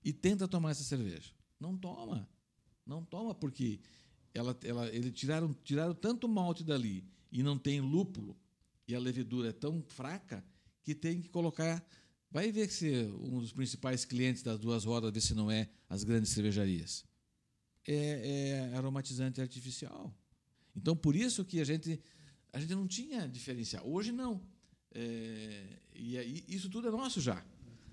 E 0.04 0.12
tenta 0.12 0.48
tomar 0.48 0.72
essa 0.72 0.84
cerveja. 0.84 1.32
Não 1.60 1.78
toma. 1.78 2.30
Não 2.86 3.04
toma 3.04 3.34
porque 3.34 3.80
ela, 4.34 4.58
ela, 4.64 4.88
eles 4.90 5.14
tiraram, 5.14 5.54
tiraram 5.64 5.94
tanto 5.94 6.28
malte 6.28 6.64
dali 6.64 7.08
e 7.32 7.44
não 7.44 7.58
tem 7.58 7.80
lúpulo 7.80 8.38
e 8.88 8.96
a 8.96 9.00
levedura 9.00 9.50
é 9.50 9.54
tão 9.54 9.84
fraca 9.84 10.44
que 10.84 10.96
tem 10.96 11.22
que 11.22 11.30
colocar 11.30 11.86
Vai 12.32 12.52
ver 12.52 12.70
se 12.70 13.06
um 13.20 13.40
dos 13.40 13.52
principais 13.52 14.06
clientes 14.06 14.44
das 14.44 14.60
duas 14.60 14.86
rodas, 14.86 15.12
ver 15.12 15.22
se 15.22 15.34
não 15.34 15.50
é 15.50 15.68
as 15.90 16.04
grandes 16.04 16.32
cervejarias. 16.32 17.04
É, 17.92 18.70
é 18.72 18.78
aromatizante 18.78 19.42
artificial. 19.42 20.14
Então, 20.76 20.96
por 20.96 21.16
isso 21.16 21.44
que 21.44 21.60
a 21.60 21.64
gente, 21.64 22.00
a 22.54 22.60
gente 22.60 22.76
não 22.76 22.88
tinha 22.88 23.28
diferencial. 23.28 23.84
Hoje, 23.88 24.12
não. 24.12 24.42
É, 24.94 25.64
e, 25.96 26.46
isso 26.48 26.70
tudo 26.70 26.88
é 26.88 26.92
nosso 26.92 27.20
já. 27.20 27.44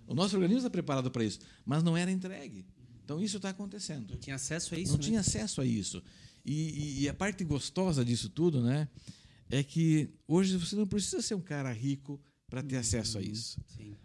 O 0.07 0.15
nosso 0.15 0.37
organismo 0.37 0.59
está 0.59 0.71
preparado 0.71 1.11
para 1.11 1.25
isso, 1.25 1.41
mas 1.65 1.83
não 1.83 1.97
era 1.97 2.11
entregue. 2.11 2.67
Então, 3.05 3.23
isso 3.23 3.37
está 3.37 3.51
acontecendo. 3.51 4.11
Não 4.13 4.19
tinha 4.19 4.37
acesso 4.37 4.75
a 4.75 4.79
isso. 4.79 4.93
Não 4.93 4.99
né? 4.99 5.05
tinha 5.05 5.21
acesso 5.21 5.61
a 5.61 5.65
isso. 5.65 6.03
E, 6.45 6.53
e, 6.53 7.03
e, 7.03 7.09
a 7.09 7.15
parte 7.15 7.43
gostosa 7.43 8.05
disso 8.05 8.29
tudo 8.29 8.61
né, 8.61 8.89
é 9.51 9.63
que 9.63 10.11
hoje 10.29 10.57
você 10.57 10.77
não 10.77 10.87
precisa 10.87 11.21
ser 11.21 11.35
um 11.35 11.41
cara 11.41 11.73
rico 11.73 12.21
para 12.49 12.63
ter 12.63 12.77
acesso 12.77 13.19
a 13.19 13.23
isso. 13.23 13.61
Sim. 13.67 13.97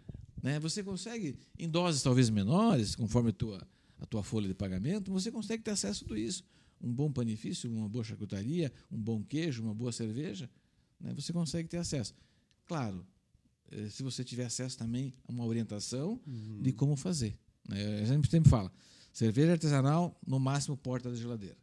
Né? 0.42 0.58
Você 0.58 0.82
consegue, 0.82 1.38
em 1.56 1.68
doses 1.68 2.02
talvez 2.02 2.30
menores, 2.30 2.96
conforme 2.96 3.30
a 3.30 3.32
tua, 3.32 3.68
a 4.02 4.06
tua 4.06 4.22
folha 4.22 4.48
de 4.48 4.54
pagamento, 4.54 5.12
você 5.12 5.30
consegue 5.30 5.62
ter 5.62 5.70
acesso 5.70 6.04
a 6.04 6.08
tudo 6.08 6.18
isso. 6.18 6.44
Um 6.80 6.92
bom 6.92 7.10
panifício, 7.10 7.70
uma 7.70 7.88
boa 7.88 8.02
charcutaria, 8.02 8.72
um 8.90 8.98
bom 8.98 9.22
queijo, 9.22 9.62
uma 9.62 9.72
boa 9.72 9.92
cerveja, 9.92 10.50
né? 11.00 11.14
você 11.14 11.32
consegue 11.32 11.68
ter 11.68 11.76
acesso. 11.76 12.12
Claro, 12.66 13.06
eh, 13.70 13.88
se 13.88 14.02
você 14.02 14.24
tiver 14.24 14.44
acesso 14.44 14.76
também 14.76 15.14
a 15.28 15.30
uma 15.30 15.46
orientação 15.46 16.20
uhum. 16.26 16.60
de 16.60 16.72
como 16.72 16.96
fazer. 16.96 17.38
Né? 17.68 18.00
A 18.00 18.04
gente 18.06 18.28
sempre 18.28 18.50
fala, 18.50 18.72
cerveja 19.12 19.52
artesanal, 19.52 20.18
no 20.26 20.40
máximo 20.40 20.76
porta 20.76 21.08
da 21.08 21.14
geladeira. 21.14 21.56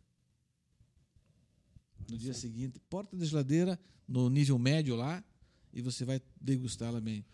No 2.09 2.17
dia 2.17 2.33
seguinte, 2.33 2.79
porta 2.89 3.17
da 3.17 3.25
geladeira, 3.25 3.77
no 4.07 4.29
nível 4.29 4.57
médio 4.57 4.95
lá, 4.95 5.21
e 5.73 5.81
você 5.81 6.05
vai 6.05 6.21
degustá-la 6.39 7.01
bem. 7.01 7.25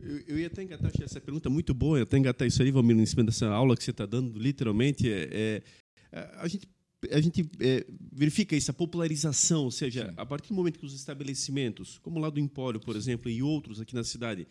Eu, 0.00 0.20
eu 0.28 0.38
ia 0.38 0.46
até 0.46 0.62
engatar 0.62 0.90
essa 1.02 1.20
pergunta 1.20 1.50
muito 1.50 1.74
boa, 1.74 1.98
eu 1.98 2.02
até 2.02 2.18
engatar 2.18 2.46
isso 2.46 2.62
aí, 2.62 2.70
Valmir, 2.70 2.96
em 2.98 3.06
cima 3.06 3.24
dessa 3.24 3.48
aula 3.48 3.76
que 3.76 3.84
você 3.84 3.90
está 3.90 4.06
dando, 4.06 4.38
literalmente, 4.38 5.10
é, 5.10 5.62
é, 6.12 6.30
a 6.36 6.48
gente 6.48 6.68
a 7.12 7.20
gente 7.20 7.48
é, 7.60 7.86
verifica 8.12 8.56
isso, 8.56 8.72
a 8.72 8.74
popularização, 8.74 9.64
ou 9.64 9.70
seja, 9.70 10.06
Sim. 10.06 10.14
a 10.16 10.26
partir 10.26 10.48
do 10.48 10.54
momento 10.54 10.80
que 10.80 10.86
os 10.86 10.94
estabelecimentos, 10.94 11.96
como 11.98 12.18
lá 12.18 12.28
do 12.28 12.40
Empório, 12.40 12.80
por 12.80 12.96
exemplo, 12.96 13.30
e 13.30 13.40
outros 13.40 13.80
aqui 13.80 13.94
na 13.94 14.02
cidade, 14.02 14.48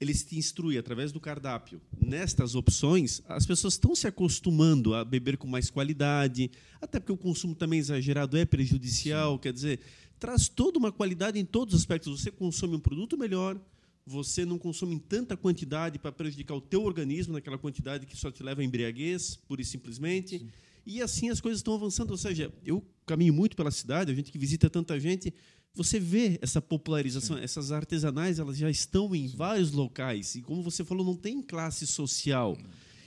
eles 0.00 0.24
te 0.24 0.36
instruem 0.36 0.78
através 0.78 1.10
do 1.10 1.20
cardápio 1.20 1.80
nestas 2.00 2.54
opções, 2.54 3.20
as 3.28 3.46
pessoas 3.46 3.74
estão 3.74 3.96
se 3.96 4.06
acostumando 4.06 4.94
a 4.94 5.04
beber 5.04 5.36
com 5.36 5.46
mais 5.46 5.70
qualidade, 5.70 6.50
até 6.80 7.00
porque 7.00 7.12
o 7.12 7.16
consumo 7.16 7.54
também 7.54 7.80
exagerado 7.80 8.36
é 8.36 8.44
prejudicial, 8.44 9.34
Sim. 9.34 9.40
quer 9.40 9.52
dizer, 9.52 9.80
traz 10.18 10.48
toda 10.48 10.78
uma 10.78 10.92
qualidade 10.92 11.38
em 11.38 11.44
todos 11.44 11.74
os 11.74 11.80
aspectos. 11.80 12.20
Você 12.20 12.30
consome 12.30 12.76
um 12.76 12.80
produto 12.80 13.18
melhor, 13.18 13.60
você 14.04 14.44
não 14.44 14.58
consome 14.58 14.94
em 14.94 14.98
tanta 14.98 15.36
quantidade 15.36 15.98
para 15.98 16.12
prejudicar 16.12 16.54
o 16.54 16.60
teu 16.60 16.82
organismo 16.82 17.32
naquela 17.32 17.58
quantidade 17.58 18.06
que 18.06 18.16
só 18.16 18.30
te 18.30 18.42
leva 18.42 18.60
a 18.60 18.64
embriaguez, 18.64 19.36
pura 19.36 19.62
e 19.62 19.64
simplesmente. 19.64 20.38
Sim. 20.38 20.48
E 20.84 21.00
assim 21.00 21.30
as 21.30 21.40
coisas 21.40 21.60
estão 21.60 21.74
avançando. 21.74 22.10
Ou 22.10 22.16
seja, 22.16 22.52
eu 22.64 22.84
caminho 23.06 23.32
muito 23.32 23.56
pela 23.56 23.70
cidade, 23.70 24.10
a 24.10 24.14
gente 24.14 24.32
que 24.32 24.38
visita 24.38 24.68
tanta 24.68 24.98
gente, 24.98 25.32
você 25.74 25.98
vê 25.98 26.38
essa 26.42 26.60
popularização, 26.60 27.36
Sim. 27.36 27.42
essas 27.42 27.72
artesanais, 27.72 28.38
elas 28.38 28.58
já 28.58 28.70
estão 28.70 29.14
em 29.14 29.28
Sim. 29.28 29.36
vários 29.36 29.72
locais. 29.72 30.34
E 30.34 30.42
como 30.42 30.62
você 30.62 30.84
falou, 30.84 31.04
não 31.04 31.16
tem 31.16 31.40
classe 31.40 31.86
social. 31.86 32.58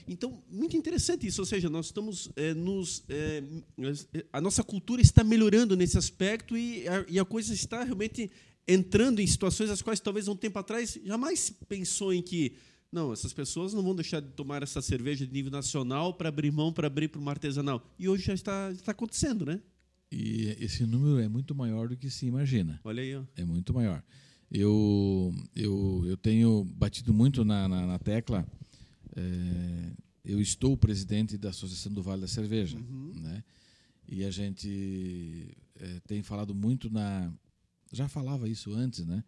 Então, 0.08 0.42
muito 0.50 0.76
interessante 0.76 1.26
isso. 1.26 1.42
Ou 1.42 1.46
seja, 1.46 1.68
nós 1.68 1.86
estamos 1.86 2.30
é, 2.36 2.54
nos. 2.54 3.04
É, 3.08 3.42
a 4.32 4.40
nossa 4.40 4.62
cultura 4.62 5.02
está 5.02 5.22
melhorando 5.22 5.76
nesse 5.76 5.98
aspecto 5.98 6.56
e 6.56 6.86
a, 6.88 7.04
e 7.08 7.18
a 7.18 7.24
coisa 7.24 7.52
está 7.52 7.82
realmente 7.82 8.30
entrando 8.66 9.20
em 9.20 9.26
situações 9.26 9.70
as 9.70 9.82
quais 9.82 10.00
talvez 10.00 10.28
um 10.28 10.36
tempo 10.36 10.58
atrás 10.58 10.98
jamais 11.04 11.50
pensou 11.68 12.12
em 12.12 12.22
que 12.22 12.56
não, 12.90 13.12
essas 13.12 13.32
pessoas 13.32 13.74
não 13.74 13.82
vão 13.82 13.94
deixar 13.94 14.20
de 14.20 14.30
tomar 14.30 14.62
essa 14.62 14.80
cerveja 14.80 15.26
de 15.26 15.32
nível 15.32 15.50
nacional 15.50 16.14
para 16.14 16.28
abrir 16.28 16.50
mão 16.50 16.72
para 16.72 16.86
abrir 16.86 17.08
para 17.08 17.20
uma 17.20 17.30
artesanal. 17.30 17.84
E 17.98 18.08
hoje 18.08 18.24
já 18.24 18.34
está, 18.34 18.70
está 18.72 18.92
acontecendo, 18.92 19.44
né? 19.44 19.60
E 20.10 20.56
esse 20.60 20.86
número 20.86 21.18
é 21.18 21.28
muito 21.28 21.54
maior 21.54 21.88
do 21.88 21.96
que 21.96 22.08
se 22.08 22.26
imagina. 22.26 22.80
Olha 22.84 23.02
aí. 23.02 23.16
Ó. 23.16 23.24
É 23.36 23.44
muito 23.44 23.74
maior. 23.74 24.02
Eu, 24.50 25.34
eu, 25.54 26.04
eu 26.06 26.16
tenho 26.16 26.64
batido 26.64 27.12
muito 27.12 27.44
na, 27.44 27.68
na, 27.68 27.86
na 27.86 27.98
tecla. 27.98 28.46
É, 29.16 29.92
eu 30.24 30.40
estou 30.40 30.76
presidente 30.76 31.36
da 31.36 31.50
Associação 31.50 31.92
do 31.92 32.02
Vale 32.02 32.22
da 32.22 32.28
Cerveja. 32.28 32.78
Uhum. 32.78 33.12
Né? 33.16 33.44
E 34.08 34.24
a 34.24 34.30
gente 34.30 35.56
é, 35.74 36.00
tem 36.06 36.22
falado 36.22 36.54
muito 36.54 36.88
na, 36.88 37.32
já 37.92 38.08
falava 38.08 38.48
isso 38.48 38.72
antes, 38.72 39.04
né? 39.04 39.22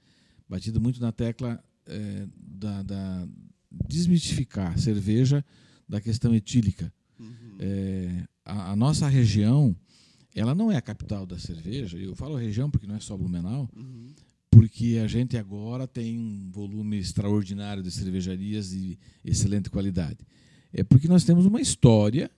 Batido 0.48 0.80
muito 0.80 1.00
na 1.00 1.12
tecla 1.12 1.62
é, 1.86 2.26
da, 2.36 2.82
da, 2.82 3.28
desmistificar 3.70 4.78
cerveja 4.78 5.44
da 5.88 6.00
questão 6.00 6.34
etílica. 6.34 6.92
Uhum. 7.18 7.56
É, 7.58 8.24
a, 8.44 8.72
a, 8.72 8.76
nossa 8.76 9.08
região, 9.08 9.76
ela 10.34 10.54
não 10.54 10.70
é 10.70 10.76
a 10.76 10.82
capital 10.82 11.26
da 11.26 11.38
cerveja. 11.38 11.98
Eu 11.98 12.14
falo 12.14 12.36
região 12.36 12.70
porque 12.70 12.86
não 12.86 12.96
é 12.96 13.00
só 13.00 13.16
Blumenau, 13.16 13.68
uhum. 13.76 14.12
porque 14.50 15.00
a 15.02 15.06
gente 15.06 15.36
agora 15.36 15.86
tem 15.86 16.18
um 16.18 16.50
volume 16.50 16.98
extraordinário 16.98 17.82
de 17.82 17.90
cervejarias 17.90 18.70
de 18.70 18.98
excelente 19.24 19.70
qualidade. 19.70 20.18
É 20.72 20.82
porque 20.82 21.08
nós 21.08 21.24
temos 21.24 21.46
uma 21.46 21.60
história 21.60 22.30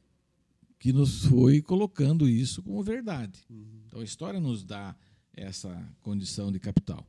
que 0.78 0.92
nos 0.92 1.26
foi 1.26 1.60
colocando 1.60 2.28
isso 2.28 2.62
como 2.62 2.82
verdade. 2.82 3.40
Uhum. 3.50 3.82
Então 3.86 4.00
a 4.00 4.04
história 4.04 4.40
nos 4.40 4.64
dá 4.64 4.96
essa 5.34 5.88
condição 6.02 6.50
de 6.50 6.58
capital. 6.58 7.06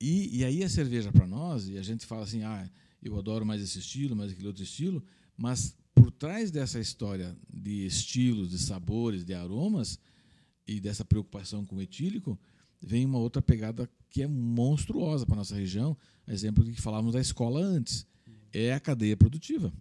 E, 0.00 0.38
e 0.38 0.44
aí 0.44 0.64
a 0.64 0.68
cerveja 0.68 1.12
para 1.12 1.26
nós, 1.26 1.68
e 1.68 1.76
a 1.76 1.82
gente 1.82 2.06
fala 2.06 2.22
assim, 2.22 2.42
ah, 2.42 2.68
eu 3.02 3.18
adoro 3.18 3.44
mais 3.44 3.62
esse 3.62 3.78
estilo, 3.78 4.16
mais 4.16 4.32
aquele 4.32 4.46
outro 4.46 4.62
estilo, 4.62 5.02
mas 5.36 5.76
por 5.94 6.10
trás 6.10 6.50
dessa 6.50 6.80
história 6.80 7.36
de 7.52 7.86
estilos, 7.86 8.50
de 8.50 8.58
sabores, 8.58 9.24
de 9.24 9.34
aromas 9.34 9.98
e 10.66 10.80
dessa 10.80 11.04
preocupação 11.04 11.64
com 11.64 11.76
o 11.76 11.82
etílico, 11.82 12.38
vem 12.80 13.04
uma 13.04 13.18
outra 13.18 13.42
pegada 13.42 13.88
que 14.08 14.22
é 14.22 14.26
monstruosa 14.26 15.26
para 15.26 15.34
a 15.34 15.38
nossa 15.38 15.54
região, 15.54 15.96
exemplo 16.26 16.64
do 16.64 16.72
que 16.72 16.80
falávamos 16.80 17.12
da 17.12 17.20
escola 17.20 17.60
antes, 17.60 18.06
é 18.52 18.72
a 18.72 18.80
cadeia 18.80 19.16
produtiva. 19.16 19.72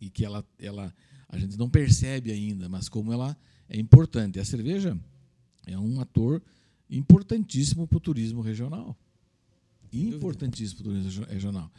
E 0.00 0.10
que 0.10 0.24
ela, 0.24 0.44
ela 0.58 0.94
a 1.28 1.38
gente 1.38 1.56
não 1.56 1.68
percebe 1.68 2.30
ainda, 2.30 2.68
mas 2.68 2.88
como 2.88 3.12
ela 3.12 3.36
é 3.68 3.78
importante. 3.78 4.38
A 4.38 4.44
cerveja 4.44 4.98
é 5.66 5.78
um 5.78 6.00
ator 6.00 6.42
importantíssimo 6.88 7.86
para 7.86 7.98
o 7.98 8.00
turismo 8.00 8.40
regional. 8.40 8.96
Importantíssimo 9.92 10.82
para 10.82 10.90
o 10.90 10.94
turismo 10.94 11.24
regional. 11.26 11.70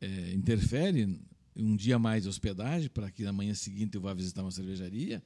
É, 0.00 0.32
interfere 0.32 1.20
um 1.56 1.74
dia 1.76 1.98
mais 1.98 2.24
de 2.24 2.28
hospedagem, 2.28 2.88
para 2.88 3.10
que 3.10 3.22
na 3.22 3.32
manhã 3.32 3.54
seguinte 3.54 3.94
eu 3.94 4.00
vá 4.00 4.12
visitar 4.12 4.42
uma 4.42 4.50
cervejaria. 4.50 5.22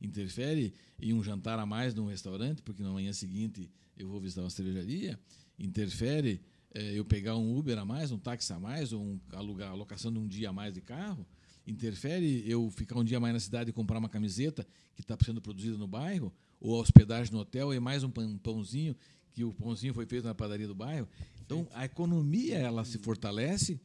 Interfere 0.00 0.74
em 1.00 1.12
um 1.12 1.22
jantar 1.22 1.58
a 1.58 1.66
mais 1.66 1.94
num 1.94 2.06
restaurante, 2.06 2.62
porque 2.62 2.82
na 2.82 2.90
manhã 2.90 3.12
seguinte 3.12 3.70
eu 3.96 4.08
vou 4.08 4.20
visitar 4.20 4.42
uma 4.42 4.50
cervejaria. 4.50 5.18
Interfere 5.58 6.40
é, 6.72 6.98
eu 6.98 7.04
pegar 7.04 7.36
um 7.36 7.56
Uber 7.56 7.78
a 7.78 7.84
mais, 7.84 8.12
um 8.12 8.18
táxi 8.18 8.52
a 8.52 8.58
mais, 8.58 8.92
ou 8.92 9.02
um, 9.02 9.20
alugar, 9.32 9.70
a 9.70 9.74
locação 9.74 10.12
de 10.12 10.18
um 10.18 10.26
dia 10.26 10.50
a 10.50 10.52
mais 10.52 10.74
de 10.74 10.80
carro 10.80 11.26
interfere 11.66 12.44
eu 12.46 12.70
ficar 12.70 12.98
um 12.98 13.04
dia 13.04 13.18
mais 13.18 13.32
na 13.32 13.40
cidade 13.40 13.70
e 13.70 13.72
comprar 13.72 13.98
uma 13.98 14.08
camiseta 14.08 14.66
que 14.94 15.00
está 15.00 15.16
sendo 15.24 15.40
produzida 15.40 15.76
no 15.76 15.88
bairro, 15.88 16.32
ou 16.64 16.76
a 16.76 16.80
hospedagem 16.80 17.30
no 17.30 17.40
hotel 17.40 17.74
e 17.74 17.78
mais 17.78 18.02
um 18.02 18.10
pãozinho, 18.10 18.96
que 19.32 19.44
o 19.44 19.52
pãozinho 19.52 19.92
foi 19.92 20.06
feito 20.06 20.24
na 20.24 20.34
padaria 20.34 20.66
do 20.66 20.74
bairro. 20.74 21.06
Então, 21.44 21.68
a 21.74 21.84
economia 21.84 22.56
ela 22.56 22.86
se 22.86 22.96
fortalece 22.96 23.78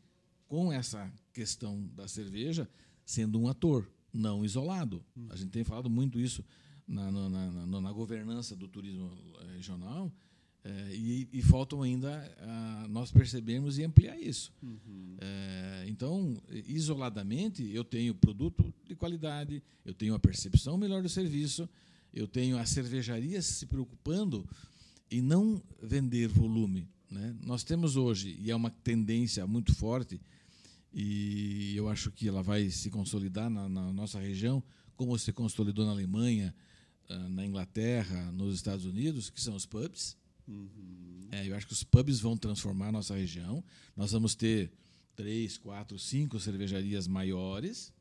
com 0.48 0.72
essa 0.72 1.12
questão 1.34 1.86
da 1.94 2.08
cerveja 2.08 2.70
sendo 3.06 3.38
um 3.38 3.50
ator, 3.50 3.86
não 4.14 4.46
isolado. 4.46 5.04
A 5.30 5.36
gente 5.36 5.50
tem 5.50 5.66
falado 5.66 5.90
muito 5.90 6.22
isso 6.22 6.42
na, 6.88 7.12
na, 7.12 7.30
na, 7.30 7.82
na 7.82 7.92
governança 7.92 8.56
do 8.56 8.68
turismo 8.68 9.12
eh, 9.42 9.56
regional, 9.58 10.10
é, 10.64 10.96
e, 10.96 11.28
e, 11.34 11.42
faltam 11.42 11.82
ainda 11.82 12.36
a, 12.40 12.88
nós 12.90 13.12
percebermos 13.12 13.78
e 13.78 13.84
ampliar 13.84 14.18
isso. 14.20 14.54
Uhum. 14.62 15.16
É, 15.20 15.86
então, 15.88 16.36
isoladamente, 16.50 17.64
eu 17.74 17.84
tenho 17.84 18.14
produto 18.14 18.74
de 18.86 18.96
qualidade, 18.96 19.62
eu 19.86 19.94
tenho 19.94 20.14
a 20.14 20.20
percepção 20.20 20.78
melhor 20.78 21.02
do 21.02 21.10
serviço, 21.10 21.68
eu 22.14 22.28
tenho 22.28 22.58
a 22.58 22.66
cervejaria 22.66 23.42
se 23.42 23.66
preocupando 23.66 24.48
em 25.12 25.22
não 25.22 25.62
vender 25.82 26.28
volume. 26.28 26.88
Né? 27.10 27.36
Nós 27.44 27.64
temos 27.64 27.96
hoje, 27.96 28.38
e 28.40 28.52
é 28.52 28.56
uma 28.56 28.70
tendência 28.70 29.46
muito 29.48 29.74
forte, 29.74 30.22
e 30.94 31.74
eu 31.76 31.88
acho 31.90 32.12
que 32.12 32.28
ela 32.28 32.42
vai 32.42 32.70
se 32.70 32.90
consolidar 32.90 33.50
na, 33.50 33.70
na 33.70 33.94
nossa 33.94 34.20
região, 34.20 34.64
como 34.96 35.18
se 35.18 35.32
consolidou 35.32 35.86
na 35.86 35.92
Alemanha, 35.92 36.54
ah, 37.08 37.30
na 37.30 37.46
Inglaterra, 37.46 38.32
nos 38.32 38.56
Estados 38.56 38.86
Unidos, 38.86 39.30
que 39.30 39.42
são 39.42 39.56
os 39.56 39.66
pubs. 39.66 40.18
Uhum. 40.48 41.28
É, 41.32 41.48
eu 41.48 41.56
acho 41.56 41.68
que 41.68 41.74
os 41.74 41.84
pubs 41.84 42.20
vão 42.20 42.36
transformar 42.36 42.88
a 42.88 42.92
nossa 42.92 43.16
região. 43.16 43.64
Nós 43.96 44.12
vamos 44.12 44.36
ter 44.36 44.72
três, 45.16 45.58
quatro, 45.58 45.98
cinco 46.00 46.40
cervejarias 46.40 47.08
maiores, 47.08 47.94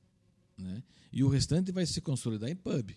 né? 0.56 0.82
e 1.12 1.22
o 1.22 1.28
restante 1.28 1.70
vai 1.72 1.85
se 1.86 2.01
consolidar 2.01 2.51
em 2.51 2.56
pub. 2.56 2.90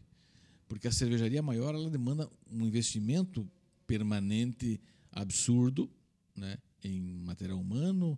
Porque 0.71 0.87
a 0.87 0.91
cervejaria 0.91 1.41
maior 1.41 1.75
ela 1.75 1.89
demanda 1.89 2.31
um 2.49 2.65
investimento 2.65 3.45
permanente 3.85 4.79
absurdo 5.11 5.91
né? 6.33 6.57
em 6.81 7.01
material 7.01 7.59
humano, 7.59 8.17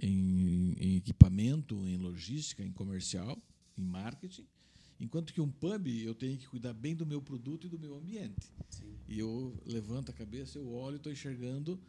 em, 0.00 0.74
em 0.80 0.96
equipamento, 0.96 1.86
em 1.86 1.96
logística, 1.96 2.64
em 2.64 2.72
comercial, 2.72 3.40
em 3.78 3.84
marketing. 3.84 4.44
Enquanto 4.98 5.32
que 5.32 5.40
um 5.40 5.48
pub, 5.48 5.86
eu 5.86 6.12
tenho 6.12 6.36
que 6.36 6.48
cuidar 6.48 6.72
bem 6.72 6.96
do 6.96 7.06
meu 7.06 7.22
produto 7.22 7.68
e 7.68 7.70
do 7.70 7.78
meu 7.78 7.94
ambiente. 7.94 8.50
Sim. 8.68 8.96
E 9.06 9.20
eu 9.20 9.56
levanto 9.64 10.10
a 10.10 10.12
cabeça, 10.12 10.58
eu 10.58 10.68
olho 10.72 10.94
e 10.94 10.96
estou 10.96 11.12
enxergando 11.12 11.80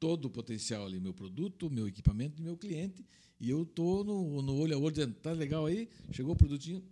todo 0.00 0.24
o 0.24 0.30
potencial 0.30 0.86
ali, 0.86 0.98
meu 0.98 1.12
produto, 1.12 1.68
meu 1.68 1.86
equipamento 1.86 2.40
e 2.40 2.42
meu 2.42 2.56
cliente. 2.56 3.04
E 3.38 3.50
eu 3.50 3.64
estou 3.64 4.02
no, 4.02 4.40
no 4.40 4.56
olho 4.56 4.74
a 4.74 4.78
olho 4.78 4.90
dizendo, 4.90 5.12
tá 5.16 5.32
legal 5.32 5.66
aí? 5.66 5.86
Chegou 6.12 6.32
o 6.32 6.36
produtinho. 6.36 6.82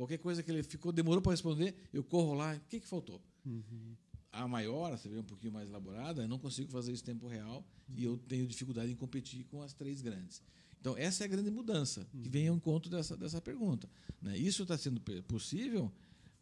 Qualquer 0.00 0.16
coisa 0.16 0.42
que 0.42 0.50
ele 0.50 0.62
ficou, 0.62 0.92
demorou 0.92 1.20
para 1.20 1.32
responder, 1.32 1.74
eu 1.92 2.02
corro 2.02 2.32
lá. 2.32 2.54
O 2.54 2.60
que, 2.70 2.80
que 2.80 2.86
faltou? 2.86 3.20
Uhum. 3.44 3.94
A 4.32 4.48
maior, 4.48 4.96
você 4.96 5.10
vê 5.10 5.18
um 5.18 5.22
pouquinho 5.22 5.52
mais 5.52 5.68
elaborada, 5.68 6.22
eu 6.22 6.28
não 6.28 6.38
consigo 6.38 6.72
fazer 6.72 6.90
isso 6.90 7.02
em 7.02 7.04
tempo 7.04 7.28
real 7.28 7.58
uhum. 7.86 7.94
e 7.98 8.04
eu 8.04 8.16
tenho 8.16 8.46
dificuldade 8.46 8.90
em 8.90 8.96
competir 8.96 9.44
com 9.44 9.60
as 9.60 9.74
três 9.74 10.00
grandes. 10.00 10.40
Então, 10.80 10.96
essa 10.96 11.22
é 11.22 11.26
a 11.26 11.28
grande 11.28 11.50
mudança 11.50 12.06
que 12.22 12.30
vem 12.30 12.48
ao 12.48 12.56
encontro 12.56 12.90
dessa, 12.90 13.14
dessa 13.14 13.42
pergunta. 13.42 13.90
Né? 14.22 14.38
Isso 14.38 14.62
está 14.62 14.78
sendo 14.78 15.02
possível 15.24 15.92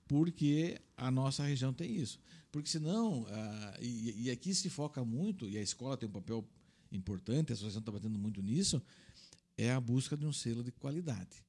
porque 0.07 0.81
a 0.97 1.11
nossa 1.11 1.43
região 1.43 1.73
tem 1.73 1.97
isso. 1.97 2.21
Porque 2.53 2.69
senão, 2.69 3.27
ah, 3.29 3.77
e, 3.83 4.27
e, 4.27 4.31
aqui 4.31 4.55
se 4.55 4.71
foca 4.71 5.05
muito, 5.05 5.49
e 5.49 5.59
a 5.59 5.61
escola 5.61 5.97
tem 5.97 6.09
um 6.09 6.13
papel 6.13 6.49
importante, 6.93 7.51
a 7.51 7.55
associação 7.55 7.81
está 7.81 7.91
batendo 7.91 8.21
muito 8.21 8.41
nisso, 8.41 8.81
é 9.57 9.73
a 9.73 9.81
busca 9.81 10.17
de 10.17 10.25
um 10.25 10.33
selo 10.33 10.63
de 10.63 10.71
qualidade. 10.71 11.48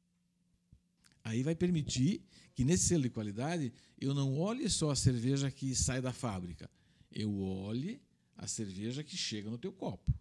Aí 1.24 1.44
vai 1.44 1.56
permitir 1.56 2.22
que 2.56 2.64
nesse 2.64 2.86
selo 2.86 3.04
de 3.04 3.10
qualidade 3.10 3.72
eu 4.00 4.14
não 4.14 4.38
olhe 4.40 4.70
só 4.70 4.92
a 4.92 4.96
cerveja 4.96 5.52
que 5.52 5.76
sai 5.76 6.02
da 6.02 6.12
fábrica, 6.12 6.70
eu 7.12 7.40
olhe 7.40 8.02
a 8.38 8.48
cerveja 8.48 9.04
que 9.04 9.18
chega 9.18 9.50
no 9.50 9.58
teu 9.58 9.72
copo. 9.72 10.14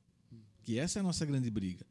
Que 0.62 0.79
essa 0.79 0.99
é 0.99 1.01
a 1.01 1.03
nossa 1.03 1.25
grande 1.25 1.51
briga. 1.51 1.87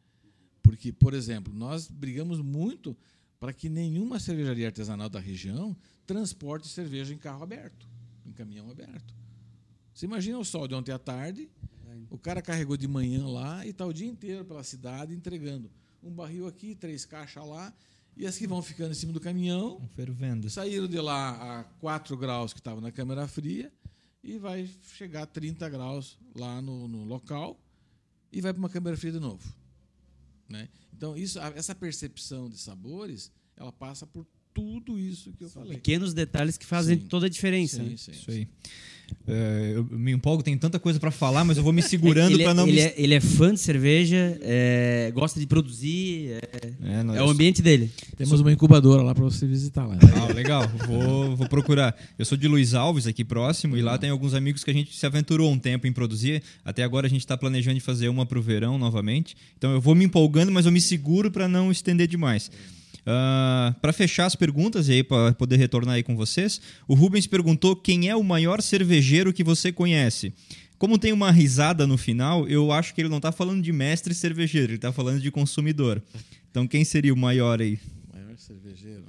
Porque, 0.62 0.92
por 0.92 1.14
exemplo, 1.14 1.54
nós 1.54 1.88
brigamos 1.88 2.42
muito 2.42 2.96
para 3.40 3.54
que 3.54 3.70
nenhuma 3.70 4.20
cervejaria 4.20 4.68
artesanal 4.68 5.10
da 5.10 5.20
região 5.20 5.76
transporte 6.06 6.68
cerveja 6.68 7.14
em 7.14 7.18
carro 7.18 7.44
aberto, 7.44 7.88
em 8.26 8.32
caminhão 8.32 8.70
aberto. 8.70 9.16
Você 9.94 10.06
imagina 10.06 10.38
o 10.38 10.46
sol 10.46 10.68
de 10.68 10.76
ontem 10.76 10.92
à 10.92 11.00
tarde, 11.00 11.50
o 12.10 12.18
cara 12.18 12.42
carregou 12.42 12.78
de 12.78 12.88
manhã 12.88 13.28
lá 13.28 13.66
e 13.66 13.70
está 13.70 13.86
o 13.86 13.94
dia 13.94 14.08
inteiro 14.08 14.46
pela 14.46 14.64
cidade 14.64 15.14
entregando 15.14 15.72
um 16.04 16.12
barril 16.12 16.48
aqui, 16.48 16.76
três 16.76 17.06
caixas 17.06 17.46
lá, 17.48 17.74
e 18.18 18.26
as 18.26 18.38
que 18.38 18.48
vão 18.48 18.62
ficando 18.62 18.92
em 18.92 18.96
cima 18.96 19.14
do 19.14 19.20
caminhão 19.20 19.80
fervendo. 19.96 20.50
saíram 20.50 20.88
de 20.88 21.00
lá 21.00 21.60
a 21.60 21.64
4 21.64 22.18
graus 22.18 22.52
que 22.52 22.60
estava 22.60 22.82
na 22.82 22.92
câmara 22.92 23.28
fria 23.28 23.72
e 24.24 24.38
vai 24.38 24.70
chegar 24.96 25.24
a 25.24 25.26
30 25.26 25.70
graus 25.70 26.18
lá 26.36 26.62
no, 26.62 26.88
no 26.88 27.04
local 27.04 27.60
e 28.32 28.42
vai 28.42 28.52
para 28.52 28.60
uma 28.60 28.70
câmara 28.70 28.98
fria 28.98 29.12
de 29.12 29.20
novo. 29.20 29.56
Né? 30.50 30.68
Então, 30.94 31.16
isso, 31.16 31.40
essa 31.40 31.76
percepção 31.76 32.50
de 32.50 32.58
sabores, 32.58 33.32
ela 33.56 33.72
passa 33.72 34.08
por 34.08 34.26
tudo 34.54 34.98
isso 34.98 35.32
que 35.34 35.44
eu 35.44 35.50
São 35.50 35.62
falei. 35.62 35.78
Pequenos 35.78 36.14
detalhes 36.14 36.58
que 36.58 36.66
fazem 36.66 37.00
sim. 37.00 37.06
toda 37.06 37.28
a 37.28 37.30
diferença. 37.30 37.78
Sim, 37.78 37.90
né? 37.90 37.98
sim, 37.98 38.12
isso 38.12 38.32
aí. 38.32 38.48
É, 39.28 39.74
eu 39.76 39.84
me 39.92 40.12
empolgo, 40.12 40.42
tem 40.42 40.58
tanta 40.58 40.80
coisa 40.80 41.00
para 41.00 41.12
falar, 41.12 41.44
mas 41.44 41.58
eu 41.58 41.64
vou 41.64 41.74
me 41.74 41.82
segurando 41.82 42.38
para 42.40 42.54
não 42.54 42.68
ele 42.68 42.74
me... 42.74 42.80
É, 42.80 42.94
ele 42.98 43.14
é 43.14 43.20
fã 43.20 43.54
de 43.54 43.60
cerveja, 43.60 44.38
é, 44.42 45.12
gosta 45.14 45.40
de 45.40 45.46
produzir, 45.46 46.32
é, 46.32 46.74
é, 46.82 47.18
é 47.18 47.24
o 47.24 47.30
ambiente 47.30 47.62
dele. 47.62 47.92
Temos 48.18 48.40
uma 48.40 48.52
incubadora 48.52 49.02
lá 49.02 49.14
para 49.14 49.24
você 49.24 49.46
visitar 49.46 49.86
lá. 49.86 49.98
Ah, 50.02 50.34
legal, 50.34 50.68
vou, 50.88 51.36
vou 51.36 51.50
procurar. 51.50 51.96
Eu 52.18 52.26
sou 52.26 52.38
de 52.38 52.48
Luiz 52.48 52.74
Alves, 52.74 53.06
aqui 53.06 53.24
próximo, 53.24 53.76
e 53.78 53.82
lá 53.82 53.98
tem 53.98 54.10
alguns 54.10 54.34
amigos 54.34 54.64
que 54.64 54.72
a 54.72 54.74
gente 54.74 54.96
se 54.96 55.06
aventurou 55.06 55.52
um 55.52 55.60
tempo 55.60 55.88
em 55.88 55.92
produzir. 55.92 56.42
Até 56.64 56.84
agora 56.84 57.08
a 57.08 57.10
gente 57.10 57.22
está 57.22 57.38
planejando 57.38 57.78
fazer 57.82 58.10
uma 58.10 58.26
para 58.26 58.40
o 58.40 58.42
verão 58.42 58.78
novamente. 58.78 59.36
Então 59.58 59.72
eu 59.72 59.82
vou 59.82 59.96
me 59.96 60.06
empolgando, 60.06 60.52
mas 60.52 60.66
eu 60.66 60.72
me 60.72 60.82
seguro 60.82 61.32
para 61.32 61.48
não 61.48 61.72
estender 61.72 62.08
demais. 62.08 62.50
Uh, 63.08 63.10
ah, 63.10 63.76
para 63.82 63.94
fechar 63.94 64.26
as 64.26 64.36
perguntas 64.36 64.90
e 64.90 64.92
aí 64.92 65.04
para 65.04 65.32
poder 65.32 65.56
retornar 65.56 65.96
aí 65.96 66.04
com 66.04 66.14
vocês, 66.14 66.60
o 66.86 66.94
Rubens 66.94 67.26
perguntou 67.26 67.74
quem 67.74 68.10
é 68.10 68.16
o 68.18 68.22
maior 68.22 68.62
cervejeiro 68.62 69.32
que 69.32 69.46
você 69.46 69.72
conhece. 69.72 70.34
Como 70.78 71.00
tem 71.00 71.14
uma 71.14 71.32
risada 71.32 71.88
no 71.88 71.98
final, 71.98 72.46
eu 72.50 72.70
acho 72.70 72.94
que 72.94 73.00
ele 73.00 73.08
não 73.08 73.16
está 73.16 73.32
falando 73.32 73.64
de 73.64 73.72
mestre 73.72 74.14
cervejeiro, 74.14 74.72
ele 74.72 74.76
está 74.76 74.92
falando 74.92 75.22
de 75.22 75.32
consumidor. 75.32 76.04
Então 76.52 76.68
quem 76.68 76.84
seria 76.84 77.14
o 77.14 77.18
maior 77.18 77.62
aí? 77.62 77.80
Maior 78.14 78.38
cervejeiro. 78.38 79.06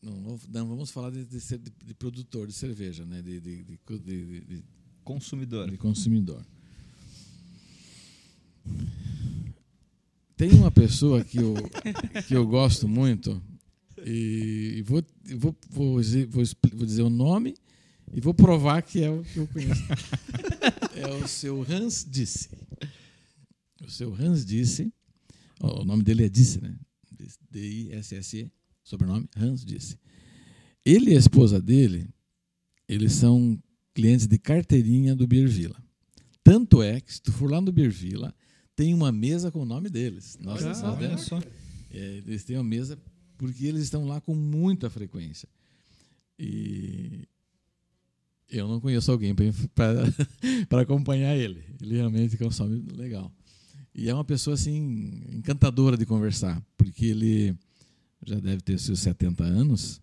Não, 0.00 0.38
não 0.52 0.68
vamos 0.68 0.92
falar 0.92 1.10
de, 1.10 1.24
de, 1.24 1.38
de, 1.40 1.72
de, 1.84 1.94
produtor 1.94 2.46
de 2.46 2.52
cerveja, 2.52 3.04
né? 3.04 3.20
De, 3.20 3.40
de 3.40 4.64
consumidor. 5.02 5.68
De 5.68 5.78
consumidor. 5.78 6.44
Tem 10.36 10.50
uma 10.52 10.70
pessoa 10.70 11.22
que 11.22 11.38
eu, 11.38 11.54
que 12.26 12.34
eu 12.34 12.46
gosto 12.46 12.88
muito 12.88 13.40
e 14.04 14.82
vou, 14.84 15.02
vou, 15.36 15.56
vou, 15.70 16.00
dizer, 16.00 16.26
vou, 16.26 16.42
dizer 16.84 17.02
o 17.02 17.10
nome 17.10 17.54
e 18.12 18.20
vou 18.20 18.34
provar 18.34 18.82
que 18.82 19.02
é 19.02 19.10
o 19.10 19.22
que 19.22 19.38
eu 19.38 19.46
conheço. 19.46 19.82
é 20.94 21.06
o 21.08 21.26
seu 21.26 21.64
Hans 21.68 22.04
Disse. 22.08 22.50
O 23.82 23.90
seu 23.90 24.14
Hans 24.14 24.44
Disse, 24.44 24.92
o 25.60 25.84
nome 25.84 26.02
dele 26.02 26.24
é 26.24 26.28
Disse, 26.28 26.60
né? 26.60 26.76
D-I-S-S-E, 27.50 28.50
sobrenome, 28.82 29.28
Hans 29.36 29.64
Disse. 29.64 29.98
Ele 30.84 31.12
e 31.12 31.16
a 31.16 31.18
esposa 31.18 31.60
dele, 31.60 32.08
eles 32.88 33.12
são 33.12 33.58
clientes 33.94 34.26
de 34.26 34.38
carteirinha 34.38 35.14
do 35.14 35.26
Beer 35.26 35.48
Villa. 35.48 35.82
Tanto 36.42 36.82
é 36.82 37.00
que, 37.00 37.14
se 37.14 37.22
tu 37.22 37.32
for 37.32 37.50
lá 37.50 37.60
no 37.60 37.72
Beer 37.72 37.90
Villa, 37.90 38.34
tem 38.76 38.92
uma 38.94 39.12
mesa 39.12 39.50
com 39.50 39.60
o 39.60 39.64
nome 39.64 39.88
deles. 39.88 40.38
Olha 40.44 40.66
nós 40.66 41.20
só. 41.20 41.38
é, 41.90 42.22
eles 42.26 42.44
têm 42.44 42.56
uma 42.56 42.64
mesa 42.64 42.98
porque 43.36 43.66
eles 43.66 43.82
estão 43.84 44.06
lá 44.06 44.20
com 44.20 44.34
muita 44.34 44.88
frequência. 44.90 45.48
E 46.38 47.28
eu 48.48 48.68
não 48.68 48.80
conheço 48.80 49.10
alguém 49.10 49.34
para 50.68 50.80
acompanhar 50.82 51.36
ele. 51.36 51.62
Ele 51.80 51.96
realmente 51.96 52.36
consome 52.36 52.84
legal. 52.92 53.32
E 53.94 54.08
é 54.08 54.14
uma 54.14 54.24
pessoa 54.24 54.54
assim 54.54 55.22
encantadora 55.32 55.96
de 55.96 56.04
conversar, 56.04 56.60
porque 56.76 57.06
ele 57.06 57.56
já 58.26 58.40
deve 58.40 58.60
ter 58.60 58.78
seus 58.78 59.00
70 59.00 59.44
anos 59.44 60.00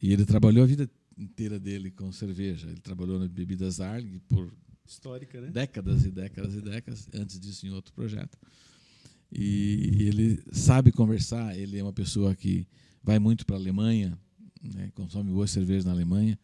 e 0.00 0.12
ele 0.12 0.26
trabalhou 0.26 0.64
a 0.64 0.66
vida 0.66 0.90
inteira 1.16 1.58
dele 1.58 1.90
com 1.90 2.10
cerveja. 2.12 2.68
Ele 2.68 2.80
trabalhou 2.80 3.18
na 3.18 3.28
Bebidas 3.28 3.80
Arling 3.80 4.20
por 4.28 4.52
Histórica, 4.86 5.40
né? 5.40 5.48
décadas 5.50 6.04
e 6.04 6.10
décadas 6.10 6.54
e 6.54 6.60
décadas, 6.60 7.08
antes 7.14 7.38
disso 7.38 7.66
em 7.66 7.70
outro 7.70 7.92
projeto. 7.92 8.36
E 9.30 9.96
ele 10.06 10.42
sabe 10.52 10.92
conversar, 10.92 11.56
ele 11.58 11.78
é 11.78 11.82
uma 11.82 11.92
pessoa 11.92 12.34
que 12.34 12.66
vai 13.02 13.18
muito 13.18 13.46
para 13.46 13.56
a 13.56 13.58
Alemanha, 13.58 14.18
né, 14.62 14.90
consome 14.94 15.32
boas 15.32 15.50
cervejas 15.50 15.84
na 15.84 15.92
Alemanha. 15.92 16.38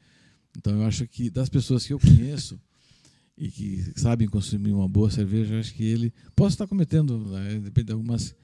Então 0.56 0.72
eu 0.74 0.82
acho 0.84 1.06
que 1.06 1.28
das 1.28 1.48
pessoas 1.48 1.86
que 1.86 1.92
eu 1.92 1.98
conheço 2.00 2.58
e 3.36 3.50
que 3.50 3.92
sabem 3.96 4.26
consumir 4.26 4.72
uma 4.72 4.88
boa 4.88 5.10
cerveja, 5.10 5.54
eu 5.54 5.60
acho 5.60 5.74
que 5.74 5.84
ele 5.84 6.12
posso 6.34 6.54
estar 6.54 6.66
cometendo, 6.66 7.18
né, 7.30 7.58
depende 7.62 7.88
de 7.88 7.92
algumas 7.92 8.34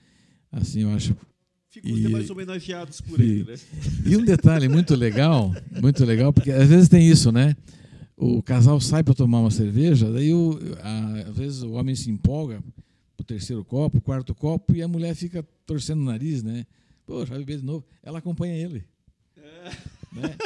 assim, 0.53 0.81
eu 0.83 0.91
acho 0.91 1.17
Ficam 1.71 1.91
E- 1.91 2.03
demais 2.03 2.31
homenageados 2.31 3.01
por 3.01 3.19
e- 3.21 3.25
ele, 3.25 3.45
né? 3.45 3.55
e 4.07 4.17
um 4.17 4.25
detalhe 4.25 4.69
muito 4.69 4.95
legal, 4.95 5.53
muito 5.83 6.05
legal, 6.05 6.33
porque 6.33 6.53
às 6.53 6.69
vezes 6.69 6.89
tem 6.89 7.09
isso, 7.09 7.33
né? 7.33 7.57
O 8.17 8.43
casal 8.43 8.81
sai 8.81 9.03
para 9.03 9.15
tomar 9.15 9.41
uma 9.41 9.51
cerveja, 9.51 10.11
daí 10.11 10.33
o, 10.33 10.59
a- 10.83 11.29
às 11.31 11.37
vezes 11.37 11.63
o 11.63 11.73
homem 11.73 11.95
se 11.97 12.11
empolga 12.11 12.63
pro 13.17 13.25
terceiro 13.27 13.65
copo, 13.65 14.01
quarto 14.01 14.35
copo, 14.35 14.75
e 14.75 14.83
a 14.83 14.89
mulher 14.89 15.15
fica 15.15 15.43
torcendo 15.67 16.01
o 16.01 16.05
nariz, 16.05 16.43
né? 16.43 16.65
Poxa, 17.07 17.31
vai 17.31 17.39
beber 17.41 17.59
de 17.59 17.65
novo. 17.65 17.85
Ela 18.03 18.19
acompanha 18.19 18.55
ele. 18.57 18.85
Né? 20.13 20.37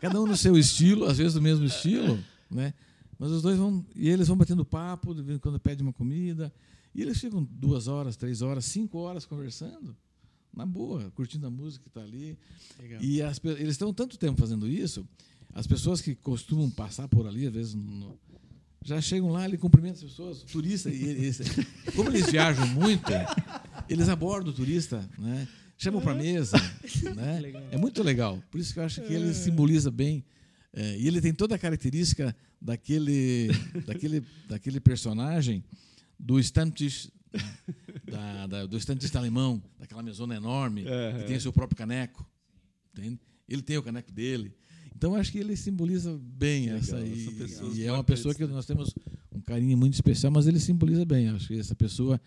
Cada 0.00 0.20
um 0.20 0.26
no 0.26 0.36
seu 0.36 0.56
estilo, 0.58 1.04
às 1.04 1.18
vezes 1.18 1.34
do 1.34 1.40
mesmo 1.42 1.64
estilo, 1.64 2.18
né? 2.50 2.74
Mas 3.18 3.30
os 3.30 3.40
dois 3.40 3.56
vão, 3.56 3.86
e 3.94 4.08
eles 4.08 4.26
vão 4.26 4.36
batendo 4.36 4.64
papo, 4.64 5.14
de 5.14 5.22
vez 5.22 5.36
em 5.36 5.40
quando 5.40 5.60
pede 5.60 5.80
uma 5.82 5.92
comida, 5.92 6.52
e 6.92 7.00
eles 7.02 7.20
ficam 7.20 7.42
duas 7.44 7.86
horas, 7.86 8.16
três 8.16 8.42
horas, 8.42 8.64
cinco 8.64 8.98
horas 8.98 9.24
conversando, 9.24 9.96
na 10.52 10.66
boa, 10.66 11.10
curtindo 11.14 11.46
a 11.46 11.50
música 11.50 11.84
que 11.84 11.88
está 11.88 12.00
ali. 12.02 12.36
Legal. 12.80 13.00
E 13.00 13.22
as 13.22 13.40
eles 13.44 13.70
estão 13.70 13.94
tanto 13.94 14.18
tempo 14.18 14.40
fazendo 14.40 14.68
isso, 14.68 15.06
as 15.54 15.66
pessoas 15.66 16.00
que 16.00 16.14
costumam 16.14 16.70
passar 16.70 17.08
por 17.08 17.26
ali, 17.26 17.46
às 17.46 17.52
vezes, 17.52 17.74
no- 17.74 18.18
já 18.84 19.00
chegam 19.00 19.30
lá, 19.30 19.44
ele 19.44 19.56
cumprimenta 19.58 19.94
as 19.98 20.02
pessoas, 20.02 20.42
o 20.42 20.46
turista, 20.46 20.90
e 20.90 21.02
eles, 21.04 21.40
como 21.94 22.08
eles 22.10 22.30
viajam 22.30 22.66
muito, 22.68 23.10
eles 23.88 24.08
abordam 24.08 24.52
o 24.52 24.54
turista, 24.56 25.08
né? 25.18 25.46
chamam 25.78 26.00
para 26.00 26.12
a 26.12 26.14
mesa. 26.16 26.56
Né? 27.14 27.40
É 27.72 27.76
muito 27.76 28.02
legal. 28.02 28.42
Por 28.50 28.60
isso 28.60 28.72
que 28.72 28.78
eu 28.80 28.84
acho 28.84 29.00
que 29.02 29.12
ele 29.12 29.32
simboliza 29.34 29.90
bem. 29.90 30.24
é, 30.72 30.96
e 30.98 31.06
ele 31.06 31.20
tem 31.20 31.32
toda 31.34 31.54
a 31.54 31.58
característica 31.58 32.34
daquele, 32.60 33.48
daquele, 33.86 34.22
daquele 34.48 34.80
personagem 34.80 35.62
do 36.18 36.38
Stammtisch, 36.40 37.10
da, 38.10 38.46
da, 38.46 38.66
do 38.66 38.76
Stammtisch 38.78 39.14
alemão, 39.16 39.62
daquela 39.78 40.02
mesona 40.02 40.34
enorme, 40.36 40.84
que 41.18 41.24
tem 41.26 41.36
o 41.36 41.40
seu 41.40 41.52
próprio 41.52 41.76
caneco. 41.76 42.24
Entende? 42.96 43.20
Ele 43.48 43.62
tem 43.62 43.76
o 43.76 43.82
caneco 43.82 44.10
dele. 44.12 44.52
Então, 45.02 45.16
acho 45.16 45.32
que 45.32 45.38
ele 45.38 45.56
simboliza 45.56 46.16
bem 46.22 46.66
Legal, 46.66 46.78
essa. 46.78 46.96
essa 46.96 47.06
E, 47.08 47.34
pessoa 47.34 47.72
e 47.74 47.82
é 47.82 47.92
uma 47.92 48.04
pessoa 48.04 48.32
que 48.32 48.46
nós 48.46 48.64
temos 48.64 48.94
um 49.34 49.40
carinho 49.40 49.76
muito 49.76 49.94
especial, 49.94 50.30
mas 50.30 50.46
ele 50.46 50.60
simboliza 50.60 51.04
bem. 51.04 51.28
Acho 51.28 51.48
que 51.48 51.58
essa 51.58 51.74
pessoa 51.74 52.20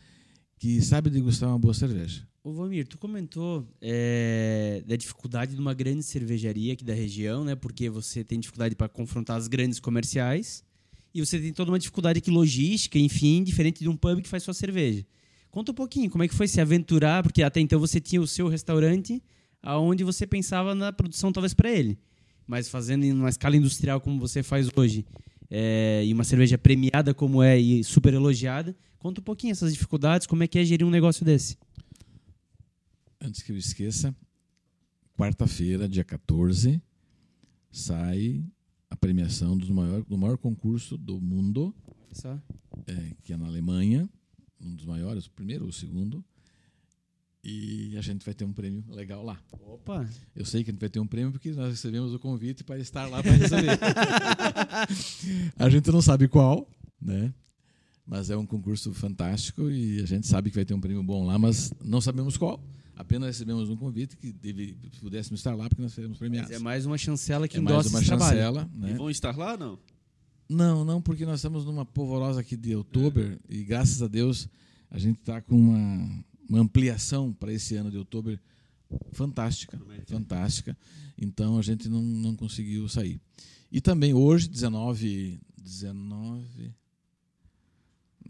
que 0.57 0.81
sabe 0.81 1.09
degustar 1.09 1.47
uma 1.47 1.57
boa 1.57 1.73
cerveja. 1.73 2.27
Ô, 2.43 2.51
Vamir, 2.51 2.85
tu 2.85 2.97
comentou 2.97 3.65
é, 3.81 4.83
da 4.85 4.97
dificuldade 4.97 5.55
de 5.55 5.61
uma 5.61 5.73
grande 5.73 6.03
cervejaria 6.03 6.73
aqui 6.73 6.83
da 6.83 6.93
região, 6.93 7.45
né? 7.45 7.55
Porque 7.55 7.89
você 7.89 8.25
tem 8.25 8.41
dificuldade 8.41 8.75
para 8.75 8.89
confrontar 8.89 9.37
as 9.37 9.47
grandes 9.47 9.79
comerciais 9.79 10.61
e 11.13 11.25
você 11.25 11.39
tem 11.39 11.53
toda 11.53 11.71
uma 11.71 11.79
dificuldade 11.79 12.17
aqui 12.17 12.29
logística, 12.29 12.99
enfim, 12.99 13.41
diferente 13.41 13.79
de 13.79 13.87
um 13.87 13.95
pub 13.95 14.21
que 14.21 14.27
faz 14.27 14.43
sua 14.43 14.53
cerveja. 14.53 15.05
Conta 15.49 15.71
um 15.71 15.75
pouquinho, 15.75 16.09
como 16.09 16.25
é 16.25 16.27
que 16.27 16.35
foi 16.35 16.49
se 16.49 16.59
aventurar? 16.59 17.23
Porque 17.23 17.41
até 17.41 17.61
então 17.61 17.79
você 17.79 18.01
tinha 18.01 18.21
o 18.21 18.27
seu 18.27 18.49
restaurante, 18.49 19.23
aonde 19.63 20.03
você 20.03 20.27
pensava 20.27 20.75
na 20.75 20.91
produção 20.91 21.31
talvez 21.31 21.53
para 21.53 21.71
ele, 21.71 21.97
mas 22.47 22.69
fazendo 22.69 23.03
em 23.03 23.11
uma 23.11 23.29
escala 23.29 23.55
industrial 23.55 23.99
como 23.99 24.19
você 24.19 24.43
faz 24.43 24.69
hoje, 24.75 25.05
é, 25.49 26.03
e 26.05 26.13
uma 26.13 26.23
cerveja 26.23 26.57
premiada 26.57 27.13
como 27.13 27.41
é 27.41 27.57
e 27.57 27.83
super 27.83 28.13
elogiada. 28.13 28.75
Conta 28.97 29.21
um 29.21 29.23
pouquinho 29.23 29.51
essas 29.51 29.73
dificuldades, 29.73 30.25
como 30.27 30.43
é 30.43 30.47
que 30.47 30.57
é 30.57 30.65
gerir 30.65 30.85
um 30.85 30.89
negócio 30.89 31.23
desse? 31.23 31.57
Antes 33.21 33.41
que 33.41 33.51
eu 33.51 33.57
esqueça, 33.57 34.15
quarta-feira, 35.17 35.87
dia 35.87 36.03
14, 36.03 36.81
sai 37.71 38.43
a 38.89 38.95
premiação 38.95 39.57
do 39.57 39.73
maior, 39.73 40.03
do 40.03 40.17
maior 40.17 40.37
concurso 40.37 40.97
do 40.97 41.19
mundo, 41.19 41.73
é, 42.87 43.11
que 43.23 43.33
é 43.33 43.37
na 43.37 43.47
Alemanha, 43.47 44.09
um 44.59 44.75
dos 44.75 44.85
maiores, 44.85 45.25
o 45.25 45.31
primeiro 45.31 45.65
ou 45.65 45.69
o 45.69 45.73
segundo. 45.73 46.23
E 47.47 47.95
a 47.95 48.01
gente 48.01 48.25
vai 48.25 48.33
ter 48.33 48.43
um 48.43 48.51
prêmio 48.51 48.83
legal 48.89 49.23
lá. 49.23 49.39
Opa! 49.61 50.09
Eu 50.35 50.43
sei 50.45 50.63
que 50.63 50.71
a 50.71 50.73
gente 50.73 50.79
vai 50.79 50.89
ter 50.89 50.99
um 50.99 51.05
prêmio 51.05 51.31
porque 51.31 51.51
nós 51.51 51.69
recebemos 51.69 52.11
o 52.11 52.17
convite 52.17 52.63
para 52.63 52.79
estar 52.79 53.05
lá 53.07 53.21
para 53.21 53.31
receber. 53.33 53.77
a 55.57 55.69
gente 55.69 55.91
não 55.91 56.01
sabe 56.01 56.27
qual, 56.27 56.67
né? 56.99 57.31
Mas 58.05 58.29
é 58.29 58.37
um 58.37 58.45
concurso 58.45 58.93
fantástico 58.93 59.69
e 59.69 59.99
a 60.01 60.05
gente 60.05 60.25
sabe 60.27 60.49
que 60.49 60.55
vai 60.55 60.65
ter 60.65 60.73
um 60.73 60.79
prêmio 60.81 61.03
bom 61.03 61.25
lá, 61.25 61.37
mas 61.37 61.71
não 61.83 62.01
sabemos 62.01 62.35
qual. 62.37 62.63
Apenas 62.95 63.27
recebemos 63.27 63.69
um 63.69 63.75
convite 63.75 64.15
que 64.15 64.31
deve, 64.31 64.75
pudéssemos 65.01 65.39
estar 65.39 65.53
lá 65.53 65.67
porque 65.67 65.81
nós 65.81 65.91
seremos 65.93 66.17
Mas 66.17 66.19
premiados. 66.29 66.51
é 66.51 66.59
mais 66.59 66.85
uma 66.85 66.97
chancela 66.97 67.47
que 67.47 67.57
É 67.57 67.61
mais 67.61 67.73
endossa 67.75 67.89
uma 67.89 67.99
esse 67.99 68.07
trabalho. 68.07 68.37
chancela, 68.37 68.69
E 68.73 68.77
né? 68.79 68.93
vão 68.93 69.09
estar 69.09 69.35
lá, 69.37 69.57
não? 69.57 69.77
Não, 70.47 70.85
não, 70.85 71.01
porque 71.01 71.25
nós 71.25 71.39
estamos 71.39 71.65
numa 71.65 71.85
polvorosa 71.85 72.39
aqui 72.39 72.55
de 72.55 72.75
outubro 72.75 73.37
e 73.49 73.63
graças 73.63 74.01
a 74.01 74.07
Deus 74.07 74.47
a 74.89 74.97
gente 74.97 75.19
está 75.19 75.41
com 75.41 75.55
uma, 75.57 76.23
uma 76.47 76.59
ampliação 76.59 77.33
para 77.33 77.51
esse 77.53 77.75
ano 77.75 77.91
de 77.91 77.97
outubro 77.97 78.39
fantástica, 79.11 79.79
fantástica. 80.07 80.77
Então 81.17 81.57
a 81.57 81.61
gente 81.61 81.89
não, 81.89 82.01
não 82.01 82.35
conseguiu 82.35 82.87
sair. 82.87 83.19
E 83.71 83.81
também 83.81 84.13
hoje, 84.13 84.47
19, 84.47 85.39
19, 85.57 86.73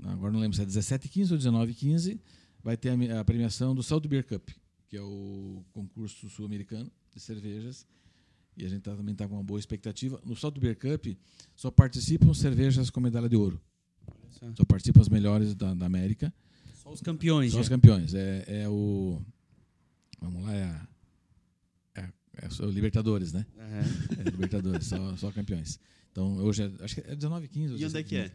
agora 0.04 0.32
não 0.32 0.40
lembro 0.40 0.56
se 0.56 0.62
é 0.62 0.66
17 0.66 1.10
15 1.10 1.34
ou 1.34 1.38
19 1.38 1.74
15, 1.74 2.20
vai 2.64 2.78
ter 2.78 2.90
a, 2.90 3.20
a 3.20 3.26
premiação 3.26 3.76
do 3.76 3.84
Salt 3.84 4.08
Beer 4.08 4.26
Cup, 4.26 4.50
que 4.88 4.98
é 4.98 5.02
o 5.02 5.64
concurso 5.74 6.30
sul-americano 6.30 6.92
de 7.14 7.20
cervejas. 7.20 7.86
E 8.58 8.66
a 8.66 8.70
gente 8.70 8.84
tá- 8.84 8.96
também 8.96 9.12
está 9.12 9.28
com 9.28 9.36
uma 9.36 9.44
boa 9.44 9.60
expectativa. 9.60 10.22
No 10.24 10.36
Salt 10.36 10.58
Beer 10.58 10.78
Cup 10.78 11.08
só 11.56 11.70
participam 11.70 12.34
cervejas 12.34 12.90
com 12.90 13.02
medalha 13.02 13.28
de 13.28 13.36
ouro. 13.36 13.62
só. 14.30 14.54
Só 14.56 14.64
participam 14.64 15.02
as 15.02 15.10
melhores 15.10 15.54
da, 15.54 15.74
da 15.74 15.86
América. 15.86 16.34
Só 16.86 16.92
os 16.92 17.02
campeões. 17.02 17.52
São 17.52 17.60
já. 17.60 17.64
os 17.64 17.70
campeões. 17.70 18.14
É, 18.14 18.46
é 18.48 18.70
o. 18.70 19.20
Vamos 20.22 20.44
lá, 20.44 20.54
é, 20.54 20.64
a, 20.64 20.88
é, 21.96 22.10
é 22.44 22.66
o 22.66 22.70
Libertadores, 22.70 23.34
né? 23.34 23.44
Aham. 23.58 24.20
É 24.20 24.24
Libertadores, 24.30 24.86
só, 24.86 25.18
só 25.18 25.32
campeões. 25.32 25.80
Então, 26.12 26.38
hoje 26.38 26.64
é, 26.64 26.84
acho 26.84 26.96
que 26.96 27.02
é 27.02 27.16
19 27.16 27.48
15. 27.48 27.74
ou 27.74 27.80
E 27.80 27.86
onde 27.86 27.98
é 27.98 28.04
17, 28.04 28.10
que 28.10 28.16
é? 28.18 28.32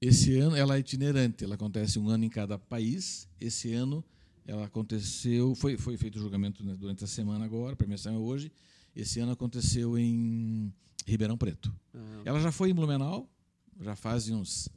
Esse 0.00 0.38
ano 0.38 0.54
ela 0.54 0.76
é 0.76 0.78
itinerante, 0.78 1.42
ela 1.42 1.56
acontece 1.56 1.98
um 1.98 2.08
ano 2.08 2.24
em 2.24 2.28
cada 2.28 2.56
país. 2.58 3.28
Esse 3.40 3.72
ano 3.72 4.04
ela 4.46 4.66
aconteceu, 4.66 5.54
foi, 5.56 5.76
foi 5.76 5.96
feito 5.96 6.16
o 6.16 6.20
julgamento 6.20 6.62
né, 6.64 6.76
durante 6.78 7.02
a 7.02 7.06
semana 7.08 7.44
agora, 7.44 7.72
a 7.72 7.76
premiação 7.76 8.14
é 8.14 8.18
hoje. 8.18 8.52
Esse 8.94 9.18
ano 9.18 9.32
aconteceu 9.32 9.98
em 9.98 10.72
Ribeirão 11.06 11.36
Preto. 11.36 11.74
Ah, 11.92 12.22
Ela 12.24 12.40
já 12.40 12.52
foi 12.52 12.70
em 12.70 12.74
Blumenau, 12.74 13.28
já 13.80 13.96
faz 13.96 14.28
uns 14.28 14.68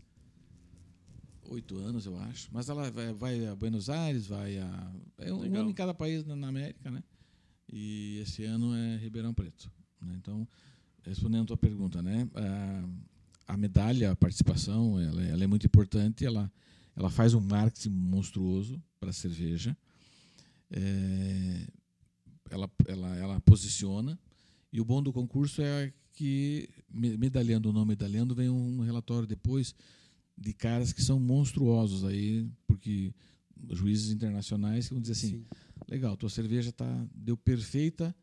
oito 1.49 1.78
anos, 1.78 2.06
eu 2.06 2.18
acho. 2.18 2.49
Mas 2.52 2.69
ela 2.69 2.90
vai, 2.91 3.14
vai 3.14 3.45
a 3.48 3.56
Buenos 3.56 3.90
Aires, 3.90 4.28
vai 4.28 4.57
a. 4.57 4.91
É 5.19 5.34
um 5.34 5.40
Legal. 5.41 5.61
ano 5.61 5.69
em 5.69 5.74
cada 5.74 5.94
país 5.94 6.26
na, 6.26 6.48
América, 6.48 6.90
né? 6.91 7.03
E 7.72 8.19
esse 8.19 8.44
ano 8.44 8.74
é 8.76 8.98
Ribeirão 8.98 9.34
Preto. 9.34 9.72
né? 10.02 10.15
Então, 10.18 10.48
respondendo 11.03 11.44
a 11.44 11.48
tua 11.48 11.57
pergunta, 11.57 12.02
né? 12.02 12.28
A, 13.48 13.53
a 13.53 13.57
medalha, 13.57 14.11
a 14.11 14.15
participação, 14.15 14.99
ela, 14.99 15.24
é- 15.26 15.30
ela 15.32 15.44
é 15.44 15.48
muito 15.48 15.65
importante. 15.65 16.26
Ela, 16.26 16.52
ela 16.95 17.10
faz 17.10 17.34
um 17.34 17.41
marketing 17.41 17.90
monstruoso 17.90 18.82
para 18.99 19.10
a 19.10 19.14
cerveja. 19.14 19.76
É, 20.72 21.68
ela, 22.49 22.69
ela, 22.88 23.15
ela 23.18 23.40
posiciona. 23.41 24.19
E 24.72 24.82
o 24.82 24.86
bom 24.86 25.02
do 25.02 25.14
concurso 25.14 25.61
é 25.61 25.94
que, 26.14 26.69
me- 26.90 27.18
medalhando 27.18 27.69
ou 27.69 27.74
não 27.74 27.86
medalhando, 27.86 28.36
vem 28.36 28.49
um 28.49 28.82
relatório 28.82 29.28
depois 29.28 29.74
de 30.38 30.54
caras 30.54 30.94
que 30.94 31.02
são 31.02 31.20
monstruosos 31.20 32.04
aí, 32.06 32.48
porque 32.68 33.14
juízes 33.72 34.12
internacionais 34.12 34.88
que 34.88 34.94
vão 34.94 35.02
dizer 35.02 35.14
assim, 35.14 35.30
Sim. 35.32 35.46
legal, 35.88 36.16
tua 36.16 36.30
cerveja 36.30 36.72
tá, 36.72 37.08
deu 37.16 37.36
perfeita, 37.36 38.16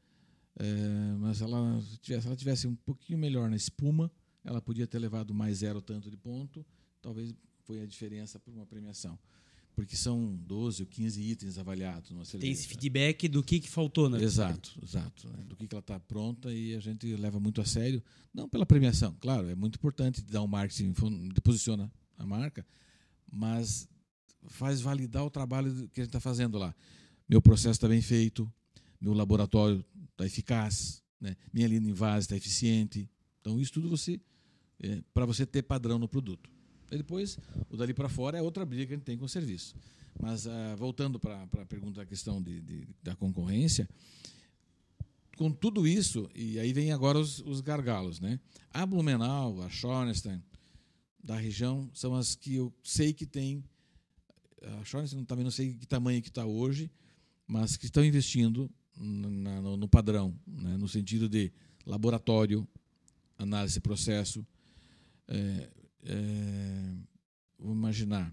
eh, 0.58 1.16
mas 1.18 1.40
ela 1.40 1.82
tivesse, 2.00 2.22
se 2.22 2.26
ela 2.28 2.36
tivesse 2.36 2.66
um 2.66 2.74
pouquinho 2.76 3.18
melhor 3.18 3.50
na 3.50 3.56
espuma, 3.56 4.10
ela 4.44 4.60
podia 4.62 4.86
ter 4.86 4.98
levado 4.98 5.34
mais 5.34 5.58
zero 5.58 5.80
tanto 5.82 6.10
de 6.10 6.16
ponto, 6.16 6.64
talvez 7.02 7.34
foi 7.64 7.80
a 7.80 7.86
diferença 7.86 8.38
para 8.38 8.52
uma 8.52 8.66
premiação. 8.66 9.18
Porque 9.74 9.96
são 9.96 10.36
12 10.46 10.82
ou 10.84 10.86
15 10.88 11.20
itens 11.20 11.58
avaliados 11.58 12.12
numa 12.12 12.24
cerveja. 12.24 12.42
Tem 12.42 12.52
esse 12.52 12.68
feedback 12.68 13.26
do 13.26 13.42
que, 13.42 13.58
que 13.58 13.68
faltou, 13.68 14.08
né? 14.08 14.22
Exato, 14.22 14.78
exato. 14.80 15.26
né? 15.30 15.42
Do 15.48 15.56
que, 15.56 15.66
que 15.66 15.74
ela 15.74 15.80
está 15.80 15.98
pronta 15.98 16.52
e 16.54 16.76
a 16.76 16.78
gente 16.78 17.04
leva 17.16 17.40
muito 17.40 17.60
a 17.60 17.64
sério. 17.64 18.00
Não 18.32 18.48
pela 18.48 18.64
premiação, 18.64 19.16
claro, 19.20 19.48
é 19.48 19.54
muito 19.56 19.74
importante 19.74 20.22
dar 20.22 20.42
um 20.42 20.46
marketing, 20.46 20.94
fon- 20.94 21.28
posiciona 21.42 21.90
a 22.18 22.26
marca, 22.26 22.66
mas 23.30 23.88
faz 24.46 24.80
validar 24.80 25.24
o 25.24 25.30
trabalho 25.30 25.72
que 25.88 26.00
a 26.00 26.04
gente 26.04 26.10
está 26.10 26.20
fazendo 26.20 26.58
lá. 26.58 26.74
Meu 27.28 27.40
processo 27.40 27.72
está 27.72 27.88
bem 27.88 28.02
feito, 28.02 28.50
meu 29.00 29.12
laboratório 29.14 29.84
está 30.12 30.26
eficaz, 30.26 31.02
né? 31.20 31.36
minha 31.52 31.66
linha 31.66 31.80
de 31.80 31.88
invase 31.88 32.24
está 32.26 32.36
eficiente. 32.36 33.08
Então, 33.40 33.60
isso 33.60 33.72
tudo 33.72 33.88
você 33.88 34.20
para 35.14 35.24
você 35.24 35.46
ter 35.46 35.62
padrão 35.62 35.98
no 35.98 36.06
produto. 36.08 36.50
E 36.90 36.96
depois, 36.98 37.38
o 37.70 37.76
dali 37.76 37.94
para 37.94 38.08
fora 38.08 38.36
é 38.36 38.42
outra 38.42 38.64
briga 38.66 38.86
que 38.86 38.92
a 38.92 38.96
gente 38.96 39.04
tem 39.04 39.16
com 39.16 39.24
o 39.24 39.28
serviço. 39.28 39.74
Mas, 40.20 40.46
ah, 40.46 40.74
voltando 40.76 41.18
para 41.18 41.42
a 41.42 41.66
pergunta 41.66 42.00
da 42.00 42.06
questão 42.06 42.42
de, 42.42 42.60
de- 42.60 42.88
da 43.02 43.16
concorrência, 43.16 43.88
com 45.36 45.50
tudo 45.50 45.86
isso, 45.86 46.28
e 46.34 46.58
aí 46.58 46.72
vem 46.72 46.92
agora 46.92 47.18
os, 47.18 47.40
os 47.40 47.60
gargalos. 47.60 48.20
Né? 48.20 48.38
A 48.70 48.84
Blumenau, 48.86 49.60
a 49.62 49.68
Schornstein, 49.70 50.40
da 51.24 51.36
região, 51.36 51.90
são 51.94 52.14
as 52.14 52.34
que 52.34 52.54
eu 52.54 52.72
sei 52.84 53.14
que 53.14 53.24
tem. 53.24 53.64
A 54.80 54.84
Schornstein 54.84 55.24
também 55.24 55.42
não 55.42 55.50
sei 55.50 55.74
que 55.74 55.86
tamanho 55.86 56.20
que 56.22 56.28
está 56.28 56.44
hoje, 56.44 56.90
mas 57.46 57.76
que 57.78 57.86
estão 57.86 58.04
investindo 58.04 58.70
na- 58.96 59.60
no, 59.62 59.76
no 59.76 59.88
padrão, 59.88 60.38
né? 60.46 60.76
no 60.76 60.86
sentido 60.86 61.28
de 61.28 61.50
laboratório, 61.86 62.68
análise 63.38 63.80
processo. 63.80 64.46
É, 65.26 65.70
é, 66.04 66.94
vamos 67.58 67.76
imaginar, 67.78 68.32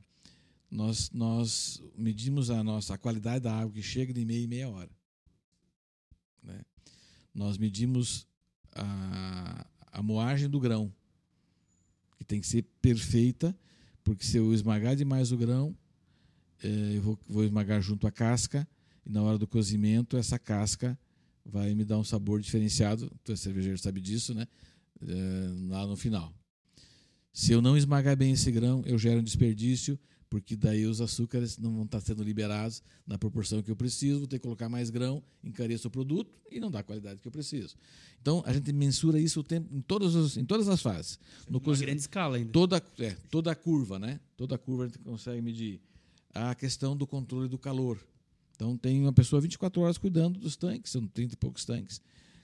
nós, 0.70 1.10
nós 1.12 1.82
medimos 1.96 2.50
a 2.50 2.62
nossa 2.64 2.94
a 2.94 2.98
qualidade 2.98 3.44
da 3.44 3.54
água 3.56 3.74
que 3.74 3.82
chega 3.82 4.14
de 4.14 4.26
meia 4.26 4.44
em 4.44 4.48
meia 4.48 4.70
hora. 4.70 4.92
né? 6.44 6.62
Nós 7.34 7.58
medimos 7.58 8.28
a, 8.74 9.66
a 9.94 10.04
moagem 10.04 10.50
do 10.50 10.60
grão, 10.60 10.94
que 12.22 12.26
tem 12.26 12.40
que 12.40 12.46
ser 12.46 12.64
perfeita, 12.80 13.58
porque 14.04 14.24
se 14.24 14.38
eu 14.38 14.54
esmagar 14.54 14.96
demais 14.96 15.32
o 15.32 15.38
grão, 15.38 15.76
eh, 16.64 16.98
eu 16.98 17.02
vou, 17.02 17.20
vou 17.28 17.44
esmagar 17.44 17.82
junto 17.82 18.06
à 18.06 18.12
casca, 18.12 18.68
e 19.04 19.10
na 19.10 19.24
hora 19.24 19.40
do 19.40 19.48
cozimento, 19.48 20.16
essa 20.16 20.38
casca 20.38 20.98
vai 21.44 21.74
me 21.74 21.84
dar 21.84 21.98
um 21.98 22.04
sabor 22.04 22.40
diferenciado. 22.40 23.12
Tu 23.24 23.32
é 23.32 23.36
cervejeiro, 23.36 23.76
sabe 23.80 24.00
disso, 24.00 24.36
né? 24.36 24.48
Eh, 25.02 25.50
lá 25.68 25.88
no 25.88 25.96
final. 25.96 26.32
Se 27.34 27.54
eu 27.54 27.62
não 27.62 27.76
esmagar 27.76 28.16
bem 28.16 28.34
esse 28.34 28.52
grão, 28.52 28.84
eu 28.86 29.00
gero 29.00 29.20
um 29.20 29.24
desperdício, 29.24 29.98
porque 30.32 30.56
daí 30.56 30.86
os 30.86 31.02
açúcares 31.02 31.58
não 31.58 31.76
vão 31.76 31.84
estar 31.84 32.00
sendo 32.00 32.24
liberados 32.24 32.82
na 33.06 33.18
proporção 33.18 33.62
que 33.62 33.70
eu 33.70 33.76
preciso, 33.76 34.20
vou 34.20 34.28
ter 34.28 34.40
que 34.40 34.44
colocar 34.44 34.70
mais 34.70 34.90
grão, 34.90 35.22
encareço 35.44 35.90
o 35.90 35.92
produto 35.92 36.32
e 36.50 36.58
não 36.58 36.72
dá 36.72 36.80
a 36.80 36.84
qualidade 36.84 37.20
que 37.22 37.28
eu 37.28 37.32
preciso. 37.32 37.76
Então, 38.22 38.42
a 38.46 38.54
gente 38.54 38.72
mensura 38.72 39.20
isso 39.20 39.42
o 39.42 39.44
tempo, 39.44 39.68
em, 39.76 39.82
todos 39.82 40.16
os, 40.16 40.38
em 40.38 40.46
todas 40.46 40.70
as 40.70 40.82
fases. 40.82 41.20
No 41.50 41.58
Uma 41.58 41.60
cozi- 41.66 41.86
grande 41.86 42.00
escala 42.00 42.38
ainda. 42.38 42.50
toda, 42.50 42.82
é, 42.98 43.12
toda 43.30 43.52
a 43.52 43.56
curva, 43.56 44.00
né? 44.00 44.22
Toda 44.38 44.56
a 44.56 44.58
curva 44.58 44.86
a 44.86 44.88
gente 44.88 45.00
consegue 45.00 45.42
medir. 45.42 45.82
A 46.34 46.56
questão 46.56 46.96
do 46.96 47.06
controle 47.06 47.50
do 47.50 47.58
calor. 47.58 48.00
Então, 48.56 48.78
tem 48.78 49.02
uma 49.02 49.12
pessoa 49.12 49.42
24 49.42 49.82
horas 49.82 49.98
cuidando 49.98 50.40
dos 50.40 50.56
tanques, 50.56 50.94
são 50.94 51.06
30 51.08 51.34
e 51.34 51.38
poucos 51.38 51.66
tanques, 51.66 52.00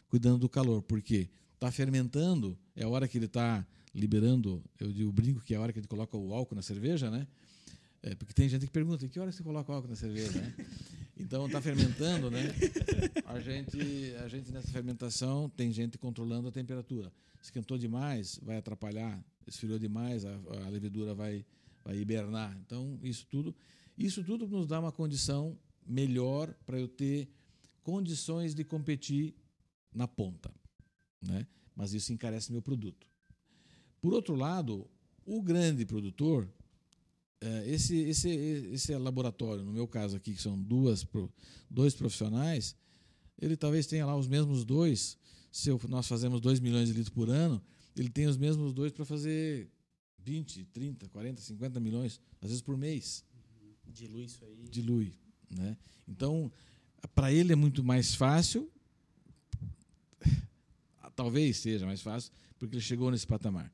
cuidando 0.10 0.40
do 0.40 0.50
calor. 0.50 0.82
Por 0.82 1.02
quê? 1.02 1.30
Está 1.54 1.72
fermentando, 1.72 2.58
é 2.76 2.84
a 2.84 2.90
hora 2.90 3.08
que 3.08 3.18
ele 3.18 3.28
está 3.28 3.66
liberando, 3.96 4.62
eu 4.78 4.92
digo, 4.92 5.10
brinco 5.12 5.40
que 5.40 5.54
é 5.54 5.58
a 5.58 5.62
hora 5.62 5.72
que 5.72 5.80
ele 5.80 5.88
coloca 5.88 6.18
o 6.18 6.34
álcool 6.34 6.54
na 6.56 6.62
cerveja, 6.62 7.10
né? 7.10 7.26
É, 8.08 8.16
porque 8.16 8.34
tem 8.34 8.48
gente 8.48 8.66
que 8.66 8.72
pergunta, 8.72 9.06
em 9.06 9.10
que 9.10 9.20
hora 9.20 9.32
você 9.32 9.44
coloca 9.44 9.72
álcool 9.74 9.90
na 9.90 9.96
cerveja, 9.96 10.40
né? 10.40 10.54
Então, 11.20 11.48
está 11.48 11.60
fermentando, 11.60 12.30
né? 12.30 12.54
A 13.26 13.40
gente, 13.40 13.80
a 14.24 14.28
gente, 14.28 14.52
nessa 14.52 14.68
fermentação, 14.68 15.50
tem 15.50 15.72
gente 15.72 15.98
controlando 15.98 16.48
a 16.48 16.52
temperatura. 16.52 17.12
Esquentou 17.42 17.76
demais, 17.76 18.40
vai 18.44 18.58
atrapalhar. 18.58 19.20
Esfriou 19.48 19.80
demais, 19.80 20.24
a, 20.24 20.40
a 20.64 20.70
levedura 20.70 21.16
vai, 21.16 21.44
vai 21.84 21.98
hibernar. 21.98 22.56
Então, 22.64 23.00
isso 23.02 23.26
tudo, 23.26 23.54
isso 23.98 24.24
tudo 24.24 24.48
nos 24.48 24.68
dá 24.68 24.80
uma 24.80 24.92
condição 24.92 25.58
melhor 25.88 26.54
para 26.68 26.80
eu 26.80 26.88
ter 26.88 27.28
condições 27.82 28.54
de 28.54 28.64
competir 28.64 29.34
na 29.92 30.08
ponta. 30.08 30.54
Né? 31.20 31.48
Mas 31.76 31.94
isso 31.94 32.14
encarece 32.14 32.52
meu 32.52 32.62
produto. 32.62 33.08
Por 34.00 34.14
outro 34.14 34.36
lado, 34.36 34.88
o 35.26 35.42
grande 35.42 35.84
produtor, 35.84 36.48
esse, 37.66 37.96
esse, 37.98 38.30
esse 38.30 38.96
laboratório, 38.98 39.64
no 39.64 39.72
meu 39.72 39.88
caso 39.88 40.16
aqui, 40.18 40.34
que 40.34 40.42
são 40.42 40.60
duas, 40.62 41.06
dois 41.70 41.94
profissionais, 41.94 42.76
ele 43.40 43.56
talvez 43.56 43.86
tenha 43.86 44.06
lá 44.06 44.16
os 44.16 44.28
mesmos 44.28 44.66
dois. 44.66 45.18
Se 45.52 45.70
eu- 45.70 45.80
nós 45.88 46.08
fazemos 46.08 46.42
2 46.42 46.60
milhões 46.60 46.88
de 46.88 46.94
litros 46.94 47.10
por 47.14 47.30
ano, 47.30 47.62
ele 47.96 48.10
tem 48.10 48.26
os 48.28 48.38
mesmos 48.38 48.74
dois 48.74 48.92
para 48.92 49.06
fazer 49.06 49.70
20, 50.20 50.66
30, 50.66 51.08
40, 51.10 51.42
50 51.42 51.80
milhões, 51.80 52.20
às 52.42 52.50
vezes 52.50 52.62
por 52.62 52.76
mês 52.78 53.24
Dilui 53.86 54.26
isso 54.26 54.44
aí. 54.44 54.68
dilui. 54.70 55.14
Né? 55.50 55.78
Então, 56.08 56.52
para 57.16 57.32
ele 57.32 57.54
é 57.54 57.56
muito 57.56 57.84
mais 57.84 58.14
fácil, 58.14 58.70
talvez 61.16 61.58
seja 61.58 61.86
mais 61.86 62.02
fácil, 62.02 62.32
porque 62.60 62.76
ele 62.76 62.82
chegou 62.84 63.10
nesse 63.10 63.26
patamar. 63.26 63.72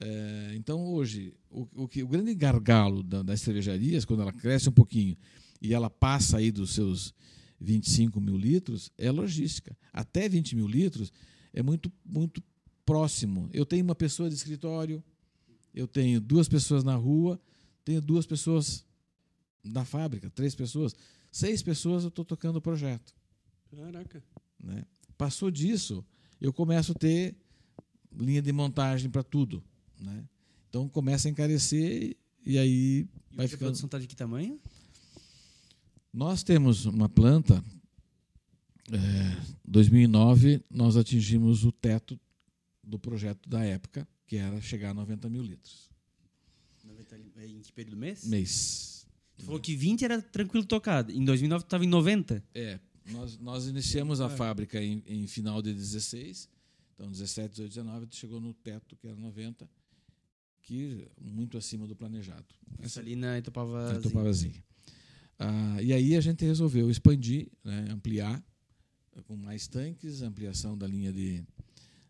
É, 0.00 0.52
então, 0.54 0.84
hoje, 0.84 1.34
o, 1.50 1.68
o, 1.84 1.88
que, 1.88 2.02
o 2.02 2.08
grande 2.08 2.34
gargalo 2.34 3.02
da, 3.02 3.22
das 3.22 3.40
cervejarias, 3.40 4.04
quando 4.04 4.22
ela 4.22 4.32
cresce 4.32 4.68
um 4.68 4.72
pouquinho 4.72 5.16
e 5.60 5.72
ela 5.72 5.88
passa 5.88 6.38
aí 6.38 6.50
dos 6.50 6.74
seus 6.74 7.14
25 7.60 8.20
mil 8.20 8.36
litros, 8.36 8.90
é 8.98 9.10
logística. 9.10 9.76
Até 9.92 10.28
20 10.28 10.56
mil 10.56 10.66
litros 10.66 11.12
é 11.52 11.62
muito, 11.62 11.92
muito 12.04 12.42
próximo. 12.84 13.48
Eu 13.52 13.64
tenho 13.64 13.84
uma 13.84 13.94
pessoa 13.94 14.28
de 14.28 14.34
escritório, 14.34 15.02
eu 15.74 15.86
tenho 15.86 16.20
duas 16.20 16.48
pessoas 16.48 16.82
na 16.82 16.96
rua, 16.96 17.40
tenho 17.84 18.00
duas 18.00 18.26
pessoas 18.26 18.84
na 19.64 19.84
fábrica, 19.84 20.28
três 20.30 20.54
pessoas. 20.54 20.94
Seis 21.30 21.62
pessoas 21.62 22.02
eu 22.02 22.08
estou 22.08 22.24
tocando 22.24 22.56
o 22.56 22.60
projeto. 22.60 23.14
Caraca. 23.70 24.22
Né? 24.62 24.84
Passou 25.16 25.50
disso, 25.50 26.04
eu 26.40 26.52
começo 26.52 26.92
a 26.92 26.94
ter 26.94 27.36
linha 28.12 28.42
de 28.42 28.52
montagem 28.52 29.08
para 29.08 29.22
tudo. 29.22 29.62
Né? 30.02 30.24
Então 30.68 30.88
começa 30.88 31.28
a 31.28 31.30
encarecer 31.30 32.16
e 32.44 32.58
aí 32.58 33.06
E 33.30 33.36
vai 33.36 33.46
a 33.46 33.48
ficando. 33.48 33.66
produção 33.68 33.86
está 33.86 33.98
de 33.98 34.06
que 34.06 34.16
tamanho? 34.16 34.60
Nós 36.12 36.42
temos 36.42 36.84
uma 36.86 37.08
planta. 37.08 37.64
É, 38.90 38.96
2009 39.64 40.62
nós 40.70 40.96
atingimos 40.96 41.64
o 41.64 41.72
teto 41.72 42.18
do 42.82 42.98
projeto 42.98 43.48
da 43.48 43.64
época, 43.64 44.06
que 44.26 44.36
era 44.36 44.60
chegar 44.60 44.90
a 44.90 44.94
90 44.94 45.30
mil 45.30 45.42
litros 45.42 45.88
90 46.84 47.16
li- 47.16 47.32
é 47.36 47.46
Em 47.46 47.60
que 47.62 47.72
período 47.72 47.94
do 47.94 48.00
mês? 48.00 48.24
mês. 48.26 49.06
Tu 49.38 49.44
falou 49.44 49.60
que 49.60 49.74
20 49.76 50.04
era 50.04 50.20
tranquilo 50.20 50.64
tocado. 50.66 51.12
Em 51.12 51.24
2009 51.24 51.62
tu 51.62 51.66
estava 51.68 51.84
em 51.84 51.88
90. 51.88 52.44
É, 52.54 52.78
nós, 53.12 53.38
nós 53.38 53.66
iniciamos 53.66 54.20
a 54.20 54.28
fábrica 54.28 54.82
em, 54.82 55.02
em 55.06 55.26
final 55.28 55.62
de 55.62 55.72
16, 55.72 56.48
então 56.94 57.10
17, 57.10 57.50
18, 57.52 57.68
19, 57.70 58.06
chegou 58.10 58.40
no 58.40 58.52
teto, 58.52 58.96
que 58.96 59.06
era 59.06 59.16
90, 59.16 59.68
que 60.62 61.06
muito 61.20 61.58
acima 61.58 61.86
do 61.86 61.94
planejado. 61.94 62.46
Isso 62.80 62.98
ali 62.98 63.16
na 63.16 63.38
Itopava. 63.38 63.92
na 63.92 64.00
Tupavazinha. 64.00 64.62
Ah, 65.38 65.82
e 65.82 65.92
aí 65.92 66.16
a 66.16 66.20
gente 66.20 66.44
resolveu 66.44 66.90
expandir, 66.90 67.48
né, 67.64 67.86
ampliar 67.90 68.42
com 69.24 69.36
mais 69.36 69.66
tanques, 69.66 70.22
ampliação 70.22 70.78
da 70.78 70.86
linha 70.86 71.12
de, 71.12 71.44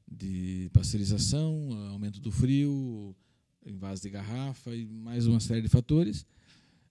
de 0.07 0.71
pasteurização, 0.73 1.73
aumento 1.91 2.21
do 2.21 2.31
frio, 2.31 3.17
invase 3.65 4.03
de 4.03 4.11
garrafa 4.11 4.75
e 4.75 4.87
mais 4.87 5.27
uma 5.27 5.41
série 5.41 5.63
de 5.63 5.69
fatores. 5.69 6.27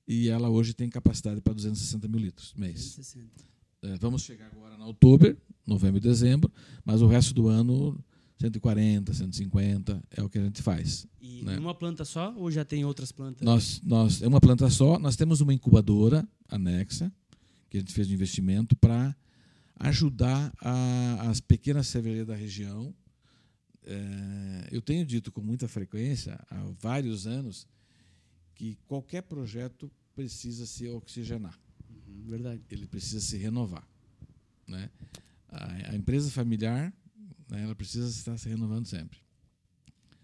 E 0.07 0.29
ela 0.29 0.49
hoje 0.49 0.73
tem 0.73 0.89
capacidade 0.89 1.39
para 1.41 1.53
260 1.53 2.07
mil 2.07 2.19
litros 2.19 2.53
mês. 2.55 2.81
160. 2.81 3.51
É, 3.83 3.97
vamos 3.97 4.23
chegar 4.23 4.47
agora 4.47 4.77
no 4.77 4.85
outubro, 4.85 5.37
novembro 5.65 5.97
e 5.97 6.01
dezembro, 6.01 6.51
mas 6.83 7.01
o 7.01 7.07
resto 7.07 7.33
do 7.33 7.47
ano 7.47 8.03
140, 8.41 9.13
150 9.13 10.03
é 10.11 10.21
o 10.23 10.29
que 10.29 10.37
a 10.39 10.43
gente 10.43 10.61
faz. 10.61 11.07
E 11.21 11.43
Né? 11.43 11.55
numa 11.55 11.73
planta 11.75 12.03
só 12.03 12.33
ou 12.35 12.49
já 12.51 12.65
tem 12.65 12.83
outras 12.83 13.11
plantas? 13.11 13.41
Nós, 13.45 13.81
nós 13.83 14.21
é 14.21 14.27
uma 14.27 14.41
planta 14.41 14.69
só, 14.69 14.97
nós 14.99 15.15
temos 15.15 15.41
uma 15.41 15.53
incubadora 15.53 16.27
anexa 16.49 17.11
que 17.69 17.77
a 17.77 17.79
gente 17.79 17.93
fez 17.93 18.07
de 18.07 18.13
investimento 18.13 18.75
para 18.75 19.15
ajudar 19.75 20.53
a- 20.59 21.29
as 21.29 21.39
pequenas 21.39 21.87
cervejarias 21.87 22.27
da 22.27 22.35
região. 22.35 22.93
É, 23.83 24.67
eu 24.71 24.81
tenho 24.81 25.05
dito 25.05 25.31
com 25.31 25.41
muita 25.41 25.67
frequência 25.67 26.39
há 26.49 26.63
vários 26.79 27.25
anos 27.25 27.67
que 28.55 28.77
qualquer 28.87 29.23
projeto 29.23 29.89
precisa 30.13 30.65
se 30.65 30.87
oxigenar. 30.87 31.57
Uhum, 31.89 32.23
verdade. 32.27 32.61
ele 32.69 32.85
precisa 32.85 33.19
se 33.19 33.37
renovar. 33.37 33.87
Né? 34.67 34.89
A, 35.49 35.91
a 35.91 35.95
empresa 35.95 36.29
familiar 36.29 36.93
ela 37.59 37.75
precisa 37.75 38.07
estar 38.09 38.37
se 38.37 38.47
renovando 38.49 38.85
sempre. 38.85 39.19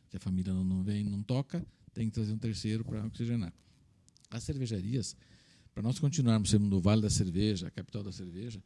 Se 0.09 0.17
a 0.17 0.19
família 0.19 0.53
não, 0.53 0.83
vem, 0.83 1.03
não 1.03 1.21
toca, 1.21 1.65
tem 1.93 2.07
que 2.07 2.13
trazer 2.13 2.31
um 2.31 2.37
terceiro 2.37 2.85
para 2.85 3.05
oxigenar. 3.05 3.53
As 4.29 4.43
cervejarias, 4.43 5.15
para 5.73 5.83
nós 5.83 5.99
continuarmos 5.99 6.49
sendo 6.49 6.65
no 6.65 6.79
Vale 6.79 7.01
da 7.01 7.09
Cerveja, 7.09 7.67
a 7.67 7.71
capital 7.71 8.03
da 8.03 8.11
cerveja, 8.11 8.63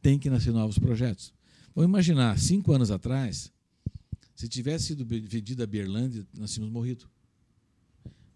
tem 0.00 0.18
que 0.18 0.30
nascer 0.30 0.52
novos 0.52 0.78
projetos. 0.78 1.32
Vamos 1.74 1.88
imaginar, 1.88 2.38
cinco 2.38 2.72
anos 2.72 2.90
atrás, 2.90 3.52
se 4.34 4.48
tivesse 4.48 4.86
sido 4.86 5.04
vendida 5.04 5.64
a 5.64 5.66
Berlândia, 5.66 6.26
nós 6.34 6.52
tínhamos 6.52 6.72
morrido. 6.72 7.08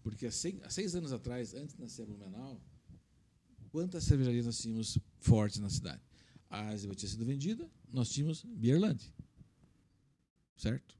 Porque 0.01 0.25
há 0.25 0.31
seis, 0.31 0.55
há 0.63 0.69
seis, 0.69 0.95
anos 0.95 1.11
atrás, 1.11 1.53
antes 1.53 1.75
de 1.75 1.81
nascer 1.81 2.05
Blumenau, 2.05 2.59
quantas 3.69 4.03
cervejarias 4.03 4.45
nós 4.45 4.57
tínhamos 4.59 4.97
fortes 5.19 5.59
na 5.59 5.69
cidade? 5.69 6.01
A 6.49 6.71
Eisenbach 6.71 6.97
tinha 6.97 7.09
sido 7.09 7.25
vendida, 7.25 7.69
nós 7.91 8.09
tínhamos 8.09 8.43
Bierland. 8.43 8.99
Certo? 10.59 10.99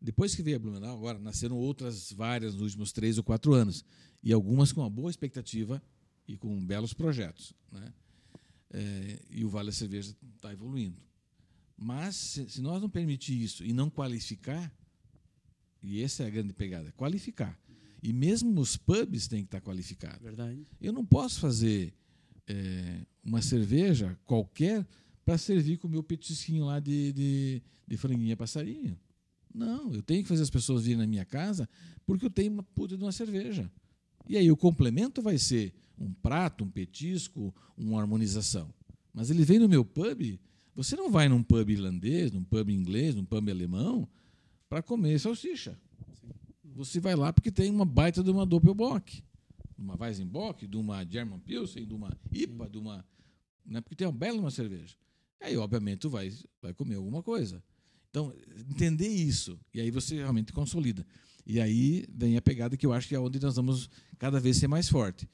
Depois 0.00 0.34
que 0.34 0.42
veio 0.42 0.56
a 0.56 0.58
Blumenau, 0.58 0.96
agora 0.96 1.18
nasceram 1.18 1.56
outras 1.56 2.10
várias 2.12 2.54
nos 2.54 2.62
últimos 2.62 2.92
três 2.92 3.18
ou 3.18 3.24
quatro 3.24 3.52
anos. 3.52 3.84
E 4.22 4.32
algumas 4.32 4.72
com 4.72 4.80
uma 4.80 4.88
boa 4.88 5.10
expectativa 5.10 5.82
e 6.26 6.38
com 6.38 6.64
belos 6.64 6.94
projetos. 6.94 7.52
Né? 7.70 7.92
É, 8.70 9.18
e 9.30 9.44
o 9.44 9.50
Vale 9.50 9.66
da 9.66 9.72
Cerveja 9.72 10.16
está 10.34 10.50
evoluindo. 10.50 10.96
Mas, 11.76 12.16
se, 12.16 12.60
nós 12.62 12.80
não 12.80 12.88
permitir 12.88 13.40
isso 13.40 13.62
e 13.62 13.74
não 13.74 13.90
qualificar, 13.90 14.74
e 15.82 16.02
essa 16.02 16.22
é 16.22 16.26
a 16.26 16.30
grande 16.30 16.54
pegada, 16.54 16.90
qualificar. 16.92 17.58
E 18.02 18.14
mesmo 18.14 18.58
os 18.60 18.78
pubs 18.78 19.28
têm 19.28 19.40
que 19.40 19.48
estar 19.48 19.60
qualificados. 19.60 20.22
Verdade. 20.22 20.66
Eu 20.80 20.92
não 20.92 21.04
posso 21.04 21.38
fazer 21.38 21.92
é, 22.46 23.04
uma 23.22 23.42
cerveja 23.42 24.18
qualquer 24.24 24.86
para 25.28 25.36
servir 25.36 25.76
com 25.76 25.86
o 25.86 25.90
meu 25.90 26.02
petisquinho 26.02 26.64
lá 26.64 26.80
de, 26.80 27.12
de, 27.12 27.62
de 27.86 27.96
franguinha 27.98 28.34
passarinho. 28.34 28.98
Não, 29.54 29.92
eu 29.92 30.02
tenho 30.02 30.22
que 30.22 30.28
fazer 30.28 30.42
as 30.42 30.48
pessoas 30.48 30.84
virem 30.84 30.96
na 30.96 31.06
minha 31.06 31.26
casa 31.26 31.68
porque 32.06 32.24
eu 32.24 32.30
tenho 32.30 32.50
uma 32.50 32.62
puta 32.62 32.96
de 32.96 33.04
uma 33.04 33.12
cerveja. 33.12 33.70
E 34.26 34.38
aí 34.38 34.50
o 34.50 34.56
complemento 34.56 35.20
vai 35.20 35.36
ser 35.36 35.74
um 35.98 36.14
prato, 36.14 36.64
um 36.64 36.70
petisco, 36.70 37.54
uma 37.76 38.00
harmonização. 38.00 38.72
Mas 39.12 39.28
ele 39.28 39.44
vem 39.44 39.58
no 39.58 39.68
meu 39.68 39.84
pub, 39.84 40.40
você 40.74 40.96
não 40.96 41.10
vai 41.10 41.28
num 41.28 41.42
pub 41.42 41.68
irlandês, 41.68 42.32
num 42.32 42.42
pub 42.42 42.70
inglês, 42.70 43.14
num 43.14 43.24
pub 43.26 43.50
alemão 43.50 44.08
para 44.66 44.82
comer 44.82 45.20
salsicha. 45.20 45.78
Você 46.74 47.00
vai 47.00 47.14
lá 47.14 47.34
porque 47.34 47.52
tem 47.52 47.70
uma 47.70 47.84
baita 47.84 48.24
de 48.24 48.30
uma 48.30 48.46
Doppelbock, 48.46 49.22
de 49.76 49.82
uma 49.82 49.94
Weizenbock, 49.94 50.66
de 50.66 50.78
uma 50.78 51.04
German 51.04 51.40
Pilsen, 51.40 51.84
de 51.84 51.92
uma 51.92 52.16
IPA, 52.32 52.70
de 52.70 52.78
uma, 52.78 53.04
né, 53.66 53.82
porque 53.82 53.94
tem 53.94 54.06
uma 54.06 54.16
bela 54.16 54.40
uma 54.40 54.50
cerveja. 54.50 54.96
Aí, 55.40 55.56
obviamente, 55.56 56.00
tu 56.00 56.10
vai, 56.10 56.32
vai 56.60 56.74
comer 56.74 56.96
alguma 56.96 57.22
coisa. 57.22 57.62
Então, 58.10 58.34
entender 58.70 59.08
isso, 59.08 59.58
e 59.72 59.80
aí 59.80 59.90
você 59.90 60.16
realmente 60.16 60.52
consolida. 60.52 61.06
E 61.46 61.60
aí 61.60 62.04
vem 62.14 62.36
a 62.36 62.42
pegada 62.42 62.76
que 62.76 62.84
eu 62.84 62.92
acho 62.92 63.08
que 63.08 63.14
é 63.14 63.20
onde 63.20 63.40
nós 63.40 63.56
vamos 63.56 63.88
cada 64.18 64.38
vez 64.40 64.56
ser 64.56 64.68
mais 64.68 64.88
forte. 64.88 65.28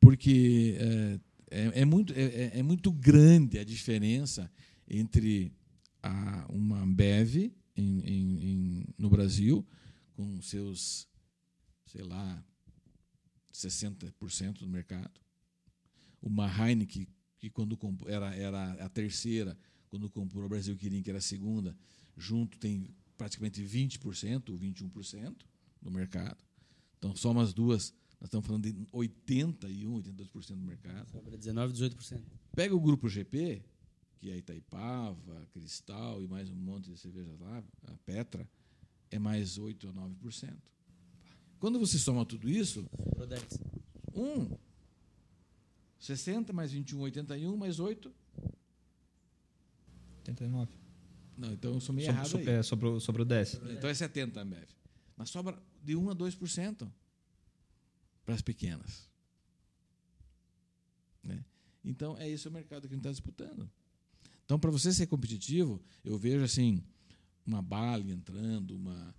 Porque 0.00 0.76
é, 0.78 1.20
é, 1.52 1.80
é 1.82 1.84
muito, 1.84 2.12
é, 2.14 2.58
é, 2.58 2.62
muito 2.62 2.90
grande 2.90 3.58
a 3.58 3.64
diferença 3.64 4.50
entre 4.88 5.52
a, 6.02 6.46
uma 6.48 6.80
Ambev 6.80 7.36
em, 7.36 7.52
em, 7.76 8.44
em, 8.44 8.84
no 8.98 9.08
Brasil, 9.08 9.64
com 10.14 10.40
seus, 10.42 11.06
sei 11.86 12.02
lá, 12.02 12.44
60% 13.52 14.58
do 14.58 14.68
mercado. 14.68 15.20
Uma 16.20 16.48
Heineken, 16.48 17.06
que 17.42 17.50
quando 17.50 17.76
era, 18.06 18.32
era 18.36 18.72
a 18.84 18.88
terceira, 18.88 19.58
quando 19.88 20.08
comprou 20.08 20.44
o 20.44 20.48
Brasil 20.48 20.76
queria 20.76 21.02
que 21.02 21.10
era 21.10 21.18
a 21.18 21.22
segunda, 21.22 21.76
junto 22.16 22.56
tem 22.56 22.94
praticamente 23.18 23.60
20% 23.60 24.50
ou 24.50 24.58
21% 24.58 25.34
do 25.80 25.90
mercado. 25.90 26.36
Então, 26.98 27.16
só 27.16 27.32
umas 27.32 27.52
duas, 27.52 27.92
nós 28.20 28.28
estamos 28.28 28.46
falando 28.46 28.70
de 28.70 28.86
81, 28.92 30.02
82% 30.02 30.46
do 30.50 30.56
mercado. 30.58 31.10
Sobra 31.10 31.36
19, 31.36 31.72
18%. 31.72 32.22
Pega 32.54 32.76
o 32.76 32.80
grupo 32.80 33.08
GP, 33.08 33.60
que 34.20 34.30
é 34.30 34.36
Itaipava, 34.36 35.48
Cristal 35.52 36.22
e 36.22 36.28
mais 36.28 36.48
um 36.48 36.54
monte 36.54 36.92
de 36.92 36.96
cervejas 36.96 37.40
lá, 37.40 37.64
a 37.88 37.96
Petra, 38.06 38.48
é 39.10 39.18
mais 39.18 39.58
8 39.58 39.88
ou 39.88 39.92
9%. 39.92 40.56
Quando 41.58 41.80
você 41.80 41.98
soma 41.98 42.24
tudo 42.24 42.48
isso, 42.48 42.88
um 44.14 44.56
60 46.02 46.52
mais 46.52 46.72
21, 46.72 47.00
81 47.00 47.56
mais 47.56 47.78
8 47.78 48.12
89. 50.18 50.72
Não, 51.36 51.52
então 51.52 51.74
eu 51.74 51.80
sou 51.80 51.94
meio 51.94 52.06
sobre, 52.06 52.18
errado 52.18 52.30
sobre, 52.30 52.50
aí. 52.50 52.56
É, 52.56 52.62
sobre, 52.62 52.86
o, 52.86 53.00
sobre 53.00 53.22
o 53.22 53.24
10. 53.24 53.54
Então 53.70 53.88
é 53.88 53.94
70 53.94 54.38
a 54.38 54.42
Ambev. 54.42 54.68
Mas 55.16 55.30
sobra 55.30 55.60
de 55.82 55.96
1 55.96 56.10
a 56.10 56.14
2% 56.14 56.90
para 58.24 58.34
as 58.34 58.42
pequenas. 58.42 59.08
Né? 61.22 61.44
Então 61.84 62.16
é 62.18 62.28
esse 62.28 62.46
o 62.48 62.50
mercado 62.50 62.82
que 62.82 62.94
a 62.94 62.96
gente 62.96 63.06
está 63.06 63.10
disputando. 63.10 63.70
Então, 64.44 64.58
para 64.58 64.70
você 64.70 64.92
ser 64.92 65.06
competitivo, 65.06 65.80
eu 66.04 66.18
vejo 66.18 66.44
assim 66.44 66.84
uma 67.46 67.62
Bali 67.62 68.12
entrando, 68.12 68.76
uma 68.76 69.14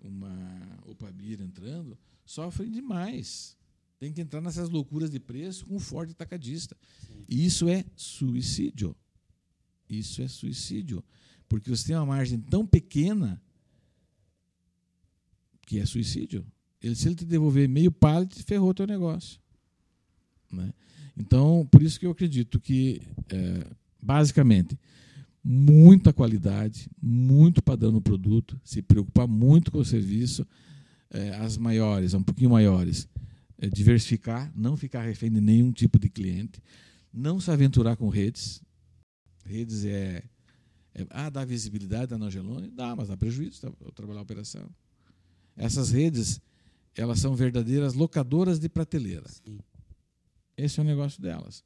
uma 0.00 0.78
Opabir 0.84 1.40
entrando, 1.40 1.98
sofrem 2.26 2.70
demais. 2.70 3.56
Tem 4.04 4.12
que 4.12 4.20
entrar 4.20 4.42
nessas 4.42 4.68
loucuras 4.68 5.10
de 5.10 5.18
preço 5.18 5.64
com 5.64 5.76
um 5.76 5.80
forte 5.80 6.10
atacadista. 6.10 6.76
E 7.26 7.46
isso 7.46 7.70
é 7.70 7.86
suicídio. 7.96 8.94
Isso 9.88 10.20
é 10.20 10.28
suicídio. 10.28 11.02
Porque 11.48 11.70
você 11.70 11.86
tem 11.86 11.96
uma 11.96 12.04
margem 12.04 12.38
tão 12.38 12.66
pequena 12.66 13.42
que 15.66 15.78
é 15.78 15.86
suicídio. 15.86 16.46
Ele, 16.82 16.94
se 16.94 17.08
ele 17.08 17.14
te 17.14 17.24
devolver 17.24 17.66
meio 17.66 17.90
pallet, 17.90 18.42
ferrou 18.42 18.68
o 18.68 18.74
teu 18.74 18.86
negócio. 18.86 19.40
Né? 20.52 20.74
Então, 21.16 21.66
por 21.72 21.82
isso 21.82 21.98
que 21.98 22.04
eu 22.04 22.10
acredito 22.10 22.60
que, 22.60 23.00
é, 23.30 23.66
basicamente, 24.02 24.78
muita 25.42 26.12
qualidade, 26.12 26.90
muito 27.00 27.62
padrão 27.62 27.90
no 27.90 28.02
produto, 28.02 28.60
se 28.62 28.82
preocupar 28.82 29.26
muito 29.26 29.72
com 29.72 29.78
o 29.78 29.84
serviço, 29.84 30.46
é, 31.08 31.30
as 31.36 31.56
maiores, 31.56 32.12
um 32.12 32.22
pouquinho 32.22 32.50
maiores, 32.50 33.08
diversificar, 33.68 34.52
não 34.54 34.76
ficar 34.76 35.02
refém 35.02 35.30
de 35.30 35.40
nenhum 35.40 35.72
tipo 35.72 35.98
de 35.98 36.08
cliente, 36.08 36.60
não 37.12 37.40
se 37.40 37.50
aventurar 37.50 37.96
com 37.96 38.08
redes. 38.08 38.62
Redes 39.44 39.84
é 39.84 40.24
é, 40.94 41.04
ah, 41.10 41.28
dá 41.28 41.44
visibilidade 41.44 42.06
da 42.06 42.18
Nogelone? 42.18 42.70
Dá, 42.70 42.94
mas 42.94 43.08
dá 43.08 43.16
prejuízo 43.16 43.62
tá, 43.62 43.72
eu 43.84 43.90
trabalhar 43.90 44.20
a 44.20 44.22
operação. 44.22 44.70
Essas 45.56 45.90
redes, 45.90 46.40
elas 46.94 47.18
são 47.18 47.34
verdadeiras 47.34 47.94
locadoras 47.94 48.60
de 48.60 48.68
prateleira. 48.68 49.28
Sim. 49.28 49.58
Esse 50.56 50.78
é 50.78 50.82
o 50.82 50.86
negócio 50.86 51.20
delas. 51.20 51.64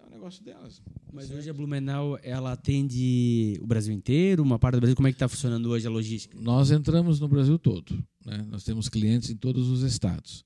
É 0.00 0.06
o 0.06 0.10
negócio 0.10 0.42
delas. 0.42 0.82
Mas 1.12 1.26
certo? 1.26 1.38
hoje 1.38 1.50
a 1.50 1.54
Blumenau, 1.54 2.18
ela 2.24 2.52
atende 2.52 3.56
o 3.62 3.66
Brasil 3.66 3.94
inteiro, 3.94 4.42
uma 4.42 4.58
parte 4.58 4.74
do 4.74 4.80
Brasil. 4.80 4.96
Como 4.96 5.06
é 5.06 5.12
que 5.12 5.16
está 5.16 5.28
funcionando 5.28 5.66
hoje 5.66 5.86
a 5.86 5.90
logística? 5.90 6.36
Nós 6.40 6.72
entramos 6.72 7.20
no 7.20 7.28
Brasil 7.28 7.56
todo. 7.56 8.04
Né? 8.26 8.44
Nós 8.50 8.64
temos 8.64 8.88
clientes 8.88 9.30
em 9.30 9.36
todos 9.36 9.68
os 9.68 9.82
estados. 9.82 10.44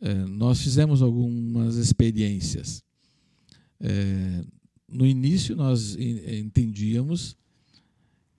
É, 0.00 0.14
nós 0.26 0.60
fizemos 0.60 1.02
algumas 1.02 1.76
experiências. 1.76 2.82
É, 3.80 4.44
no 4.88 5.06
início 5.06 5.56
nós 5.56 5.96
entendíamos 5.96 7.36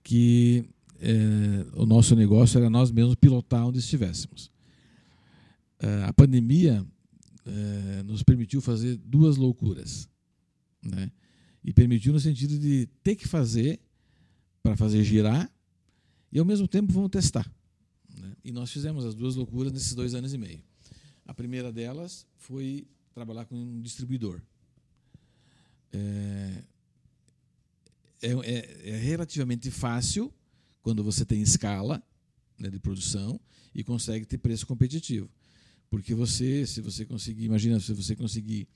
que 0.02 0.64
é, 0.98 1.66
o 1.74 1.86
nosso 1.86 2.16
negócio 2.16 2.58
era 2.58 2.68
nós 2.68 2.90
mesmos 2.90 3.14
pilotar 3.14 3.66
onde 3.66 3.78
estivéssemos. 3.78 4.50
A 6.06 6.12
pandemia 6.12 6.86
nos 8.04 8.22
permitiu 8.22 8.60
fazer 8.60 8.98
duas 8.98 9.38
loucuras. 9.38 10.06
Né? 10.82 11.10
E 11.64 11.72
permitiu 11.72 12.12
no 12.12 12.20
sentido 12.20 12.58
de 12.58 12.86
ter 13.02 13.16
que 13.16 13.26
fazer 13.26 13.80
para 14.62 14.76
fazer 14.76 15.02
girar 15.04 15.50
e 16.30 16.38
ao 16.38 16.44
mesmo 16.44 16.68
tempo 16.68 16.92
vamos 16.92 17.08
testar. 17.08 17.50
Né? 18.14 18.36
E 18.44 18.52
nós 18.52 18.70
fizemos 18.70 19.06
as 19.06 19.14
duas 19.14 19.36
loucuras 19.36 19.72
nesses 19.72 19.94
dois 19.94 20.14
anos 20.14 20.34
e 20.34 20.38
meio. 20.38 20.62
A 21.30 21.34
primeira 21.34 21.70
delas 21.70 22.26
foi 22.38 22.88
trabalhar 23.14 23.44
com 23.44 23.54
um 23.54 23.80
distribuidor. 23.80 24.42
É, 25.92 26.64
é, 28.20 28.32
é, 28.32 28.90
é, 28.90 28.96
relativamente 28.96 29.70
fácil 29.70 30.34
quando 30.82 31.04
você 31.04 31.24
tem 31.24 31.40
escala 31.40 32.02
né, 32.58 32.68
de 32.68 32.80
produção 32.80 33.40
e 33.72 33.84
consegue 33.84 34.26
ter 34.26 34.38
preço 34.38 34.66
competitivo. 34.66 35.30
Porque 35.88 36.16
você, 36.16 36.66
se 36.66 36.80
você 36.80 37.04
conseguir, 37.04 37.44
imagina 37.44 37.78
se 37.78 37.94
você 37.94 38.16
conseguir 38.16 38.66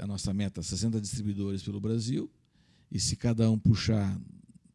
a 0.00 0.06
nossa 0.06 0.34
meta, 0.34 0.62
60 0.62 1.00
distribuidores 1.00 1.62
pelo 1.62 1.80
Brasil, 1.80 2.30
e 2.92 3.00
se 3.00 3.16
cada 3.16 3.50
um 3.50 3.58
puxar 3.58 4.20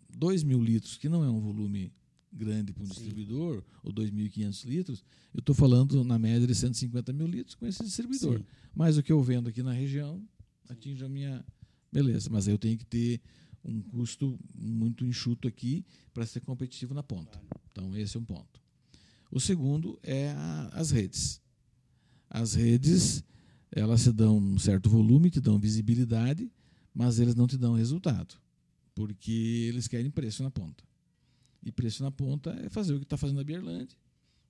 2 0.10 0.42
mil 0.42 0.60
litros, 0.60 0.98
que 0.98 1.08
não 1.08 1.24
é 1.24 1.30
um 1.30 1.40
volume 1.40 1.94
grande 2.34 2.74
para 2.74 2.84
um 2.84 2.88
Sim. 2.88 2.94
distribuidor, 2.94 3.64
ou 3.84 3.94
2.500 3.94 4.66
litros, 4.66 5.04
eu 5.34 5.40
estou 5.40 5.56
falando 5.56 6.04
na 6.04 6.18
média 6.18 6.48
de 6.48 6.56
150 6.56 7.14
mil 7.14 7.28
litros 7.28 7.56
com 7.56 7.66
esse 7.66 7.84
distribuidor. 7.84 8.40
Sim. 8.40 8.46
Mas 8.76 8.98
o 8.98 9.04
que 9.04 9.12
eu 9.12 9.22
vendo 9.22 9.50
aqui 9.50 9.62
na 9.62 9.72
região 9.72 10.22
atinge 10.70 11.04
a 11.04 11.10
minha. 11.10 11.44
Beleza, 11.92 12.30
mas 12.32 12.48
eu 12.48 12.58
tenho 12.58 12.78
que 12.78 12.86
ter 12.86 13.22
um 13.64 13.82
custo 13.82 14.38
muito 14.54 15.06
enxuto 15.06 15.48
aqui 15.48 15.86
para 16.14 16.26
ser 16.26 16.42
competitivo 16.42 16.94
na 16.94 17.04
ponta. 17.04 17.42
Então, 17.72 17.96
esse 17.96 18.18
é 18.18 18.20
um 18.20 18.26
ponto. 18.26 18.62
O 19.32 19.40
segundo 19.40 19.98
é 20.04 20.32
a, 20.32 20.70
as 20.74 20.92
redes. 20.92 21.42
As 22.30 22.56
redes, 22.56 23.24
elas 23.72 24.02
se 24.02 24.12
dão 24.12 24.38
um 24.38 24.58
certo 24.58 24.90
volume, 24.90 25.30
te 25.30 25.40
dão 25.40 25.60
visibilidade, 25.60 26.52
mas 26.94 27.20
eles 27.20 27.36
não 27.36 27.48
te 27.48 27.58
dão 27.58 27.74
resultado, 27.74 28.36
porque 28.94 29.66
eles 29.70 29.88
querem 29.88 30.12
preço 30.12 30.44
na 30.44 30.52
ponta. 30.52 30.84
E 31.64 31.72
preço 31.72 32.04
na 32.04 32.12
ponta 32.12 32.52
é 32.64 32.70
fazer 32.70 32.94
o 32.94 33.00
que 33.00 33.06
está 33.06 33.18
fazendo 33.18 33.40
a 33.40 33.44
Bierland, 33.44 33.96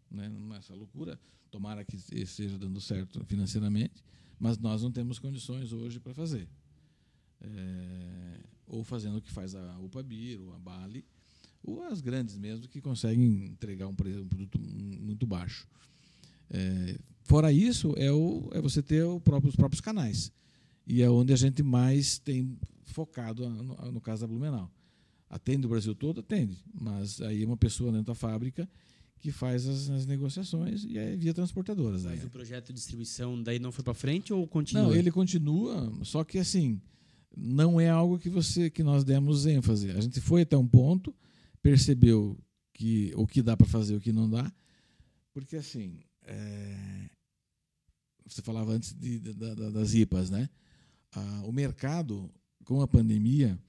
né? 0.09 0.29
não 0.29 0.55
é 0.55 0.59
loucura. 0.71 1.19
Tomara 1.51 1.85
que 1.85 1.95
esteja 2.11 2.57
dando 2.57 2.81
certo 2.81 3.23
financeiramente, 3.25 4.03
mas 4.39 4.57
nós 4.57 4.81
não 4.81 4.91
temos 4.91 5.19
condições 5.19 5.71
hoje 5.71 5.99
para 5.99 6.13
fazer. 6.13 6.47
É, 7.39 8.39
ou 8.65 8.83
fazendo 8.83 9.17
o 9.17 9.21
que 9.21 9.31
faz 9.31 9.53
a 9.53 9.79
Upabir, 9.79 10.41
ou 10.41 10.53
a 10.53 10.59
Bali, 10.59 11.05
ou 11.61 11.83
as 11.83 12.01
grandes 12.01 12.37
mesmo, 12.37 12.67
que 12.67 12.81
conseguem 12.81 13.45
entregar 13.45 13.87
um, 13.87 13.91
um 13.91 14.27
produto 14.27 14.59
muito 14.59 15.27
baixo. 15.27 15.67
É, 16.49 16.97
fora 17.21 17.51
isso, 17.51 17.93
é, 17.97 18.11
o, 18.11 18.49
é 18.53 18.59
você 18.59 18.81
ter 18.81 19.05
próprio, 19.21 19.49
os 19.49 19.55
próprios 19.55 19.81
canais. 19.81 20.31
E 20.87 21.01
é 21.01 21.09
onde 21.09 21.31
a 21.31 21.37
gente 21.37 21.61
mais 21.61 22.17
tem 22.17 22.57
focado, 22.85 23.47
no, 23.47 23.91
no 23.91 24.01
caso 24.01 24.21
da 24.21 24.27
Blumenau. 24.27 24.71
Atende 25.33 25.65
o 25.65 25.69
Brasil 25.69 25.95
todo? 25.95 26.19
Atende. 26.19 26.63
Mas 26.79 27.19
aí 27.21 27.41
é 27.41 27.45
uma 27.45 27.57
pessoa 27.57 27.91
dentro 27.91 28.07
da 28.07 28.15
fábrica 28.15 28.69
que 29.19 29.31
faz 29.31 29.67
as, 29.67 29.89
as 29.89 30.05
negociações 30.05 30.83
e 30.83 30.97
é 30.97 31.15
via 31.15 31.33
transportadoras. 31.33 32.03
Mas 32.03 32.19
aí. 32.19 32.27
o 32.27 32.29
projeto 32.29 32.67
de 32.67 32.73
distribuição 32.73 33.41
daí 33.41 33.57
não 33.57 33.71
foi 33.71 33.83
para 33.83 33.95
frente 33.95 34.31
ou 34.31 34.47
continua? 34.47 34.83
Não, 34.83 34.93
ele 34.93 35.09
continua, 35.09 35.91
só 36.03 36.23
que 36.23 36.37
assim, 36.37 36.79
não 37.35 37.81
é 37.81 37.89
algo 37.89 38.19
que 38.19 38.29
você 38.29 38.69
que 38.69 38.83
nós 38.83 39.03
demos 39.03 39.47
ênfase. 39.47 39.89
A 39.91 40.01
gente 40.01 40.21
foi 40.21 40.43
até 40.43 40.55
um 40.55 40.67
ponto, 40.67 41.15
percebeu 41.63 42.37
que 42.71 43.11
o 43.15 43.25
que 43.25 43.41
dá 43.41 43.57
para 43.57 43.65
fazer, 43.65 43.95
o 43.95 44.01
que 44.01 44.11
não 44.11 44.29
dá, 44.29 44.51
porque 45.33 45.55
assim, 45.55 45.99
é, 46.21 47.09
você 48.23 48.41
falava 48.43 48.73
antes 48.73 48.93
de, 48.93 49.19
das 49.19 49.95
IPAs, 49.95 50.29
né? 50.29 50.47
Ah, 51.11 51.41
o 51.45 51.51
mercado 51.51 52.29
com 52.63 52.81
a 52.81 52.87
pandemia, 52.87 53.59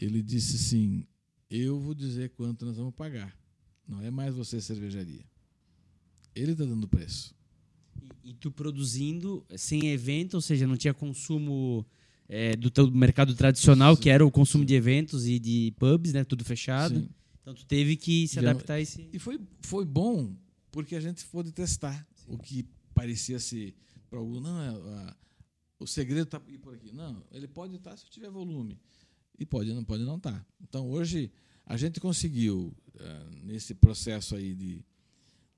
ele 0.00 0.22
disse 0.22 0.56
assim: 0.56 1.06
eu 1.50 1.78
vou 1.78 1.94
dizer 1.94 2.30
quanto 2.30 2.64
nós 2.64 2.76
vamos 2.76 2.94
pagar. 2.94 3.36
Não 3.86 4.02
é 4.02 4.10
mais 4.10 4.34
você 4.34 4.60
cervejaria. 4.60 5.24
Ele 6.34 6.52
está 6.52 6.64
dando 6.64 6.86
preço. 6.86 7.34
E, 8.00 8.30
e, 8.30 8.34
tu 8.34 8.50
produzindo 8.50 9.44
sem 9.56 9.88
evento, 9.88 10.34
ou 10.34 10.40
seja, 10.40 10.66
não 10.66 10.76
tinha 10.76 10.94
consumo 10.94 11.86
é, 12.28 12.54
do 12.54 12.70
teu 12.70 12.90
mercado 12.90 13.34
tradicional, 13.34 13.96
Sim. 13.96 14.02
que 14.02 14.10
era 14.10 14.24
o 14.24 14.30
consumo 14.30 14.62
Sim. 14.62 14.66
de 14.66 14.74
eventos 14.74 15.26
e 15.26 15.38
de 15.38 15.74
pubs, 15.78 16.12
né? 16.12 16.22
Tudo 16.22 16.44
fechado. 16.44 17.00
Sim. 17.00 17.08
Então 17.40 17.54
tu 17.54 17.64
teve 17.64 17.96
que 17.96 18.28
se 18.28 18.34
Já, 18.34 18.42
adaptar 18.42 18.74
a 18.74 18.80
esse. 18.80 19.08
E 19.12 19.18
foi, 19.18 19.40
foi 19.62 19.84
bom 19.84 20.36
porque 20.70 20.94
a 20.94 21.00
gente 21.00 21.24
pôde 21.24 21.50
testar 21.50 22.06
o 22.26 22.36
que 22.36 22.68
parecia 22.94 23.38
ser 23.38 23.74
para 24.10 24.18
algum. 24.18 24.38
Não, 24.38 24.60
é, 24.60 24.68
a, 24.68 25.16
o 25.80 25.86
segredo 25.86 26.24
está 26.24 26.38
por 26.38 26.74
aqui. 26.74 26.92
Não, 26.92 27.24
ele 27.32 27.48
pode 27.48 27.74
estar 27.74 27.96
se 27.96 28.08
tiver 28.10 28.30
volume. 28.30 28.78
E 29.38 29.46
pode, 29.46 29.72
não 29.72 29.84
pode 29.84 30.04
não 30.04 30.16
estar. 30.16 30.46
Então 30.60 30.88
hoje 30.90 31.30
a 31.64 31.76
gente 31.76 32.00
conseguiu, 32.00 32.74
uh, 32.94 33.36
nesse 33.44 33.74
processo 33.74 34.34
aí 34.34 34.54
de, 34.54 34.84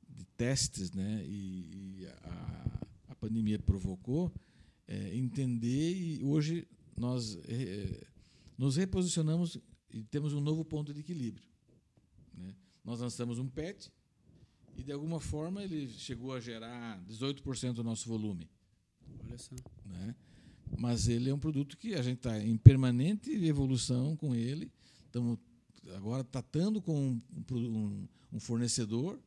de 0.09 0.24
testes, 0.36 0.90
né, 0.93 1.24
e, 1.24 2.01
e 2.02 2.07
a, 2.07 2.81
a, 3.09 3.15
pandemia 3.15 3.59
provocou, 3.59 4.32
é, 4.89 5.16
entender 5.16 5.93
e 5.94 6.24
hoje 6.24 6.66
nós 6.97 7.39
é, 7.47 8.07
nos 8.59 8.77
reposicionamos 8.77 9.59
e 9.90 10.02
temos 10.05 10.32
um 10.32 10.40
novo 10.40 10.65
ponto 10.65 10.93
de 10.93 11.01
equilíbrio. 11.01 11.47
Né? 12.35 12.55
Nós 12.85 13.01
lançamos 13.01 13.39
um 13.39 13.48
PET 13.48 13.90
e, 14.77 14.82
de 14.82 14.93
alguma 14.93 15.20
forma, 15.20 15.62
ele 15.62 15.89
chegou 15.89 16.32
a 16.32 16.40
gerar 16.40 17.02
18% 17.05 17.74
do 17.74 17.85
nosso 17.85 18.09
volume. 18.09 18.51
Olha 19.24 19.39
só. 19.39 19.55
Né? 19.85 20.15
Mas 20.78 21.09
ele 21.09 21.30
é 21.30 21.34
um 21.34 21.38
produto 21.38 21.76
que 21.76 21.94
a 21.94 22.02
gente 22.02 22.18
está 22.18 22.38
em 22.38 22.56
permanente 22.56 23.30
evolução 23.44 24.16
com 24.16 24.34
ele. 24.34 24.70
Estamos 25.06 25.38
agora 25.94 26.22
tratando 26.22 26.80
com 26.80 27.20
um, 27.51 28.09
um, 28.32 28.40
fornecedor 28.40 29.18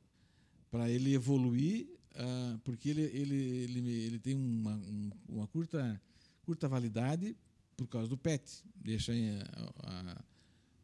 para 0.71 0.89
ele 0.89 1.13
evoluir, 1.13 1.87
uh, 2.15 2.57
porque 2.59 2.89
ele, 2.89 3.01
ele, 3.01 3.35
ele, 3.35 3.91
ele 3.91 4.19
tem 4.19 4.35
uma, 4.35 4.75
um, 4.75 5.11
uma 5.29 5.47
curta, 5.47 6.01
curta 6.43 6.67
validade 6.67 7.35
por 7.75 7.87
causa 7.87 8.07
do 8.07 8.17
PET, 8.17 8.63
deixa 8.75 9.11
a, 9.11 9.89
a, 9.89 10.23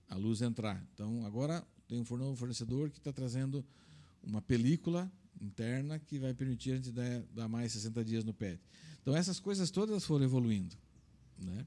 a 0.09 0.15
luz 0.15 0.41
entrar. 0.41 0.83
Então, 0.93 1.25
agora 1.25 1.65
tem 1.87 1.99
um 1.99 2.05
fornecedor 2.05 2.89
que 2.89 2.97
está 2.97 3.13
trazendo 3.13 3.65
uma 4.21 4.41
película 4.41 5.11
interna 5.41 5.97
que 5.99 6.19
vai 6.19 6.33
permitir 6.33 6.73
a 6.73 6.75
gente 6.75 6.91
dar, 6.91 7.23
dar 7.33 7.47
mais 7.47 7.71
60 7.71 8.03
dias 8.03 8.23
no 8.23 8.33
PET. 8.33 8.59
Então, 9.01 9.15
essas 9.15 9.39
coisas 9.39 9.71
todas 9.71 10.03
foram 10.03 10.25
evoluindo. 10.25 10.75
Né? 11.37 11.65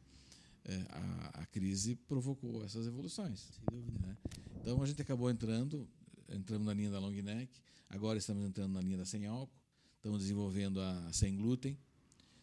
é, 0.64 0.76
a, 0.90 1.42
a, 1.42 1.46
crise 1.46 1.96
provocou 1.96 2.64
essas 2.64 2.86
evoluções. 2.86 3.50
Né? 3.72 4.16
Então 4.60 4.80
a 4.82 4.86
gente 4.86 5.02
acabou 5.02 5.30
entrando, 5.30 5.88
entramos 6.28 6.66
na 6.66 6.74
linha 6.74 6.90
da 6.90 6.98
long 6.98 7.10
neck, 7.10 7.50
agora 7.88 8.18
estamos 8.18 8.46
entrando 8.46 8.72
na 8.72 8.80
linha 8.80 8.98
da 8.98 9.04
sem 9.04 9.26
álcool, 9.26 9.52
estamos 9.96 10.20
desenvolvendo 10.20 10.80
a 10.80 11.12
sem 11.12 11.36
glúten. 11.36 11.76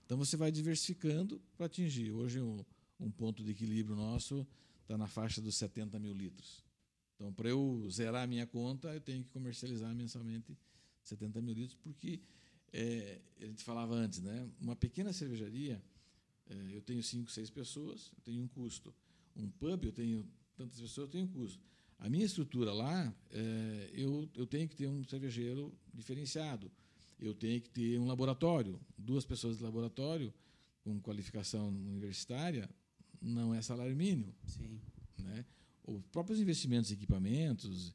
Então 0.05 0.17
você 0.17 0.35
vai 0.35 0.51
diversificando 0.51 1.41
para 1.55 1.67
atingir. 1.67 2.11
Hoje 2.11 2.41
um, 2.41 2.63
um, 2.99 3.11
ponto 3.11 3.43
de 3.43 3.51
equilíbrio 3.51 3.95
nosso 3.95 4.45
está 4.81 4.97
na 4.97 5.07
faixa 5.07 5.41
dos 5.41 5.55
70 5.55 5.99
mil 5.99 6.13
litros. 6.13 6.63
Então 7.15 7.31
para 7.31 7.49
eu 7.49 7.87
zerar 7.89 8.23
a 8.23 8.27
minha 8.27 8.45
conta, 8.45 8.89
eu 8.93 9.01
tenho 9.01 9.23
que 9.23 9.29
comercializar 9.29 9.93
mensalmente 9.95 10.57
70 11.03 11.41
mil 11.41 11.53
litros, 11.53 11.77
porque 11.81 12.19
é, 12.73 13.19
a 13.39 13.45
gente 13.45 13.63
falava 13.63 13.93
antes, 13.95 14.21
né? 14.21 14.49
Uma 14.61 14.75
pequena 14.75 15.13
cervejaria 15.13 15.81
é, 16.49 16.75
eu 16.75 16.81
tenho 16.81 17.01
cinco, 17.03 17.29
seis 17.31 17.49
pessoas, 17.49 18.11
eu 18.15 18.21
tenho 18.23 18.41
um 18.41 18.47
custo. 18.47 18.93
Um 19.35 19.49
pub, 19.49 19.85
eu 19.85 19.91
tenho 19.91 20.27
tantas 20.57 20.81
pessoas, 20.81 21.07
eu 21.07 21.11
tenho 21.11 21.25
um 21.25 21.27
custo. 21.27 21.63
A 21.99 22.09
minha 22.09 22.25
estrutura 22.25 22.73
lá, 22.73 23.13
é, 23.29 23.89
eu, 23.93 24.27
eu 24.35 24.47
tenho 24.47 24.67
que 24.67 24.75
ter 24.75 24.87
um 24.87 25.03
cervejeiro 25.03 25.73
diferenciado. 25.93 26.71
Eu 27.19 27.33
tenho 27.33 27.61
que 27.61 27.69
ter 27.69 27.99
um 27.99 28.07
laboratório. 28.07 28.79
Duas 28.97 29.25
pessoas 29.25 29.57
de 29.57 29.63
laboratório 29.63 30.33
com 30.83 30.99
qualificação 31.01 31.67
universitária 31.67 32.69
não 33.21 33.53
é 33.53 33.61
salário 33.61 33.95
mínimo. 33.95 34.33
Sim. 34.47 34.79
Né? 35.17 35.45
Os 35.85 36.01
próprios 36.07 36.39
investimentos 36.39 36.89
em 36.89 36.93
equipamentos, 36.95 37.93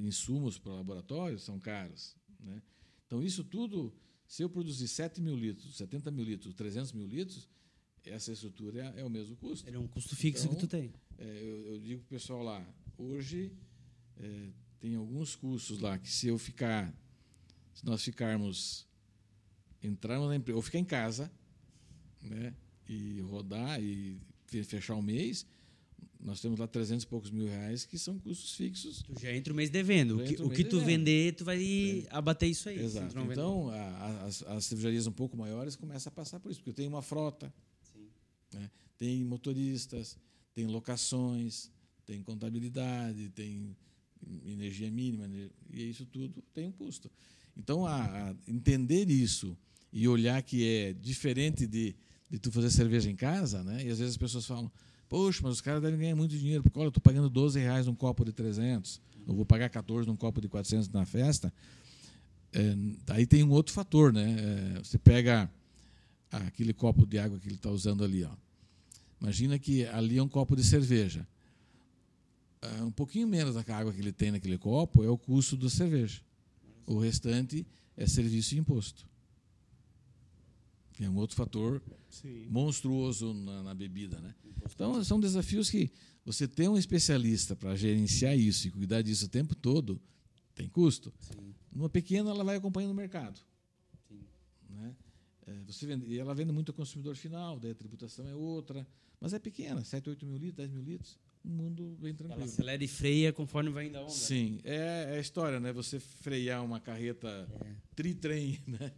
insumos 0.00 0.58
para 0.58 0.72
o 0.72 0.76
laboratório 0.76 1.38
são 1.38 1.60
caros. 1.60 2.16
Né? 2.40 2.62
Então, 3.06 3.22
isso 3.22 3.44
tudo, 3.44 3.92
se 4.32 4.42
eu 4.42 4.48
produzir 4.48 4.88
7 4.88 5.20
mil 5.20 5.36
litros, 5.36 5.76
70 5.76 6.10
mil 6.10 6.24
litros, 6.24 6.54
300 6.54 6.92
mil 6.92 7.06
litros, 7.06 7.46
essa 8.06 8.32
estrutura 8.32 8.94
é, 8.96 9.02
é, 9.02 9.04
o 9.04 9.10
mesmo 9.10 9.36
custo. 9.36 9.68
Ele 9.68 9.76
é 9.76 9.78
um 9.78 9.86
custo 9.86 10.16
fixo 10.16 10.46
então, 10.46 10.54
que 10.54 10.60
tu 10.62 10.66
tem. 10.66 10.90
É, 11.18 11.24
eu, 11.42 11.66
eu, 11.66 11.78
digo 11.78 12.00
para 12.00 12.06
o 12.06 12.18
pessoal 12.18 12.42
lá, 12.42 12.66
hoje 12.96 13.52
é, 14.16 14.48
tem 14.80 14.94
alguns 14.94 15.36
custos 15.36 15.80
lá 15.80 15.98
que 15.98 16.10
se 16.10 16.28
eu 16.28 16.38
ficar, 16.38 16.90
se 17.74 17.84
nós 17.84 18.02
ficarmos, 18.02 18.88
entrarmos 19.82 20.30
na 20.30 20.36
empresa, 20.36 20.56
ou 20.56 20.62
ficar 20.62 20.78
em 20.78 20.84
casa, 20.86 21.30
né, 22.22 22.56
e 22.88 23.20
rodar 23.20 23.82
e 23.82 24.18
fechar 24.46 24.94
um 24.94 25.02
mês, 25.02 25.46
nós 26.22 26.40
temos 26.40 26.58
lá 26.58 26.68
300 26.68 27.02
e 27.02 27.06
poucos 27.06 27.30
mil 27.30 27.46
reais 27.46 27.84
que 27.84 27.98
são 27.98 28.18
custos 28.18 28.54
fixos. 28.54 29.02
Tu 29.02 29.20
já 29.20 29.34
entra 29.34 29.52
o 29.52 29.56
mês 29.56 29.70
devendo. 29.70 30.20
O 30.20 30.24
que, 30.24 30.42
o 30.42 30.50
que 30.50 30.64
tu 30.64 30.78
devendo. 30.78 30.86
vender, 30.86 31.34
tu 31.34 31.44
vai 31.44 32.06
é. 32.08 32.16
abater 32.16 32.48
isso 32.48 32.68
aí. 32.68 32.78
Exato. 32.78 33.18
Então, 33.18 33.68
a, 33.70 33.74
a, 33.74 34.24
as, 34.26 34.42
as 34.44 34.64
cervejarias 34.66 35.06
um 35.06 35.12
pouco 35.12 35.36
maiores 35.36 35.74
começam 35.74 36.10
a 36.10 36.14
passar 36.14 36.38
por 36.38 36.50
isso, 36.50 36.60
porque 36.60 36.72
tenho 36.72 36.88
uma 36.88 37.02
frota, 37.02 37.52
né? 38.52 38.70
Tem 38.96 39.24
motoristas, 39.24 40.16
tem 40.54 40.66
locações, 40.66 41.70
tem 42.06 42.22
contabilidade, 42.22 43.30
tem 43.30 43.76
energia 44.46 44.90
mínima, 44.90 45.26
né? 45.26 45.50
e 45.70 45.90
isso 45.90 46.06
tudo 46.06 46.42
tem 46.54 46.66
um 46.66 46.72
custo. 46.72 47.10
Então, 47.56 47.84
a, 47.84 48.30
a 48.30 48.34
entender 48.46 49.10
isso 49.10 49.56
e 49.92 50.06
olhar 50.06 50.40
que 50.42 50.66
é 50.66 50.92
diferente 50.92 51.66
de, 51.66 51.94
de 52.30 52.38
tu 52.38 52.52
fazer 52.52 52.70
cerveja 52.70 53.10
em 53.10 53.16
casa, 53.16 53.62
né? 53.64 53.84
e 53.84 53.90
às 53.90 53.98
vezes 53.98 54.12
as 54.12 54.16
pessoas 54.16 54.46
falam, 54.46 54.70
poxa, 55.12 55.40
mas 55.42 55.52
os 55.52 55.60
caras 55.60 55.82
devem 55.82 56.00
ganhar 56.00 56.16
muito 56.16 56.38
dinheiro, 56.38 56.62
porque 56.62 56.78
olha, 56.78 56.86
eu 56.86 56.88
estou 56.88 57.02
pagando 57.02 57.28
12 57.28 57.60
reais 57.60 57.86
num 57.86 57.94
copo 57.94 58.24
de 58.24 58.32
300, 58.32 58.98
eu 59.28 59.34
vou 59.34 59.44
pagar 59.44 59.68
14 59.68 60.08
num 60.08 60.16
copo 60.16 60.40
de 60.40 60.48
400 60.48 60.88
na 60.88 61.04
festa. 61.04 61.52
É, 62.50 62.74
aí 63.08 63.26
tem 63.26 63.44
um 63.44 63.50
outro 63.50 63.74
fator, 63.74 64.10
né? 64.10 64.36
É, 64.38 64.78
você 64.78 64.96
pega 64.96 65.50
aquele 66.30 66.72
copo 66.72 67.04
de 67.04 67.18
água 67.18 67.38
que 67.38 67.46
ele 67.46 67.56
está 67.56 67.70
usando 67.70 68.02
ali. 68.02 68.24
Ó. 68.24 68.30
Imagina 69.20 69.58
que 69.58 69.84
ali 69.88 70.16
é 70.16 70.22
um 70.22 70.28
copo 70.28 70.56
de 70.56 70.64
cerveja. 70.64 71.28
Uh, 72.62 72.86
um 72.86 72.90
pouquinho 72.90 73.28
menos 73.28 73.54
da 73.54 73.76
água 73.76 73.92
que 73.92 74.00
ele 74.00 74.12
tem 74.12 74.30
naquele 74.30 74.56
copo 74.56 75.04
é 75.04 75.10
o 75.10 75.18
custo 75.18 75.58
da 75.58 75.68
cerveja. 75.68 76.22
O 76.86 76.98
restante 76.98 77.66
é 77.98 78.06
serviço 78.06 78.54
e 78.54 78.58
imposto. 78.58 79.06
É 81.04 81.10
um 81.10 81.16
outro 81.16 81.36
fator 81.36 81.82
Sim. 82.08 82.46
monstruoso 82.48 83.32
na, 83.34 83.62
na, 83.62 83.74
bebida. 83.74 84.20
Né? 84.20 84.34
Então, 84.70 85.02
são 85.04 85.18
desafios 85.18 85.70
que 85.70 85.90
você 86.24 86.46
ter 86.46 86.68
um 86.68 86.76
especialista 86.76 87.56
para 87.56 87.74
gerenciar 87.76 88.36
isso 88.38 88.68
e 88.68 88.70
cuidar 88.70 89.02
disso 89.02 89.26
o 89.26 89.28
tempo 89.28 89.54
todo 89.54 90.00
tem 90.54 90.68
custo. 90.68 91.12
Sim. 91.18 91.54
Numa 91.72 91.88
pequena, 91.88 92.30
ela 92.30 92.44
vai 92.44 92.56
acompanhando 92.56 92.92
o 92.92 92.94
mercado. 92.94 93.40
Né? 94.68 94.94
É, 95.46 95.52
você 95.66 95.86
vende, 95.86 96.06
e 96.06 96.18
ela 96.18 96.34
vende 96.34 96.52
muito 96.52 96.70
ao 96.70 96.74
consumidor 96.74 97.16
final, 97.16 97.58
daí 97.58 97.72
a 97.72 97.74
tributação 97.74 98.26
é 98.28 98.34
outra, 98.34 98.86
mas 99.20 99.32
é 99.32 99.38
pequena, 99.38 99.84
7, 99.84 100.08
8 100.10 100.26
mil 100.26 100.36
litros, 100.36 100.56
10 100.56 100.70
mil 100.70 100.82
litros, 100.82 101.18
um 101.44 101.50
mundo 101.50 101.96
bem 102.00 102.14
tranquilo. 102.14 102.42
Ela 102.42 102.50
acelera 102.50 102.84
e 102.84 102.88
freia 102.88 103.32
conforme 103.32 103.70
vai 103.70 103.86
indo 103.86 103.98
a 103.98 104.02
onda. 104.02 104.10
Sim, 104.10 104.60
é, 104.62 105.14
é 105.14 105.16
a 105.16 105.20
história, 105.20 105.58
né? 105.58 105.72
Você 105.72 105.98
frear 105.98 106.64
uma 106.64 106.78
carreta 106.80 107.48
É. 107.64 107.74
tri-trem, 107.96 108.60
né? 108.66 108.92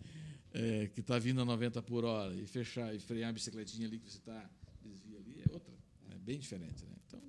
É, 0.57 0.87
que 0.87 1.01
está 1.01 1.19
vindo 1.19 1.41
a 1.41 1.45
90 1.45 1.83
por 1.83 2.05
hora 2.05 2.33
e 2.37 2.47
fechar 2.47 2.95
e 2.95 3.01
frear 3.01 3.31
a 3.31 3.33
bicicletinha 3.33 3.89
ali 3.89 3.99
que 3.99 4.09
você 4.09 4.19
está 4.19 4.49
desvia 4.81 5.19
ali 5.19 5.43
é 5.49 5.53
outra, 5.53 5.75
é 6.13 6.19
bem 6.19 6.39
diferente, 6.39 6.85
né? 6.85 6.95
Então, 7.07 7.21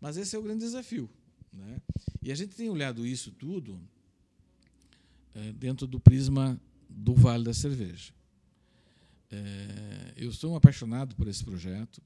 mas 0.00 0.16
esse 0.16 0.34
é 0.34 0.38
o 0.38 0.42
grande 0.42 0.60
desafio, 0.60 1.10
né? 1.52 1.82
E 2.22 2.32
a 2.32 2.34
gente 2.34 2.56
tem 2.56 2.70
olhado 2.70 3.06
isso 3.06 3.30
tudo 3.32 3.78
é, 5.34 5.52
dentro 5.52 5.86
do 5.86 6.00
prisma 6.00 6.58
do 6.88 7.14
Vale 7.14 7.44
da 7.44 7.52
Cerveja. 7.52 8.12
É, 9.30 10.12
eu 10.16 10.32
sou 10.32 10.52
um 10.52 10.56
apaixonado 10.56 11.14
por 11.16 11.26
esse 11.26 11.44
projeto. 11.44 12.02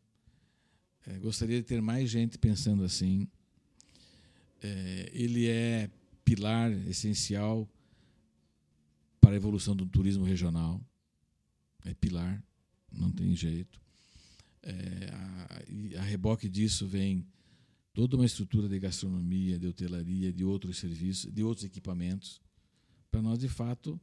É, 1.06 1.18
gostaria 1.18 1.60
de 1.60 1.66
ter 1.66 1.80
mais 1.80 2.10
gente 2.10 2.38
pensando 2.38 2.84
assim. 2.84 3.28
É, 4.62 5.10
ele 5.12 5.46
é 5.46 5.90
pilar 6.24 6.72
essencial 6.88 7.68
para 9.26 9.34
a 9.34 9.36
evolução 9.36 9.74
do 9.74 9.84
turismo 9.84 10.24
regional. 10.24 10.80
É 11.84 11.92
pilar, 11.94 12.40
não 12.92 13.10
tem 13.10 13.34
jeito. 13.34 13.80
É, 14.62 15.10
a, 15.12 15.98
a 16.00 16.02
reboque 16.04 16.48
disso 16.48 16.86
vem 16.86 17.26
toda 17.92 18.14
uma 18.14 18.24
estrutura 18.24 18.68
de 18.68 18.78
gastronomia, 18.78 19.58
de 19.58 19.66
hotelaria, 19.66 20.32
de 20.32 20.44
outros 20.44 20.78
serviços, 20.78 21.32
de 21.32 21.42
outros 21.42 21.64
equipamentos, 21.64 22.40
para 23.10 23.20
nós, 23.20 23.40
de 23.40 23.48
fato, 23.48 24.00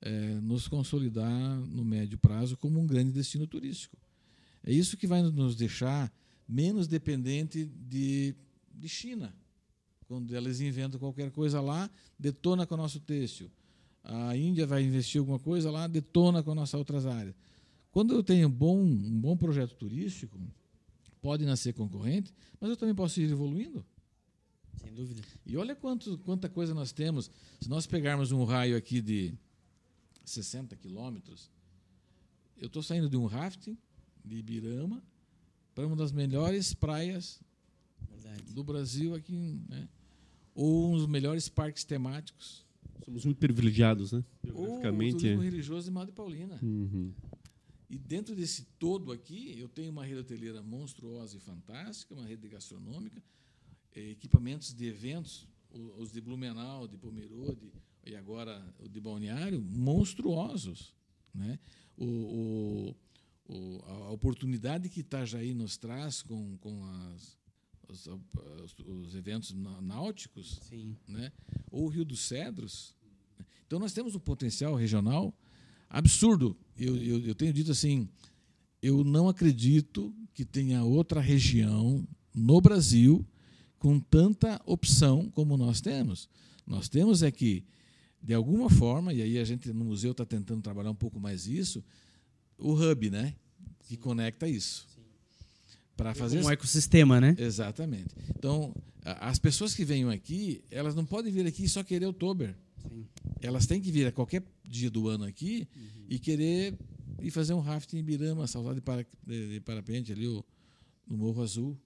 é, 0.00 0.40
nos 0.40 0.66
consolidar 0.68 1.60
no 1.66 1.84
médio 1.84 2.16
prazo 2.16 2.56
como 2.56 2.80
um 2.80 2.86
grande 2.86 3.12
destino 3.12 3.46
turístico. 3.46 3.98
É 4.64 4.72
isso 4.72 4.96
que 4.96 5.06
vai 5.06 5.20
nos 5.20 5.54
deixar 5.54 6.10
menos 6.48 6.88
dependente 6.88 7.66
de, 7.66 8.34
de 8.74 8.88
China. 8.88 9.36
Quando 10.06 10.34
eles 10.34 10.60
inventam 10.60 10.98
qualquer 10.98 11.30
coisa 11.30 11.60
lá, 11.60 11.90
detona 12.18 12.66
com 12.66 12.74
o 12.74 12.78
nosso 12.78 13.00
têxtil. 13.00 13.50
A 14.04 14.36
Índia 14.36 14.66
vai 14.66 14.82
investir 14.82 15.20
alguma 15.20 15.38
coisa 15.38 15.70
lá, 15.70 15.86
detona 15.86 16.42
com 16.42 16.50
as 16.50 16.56
nossas 16.56 16.74
outras 16.74 17.06
áreas. 17.06 17.34
Quando 17.90 18.14
eu 18.14 18.22
tenho 18.22 18.48
bom, 18.48 18.78
um 18.78 19.20
bom 19.20 19.36
projeto 19.36 19.74
turístico, 19.74 20.38
pode 21.20 21.44
nascer 21.44 21.72
concorrente, 21.72 22.32
mas 22.60 22.70
eu 22.70 22.76
também 22.76 22.94
posso 22.94 23.20
ir 23.20 23.30
evoluindo. 23.30 23.84
Sem 24.76 24.92
dúvida. 24.92 25.22
E 25.46 25.56
olha 25.56 25.76
quanto, 25.76 26.18
quanta 26.18 26.48
coisa 26.48 26.74
nós 26.74 26.92
temos. 26.92 27.30
Se 27.60 27.68
nós 27.68 27.86
pegarmos 27.86 28.32
um 28.32 28.44
raio 28.44 28.76
aqui 28.76 29.00
de 29.00 29.34
60 30.24 30.74
quilômetros, 30.76 31.50
eu 32.56 32.66
estou 32.66 32.82
saindo 32.82 33.08
de 33.08 33.16
um 33.16 33.26
rafting 33.26 33.76
de 34.24 34.36
Ibirama 34.36 35.02
para 35.74 35.86
uma 35.86 35.96
das 35.96 36.12
melhores 36.12 36.74
praias 36.74 37.40
Verdade. 38.10 38.42
do 38.52 38.64
Brasil 38.64 39.14
aqui, 39.14 39.60
né? 39.68 39.88
ou 40.54 40.92
um 40.92 40.96
dos 40.96 41.06
melhores 41.06 41.48
parques 41.48 41.84
temáticos, 41.84 42.64
Somos 43.04 43.24
muito 43.24 43.38
privilegiados, 43.38 44.12
né? 44.12 44.24
ou 44.44 44.50
o 44.50 44.54
Geograficamente. 44.66 45.16
turismo 45.18 45.42
é. 45.42 45.44
religioso 45.44 45.84
de 45.86 45.90
Madre 45.92 46.12
Paulina. 46.12 46.58
Uhum. 46.62 47.12
E 47.90 47.98
dentro 47.98 48.34
desse 48.34 48.62
todo 48.78 49.12
aqui, 49.12 49.54
eu 49.58 49.68
tenho 49.68 49.90
uma 49.90 50.04
rede 50.04 50.20
hoteleira 50.20 50.62
monstruosa 50.62 51.36
e 51.36 51.40
fantástica, 51.40 52.14
uma 52.14 52.24
rede 52.24 52.48
gastronômica, 52.48 53.22
eh, 53.94 54.10
equipamentos 54.12 54.72
de 54.72 54.86
eventos, 54.86 55.46
os 55.98 56.10
de 56.12 56.20
Blumenau, 56.20 56.86
de 56.88 56.96
Pomerode 56.96 57.72
e 58.04 58.14
agora 58.16 58.64
o 58.78 58.88
de 58.88 59.00
Balneário, 59.00 59.60
monstruosos. 59.60 60.94
Né? 61.34 61.58
O, 61.96 62.04
o- 62.06 62.96
o- 63.48 63.82
a 63.86 64.10
oportunidade 64.10 64.88
que 64.88 65.00
Itajaí 65.00 65.52
nos 65.54 65.76
traz 65.76 66.22
com, 66.22 66.56
com 66.58 66.84
as- 66.84 67.36
os, 67.92 68.06
os- 68.06 68.74
os 69.08 69.14
eventos 69.14 69.52
náuticos, 69.82 70.58
Sim. 70.68 70.96
né? 71.06 71.30
ou 71.70 71.84
o 71.84 71.88
Rio 71.88 72.04
dos 72.04 72.20
Cedros. 72.20 72.94
Então 73.66 73.78
nós 73.78 73.92
temos 73.92 74.14
um 74.14 74.20
potencial 74.20 74.74
regional 74.74 75.34
absurdo. 75.88 76.56
Eu, 76.76 76.96
eu, 76.96 77.20
eu 77.20 77.34
tenho 77.34 77.52
dito 77.52 77.70
assim, 77.70 78.08
eu 78.80 79.04
não 79.04 79.28
acredito 79.28 80.14
que 80.34 80.44
tenha 80.44 80.82
outra 80.84 81.20
região 81.20 82.06
no 82.34 82.60
Brasil 82.60 83.24
com 83.78 83.98
tanta 84.00 84.60
opção 84.64 85.30
como 85.30 85.56
nós 85.56 85.80
temos. 85.80 86.28
Nós 86.66 86.88
temos 86.88 87.22
é 87.22 87.30
que, 87.30 87.64
de 88.22 88.32
alguma 88.32 88.70
forma, 88.70 89.12
e 89.12 89.20
aí 89.20 89.38
a 89.38 89.44
gente 89.44 89.72
no 89.72 89.84
museu 89.84 90.12
está 90.12 90.24
tentando 90.24 90.62
trabalhar 90.62 90.90
um 90.90 90.94
pouco 90.94 91.18
mais 91.20 91.46
isso, 91.46 91.84
o 92.56 92.72
hub, 92.74 93.10
né? 93.10 93.34
Que 93.80 93.96
conecta 93.96 94.48
isso. 94.48 94.86
Para 96.02 96.14
fazer 96.14 96.42
Um 96.42 96.50
ecossistema, 96.50 97.20
né? 97.20 97.34
Exatamente. 97.38 98.14
Então, 98.36 98.74
as 99.04 99.38
pessoas 99.38 99.74
que 99.74 99.84
venham 99.84 100.10
aqui, 100.10 100.64
elas 100.70 100.94
não 100.94 101.04
podem 101.04 101.32
vir 101.32 101.46
aqui 101.46 101.64
e 101.64 101.68
só 101.68 101.82
querer 101.82 102.06
Oktober. 102.06 102.54
Sim. 102.88 103.06
Elas 103.40 103.66
têm 103.66 103.80
que 103.80 103.90
vir 103.90 104.06
a 104.06 104.12
qualquer 104.12 104.42
dia 104.64 104.90
do 104.90 105.08
ano 105.08 105.24
aqui 105.24 105.68
e 106.08 106.18
querer 106.18 106.76
ir 107.20 107.30
fazer 107.30 107.54
um 107.54 107.60
rafting 107.60 107.98
em 107.98 108.02
Birama, 108.04 108.46
saltar 108.46 108.74
de, 108.74 108.80
para, 108.80 109.06
de, 109.26 109.54
de 109.54 109.60
parapente 109.60 110.12
ali 110.12 110.26
o- 110.26 110.44
no 111.06 111.16
Morro 111.16 111.42
Azul. 111.42 111.78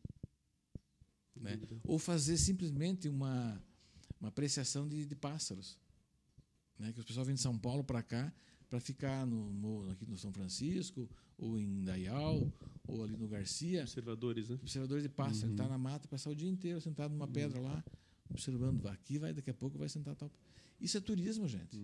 Né? 1.34 1.58
Ou 1.84 1.98
fazer 1.98 2.36
simplesmente 2.38 3.08
uma, 3.08 3.62
uma 4.20 4.28
apreciação 4.28 4.88
de, 4.88 5.04
de 5.04 5.14
pássaros. 5.14 5.78
Né? 6.78 6.92
Que 6.92 7.00
o 7.00 7.04
pessoal 7.04 7.26
vem 7.26 7.34
de 7.34 7.40
São 7.40 7.56
Paulo 7.58 7.84
para 7.84 8.02
cá 8.02 8.32
para 8.68 8.80
ficar 8.80 9.26
no, 9.26 9.88
aqui 9.90 10.04
no 10.06 10.16
São 10.16 10.32
Francisco, 10.32 11.08
ou 11.38 11.58
em 11.58 11.82
Dayal, 11.84 12.50
ou 12.86 13.04
ali 13.04 13.16
no 13.16 13.28
Garcia 13.28 13.82
Observadores, 13.82 14.48
né? 14.48 14.54
observadores 14.60 15.02
de 15.02 15.08
pássaros, 15.08 15.38
sentar 15.40 15.68
na 15.68 15.78
mata, 15.78 16.08
passar 16.08 16.30
o 16.30 16.34
dia 16.34 16.48
inteiro 16.48 16.80
sentado 16.80 17.12
numa 17.12 17.28
pedra 17.28 17.60
lá, 17.60 17.84
observando. 18.30 18.80
Vai 18.80 18.92
Aqui 18.94 19.18
vai, 19.18 19.32
daqui 19.32 19.50
a 19.50 19.54
pouco 19.54 19.78
vai 19.78 19.88
sentar 19.88 20.14
tal. 20.16 20.30
Isso 20.80 20.96
é 20.98 21.00
turismo, 21.00 21.48
gente. 21.48 21.74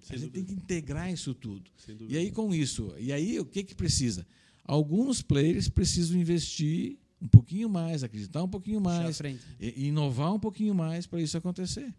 Sem 0.00 0.16
a 0.16 0.18
gente 0.18 0.30
tem 0.32 0.42
dúvida. 0.42 0.46
que 0.46 0.52
integrar 0.52 1.10
isso 1.12 1.34
tudo. 1.34 1.70
E 2.08 2.16
aí, 2.18 2.30
com 2.30 2.54
isso, 2.54 2.92
e 2.98 3.12
aí 3.12 3.38
o 3.40 3.44
que, 3.46 3.62
que 3.64 3.74
precisa? 3.74 4.26
Alguns 4.64 5.22
players 5.22 5.68
precisam 5.68 6.18
investir 6.20 6.98
um 7.20 7.28
pouquinho 7.28 7.68
mais, 7.68 8.02
acreditar 8.02 8.42
um 8.42 8.48
pouquinho 8.48 8.80
mais, 8.80 9.20
e- 9.60 9.84
e 9.84 9.86
inovar 9.86 10.34
um 10.34 10.40
pouquinho 10.40 10.74
mais 10.74 11.06
para 11.06 11.20
isso 11.22 11.36
acontecer. 11.38 11.94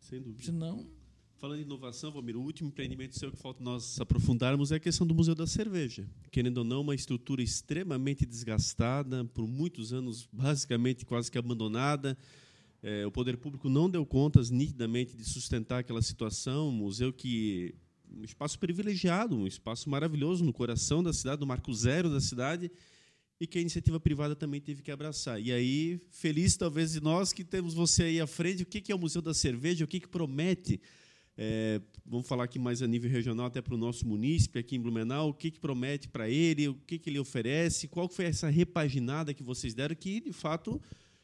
Sem 0.00 0.20
dúvida. 0.20 0.42
Senão, 0.44 0.84
Falando 1.44 1.58
em 1.58 1.62
inovação, 1.64 2.10
Valmir, 2.10 2.38
o 2.38 2.40
último 2.40 2.70
empreendimento 2.70 3.18
seu 3.18 3.30
que 3.30 3.36
falta 3.36 3.62
nós 3.62 4.00
aprofundarmos 4.00 4.72
é 4.72 4.76
a 4.76 4.80
questão 4.80 5.06
do 5.06 5.14
Museu 5.14 5.34
da 5.34 5.46
Cerveja. 5.46 6.08
Querendo 6.30 6.56
ou 6.56 6.64
não, 6.64 6.80
uma 6.80 6.94
estrutura 6.94 7.42
extremamente 7.42 8.24
desgastada, 8.24 9.26
por 9.26 9.46
muitos 9.46 9.92
anos 9.92 10.26
basicamente 10.32 11.04
quase 11.04 11.30
que 11.30 11.36
abandonada. 11.36 12.16
É, 12.82 13.04
o 13.04 13.10
poder 13.10 13.36
público 13.36 13.68
não 13.68 13.90
deu 13.90 14.06
contas 14.06 14.48
nitidamente 14.48 15.14
de 15.14 15.22
sustentar 15.22 15.80
aquela 15.80 16.00
situação. 16.00 16.70
Um 16.70 16.72
museu 16.72 17.12
que 17.12 17.74
um 18.10 18.24
espaço 18.24 18.58
privilegiado, 18.58 19.36
um 19.36 19.46
espaço 19.46 19.90
maravilhoso 19.90 20.42
no 20.42 20.52
coração 20.52 21.02
da 21.02 21.12
cidade, 21.12 21.42
no 21.42 21.46
marco 21.46 21.74
zero 21.74 22.08
da 22.08 22.22
cidade, 22.22 22.72
e 23.38 23.46
que 23.46 23.58
a 23.58 23.60
iniciativa 23.60 24.00
privada 24.00 24.34
também 24.34 24.62
teve 24.62 24.80
que 24.80 24.90
abraçar. 24.90 25.38
E 25.42 25.52
aí, 25.52 26.00
feliz 26.10 26.56
talvez 26.56 26.92
de 26.92 27.02
nós 27.02 27.34
que 27.34 27.44
temos 27.44 27.74
você 27.74 28.04
aí 28.04 28.18
à 28.18 28.26
frente, 28.26 28.62
o 28.62 28.66
que 28.66 28.90
é 28.90 28.94
o 28.94 28.98
Museu 28.98 29.20
da 29.20 29.34
Cerveja, 29.34 29.84
o 29.84 29.86
que 29.86 30.08
promete 30.08 30.80
é, 31.36 31.80
vamos 32.06 32.26
falar 32.26 32.44
aqui 32.44 32.58
mais 32.58 32.82
a 32.82 32.86
nível 32.86 33.10
regional, 33.10 33.46
até 33.46 33.60
para 33.60 33.74
o 33.74 33.78
nosso 33.78 34.06
munícipe 34.06 34.58
aqui 34.58 34.76
em 34.76 34.80
Blumenau, 34.80 35.30
o 35.30 35.34
que, 35.34 35.50
que 35.50 35.58
promete 35.58 36.08
para 36.08 36.28
ele, 36.28 36.68
o 36.68 36.74
que, 36.74 36.98
que 36.98 37.10
ele 37.10 37.18
oferece, 37.18 37.88
qual 37.88 38.08
foi 38.08 38.26
essa 38.26 38.48
repaginada 38.48 39.34
que 39.34 39.42
vocês 39.42 39.74
deram, 39.74 39.94
que 39.96 40.20
de 40.20 40.32
fato 40.32 40.80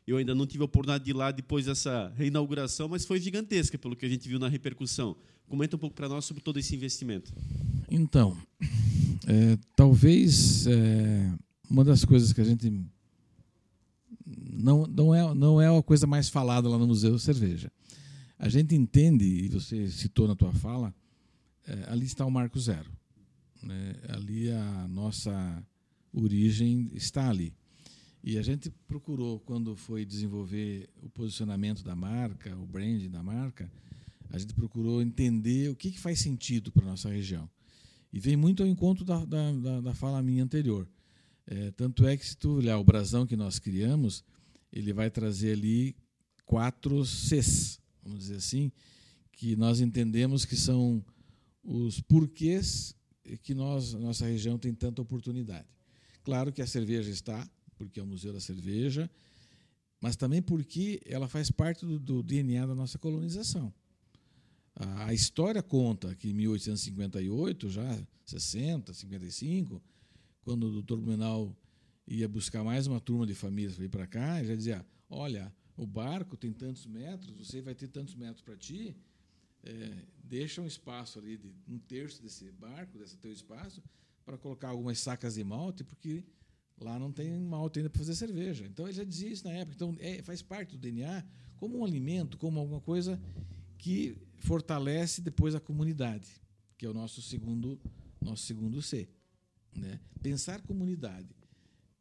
eu 0.07 0.17
ainda 0.17 0.35
não 0.35 0.47
tive 0.47 0.63
a 0.63 0.65
oportunidade 0.65 1.05
de 1.05 1.11
ir 1.11 1.15
lá 1.15 1.31
depois 1.31 1.67
dessa 1.67 2.13
reinauguração, 2.17 2.89
mas 2.89 3.05
foi 3.05 3.21
gigantesca 3.21 3.79
pelo 3.79 3.95
que 3.95 4.05
a 4.05 4.09
gente 4.09 4.29
viu 4.29 4.39
na 4.39 4.49
repercussão. 4.49 5.17
Comenta 5.49 5.77
um 5.77 5.79
pouco 5.79 5.95
para 5.95 6.09
nós 6.09 6.25
sobre 6.25 6.43
todo 6.43 6.59
esse 6.59 6.75
investimento. 6.75 7.33
Então, 7.89 8.37
é, 9.27 9.59
talvez 9.77 10.67
é, 10.67 11.33
uma 11.69 11.85
das 11.85 12.05
coisas 12.05 12.33
que 12.33 12.41
a 12.41 12.45
gente 12.45 12.73
não, 14.27 14.87
não, 14.87 15.15
é, 15.15 15.35
não 15.35 15.61
é 15.61 15.77
a 15.77 15.83
coisa 15.83 16.07
mais 16.07 16.29
falada 16.29 16.69
lá 16.69 16.79
no 16.79 16.87
Museu 16.87 17.19
Cerveja. 17.19 17.71
A 18.43 18.49
gente 18.49 18.75
entende, 18.75 19.27
e 19.27 19.49
você 19.49 19.87
citou 19.91 20.27
na 20.27 20.35
tua 20.35 20.51
fala, 20.51 20.95
é, 21.67 21.85
ali 21.89 22.07
está 22.07 22.25
o 22.25 22.31
Marco 22.31 22.59
Zero. 22.59 22.91
né? 23.63 23.95
Ali 24.09 24.51
a 24.51 24.89
nossa 24.89 25.63
origem 26.11 26.89
está 26.95 27.29
ali. 27.29 27.53
E 28.25 28.39
a 28.39 28.43
gente 28.43 28.71
procurou, 28.89 29.41
quando 29.41 29.77
foi 29.77 30.07
desenvolver 30.07 30.89
o 31.03 31.11
posicionamento 31.11 31.85
da 31.85 31.95
marca, 31.95 32.57
o 32.57 32.67
branding 32.67 33.11
da 33.11 33.23
marca, 33.23 33.71
a 34.31 34.39
gente 34.39 34.55
procurou 34.55 35.03
entender 35.03 35.69
o 35.69 35.77
que, 35.77 35.91
que 35.91 36.01
faz 36.01 36.19
sentido 36.21 36.73
para 36.73 36.87
a 36.87 36.89
nossa 36.89 37.11
região. 37.11 37.47
E 38.11 38.19
vem 38.19 38.37
muito 38.37 38.63
ao 38.63 38.69
encontro 38.69 39.05
da, 39.05 39.23
da, 39.23 39.53
da, 39.53 39.81
da 39.83 39.95
fala 39.95 40.23
minha 40.23 40.43
anterior. 40.43 40.89
É, 41.47 41.71
tanto 41.73 42.07
é 42.07 42.17
que, 42.17 42.27
se 42.27 42.39
tu 42.39 42.53
olhar 42.53 42.79
o 42.79 42.85
brasão 42.85 43.27
que 43.27 43.37
nós 43.37 43.59
criamos, 43.59 44.25
ele 44.73 44.95
vai 44.95 45.11
trazer 45.11 45.53
ali 45.53 45.95
quatro 46.47 47.05
Cs, 47.05 47.80
vamos 48.11 48.25
dizer 48.25 48.37
assim, 48.37 48.71
que 49.33 49.57
nós 49.57 49.81
entendemos 49.81 50.45
que 50.45 50.57
são 50.57 51.05
os 51.63 52.01
porquês 52.01 52.95
que 53.43 53.55
nós, 53.55 53.93
nossa 53.95 54.27
região 54.27 54.59
tem 54.59 54.75
tanta 54.75 55.01
oportunidade. 55.01 55.67
Claro 56.23 56.53
que 56.53 56.61
a 56.61 56.67
cerveja 56.67 57.11
está, 57.11 57.49
porque 57.77 58.01
é 58.01 58.03
o 58.03 58.07
Museu 58.07 58.33
da 58.33 58.41
Cerveja, 58.41 59.11
mas 60.01 60.17
também 60.17 60.43
porque 60.43 61.01
ela 61.07 61.29
faz 61.29 61.51
parte 61.51 61.87
do, 61.87 61.99
do 61.99 62.23
DNA 62.23 62.67
da 62.67 62.75
nossa 62.75 62.99
colonização. 62.99 63.73
A, 64.75 65.07
a 65.07 65.15
história 65.15 65.63
conta 65.63 66.15
que 66.15 66.31
em 66.31 66.35
1858, 66.35 67.71
já 67.71 68.03
60, 68.25 68.93
55, 68.95 69.83
quando 70.43 70.67
o 70.67 70.73
doutor 70.73 70.99
Blumenau 70.99 71.57
ia 72.07 72.29
buscar 72.29 72.65
mais 72.65 72.87
uma 72.87 73.01
turma 73.01 73.27
de 73.27 73.35
famílias 73.35 73.75
para 73.77 73.85
ir 73.85 73.89
para 73.89 74.07
cá, 74.07 74.39
ele 74.39 74.49
já 74.49 74.55
dizia: 74.57 74.87
olha, 75.09 75.53
o 75.81 75.87
barco 75.87 76.37
tem 76.37 76.53
tantos 76.53 76.85
metros, 76.85 77.33
você 77.33 77.63
vai 77.63 77.75
ter 77.75 77.89
tantos 77.89 78.15
metros 78.15 78.43
para 78.43 78.55
ti, 78.55 78.95
é, 79.65 80.05
deixa 80.23 80.61
um 80.61 80.67
espaço 80.67 81.19
ali 81.19 81.39
de 81.39 81.51
um 81.67 81.79
terço 81.79 82.23
desse 82.23 82.53
barco, 82.53 82.99
desse 82.99 83.17
teu 83.17 83.33
espaço, 83.33 83.83
para 84.23 84.37
colocar 84.37 84.69
algumas 84.69 84.99
sacas 84.99 85.37
de 85.37 85.43
malte, 85.43 85.83
porque 85.83 86.23
lá 86.79 86.99
não 86.99 87.11
tem 87.11 87.41
malte 87.41 87.79
ainda 87.79 87.89
para 87.89 87.99
fazer 87.99 88.15
cerveja. 88.15 88.67
Então 88.67 88.87
ele 88.87 88.93
já 88.93 89.05
dizia 89.05 89.31
isso 89.31 89.47
na 89.47 89.55
época. 89.55 89.75
Então 89.75 89.97
é, 90.01 90.23
faz 90.23 90.43
parte 90.43 90.73
do 90.73 90.79
DNA 90.79 91.25
como 91.57 91.79
um 91.79 91.85
alimento, 91.85 92.37
como 92.37 92.61
alguma 92.61 92.83
coisa 92.83 93.19
que 93.79 94.19
fortalece 94.37 95.23
depois 95.23 95.55
a 95.55 95.61
comunidade, 95.61 96.29
que 96.77 96.85
é 96.85 96.91
o 96.91 96.95
nosso 96.95 97.23
segundo 97.23 97.81
nosso 98.21 98.43
segundo 98.43 98.83
C, 98.83 99.09
né? 99.75 99.99
Pensar 100.23 100.61
comunidade, 100.61 101.35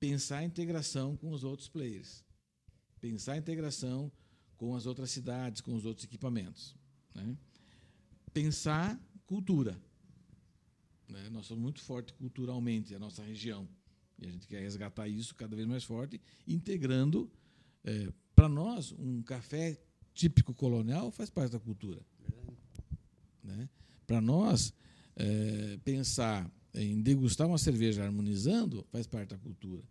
pensar 0.01 0.43
integração 0.43 1.15
com 1.15 1.31
os 1.31 1.45
outros 1.45 1.69
players, 1.69 2.25
pensar 2.99 3.33
a 3.33 3.37
integração 3.37 4.11
com 4.57 4.75
as 4.75 4.85
outras 4.85 5.09
cidades, 5.11 5.61
com 5.61 5.73
os 5.73 5.85
outros 5.85 6.05
equipamentos, 6.05 6.75
né? 7.15 7.37
pensar 8.33 8.99
cultura. 9.25 9.79
Né? 11.07 11.29
Nós 11.29 11.45
somos 11.45 11.63
muito 11.63 11.81
fortes 11.81 12.13
culturalmente, 12.17 12.93
a 12.93 12.99
nossa 12.99 13.23
região. 13.23 13.67
E 14.17 14.27
a 14.27 14.31
gente 14.31 14.47
quer 14.47 14.59
resgatar 14.59 15.07
isso 15.07 15.33
cada 15.33 15.55
vez 15.55 15.67
mais 15.67 15.83
forte, 15.83 16.19
integrando. 16.47 17.31
É, 17.83 18.11
Para 18.35 18.49
nós, 18.49 18.91
um 18.91 19.21
café 19.21 19.79
típico 20.13 20.53
colonial 20.53 21.11
faz 21.11 21.29
parte 21.29 21.53
da 21.53 21.59
cultura. 21.59 22.01
Né? 23.43 23.69
Para 24.05 24.19
nós, 24.19 24.73
é, 25.15 25.77
pensar 25.83 26.51
em 26.73 27.01
degustar 27.01 27.47
uma 27.47 27.57
cerveja 27.57 28.03
harmonizando 28.03 28.85
faz 28.91 29.07
parte 29.07 29.29
da 29.29 29.37
cultura. 29.37 29.83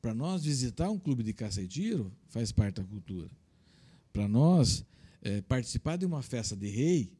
Para 0.00 0.14
nós, 0.14 0.44
visitar 0.44 0.90
um 0.90 0.98
clube 0.98 1.22
de 1.22 1.32
caça 1.32 1.60
e 1.60 1.68
tiro 1.68 2.12
faz 2.28 2.50
parte 2.50 2.76
da 2.76 2.84
cultura. 2.84 3.30
Para 4.12 4.26
nós, 4.26 4.84
é, 5.22 5.42
participar 5.42 5.96
de 5.96 6.06
uma 6.06 6.22
festa 6.22 6.56
de 6.56 6.68
rei 6.68 7.12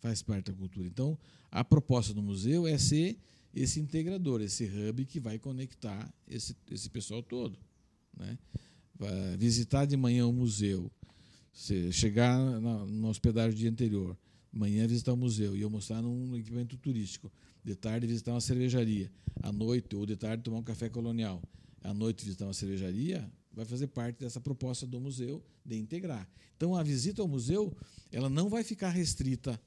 faz 0.00 0.22
parte 0.22 0.50
da 0.50 0.56
cultura. 0.56 0.86
Então, 0.86 1.18
a 1.50 1.64
proposta 1.64 2.14
do 2.14 2.22
museu 2.22 2.66
é 2.66 2.78
ser 2.78 3.18
esse 3.54 3.80
integrador, 3.80 4.40
esse 4.40 4.64
hub 4.64 5.04
que 5.04 5.18
vai 5.18 5.38
conectar 5.38 6.12
esse, 6.26 6.56
esse 6.70 6.88
pessoal 6.88 7.22
todo. 7.22 7.58
Né? 8.16 8.38
Vai 8.96 9.36
visitar 9.36 9.84
de 9.84 9.96
manhã 9.96 10.26
o 10.26 10.32
museu, 10.32 10.90
chegar 11.90 12.38
na, 12.60 12.86
no 12.86 13.08
hospedagem 13.08 13.50
do 13.50 13.58
dia 13.58 13.70
anterior, 13.70 14.16
manhã 14.52 14.86
visitar 14.86 15.12
o 15.12 15.16
museu 15.16 15.56
e 15.56 15.62
almoçar 15.62 16.00
num 16.00 16.36
equipamento 16.36 16.76
turístico, 16.76 17.30
de 17.64 17.74
tarde 17.74 18.06
visitar 18.06 18.32
uma 18.32 18.40
cervejaria, 18.40 19.10
à 19.42 19.52
noite 19.52 19.94
ou 19.96 20.06
de 20.06 20.16
tarde 20.16 20.42
tomar 20.42 20.58
um 20.58 20.62
café 20.62 20.88
colonial, 20.88 21.42
à 21.82 21.92
noite 21.94 22.24
visitar 22.24 22.46
uma 22.46 22.54
cervejaria, 22.54 23.30
vai 23.52 23.64
fazer 23.64 23.88
parte 23.88 24.20
dessa 24.20 24.40
proposta 24.40 24.86
do 24.86 25.00
museu 25.00 25.44
de 25.64 25.76
integrar. 25.76 26.28
Então 26.56 26.74
a 26.74 26.82
visita 26.82 27.22
ao 27.22 27.28
museu, 27.28 27.76
ela 28.12 28.28
não 28.28 28.48
vai 28.48 28.62
ficar 28.62 28.90
restrita 28.90 29.60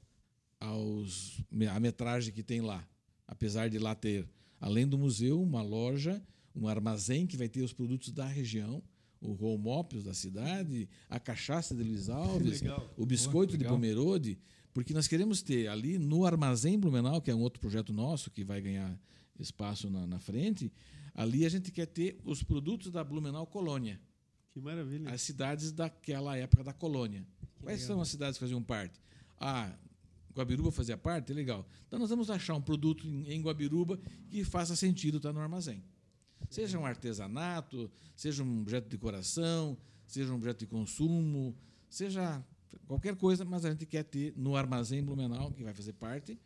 aos 0.59 1.41
a 1.69 1.79
metragem 1.79 2.33
que 2.33 2.43
tem 2.43 2.61
lá, 2.61 2.87
apesar 3.27 3.69
de 3.69 3.79
lá 3.79 3.95
ter 3.95 4.27
além 4.59 4.87
do 4.87 4.97
museu 4.97 5.41
uma 5.41 5.61
loja, 5.61 6.21
um 6.55 6.67
armazém 6.67 7.25
que 7.25 7.35
vai 7.35 7.49
ter 7.49 7.61
os 7.61 7.73
produtos 7.73 8.11
da 8.11 8.25
região, 8.25 8.83
o 9.19 9.33
Romopios 9.33 10.03
da 10.03 10.13
cidade, 10.13 10.87
a 11.09 11.19
cachaça 11.19 11.75
de 11.75 11.83
Luiz 11.83 12.09
Alves, 12.09 12.61
o 12.95 13.05
biscoito 13.05 13.57
de 13.57 13.65
Pomerode, 13.65 14.37
porque 14.73 14.93
nós 14.93 15.07
queremos 15.07 15.41
ter 15.41 15.67
ali 15.67 15.97
no 15.97 16.25
Armazém 16.25 16.79
Blumenau, 16.79 17.21
que 17.21 17.29
é 17.29 17.35
um 17.35 17.41
outro 17.41 17.59
projeto 17.59 17.91
nosso 17.91 18.31
que 18.31 18.43
vai 18.43 18.61
ganhar 18.61 18.97
espaço 19.39 19.89
na, 19.89 20.05
na 20.07 20.19
frente, 20.19 20.71
ali 21.13 21.45
a 21.45 21.49
gente 21.49 21.71
quer 21.71 21.85
ter 21.87 22.19
os 22.23 22.43
produtos 22.43 22.91
da 22.91 23.03
Blumenau 23.03 23.45
Colônia. 23.47 23.99
Que 24.51 24.59
maravilha. 24.59 25.09
As 25.09 25.21
cidades 25.21 25.71
daquela 25.71 26.37
época 26.37 26.63
da 26.63 26.73
colônia. 26.73 27.25
Que 27.39 27.63
Quais 27.63 27.81
legal. 27.81 27.95
são 27.95 28.01
as 28.01 28.09
cidades 28.09 28.37
que 28.37 28.43
faziam 28.43 28.61
parte? 28.61 28.99
Ah, 29.39 29.73
Guabiruba 30.33 30.71
fazia 30.71 30.97
parte? 30.97 31.33
Legal. 31.33 31.65
Então 31.87 31.99
nós 31.99 32.09
vamos 32.09 32.29
achar 32.29 32.55
um 32.55 32.61
produto 32.61 33.07
em 33.07 33.41
Guabiruba 33.41 33.99
que 34.29 34.43
faça 34.43 34.75
sentido 34.75 35.17
estar 35.17 35.31
no 35.31 35.39
armazém. 35.39 35.83
Seja 36.49 36.77
um 36.77 36.85
artesanato, 36.85 37.89
seja 38.15 38.43
um 38.43 38.61
objeto 38.61 38.85
de 38.85 38.91
decoração, 38.91 39.77
seja 40.05 40.31
um 40.31 40.35
objeto 40.35 40.59
de 40.59 40.67
consumo, 40.67 41.55
seja 41.89 42.43
qualquer 42.87 43.15
coisa, 43.15 43.45
mas 43.45 43.63
a 43.63 43.71
gente 43.71 43.85
quer 43.85 44.03
ter 44.03 44.33
no 44.35 44.55
armazém 44.55 45.03
Blumenau, 45.03 45.51
que 45.51 45.63
vai 45.63 45.73
fazer 45.73 45.93
parte, 45.93 46.37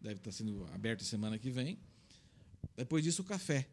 deve 0.00 0.16
estar 0.16 0.30
sendo 0.30 0.64
aberto 0.72 1.02
semana 1.04 1.38
que 1.38 1.50
vem. 1.50 1.78
Depois 2.76 3.02
disso, 3.02 3.22
o 3.22 3.24
café. 3.24 3.68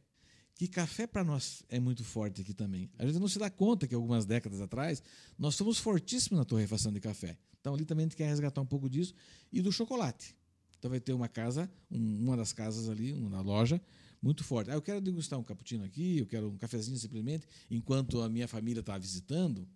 Que 0.58 0.68
café 0.68 1.06
para 1.06 1.24
nós 1.24 1.64
é 1.70 1.80
muito 1.80 2.04
forte 2.04 2.42
aqui 2.42 2.52
também. 2.52 2.90
A 2.98 3.06
gente 3.06 3.20
não 3.20 3.28
se 3.28 3.38
dá 3.38 3.48
conta 3.48 3.88
que 3.88 3.94
algumas 3.94 4.26
décadas 4.26 4.60
atrás 4.60 5.04
nós 5.38 5.54
somos 5.54 5.78
fortíssimos 5.78 6.40
na 6.40 6.46
torrefação 6.46 6.92
de 6.92 7.00
café. 7.00 7.38
Então 7.62 7.76
ali 7.76 7.86
também 7.86 8.06
a 8.06 8.08
gente 8.08 8.18
quer 8.18 8.26
resgatar 8.26 8.60
um 8.60 8.66
pouco 8.66 8.90
disso 8.90 9.14
e 9.54 9.62
do 9.62 9.72
chocolate. 9.72 10.36
Então 10.80 10.90
vai 10.90 11.00
ter 11.00 11.14
uma 11.14 11.28
casa, 11.28 11.72
uma 11.92 12.36
das 12.36 12.54
casas 12.54 12.90
ali, 12.90 13.14
uma 13.14 13.40
loja 13.42 13.80
muito 14.20 14.44
forte. 14.44 14.72
Ah, 14.72 14.74
eu 14.74 14.82
quero 14.82 15.00
degustar 15.00 15.38
um 15.38 15.44
cappuccino 15.44 15.84
aqui, 15.84 16.18
eu 16.18 16.26
quero 16.26 16.50
um 16.50 16.58
cafezinho 16.58 16.98
simplesmente, 16.98 17.48
enquanto 17.70 18.22
a 18.22 18.30
minha 18.30 18.48
família 18.48 18.80
está 18.80 18.98
visitando, 18.98 19.68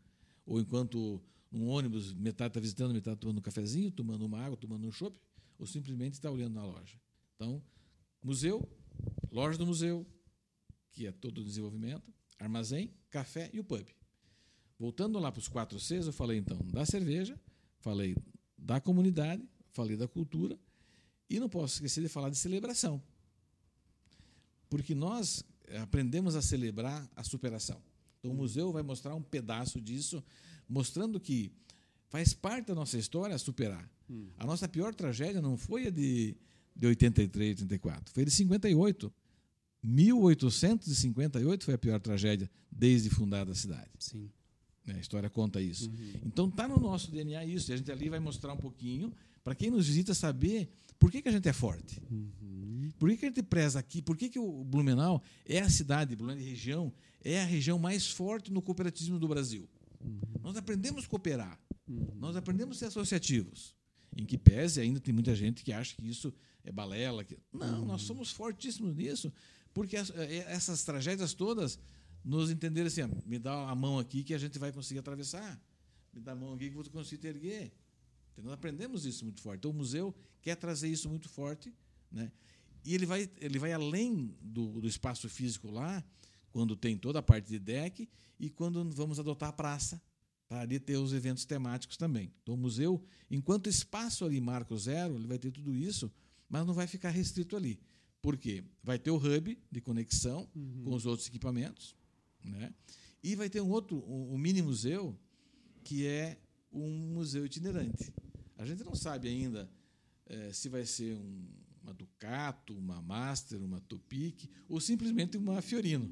ou 0.48 0.60
enquanto 0.60 1.22
um 1.52 1.68
ônibus, 1.68 2.12
metade 2.14 2.50
está 2.50 2.60
visitando, 2.60 2.92
metade 2.92 3.20
tomando 3.20 3.38
um 3.38 3.42
cafezinho, 3.42 3.92
tomando 3.92 4.26
uma 4.26 4.40
água, 4.40 4.58
tomando 4.58 4.88
um 4.88 4.92
chopp, 4.92 5.20
ou 5.60 5.68
simplesmente 5.68 6.14
está 6.14 6.32
olhando 6.32 6.56
na 6.56 6.66
loja. 6.66 7.00
Então, 7.36 7.62
museu, 8.24 8.68
loja 9.32 9.58
do 9.60 9.66
museu, 9.66 10.06
que 10.92 11.08
é 11.08 11.12
todo 11.12 11.42
o 11.42 11.44
desenvolvimento, 11.44 12.14
armazém, 12.40 12.94
café 13.10 13.50
e 13.54 13.60
o 13.60 13.64
pub. 13.64 13.86
Voltando 14.78 15.20
lá 15.20 15.32
para 15.32 15.40
os 15.40 15.48
quatro 15.48 15.80
Cs, 15.80 16.08
eu 16.08 16.14
falei 16.14 16.38
então 16.38 16.58
da 16.66 16.86
cerveja, 16.86 17.40
falei 17.80 18.16
da 18.58 18.80
comunidade, 18.82 19.48
falei 19.74 19.96
da 19.96 20.08
cultura 20.08 20.58
e 21.30 21.40
não 21.40 21.48
posso 21.48 21.76
esquecer 21.76 22.02
de 22.02 22.10
falar 22.10 22.30
de 22.30 22.38
celebração. 22.38 23.02
Porque 24.70 24.96
nós 24.96 25.44
aprendemos 25.82 26.36
a 26.36 26.42
celebrar 26.42 27.10
a 27.16 27.24
superação. 27.24 27.82
Então 28.20 28.32
o 28.32 28.36
museu 28.36 28.72
vai 28.72 28.84
mostrar 28.84 29.16
um 29.16 29.22
pedaço 29.22 29.80
disso, 29.80 30.24
mostrando 30.68 31.20
que 31.20 31.52
faz 32.10 32.34
parte 32.34 32.68
da 32.68 32.76
nossa 32.76 32.98
história 32.98 33.38
superar. 33.38 33.90
Hum. 34.10 34.30
A 34.38 34.46
nossa 34.46 34.68
pior 34.68 34.94
tragédia 34.94 35.42
não 35.42 35.58
foi 35.58 35.88
a 35.88 35.90
de, 35.90 36.36
de 36.76 36.88
83, 36.88 37.62
84, 37.62 38.14
foi 38.14 38.24
a 38.24 38.26
de 38.26 38.32
58. 38.32 39.14
1858 39.84 41.66
foi 41.66 41.74
a 41.74 41.78
pior 41.78 42.00
tragédia 42.00 42.50
desde 42.72 43.10
fundada 43.10 43.52
a 43.52 43.56
cidade. 43.56 43.90
Sim. 44.00 44.30
Né, 44.86 44.96
a 44.96 45.00
história 45.00 45.30
conta 45.30 45.62
isso. 45.62 45.90
Uhum. 45.90 46.22
Então 46.26 46.48
está 46.48 46.68
no 46.68 46.80
nosso 46.80 47.12
DNA 47.12 47.46
isso. 47.46 47.72
E 47.72 47.74
a 47.74 47.78
gente 47.78 47.92
ali 47.92 48.10
vai 48.10 48.20
mostrar 48.20 48.54
um 48.54 48.58
pouquinho 48.58 49.14
para 49.44 49.56
quem 49.56 49.72
nos 49.72 49.88
visita 49.88 50.14
saber 50.14 50.70
por 51.00 51.12
que, 51.12 51.22
que 51.22 51.30
a 51.30 51.32
gente 51.32 51.48
é 51.50 51.54
forte. 51.54 52.02
Uhum. 52.10 52.92
Por 53.00 53.10
que, 53.10 53.18
que 53.18 53.26
a 53.26 53.28
gente 53.30 53.42
preza 53.42 53.80
aqui? 53.80 54.02
Por 54.02 54.16
que, 54.16 54.30
que 54.30 54.38
o 54.38 54.64
Blumenau 54.64 55.22
é 55.46 55.60
a 55.60 55.70
cidade, 55.70 56.16
Blumenau 56.16 56.44
região, 56.44 56.94
é 57.24 57.42
a 57.42 57.46
região 57.46 57.80
mais 57.80 58.08
forte 58.08 58.52
no 58.52 58.62
cooperativismo 58.62 59.18
do 59.18 59.28
Brasil? 59.28 59.68
Uhum. 60.00 60.20
Nós 60.44 60.56
aprendemos 60.58 61.06
a 61.06 61.08
cooperar. 61.08 61.60
Uhum. 61.88 62.08
Nós 62.20 62.36
aprendemos 62.36 62.78
a 62.78 62.80
ser 62.80 62.86
associativos. 62.86 63.76
Em 64.16 64.26
que 64.26 64.38
pese 64.38 64.82
ainda 64.82 65.00
tem 65.00 65.14
muita 65.14 65.34
gente 65.36 65.64
que 65.64 65.72
acha 65.72 65.96
que 65.96 66.08
isso 66.08 66.34
é 66.64 66.72
balela. 66.72 67.24
Que... 67.24 67.38
Não, 67.52 67.86
nós 67.86 68.02
uhum. 68.02 68.08
somos 68.08 68.32
fortíssimos 68.32 68.96
nisso. 68.96 69.32
Porque 69.74 69.96
é, 69.98 70.36
essas 70.48 70.84
tragédias 70.84 71.34
todas 71.34 71.80
nos 72.24 72.50
entenderam 72.50 72.88
assim: 72.88 73.02
me 73.26 73.40
dá 73.40 73.70
a 73.70 73.76
mão 73.76 74.00
aqui 74.00 74.24
que 74.24 74.34
a 74.34 74.38
gente 74.38 74.58
vai 74.60 74.72
conseguir 74.72 75.00
atravessar. 75.00 75.60
Me 76.14 76.20
dá 76.20 76.34
a 76.34 76.36
mão 76.36 76.54
aqui 76.54 76.70
que 76.70 76.76
eu 76.76 76.84
vou 76.84 76.92
conseguir 76.92 77.22
te 77.22 77.28
erguer. 77.28 77.72
Então, 78.32 78.44
nós 78.44 78.54
aprendemos 78.54 79.06
isso 79.06 79.24
muito 79.24 79.42
forte. 79.42 79.60
Então, 79.60 79.72
o 79.72 79.74
museu 79.74 80.16
quer 80.42 80.56
trazer 80.56 80.90
isso 80.90 81.10
muito 81.10 81.30
forte. 81.30 81.74
Né? 82.12 82.32
E 82.84 82.94
ele 82.94 83.06
vai, 83.06 83.30
ele 83.40 83.60
vai 83.60 83.72
além 83.72 84.36
do, 84.42 84.82
do 84.82 84.88
espaço 84.88 85.30
físico 85.30 85.70
lá, 85.70 86.04
quando 86.52 86.76
tem 86.76 86.98
toda 86.98 87.20
a 87.20 87.24
parte 87.24 87.48
de 87.48 87.60
deck, 87.60 88.10
e 88.40 88.50
quando 88.50 88.90
vamos 88.92 89.20
adotar 89.20 89.50
a 89.50 89.54
praça, 89.54 90.02
para 90.50 90.62
ali 90.62 90.80
ter 90.80 90.98
os 90.98 91.14
eventos 91.14 91.46
temáticos 91.46 91.96
também. 91.96 92.34
Então, 92.42 92.56
o 92.56 92.58
museu, 92.58 93.02
enquanto 93.30 93.70
espaço 93.70 94.26
ali 94.26 94.42
marco 94.42 94.78
zero, 94.78 95.16
ele 95.16 95.28
vai 95.28 95.40
ter 95.40 95.52
tudo 95.52 95.74
isso, 95.74 96.12
mas 96.50 96.66
não 96.66 96.74
vai 96.74 96.88
ficar 96.88 97.10
restrito 97.10 97.56
ali. 97.56 97.80
Por 98.22 98.38
quê? 98.38 98.64
Vai 98.84 99.00
ter 99.00 99.12
o 99.12 99.18
hub 99.18 99.58
de 99.72 99.82
conexão 99.82 100.48
uhum. 100.56 100.84
com 100.84 100.96
os 100.96 101.06
outros 101.06 101.28
equipamentos, 101.28 101.96
né? 102.44 102.74
e 103.24 103.36
vai 103.36 103.50
ter 103.50 103.62
um 103.62 103.70
outro, 103.70 103.98
um, 104.08 104.34
um 104.34 104.38
mini 104.38 104.62
museu, 104.62 105.18
que 105.84 106.06
é 106.06 106.40
um 106.72 106.90
museu 107.14 107.46
itinerante. 107.46 108.14
A 108.58 108.66
gente 108.66 108.84
não 108.84 108.96
sabe 108.96 109.28
ainda 109.28 109.70
é, 110.26 110.54
se 110.54 110.70
vai 110.70 110.86
ser 110.86 111.16
um, 111.16 111.48
uma 111.84 111.94
Ducato, 111.94 112.78
uma 112.78 113.02
Master, 113.02 113.62
uma 113.62 113.80
Topic 113.82 114.50
ou 114.68 114.80
simplesmente 114.80 115.38
uma 115.38 115.62
Fiorino. 115.62 116.10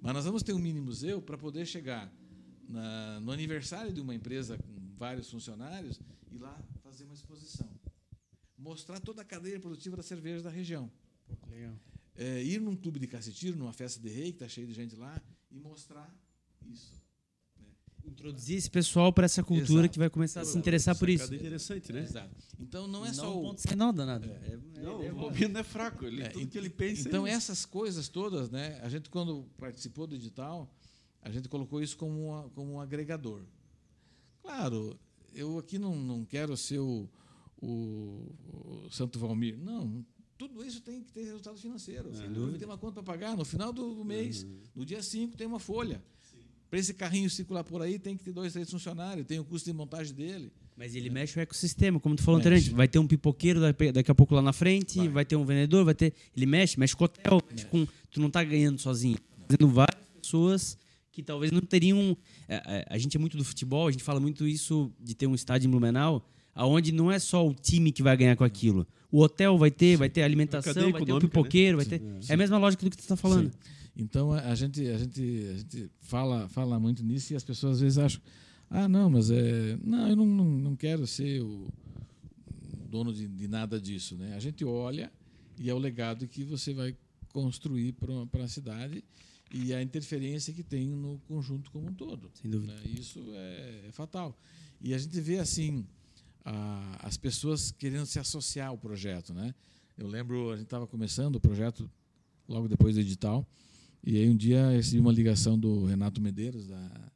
Mas 0.00 0.14
nós 0.14 0.24
vamos 0.24 0.42
ter 0.42 0.52
um 0.52 0.58
mini 0.58 0.80
museu 0.80 1.22
para 1.22 1.38
poder 1.38 1.66
chegar 1.66 2.12
na, 2.68 3.20
no 3.20 3.32
aniversário 3.32 3.92
de 3.92 4.00
uma 4.00 4.14
empresa 4.14 4.58
com 4.58 4.94
vários 4.96 5.30
funcionários 5.30 6.00
e 6.30 6.38
lá 6.38 6.58
fazer 6.82 7.04
uma 7.04 7.14
exposição. 7.14 7.68
Mostrar 8.58 9.00
toda 9.00 9.22
a 9.22 9.24
cadeia 9.24 9.60
produtiva 9.60 9.96
da 9.96 10.02
cerveja 10.02 10.42
da 10.42 10.50
região. 10.50 10.90
Legal. 11.48 11.74
É, 12.14 12.42
ir 12.42 12.60
num 12.60 12.74
clube 12.76 12.98
de 12.98 13.06
cacetiro, 13.06 13.56
numa 13.56 13.72
festa 13.72 14.00
de 14.00 14.08
rei, 14.08 14.26
que 14.32 14.36
está 14.36 14.48
cheio 14.48 14.66
de 14.66 14.72
gente 14.72 14.96
lá, 14.96 15.20
e 15.50 15.58
mostrar 15.58 16.12
isso. 16.66 16.94
Introduzir 18.04 18.56
esse 18.56 18.70
pessoal 18.70 19.12
para 19.12 19.24
essa 19.26 19.42
cultura 19.42 19.80
Exato. 19.80 19.92
que 19.92 19.98
vai 19.98 20.08
começar 20.08 20.40
a 20.40 20.44
se 20.44 20.56
interessar 20.56 20.96
por 20.96 21.08
isso. 21.08 21.24
Sacada 21.24 21.36
interessante, 21.42 21.92
né? 21.92 22.02
Exato. 22.02 22.36
Então 22.60 22.86
não 22.86 23.04
é 23.04 23.08
não 23.08 23.14
só 23.14 23.36
o, 23.36 23.42
ponto 23.42 23.60
sem 23.60 23.76
nó, 23.76 23.90
danado. 23.90 24.30
É, 24.30 24.58
Não, 24.80 25.02
é, 25.02 25.10
o 25.12 25.16
Bobino 25.16 25.48
não 25.54 25.60
é 25.60 25.64
fraco. 25.64 26.04
Ele, 26.06 26.22
É, 26.22 26.28
tudo 26.28 26.46
que 26.46 26.56
ele 26.56 26.70
pensa. 26.70 27.08
Então, 27.08 27.26
é 27.26 27.32
essas 27.32 27.66
coisas 27.66 28.08
todas, 28.08 28.48
né, 28.48 28.78
a 28.82 28.88
gente, 28.88 29.10
quando 29.10 29.44
participou 29.58 30.06
do 30.06 30.14
edital, 30.14 30.72
a 31.20 31.30
gente 31.32 31.48
colocou 31.48 31.82
isso 31.82 31.96
como, 31.96 32.28
uma- 32.28 32.48
como 32.50 32.74
um 32.74 32.80
agregador. 32.80 33.42
Claro, 34.40 34.96
eu 35.34 35.58
aqui 35.58 35.76
não, 35.76 35.96
não 35.96 36.24
quero 36.24 36.56
ser 36.56 36.78
o, 36.78 37.10
o- 37.60 38.84
o 38.84 38.88
Santo 38.90 39.18
Valmir. 39.18 39.58
Não, 39.58 40.06
tudo 40.38 40.64
isso 40.64 40.80
tem 40.80 41.02
que 41.02 41.12
ter 41.12 41.24
resultado 41.24 41.56
financeiro. 41.58 42.14
Sem 42.14 42.30
dúvida. 42.30 42.58
Tem 42.58 42.66
uma 42.66 42.78
conta 42.78 43.02
para 43.02 43.14
pagar. 43.14 43.36
No 43.36 43.44
final 43.44 43.72
do, 43.72 43.94
do 43.94 44.04
mês, 44.04 44.46
no 44.74 44.84
dia 44.84 45.02
5, 45.02 45.36
tem 45.36 45.46
uma 45.46 45.58
folha. 45.60 46.02
Para 46.68 46.80
esse 46.80 46.92
carrinho 46.94 47.30
circular 47.30 47.62
por 47.62 47.80
aí, 47.80 47.98
tem 47.98 48.16
que 48.16 48.24
ter 48.24 48.32
dois, 48.32 48.52
três 48.52 48.68
funcionários, 48.68 49.24
tem 49.26 49.38
o 49.38 49.44
custo 49.44 49.70
de 49.70 49.76
montagem 49.76 50.12
dele. 50.12 50.52
Mas 50.76 50.94
ele 50.96 51.08
mexe 51.08 51.38
o 51.38 51.40
ecossistema, 51.40 51.98
como 52.00 52.16
tu 52.16 52.22
falou 52.22 52.38
Mexe. 52.38 52.48
anteriormente. 52.48 52.76
Vai 52.76 52.88
ter 52.88 52.98
um 52.98 53.06
pipoqueiro 53.06 53.60
daqui 53.60 54.10
a 54.10 54.14
pouco 54.14 54.34
lá 54.34 54.42
na 54.42 54.52
frente, 54.52 54.98
vai, 54.98 55.08
Vai. 55.08 55.24
ter 55.24 55.36
um 55.36 55.44
vendedor, 55.44 55.84
vai 55.84 55.94
ter. 55.94 56.12
Ele 56.36 56.44
mexe, 56.44 56.78
mexe 56.78 56.94
com 56.94 57.04
hotel, 57.04 57.40
mexe 57.50 57.64
com. 57.66 57.86
Tu 58.10 58.20
não 58.20 58.28
tá 58.28 58.42
ganhando 58.44 58.78
sozinho. 58.80 59.16
Tá 59.16 59.46
Fazendo 59.48 59.72
várias 59.72 60.00
pessoas 60.20 60.76
que 61.12 61.22
talvez 61.22 61.50
não 61.52 61.60
teriam. 61.60 62.16
é, 62.48 62.56
é, 62.56 62.86
A 62.90 62.98
gente 62.98 63.16
é 63.16 63.20
muito 63.20 63.36
do 63.38 63.44
futebol, 63.44 63.86
a 63.86 63.90
gente 63.92 64.02
fala 64.04 64.18
muito 64.20 64.46
isso 64.46 64.92
de 65.00 65.14
ter 65.14 65.26
um 65.26 65.34
estádio 65.34 65.68
em 65.68 65.70
Blumenau, 65.70 66.28
aonde 66.54 66.90
não 66.92 67.10
é 67.10 67.18
só 67.18 67.46
o 67.46 67.54
time 67.54 67.90
que 67.92 68.02
vai 68.02 68.14
ganhar 68.16 68.36
com 68.36 68.44
aquilo. 68.44 68.86
O 69.10 69.22
hotel 69.22 69.56
vai 69.56 69.70
ter, 69.70 69.96
vai 69.96 70.08
ter 70.08 70.22
alimentação, 70.22 70.72
vai 70.72 70.82
ter 70.82 70.86
o 70.86 70.96
econômica, 71.02 71.28
pipoqueiro, 71.28 71.76
vai 71.76 71.86
ter. 71.86 72.02
É 72.28 72.34
a 72.34 72.36
mesma 72.36 72.58
lógica 72.58 72.84
do 72.84 72.90
que 72.90 72.96
tu 72.96 73.00
está 73.00 73.16
falando. 73.16 73.50
Sim. 73.50 73.58
Então 73.96 74.32
a, 74.32 74.40
a 74.40 74.54
gente 74.54 74.86
a 74.88 74.98
gente 74.98 75.46
a 75.50 75.58
gente 75.58 75.90
fala 76.00 76.48
fala 76.48 76.78
muito 76.78 77.02
nisso 77.02 77.32
e 77.32 77.36
as 77.36 77.42
pessoas 77.44 77.74
às 77.74 77.80
vezes 77.80 77.98
acham 77.98 78.20
ah 78.68 78.86
não 78.86 79.08
mas 79.08 79.30
é 79.30 79.78
não 79.82 80.08
eu 80.08 80.16
não, 80.16 80.26
não, 80.26 80.44
não 80.44 80.76
quero 80.76 81.06
ser 81.06 81.40
o 81.40 81.66
dono 82.90 83.12
de, 83.12 83.26
de 83.26 83.48
nada 83.48 83.80
disso 83.80 84.16
né 84.16 84.34
a 84.34 84.38
gente 84.38 84.62
olha 84.66 85.10
e 85.58 85.70
é 85.70 85.74
o 85.74 85.78
legado 85.78 86.28
que 86.28 86.44
você 86.44 86.74
vai 86.74 86.94
construir 87.32 87.92
para 88.30 88.44
a 88.44 88.48
cidade 88.48 89.02
e 89.52 89.72
a 89.72 89.82
interferência 89.82 90.52
que 90.52 90.62
tem 90.62 90.88
no 90.88 91.18
conjunto 91.28 91.70
como 91.70 91.88
um 91.88 91.94
todo 91.94 92.30
Sem 92.34 92.50
dúvida. 92.50 92.74
né? 92.74 92.80
Isso 92.98 93.22
é, 93.34 93.84
é 93.88 93.92
fatal. 93.92 94.36
E 94.80 94.92
a 94.92 94.98
gente 94.98 95.20
vê 95.20 95.38
assim 95.38 95.86
a- 96.46 96.98
as 97.06 97.16
pessoas 97.16 97.70
querendo 97.72 98.06
se 98.06 98.18
associar 98.18 98.68
ao 98.68 98.78
projeto, 98.78 99.34
né? 99.34 99.54
Eu 99.98 100.06
lembro 100.06 100.50
a 100.52 100.56
gente 100.56 100.66
estava 100.66 100.86
começando 100.86 101.36
o 101.36 101.40
projeto 101.40 101.90
logo 102.48 102.68
depois 102.68 102.94
do 102.94 103.00
edital 103.00 103.46
e 104.04 104.16
aí 104.16 104.28
um 104.28 104.36
dia 104.36 104.58
eu 104.60 104.76
recebi 104.76 105.00
uma 105.00 105.12
ligação 105.12 105.58
do 105.58 105.84
Renato 105.86 106.20
Medeiros 106.20 106.66
da, 106.68 107.10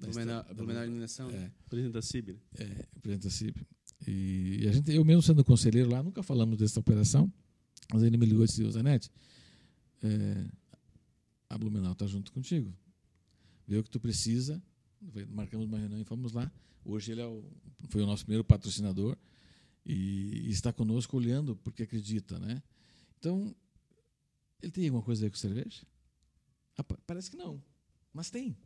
Blumenau 0.00 0.44
Blumenau 0.54 0.84
Iluminação. 0.84 1.30
é, 1.30 1.50
Presidente 1.68 1.92
da 1.94 2.02
CIB. 2.02 2.32
Né? 2.32 2.38
é, 2.58 2.86
presidente 3.00 3.24
da 3.24 3.30
CIP. 3.30 3.66
E, 4.06 4.58
e 4.62 4.68
a 4.68 4.72
gente, 4.72 4.92
eu 4.92 5.04
mesmo 5.04 5.22
sendo 5.22 5.44
conselheiro 5.44 5.90
lá, 5.90 6.02
nunca 6.02 6.22
falamos 6.22 6.58
dessa 6.58 6.78
operação, 6.78 7.32
mas 7.92 8.02
ele 8.02 8.16
me 8.16 8.26
ligou 8.26 8.44
e 8.44 8.46
disse, 8.46 8.62
"Ô, 8.62 8.70
Zanetti, 8.70 9.10
é, 10.02 10.44
a 11.48 11.56
Blumenau 11.58 11.92
está 11.92 12.06
junto 12.06 12.30
contigo. 12.32 12.72
Vê 13.66 13.78
o 13.78 13.82
que 13.82 13.90
tu 13.90 13.98
precisa. 13.98 14.62
Marcamos 15.28 15.66
uma 15.66 15.78
reunião 15.78 16.00
e 16.00 16.04
fomos 16.04 16.32
lá. 16.32 16.50
Hoje 16.84 17.12
ele 17.12 17.20
é 17.20 17.26
o, 17.26 17.44
foi 17.88 18.02
o 18.02 18.06
nosso 18.06 18.24
primeiro 18.24 18.44
patrocinador 18.44 19.16
e, 19.84 20.46
e 20.46 20.50
está 20.50 20.72
conosco 20.72 21.16
olhando 21.16 21.54
porque 21.56 21.82
acredita, 21.84 22.38
né? 22.38 22.62
Então, 23.18 23.54
ele 24.62 24.72
tem 24.72 24.84
alguma 24.86 25.02
coisa 25.02 25.22
a 25.22 25.26
ver 25.26 25.30
com 25.30 25.36
cerveja? 25.36 25.86
Ah, 26.76 26.84
pa- 26.84 26.98
parece 27.06 27.30
que 27.30 27.36
não, 27.36 27.62
mas 28.12 28.30
tem, 28.30 28.56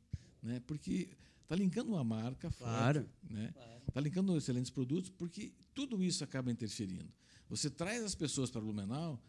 né? 0.42 0.60
Porque 0.60 1.10
está 1.42 1.54
linkando 1.56 1.90
uma 1.92 2.04
marca 2.04 2.50
forte, 2.50 2.70
Claro. 2.72 3.08
né? 3.28 3.54
Está 3.88 4.00
linkando 4.00 4.36
excelentes 4.36 4.70
produtos, 4.70 5.10
porque 5.10 5.52
tudo 5.74 6.02
isso 6.02 6.22
acaba 6.24 6.50
interferindo. 6.50 7.12
Você 7.48 7.68
traz 7.68 8.02
as 8.02 8.14
pessoas 8.14 8.50
para 8.50 8.60
Blumenau 8.60 9.22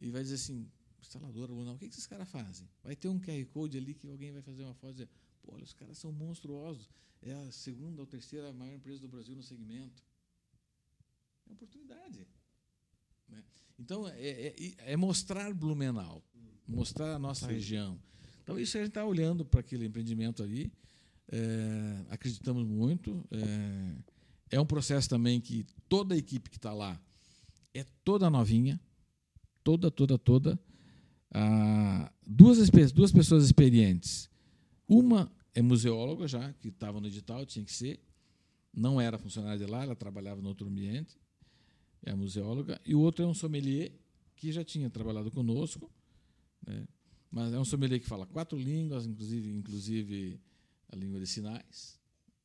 e 0.00 0.10
vai 0.10 0.22
dizer 0.22 0.34
assim, 0.36 0.68
instaladora 1.00 1.48
Blumenau, 1.52 1.74
o 1.74 1.78
que 1.78 1.86
que 1.88 1.94
esses 1.94 2.06
caras 2.06 2.28
fazem? 2.28 2.68
Vai 2.82 2.96
ter 2.96 3.08
um 3.08 3.18
QR 3.20 3.44
Code 3.46 3.76
ali 3.78 3.94
que 3.94 4.08
alguém 4.08 4.32
vai 4.32 4.42
fazer 4.42 4.64
uma 4.64 4.74
foto 4.74 4.90
e 4.90 4.94
dizer, 4.94 5.08
pô, 5.42 5.54
olha, 5.54 5.64
os 5.64 5.72
caras 5.72 5.98
são 5.98 6.12
monstruosos. 6.12 6.88
É 7.20 7.32
a 7.32 7.50
segunda 7.52 8.00
ou 8.00 8.06
terceira 8.06 8.52
maior 8.52 8.74
empresa 8.74 9.00
do 9.00 9.08
Brasil 9.08 9.34
no 9.36 9.42
segmento. 9.42 10.02
É 11.48 11.52
oportunidade. 11.52 12.26
né? 13.28 13.42
Então, 13.78 14.06
é, 14.08 14.20
é- 14.48 14.74
é 14.92 14.96
mostrar 14.96 15.52
Blumenau, 15.54 16.22
mostrar 16.66 17.14
a 17.14 17.18
nossa 17.18 17.46
região. 17.46 17.98
Então, 18.42 18.58
isso 18.58 18.76
a 18.76 18.80
gente 18.80 18.88
está 18.88 19.04
olhando 19.04 19.44
para 19.44 19.60
aquele 19.60 19.86
empreendimento 19.86 20.42
ali, 20.42 20.72
é, 21.30 22.04
acreditamos 22.10 22.66
muito. 22.66 23.24
É, 23.30 24.56
é 24.56 24.60
um 24.60 24.66
processo 24.66 25.08
também 25.08 25.40
que 25.40 25.64
toda 25.88 26.14
a 26.14 26.18
equipe 26.18 26.50
que 26.50 26.56
está 26.56 26.72
lá 26.74 27.00
é 27.72 27.84
toda 28.04 28.28
novinha, 28.28 28.80
toda, 29.64 29.90
toda, 29.90 30.18
toda. 30.18 30.58
Ah, 31.30 32.12
duas, 32.26 32.58
duas 32.92 33.10
pessoas 33.12 33.44
experientes. 33.44 34.28
Uma 34.88 35.30
é 35.54 35.62
museóloga 35.62 36.26
já, 36.26 36.52
que 36.54 36.68
estava 36.68 37.00
no 37.00 37.06
edital, 37.06 37.44
tinha 37.46 37.64
que 37.64 37.72
ser. 37.72 38.00
Não 38.72 39.00
era 39.00 39.18
funcionária 39.18 39.58
de 39.58 39.70
lá, 39.70 39.82
ela 39.82 39.94
trabalhava 39.94 40.40
no 40.40 40.48
outro 40.48 40.66
ambiente. 40.66 41.16
É 42.02 42.10
a 42.10 42.16
museóloga. 42.16 42.80
E 42.84 42.94
o 42.94 43.00
outro 43.00 43.24
é 43.24 43.28
um 43.28 43.34
sommelier, 43.34 43.92
que 44.34 44.50
já 44.50 44.64
tinha 44.64 44.90
trabalhado 44.90 45.30
conosco. 45.30 45.90
né? 46.66 46.86
Mas 47.30 47.52
é 47.52 47.58
um 47.58 47.64
sommelier 47.64 48.00
que 48.00 48.06
fala 48.06 48.26
quatro 48.26 48.58
línguas, 48.58 49.06
inclusive, 49.06 49.50
inclusive 49.50 50.40
a 50.88 50.96
língua 50.96 51.20
de 51.20 51.26
sinais. 51.26 51.98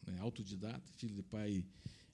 Né? 0.05 0.19
Autodidata, 0.19 0.91
filho 0.95 1.15
de 1.15 1.23
pai 1.23 1.65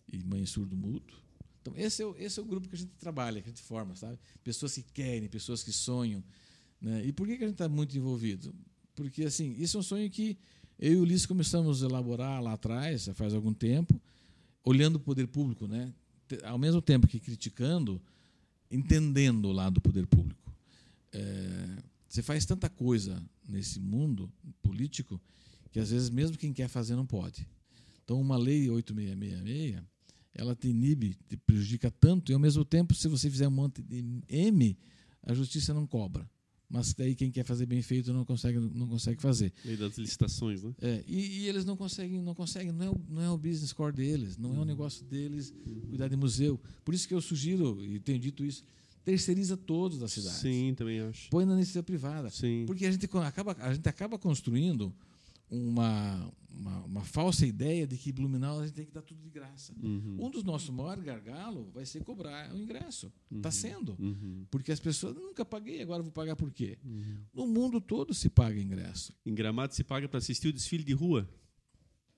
e 0.07 0.23
mãe 0.23 0.45
surdo 0.45 0.75
mútuo. 0.75 1.17
Então, 1.61 1.73
esse 1.77 2.01
é, 2.01 2.05
o, 2.05 2.15
esse 2.17 2.39
é 2.39 2.43
o 2.43 2.45
grupo 2.45 2.67
que 2.67 2.75
a 2.75 2.77
gente 2.77 2.93
trabalha, 2.97 3.41
que 3.41 3.47
a 3.47 3.51
gente 3.51 3.63
forma, 3.63 3.95
sabe? 3.95 4.19
Pessoas 4.43 4.75
que 4.75 4.83
querem, 4.83 5.29
pessoas 5.29 5.63
que 5.63 5.71
sonham. 5.71 6.21
Né? 6.81 7.05
E 7.05 7.13
por 7.13 7.25
que, 7.25 7.37
que 7.37 7.43
a 7.43 7.47
gente 7.47 7.55
está 7.55 7.69
muito 7.69 7.97
envolvido? 7.97 8.53
Porque, 8.95 9.23
assim, 9.23 9.55
isso 9.57 9.77
é 9.77 9.79
um 9.79 9.83
sonho 9.83 10.09
que 10.09 10.37
eu 10.77 10.93
e 10.93 10.95
o 10.97 11.01
Ulisses 11.01 11.25
começamos 11.25 11.83
a 11.83 11.87
elaborar 11.87 12.41
lá 12.41 12.53
atrás, 12.53 13.03
já 13.03 13.13
faz 13.13 13.33
algum 13.33 13.53
tempo, 13.53 14.01
olhando 14.63 14.95
o 14.95 14.99
poder 14.99 15.27
público, 15.27 15.67
né? 15.67 15.93
Ao 16.43 16.57
mesmo 16.57 16.81
tempo 16.81 17.07
que 17.07 17.19
criticando, 17.19 18.01
entendendo 18.69 19.45
o 19.45 19.51
lado 19.51 19.75
do 19.75 19.81
poder 19.81 20.07
público. 20.07 20.51
É, 21.11 21.83
você 22.07 22.21
faz 22.21 22.45
tanta 22.45 22.69
coisa 22.69 23.23
nesse 23.47 23.79
mundo 23.79 24.31
político 24.61 25.21
que, 25.71 25.79
às 25.79 25.89
vezes, 25.91 26.09
mesmo 26.09 26.37
quem 26.37 26.53
quer 26.53 26.67
fazer 26.67 26.95
não 26.95 27.05
pode. 27.05 27.47
Então, 28.03 28.19
uma 28.19 28.37
lei 28.37 28.69
8666, 28.69 29.83
ela 30.33 30.55
te 30.55 30.67
inibe, 30.67 31.17
te 31.27 31.37
prejudica 31.37 31.91
tanto, 31.91 32.31
e 32.31 32.33
ao 32.33 32.39
mesmo 32.39 32.65
tempo, 32.65 32.93
se 32.93 33.07
você 33.07 33.29
fizer 33.29 33.47
um 33.47 33.51
monte 33.51 33.81
de 33.81 34.03
M, 34.27 34.77
a 35.21 35.33
justiça 35.33 35.73
não 35.73 35.87
cobra. 35.87 36.29
Mas 36.73 36.91
daí 36.95 37.13
quem 37.13 37.29
quer 37.29 37.45
fazer 37.45 37.67
bem 37.67 37.83
feito 37.83 38.11
não 38.11 38.25
consegue, 38.25 38.57
não 38.57 38.87
consegue 38.87 39.21
fazer. 39.21 39.53
Lei 39.63 39.77
das 39.77 39.95
licitações, 39.95 40.63
né? 40.63 40.73
É, 40.81 41.03
e, 41.07 41.41
e 41.41 41.47
eles 41.47 41.65
não 41.65 41.77
conseguem, 41.77 42.19
não 42.19 42.33
conseguem, 42.33 42.71
não 42.71 42.85
é, 42.85 42.89
o, 42.89 43.01
não 43.07 43.21
é 43.21 43.29
o 43.29 43.37
business 43.37 43.71
core 43.71 43.95
deles, 43.95 44.39
não 44.39 44.55
é 44.55 44.59
o 44.59 44.65
negócio 44.65 45.05
deles 45.05 45.53
cuidar 45.87 46.07
de 46.07 46.15
museu. 46.15 46.59
Por 46.83 46.95
isso 46.95 47.07
que 47.07 47.13
eu 47.13 47.21
sugiro, 47.21 47.79
e 47.85 47.99
tenho 47.99 48.17
dito 48.17 48.43
isso, 48.43 48.63
terceiriza 49.05 49.55
todos 49.55 49.99
da 49.99 50.07
cidade. 50.07 50.37
Sim, 50.37 50.73
também 50.75 50.99
acho. 51.01 51.29
Põe 51.29 51.45
na 51.45 51.53
iniciativa 51.53 51.83
privada. 51.83 52.31
Sim. 52.31 52.63
Porque 52.65 52.87
a 52.87 52.91
gente 52.91 53.05
acaba, 53.05 53.55
a 53.59 53.71
gente 53.71 53.87
acaba 53.87 54.17
construindo 54.17 54.91
uma, 55.49 56.31
uma, 56.49 56.79
uma 56.85 57.03
falsa 57.03 57.45
ideia 57.45 57.85
de 57.85 57.97
que 57.97 58.11
Blumenau 58.11 58.59
a 58.59 58.65
gente 58.65 58.75
tem 58.75 58.85
que 58.85 58.91
dar 58.91 59.01
tudo 59.01 59.21
de 59.21 59.29
graça. 59.29 59.73
Uhum. 59.81 60.17
Um 60.19 60.29
dos 60.31 60.43
nossos 60.43 60.69
maiores 60.69 61.03
gargalos 61.03 61.71
vai 61.73 61.85
ser 61.85 62.03
cobrar 62.03 62.53
o 62.53 62.57
ingresso. 62.57 63.11
Está 63.31 63.51
sendo. 63.51 63.95
Uhum. 63.99 64.45
Porque 64.49 64.71
as 64.71 64.79
pessoas 64.79 65.15
nunca 65.15 65.45
paguei, 65.45 65.81
agora 65.81 66.01
vou 66.01 66.11
pagar 66.11 66.35
por 66.35 66.51
quê? 66.51 66.77
Uhum. 66.83 67.17
No 67.33 67.47
mundo 67.47 67.79
todo 67.79 68.13
se 68.13 68.29
paga 68.29 68.59
ingresso. 68.59 69.13
Em 69.25 69.33
Gramado 69.33 69.73
se 69.73 69.83
paga 69.83 70.07
para 70.07 70.17
assistir 70.17 70.47
o 70.47 70.53
desfile 70.53 70.83
de 70.83 70.93
rua. 70.93 71.29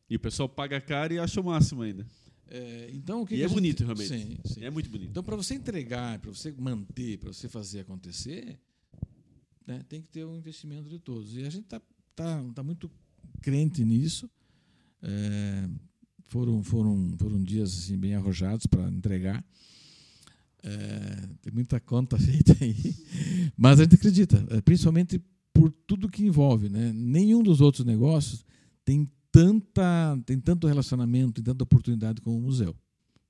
E 0.09 0.15
o 0.15 0.19
pessoal 0.19 0.47
paga 0.47 0.79
caro 0.79 1.13
e 1.13 1.19
acha 1.19 1.41
o 1.41 1.43
máximo 1.43 1.81
ainda. 1.81 2.05
É, 2.47 2.91
então, 2.93 3.23
o 3.23 3.25
que 3.25 3.33
e 3.33 3.37
que 3.37 3.43
é 3.43 3.47
gente- 3.47 3.55
bonito, 3.55 3.83
realmente. 3.83 4.07
Sim, 4.07 4.37
sim. 4.45 4.63
É 4.63 4.69
muito 4.69 4.87
bonito. 4.89 5.09
Então, 5.09 5.23
para 5.23 5.35
você 5.35 5.55
entregar, 5.55 6.19
para 6.19 6.31
você 6.31 6.51
manter, 6.51 7.17
para 7.17 7.33
você 7.33 7.49
fazer 7.49 7.79
acontecer, 7.79 8.59
né, 9.65 9.83
tem 9.89 9.99
que 9.99 10.07
ter 10.09 10.23
um 10.25 10.37
investimento 10.37 10.87
de 10.87 10.99
todos. 10.99 11.35
E 11.35 11.39
a 11.41 11.49
gente 11.49 11.63
está 11.63 11.81
tá, 12.15 12.43
tá 12.53 12.61
muito 12.61 12.89
crente 13.45 13.85
nisso. 13.85 14.27
É, 15.03 15.69
foram, 16.25 16.63
foram, 16.63 17.15
foram 17.15 17.43
dias 17.43 17.71
assim, 17.77 17.95
bem 17.95 18.15
arrojados 18.15 18.65
para 18.65 18.89
entregar. 18.89 19.45
É, 20.63 21.29
tem 21.43 21.53
muita 21.53 21.79
conta 21.79 22.17
feita 22.17 22.57
aí. 22.59 22.75
Mas 23.55 23.79
a 23.79 23.83
gente 23.83 23.93
acredita, 23.93 24.43
é, 24.49 24.61
principalmente 24.61 25.21
por 25.53 25.71
tudo 25.85 26.09
que 26.09 26.25
envolve. 26.25 26.69
Né? 26.69 26.91
Nenhum 26.91 27.43
dos 27.43 27.61
outros 27.61 27.85
negócios 27.85 28.43
tem, 28.83 29.07
tanta, 29.31 30.19
tem 30.25 30.39
tanto 30.39 30.65
relacionamento, 30.65 31.33
tem 31.33 31.43
tanta 31.43 31.63
oportunidade 31.63 32.21
como 32.21 32.39
o 32.39 32.41
museu. 32.41 32.75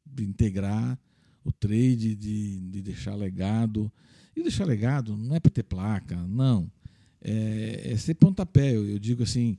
De 0.06 0.24
integrar 0.24 0.98
o 1.44 1.52
trade, 1.52 2.16
de, 2.16 2.62
de 2.62 2.82
deixar 2.82 3.16
legado. 3.16 3.92
E 4.34 4.42
deixar 4.42 4.64
legado 4.64 5.18
não 5.18 5.36
é 5.36 5.42
para 5.42 5.52
ter 5.52 5.64
placa, 5.64 6.16
não. 6.26 6.72
É, 7.20 7.92
é 7.92 7.98
ser 7.98 8.14
pontapé. 8.14 8.74
Eu, 8.74 8.88
eu 8.88 8.98
digo 8.98 9.24
assim, 9.24 9.58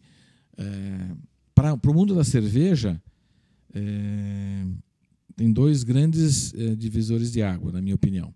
é, 0.57 1.17
para 1.55 1.91
o 1.91 1.95
mundo 1.95 2.15
da 2.15 2.25
cerveja, 2.25 3.01
é, 3.75 4.67
tem 5.35 5.53
dois 5.53 5.83
grandes 5.85 6.55
é, 6.55 6.75
divisores 6.75 7.33
de 7.33 7.43
água, 7.43 7.73
na 7.73 7.83
minha 7.83 7.95
opinião. 7.95 8.35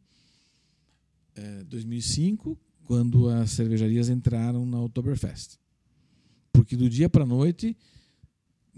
É, 1.34 1.64
2005, 1.64 2.58
quando 2.84 3.28
as 3.28 3.52
cervejarias 3.52 4.08
entraram 4.08 4.66
na 4.66 4.80
Oktoberfest. 4.80 5.58
Porque 6.52 6.76
do 6.76 6.90
dia 6.90 7.08
para 7.08 7.22
a 7.22 7.26
noite, 7.26 7.76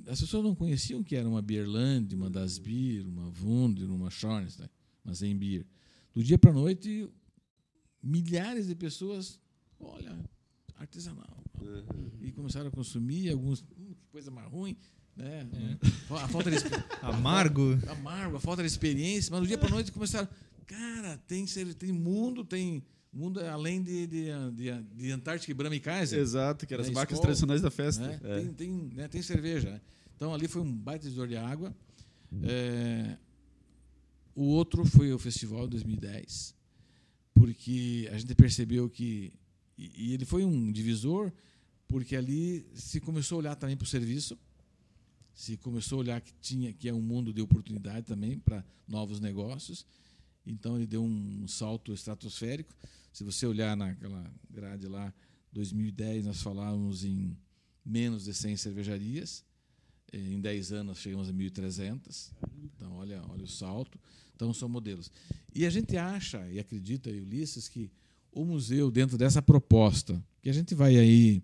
as 0.06 0.20
pessoas 0.20 0.44
não 0.44 0.54
conheciam 0.54 1.02
que 1.02 1.16
era 1.16 1.28
uma 1.28 1.42
Bierland, 1.42 2.14
uma 2.14 2.30
Das 2.30 2.58
Bier, 2.58 3.06
uma 3.06 3.32
Wunder, 3.42 3.90
uma 3.90 4.10
Schornstein, 4.10 4.68
uma 5.04 5.14
Zenbier. 5.14 5.64
Do 6.14 6.22
dia 6.22 6.38
para 6.38 6.50
a 6.50 6.54
noite, 6.54 7.08
milhares 8.02 8.66
de 8.66 8.74
pessoas, 8.74 9.38
olha, 9.80 10.18
artesanal. 10.76 11.42
Uhum. 11.62 12.10
E 12.20 12.32
começaram 12.32 12.68
a 12.68 12.70
consumir, 12.70 13.30
alguns, 13.30 13.62
hum, 13.78 13.94
que 13.98 14.06
coisa 14.10 14.30
mais 14.30 14.50
ruim. 14.50 14.76
Né? 15.16 15.46
É. 15.52 16.14
A 16.14 16.28
falta 16.28 16.50
de 16.50 16.56
amargo. 17.02 17.78
A, 17.86 17.92
amargo, 17.92 18.36
a 18.36 18.40
falta 18.40 18.62
de 18.62 18.68
experiência, 18.68 19.30
mas 19.30 19.40
do 19.40 19.46
dia 19.46 19.58
para 19.58 19.68
noite 19.68 19.92
começaram, 19.92 20.28
cara, 20.66 21.18
tem, 21.26 21.44
tem 21.46 21.92
mundo, 21.92 22.44
tem 22.44 22.82
mundo 23.12 23.40
é 23.40 23.48
além 23.48 23.82
de, 23.82 24.06
de, 24.06 24.26
de, 24.54 24.82
de 24.94 25.10
Antártica 25.10 25.50
e 25.50 25.54
Brahma 25.54 25.76
e 25.76 25.80
Kaiser. 25.80 26.18
Exato, 26.18 26.66
que 26.66 26.72
eram 26.72 26.82
né? 26.82 26.88
as 26.88 26.94
marcas 26.94 27.20
tradicionais 27.20 27.60
da 27.60 27.70
festa. 27.70 28.06
Né? 28.06 28.20
É. 28.22 28.40
Tem, 28.40 28.52
tem, 28.54 28.70
né? 28.94 29.08
tem 29.08 29.20
cerveja. 29.20 29.70
Né? 29.70 29.80
Então 30.16 30.32
ali 30.32 30.48
foi 30.48 30.62
um 30.62 30.72
baita 30.72 31.08
de 31.08 31.26
de 31.28 31.36
água. 31.36 31.74
É, 32.42 33.18
o 34.34 34.44
outro 34.44 34.86
foi 34.86 35.12
o 35.12 35.18
festival 35.18 35.68
2010, 35.68 36.54
porque 37.34 38.08
a 38.10 38.16
gente 38.16 38.34
percebeu 38.34 38.88
que 38.88 39.34
e, 39.76 40.10
e 40.10 40.14
ele 40.14 40.24
foi 40.24 40.44
um 40.44 40.72
divisor, 40.72 41.30
porque 41.92 42.16
ali 42.16 42.66
se 42.72 42.98
começou 43.02 43.36
a 43.36 43.38
olhar 43.40 43.54
também 43.54 43.76
para 43.76 43.84
o 43.84 43.86
serviço 43.86 44.38
se 45.34 45.58
começou 45.58 45.98
a 45.98 46.00
olhar 46.00 46.20
que 46.22 46.32
tinha 46.40 46.72
que 46.72 46.88
é 46.88 46.94
um 46.94 47.02
mundo 47.02 47.34
de 47.34 47.42
oportunidade 47.42 48.06
também 48.06 48.38
para 48.38 48.64
novos 48.88 49.20
negócios. 49.20 49.86
Então 50.46 50.76
ele 50.76 50.86
deu 50.86 51.04
um 51.04 51.46
salto 51.46 51.92
estratosférico. 51.92 52.74
Se 53.12 53.22
você 53.24 53.46
olhar 53.46 53.76
naquela 53.76 54.32
grade 54.50 54.86
lá, 54.88 55.12
2010 55.52 56.24
nós 56.24 56.40
falávamos 56.40 57.04
em 57.04 57.36
menos 57.84 58.24
de 58.24 58.32
100 58.32 58.56
cervejarias. 58.56 59.44
Eh, 60.12 60.32
em 60.32 60.40
10 60.40 60.72
anos 60.72 60.98
chegamos 60.98 61.28
a 61.28 61.32
1.300. 61.32 62.30
Então 62.64 62.96
olha, 62.96 63.22
olha 63.28 63.44
o 63.44 63.48
salto. 63.48 64.00
Então 64.34 64.54
são 64.54 64.68
modelos. 64.68 65.10
E 65.54 65.66
a 65.66 65.70
gente 65.70 65.94
acha 65.98 66.48
e 66.48 66.58
acredita, 66.58 67.10
Ulisses, 67.10 67.68
que 67.68 67.90
o 68.32 68.46
museu 68.46 68.90
dentro 68.90 69.18
dessa 69.18 69.42
proposta, 69.42 70.22
que 70.40 70.48
a 70.48 70.54
gente 70.54 70.74
vai 70.74 70.96
aí 70.96 71.42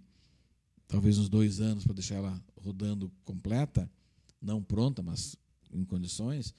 talvez 0.89 1.19
uns 1.19 1.29
dois 1.29 1.61
anos 1.61 1.85
para 1.85 1.95
deixar 1.95 2.17
ela 2.17 2.43
rodando 2.57 3.13
completa, 3.25 3.89
não 4.41 4.63
pronta, 4.63 5.03
mas 5.03 5.37
em 5.73 5.85
condições, 5.85 6.55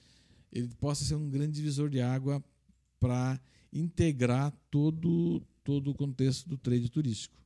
ele 0.52 0.68
possa 0.80 1.04
ser 1.04 1.16
um 1.16 1.28
grande 1.28 1.52
divisor 1.52 1.90
de 1.90 2.00
água 2.00 2.42
para 2.98 3.40
integrar 3.72 4.52
todo, 4.70 5.42
todo 5.64 5.90
o 5.90 5.94
contexto 5.94 6.48
do 6.48 6.56
trade 6.56 6.88
turístico. 6.88 7.36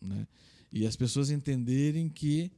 Né? 0.00 0.26
E 0.72 0.86
as 0.86 0.96
pessoas 0.96 1.30
entenderem 1.30 2.08
que 2.08 2.50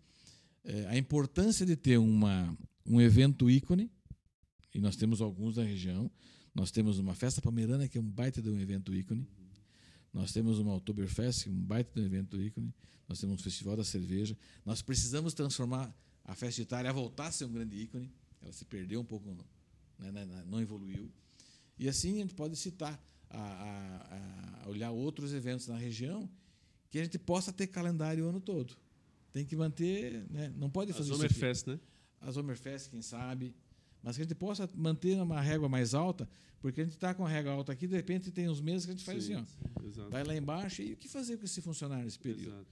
é, 0.65 0.87
a 0.87 0.97
importância 0.97 1.67
de 1.67 1.77
ter 1.77 1.99
uma, 1.99 2.57
um 2.87 3.01
evento 3.01 3.51
ícone, 3.51 3.91
e 4.75 4.81
nós 4.81 4.97
temos 4.97 5.21
alguns 5.21 5.57
na 5.57 5.65
região, 5.65 6.11
nós 6.55 6.71
temos 6.71 6.99
uma 6.99 7.15
festa 7.15 7.41
palmeirana, 7.41 7.89
que 7.89 7.99
é 7.99 8.01
um 8.01 8.11
baita 8.11 8.41
de 8.41 8.49
um 8.49 8.59
evento 8.59 8.95
ícone, 8.95 9.27
nós 10.13 10.33
temos 10.33 10.59
uma 10.59 10.75
Oktoberfest, 10.77 11.49
um 11.49 11.55
baita 11.55 11.91
de 11.95 12.01
um 12.01 12.05
evento 12.05 12.41
ícone. 12.41 12.73
Nós 13.09 13.19
temos 13.19 13.41
um 13.41 13.43
Festival 13.43 13.77
da 13.77 13.85
Cerveja. 13.85 14.37
Nós 14.65 14.83
precisamos 14.83 15.33
transformar 15.33 15.95
a 16.25 16.35
festa 16.35 16.57
de 16.57 16.63
Itália 16.63 16.91
a 16.91 16.93
voltar 16.93 17.29
a 17.29 17.33
ser 17.33 17.47
um 17.47 17.53
grande 17.53 17.77
ícone. 17.77 18.13
Ela 18.43 18.53
se 18.53 18.65
perdeu 18.65 19.01
um 19.01 19.05
pouco, 19.05 19.31
né, 19.99 20.13
né, 20.13 20.25
né, 20.25 20.45
não 20.47 20.61
evoluiu. 20.61 21.11
E 21.79 21.89
assim 21.89 22.19
a 22.19 22.21
gente 22.23 22.35
pode 22.35 22.57
citar, 22.57 23.03
a, 23.31 23.39
a, 23.41 24.65
a 24.65 24.69
olhar 24.69 24.91
outros 24.91 25.33
eventos 25.33 25.67
na 25.67 25.77
região 25.77 26.29
que 26.91 26.99
a 26.99 27.05
gente 27.05 27.19
possa 27.19 27.51
ter 27.53 27.67
calendário 27.69 28.27
o 28.27 28.29
ano 28.29 28.41
todo. 28.41 28.77
Tem 29.33 29.47
que 29.47 29.57
manter, 29.57 30.27
né? 30.31 30.53
não 30.57 30.69
pode 30.69 30.93
fazer 30.93 31.13
a 31.13 31.17
Zomerfest, 31.17 31.67
né? 31.67 31.81
A 32.21 32.31
Zomerfest, 32.31 32.91
quem 32.91 33.01
sabe 33.01 33.55
mas 34.03 34.17
que 34.17 34.23
a 34.23 34.25
gente 34.25 34.35
possa 34.35 34.69
manter 34.75 35.21
uma 35.21 35.41
régua 35.41 35.69
mais 35.69 35.95
alta, 35.95 36.29
porque 36.61 36.81
a 36.81 36.85
gente 36.85 36.95
está 36.95 37.13
com 37.15 37.25
a 37.25 37.29
régua 37.29 37.53
alta 37.53 37.73
aqui, 37.73 37.87
de 37.87 37.97
repente 37.97 38.31
tem 38.31 38.49
uns 38.49 38.61
meses 38.61 38.85
que 38.85 38.93
a 38.93 38.95
gente 38.95 39.05
faz 39.05 39.25
sim, 39.25 39.35
assim, 39.35 39.43
ó, 39.43 39.91
sim, 39.91 40.09
vai 40.11 40.25
lá 40.25 40.37
embaixo 40.37 40.83
e 40.83 40.93
o 40.93 40.97
que 40.97 41.09
fazer 41.09 41.37
com 41.37 41.45
esse 41.45 41.61
funcionário 41.61 42.05
nesse 42.05 42.19
período? 42.19 42.67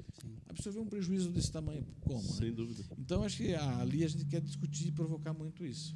Absorver 0.49 0.81
um 0.81 0.87
prejuízo 0.87 1.31
desse 1.31 1.51
tamanho, 1.51 1.87
como? 2.01 2.23
Sem 2.23 2.51
né? 2.51 2.53
dúvida. 2.53 2.85
Então 2.99 3.23
acho 3.23 3.39
que 3.39 3.55
ali 3.55 4.05
a 4.05 4.09
gente 4.09 4.25
quer 4.27 4.41
discutir 4.41 4.89
e 4.89 4.93
provocar 4.93 5.33
muito 5.33 5.65
isso. 5.65 5.95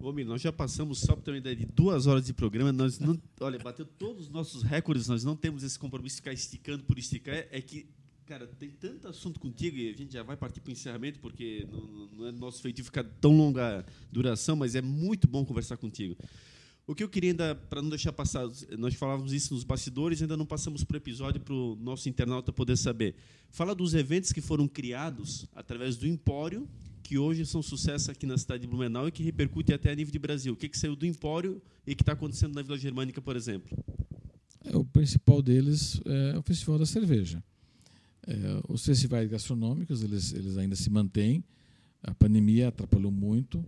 Ô, 0.00 0.12
Miro, 0.12 0.30
nós 0.30 0.40
já 0.40 0.50
passamos 0.50 0.98
só 1.00 1.14
para 1.14 1.24
ter 1.24 1.30
uma 1.32 1.38
ideia 1.38 1.54
de 1.54 1.66
duas 1.66 2.06
horas 2.06 2.24
de 2.24 2.32
programa. 2.32 2.72
Nós 2.72 2.98
não, 2.98 3.20
olha, 3.38 3.58
bateu 3.58 3.84
todos 3.84 4.24
os 4.24 4.30
nossos 4.30 4.62
recordes. 4.62 5.06
Nós 5.06 5.22
não 5.24 5.36
temos 5.36 5.62
esse 5.62 5.78
compromisso 5.78 6.16
de 6.16 6.22
ficar 6.22 6.32
esticando 6.32 6.84
por 6.84 6.98
esticar. 6.98 7.34
É 7.34 7.60
que 7.60 7.86
Cara, 8.30 8.46
tem 8.46 8.70
tanto 8.70 9.08
assunto 9.08 9.40
contigo 9.40 9.76
e 9.76 9.90
a 9.90 9.92
gente 9.92 10.12
já 10.12 10.22
vai 10.22 10.36
partir 10.36 10.60
para 10.60 10.70
o 10.70 10.72
encerramento, 10.72 11.18
porque 11.18 11.66
não, 11.68 12.06
não 12.16 12.26
é 12.28 12.30
nosso 12.30 12.62
feitiço 12.62 12.84
ficar 12.84 13.02
tão 13.02 13.36
longa 13.36 13.84
duração, 14.12 14.54
mas 14.54 14.76
é 14.76 14.80
muito 14.80 15.26
bom 15.26 15.44
conversar 15.44 15.76
contigo. 15.76 16.16
O 16.86 16.94
que 16.94 17.02
eu 17.02 17.08
queria 17.08 17.32
ainda, 17.32 17.56
para 17.56 17.82
não 17.82 17.88
deixar 17.88 18.12
passar, 18.12 18.48
nós 18.78 18.94
falávamos 18.94 19.32
isso 19.32 19.52
nos 19.52 19.64
bastidores, 19.64 20.22
ainda 20.22 20.36
não 20.36 20.46
passamos 20.46 20.84
para 20.84 20.94
o 20.94 20.98
episódio 20.98 21.40
para 21.40 21.52
o 21.52 21.74
nosso 21.74 22.08
internauta 22.08 22.52
poder 22.52 22.76
saber. 22.76 23.16
Fala 23.50 23.74
dos 23.74 23.94
eventos 23.94 24.32
que 24.32 24.40
foram 24.40 24.68
criados 24.68 25.48
através 25.52 25.96
do 25.96 26.06
Empório, 26.06 26.68
que 27.02 27.18
hoje 27.18 27.44
são 27.44 27.60
sucesso 27.60 28.12
aqui 28.12 28.26
na 28.26 28.38
cidade 28.38 28.60
de 28.60 28.68
Blumenau 28.68 29.08
e 29.08 29.10
que 29.10 29.24
repercute 29.24 29.74
até 29.74 29.90
a 29.90 29.94
nível 29.96 30.12
de 30.12 30.20
Brasil. 30.20 30.52
O 30.52 30.56
que, 30.56 30.68
que 30.68 30.78
saiu 30.78 30.94
do 30.94 31.04
Empório 31.04 31.60
e 31.84 31.96
que 31.96 32.02
está 32.04 32.12
acontecendo 32.12 32.54
na 32.54 32.62
Vila 32.62 32.78
Germânica, 32.78 33.20
por 33.20 33.34
exemplo? 33.34 33.76
É, 34.64 34.76
o 34.76 34.84
principal 34.84 35.42
deles 35.42 36.00
é 36.04 36.38
o 36.38 36.42
Festival 36.42 36.78
da 36.78 36.86
Cerveja. 36.86 37.42
É, 38.26 38.34
os 38.68 38.84
festivais 38.84 39.28
gastronômicos 39.28 40.02
eles, 40.02 40.32
eles 40.32 40.56
ainda 40.56 40.76
se 40.76 40.90
mantêm. 40.90 41.44
A 42.02 42.14
pandemia 42.14 42.68
atrapalhou 42.68 43.10
muito. 43.10 43.64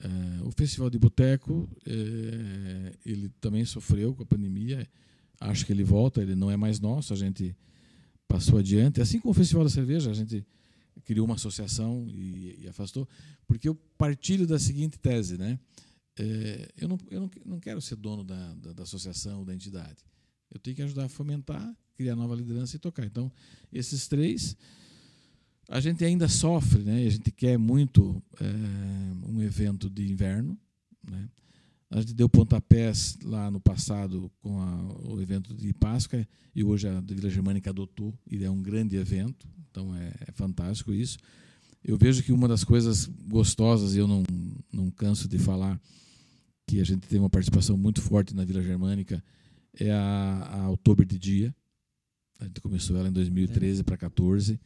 É, 0.00 0.42
o 0.44 0.50
festival 0.50 0.88
de 0.88 0.98
boteco 0.98 1.68
é, 1.86 2.94
ele 3.04 3.28
também 3.40 3.64
sofreu 3.64 4.14
com 4.14 4.22
a 4.22 4.26
pandemia. 4.26 4.88
Acho 5.40 5.66
que 5.66 5.72
ele 5.72 5.84
volta. 5.84 6.22
Ele 6.22 6.34
não 6.34 6.50
é 6.50 6.56
mais 6.56 6.80
nosso. 6.80 7.12
A 7.12 7.16
gente 7.16 7.56
passou 8.26 8.58
adiante. 8.58 9.00
Assim 9.00 9.18
como 9.18 9.32
o 9.32 9.34
festival 9.34 9.64
da 9.64 9.70
cerveja, 9.70 10.10
a 10.10 10.14
gente 10.14 10.46
criou 11.04 11.24
uma 11.24 11.36
associação 11.36 12.06
e, 12.08 12.64
e 12.64 12.68
afastou, 12.68 13.08
porque 13.46 13.68
eu 13.68 13.74
partilho 13.96 14.46
da 14.46 14.58
seguinte 14.58 14.98
tese, 14.98 15.38
né? 15.38 15.58
É, 16.18 16.68
eu, 16.76 16.88
não, 16.88 16.98
eu 17.10 17.20
não, 17.20 17.30
não 17.46 17.60
quero 17.60 17.80
ser 17.80 17.96
dono 17.96 18.24
da, 18.24 18.54
da, 18.54 18.72
da 18.72 18.82
associação, 18.82 19.44
da 19.44 19.54
entidade. 19.54 20.04
Eu 20.52 20.58
tenho 20.60 20.76
que 20.76 20.82
ajudar 20.82 21.04
a 21.04 21.08
fomentar, 21.08 21.74
criar 21.94 22.16
nova 22.16 22.34
liderança 22.34 22.76
e 22.76 22.78
tocar. 22.78 23.04
Então, 23.04 23.30
esses 23.72 24.08
três, 24.08 24.56
a 25.68 25.80
gente 25.80 26.04
ainda 26.04 26.28
sofre, 26.28 26.82
né? 26.82 27.04
A 27.06 27.10
gente 27.10 27.30
quer 27.30 27.58
muito 27.58 28.22
é, 28.40 29.28
um 29.28 29.42
evento 29.42 29.90
de 29.90 30.10
inverno, 30.10 30.58
né? 31.08 31.28
A 31.90 32.00
gente 32.00 32.12
deu 32.12 32.28
pontapés 32.28 33.16
lá 33.22 33.50
no 33.50 33.60
passado 33.60 34.30
com 34.40 34.60
a, 34.60 35.10
o 35.10 35.20
evento 35.22 35.54
de 35.54 35.72
Páscoa 35.72 36.26
e 36.54 36.62
hoje 36.62 36.86
a 36.86 37.00
Vila 37.00 37.30
Germânica 37.30 37.70
adotou. 37.70 38.14
Ele 38.30 38.44
é 38.44 38.50
um 38.50 38.62
grande 38.62 38.96
evento, 38.96 39.48
então 39.70 39.94
é, 39.94 40.12
é 40.26 40.32
fantástico 40.32 40.92
isso. 40.92 41.18
Eu 41.82 41.96
vejo 41.96 42.22
que 42.22 42.32
uma 42.32 42.46
das 42.46 42.62
coisas 42.64 43.06
gostosas, 43.26 43.94
e 43.94 43.98
eu 43.98 44.06
não, 44.06 44.22
não 44.70 44.90
canso 44.90 45.28
de 45.28 45.38
falar, 45.38 45.80
que 46.66 46.80
a 46.80 46.84
gente 46.84 47.06
tem 47.08 47.18
uma 47.18 47.30
participação 47.30 47.76
muito 47.76 48.02
forte 48.02 48.34
na 48.34 48.44
Vila 48.44 48.62
Germânica, 48.62 49.24
é 49.74 49.90
a, 49.90 50.48
a 50.52 50.70
Outubro 50.70 51.04
de 51.04 51.18
Dia. 51.18 51.54
A 52.40 52.44
gente 52.44 52.60
começou 52.60 52.96
ela 52.96 53.08
em 53.08 53.12
2013 53.12 53.82
para 53.82 53.96
14. 53.96 54.60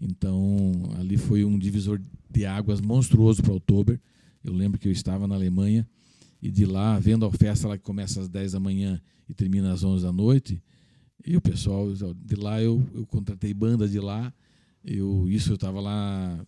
Então, 0.00 0.72
ali 0.98 1.16
foi 1.16 1.44
um 1.44 1.58
divisor 1.58 2.00
de 2.28 2.44
águas 2.44 2.80
monstruoso 2.80 3.42
para 3.42 3.52
Outubro. 3.52 4.00
Eu 4.42 4.52
lembro 4.52 4.78
que 4.78 4.88
eu 4.88 4.92
estava 4.92 5.28
na 5.28 5.34
Alemanha 5.34 5.88
e 6.42 6.50
de 6.50 6.66
lá, 6.66 6.98
vendo 6.98 7.24
a 7.24 7.30
festa 7.30 7.68
lá 7.68 7.78
que 7.78 7.84
começa 7.84 8.20
às 8.20 8.28
10 8.28 8.52
da 8.52 8.60
manhã 8.60 9.00
e 9.28 9.34
termina 9.34 9.72
às 9.72 9.84
11 9.84 10.04
da 10.04 10.12
noite, 10.12 10.60
e 11.24 11.36
o 11.36 11.40
pessoal 11.40 11.88
de 11.92 12.34
lá 12.34 12.60
eu, 12.60 12.84
eu 12.94 13.06
contratei 13.06 13.54
banda 13.54 13.88
de 13.88 14.00
lá. 14.00 14.34
Eu 14.84 15.28
isso 15.28 15.52
eu 15.52 15.54
estava 15.54 15.80
lá 15.80 16.44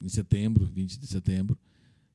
em 0.00 0.08
setembro, 0.08 0.66
20 0.66 0.98
de 0.98 1.06
setembro, 1.06 1.56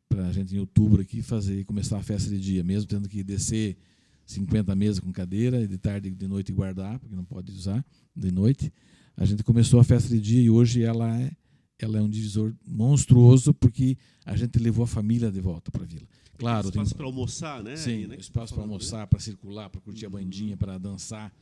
para 0.09 0.27
a 0.27 0.31
gente 0.33 0.53
em 0.53 0.59
outubro 0.59 1.01
aqui 1.01 1.21
fazer 1.21 1.63
começar 1.63 1.97
a 1.97 2.03
festa 2.03 2.29
de 2.29 2.39
dia, 2.39 2.61
mesmo 2.61 2.89
tendo 2.89 3.07
que 3.07 3.23
descer 3.23 3.77
50 4.25 4.75
mesas 4.75 4.99
com 4.99 5.11
cadeira 5.11 5.61
e 5.61 5.67
de 5.67 5.77
tarde 5.77 6.09
de 6.11 6.27
noite 6.27 6.51
guardar, 6.51 6.99
porque 6.99 7.15
não 7.15 7.25
pode 7.25 7.51
usar 7.51 7.85
de 8.15 8.31
noite. 8.31 8.71
A 9.15 9.25
gente 9.25 9.43
começou 9.43 9.79
a 9.79 9.83
festa 9.83 10.09
de 10.09 10.19
dia 10.19 10.41
e 10.41 10.49
hoje 10.49 10.83
ela 10.83 11.19
é 11.19 11.31
ela 11.79 11.97
é 11.97 12.01
um 12.01 12.09
divisor 12.09 12.53
monstruoso 12.65 13.53
porque 13.53 13.97
a 14.25 14.37
gente 14.37 14.57
levou 14.57 14.83
a 14.83 14.87
família 14.87 15.29
de 15.29 15.41
volta 15.41 15.69
para 15.69 15.83
a 15.83 15.85
vila. 15.85 16.07
Claro, 16.37 16.69
espaço 16.69 16.91
tem 16.91 16.97
para 16.97 17.05
almoçar, 17.05 17.63
né? 17.63 17.75
Sim, 17.75 17.91
Aí, 17.91 18.07
né, 18.07 18.15
que 18.15 18.21
espaço 18.21 18.53
tá 18.53 18.55
para 18.55 18.67
né? 18.67 18.73
almoçar, 18.73 19.07
para 19.07 19.19
circular, 19.19 19.69
para 19.69 19.81
curtir 19.81 20.05
a 20.05 20.09
bandinha, 20.09 20.55
para 20.55 20.77
dançar, 20.77 21.33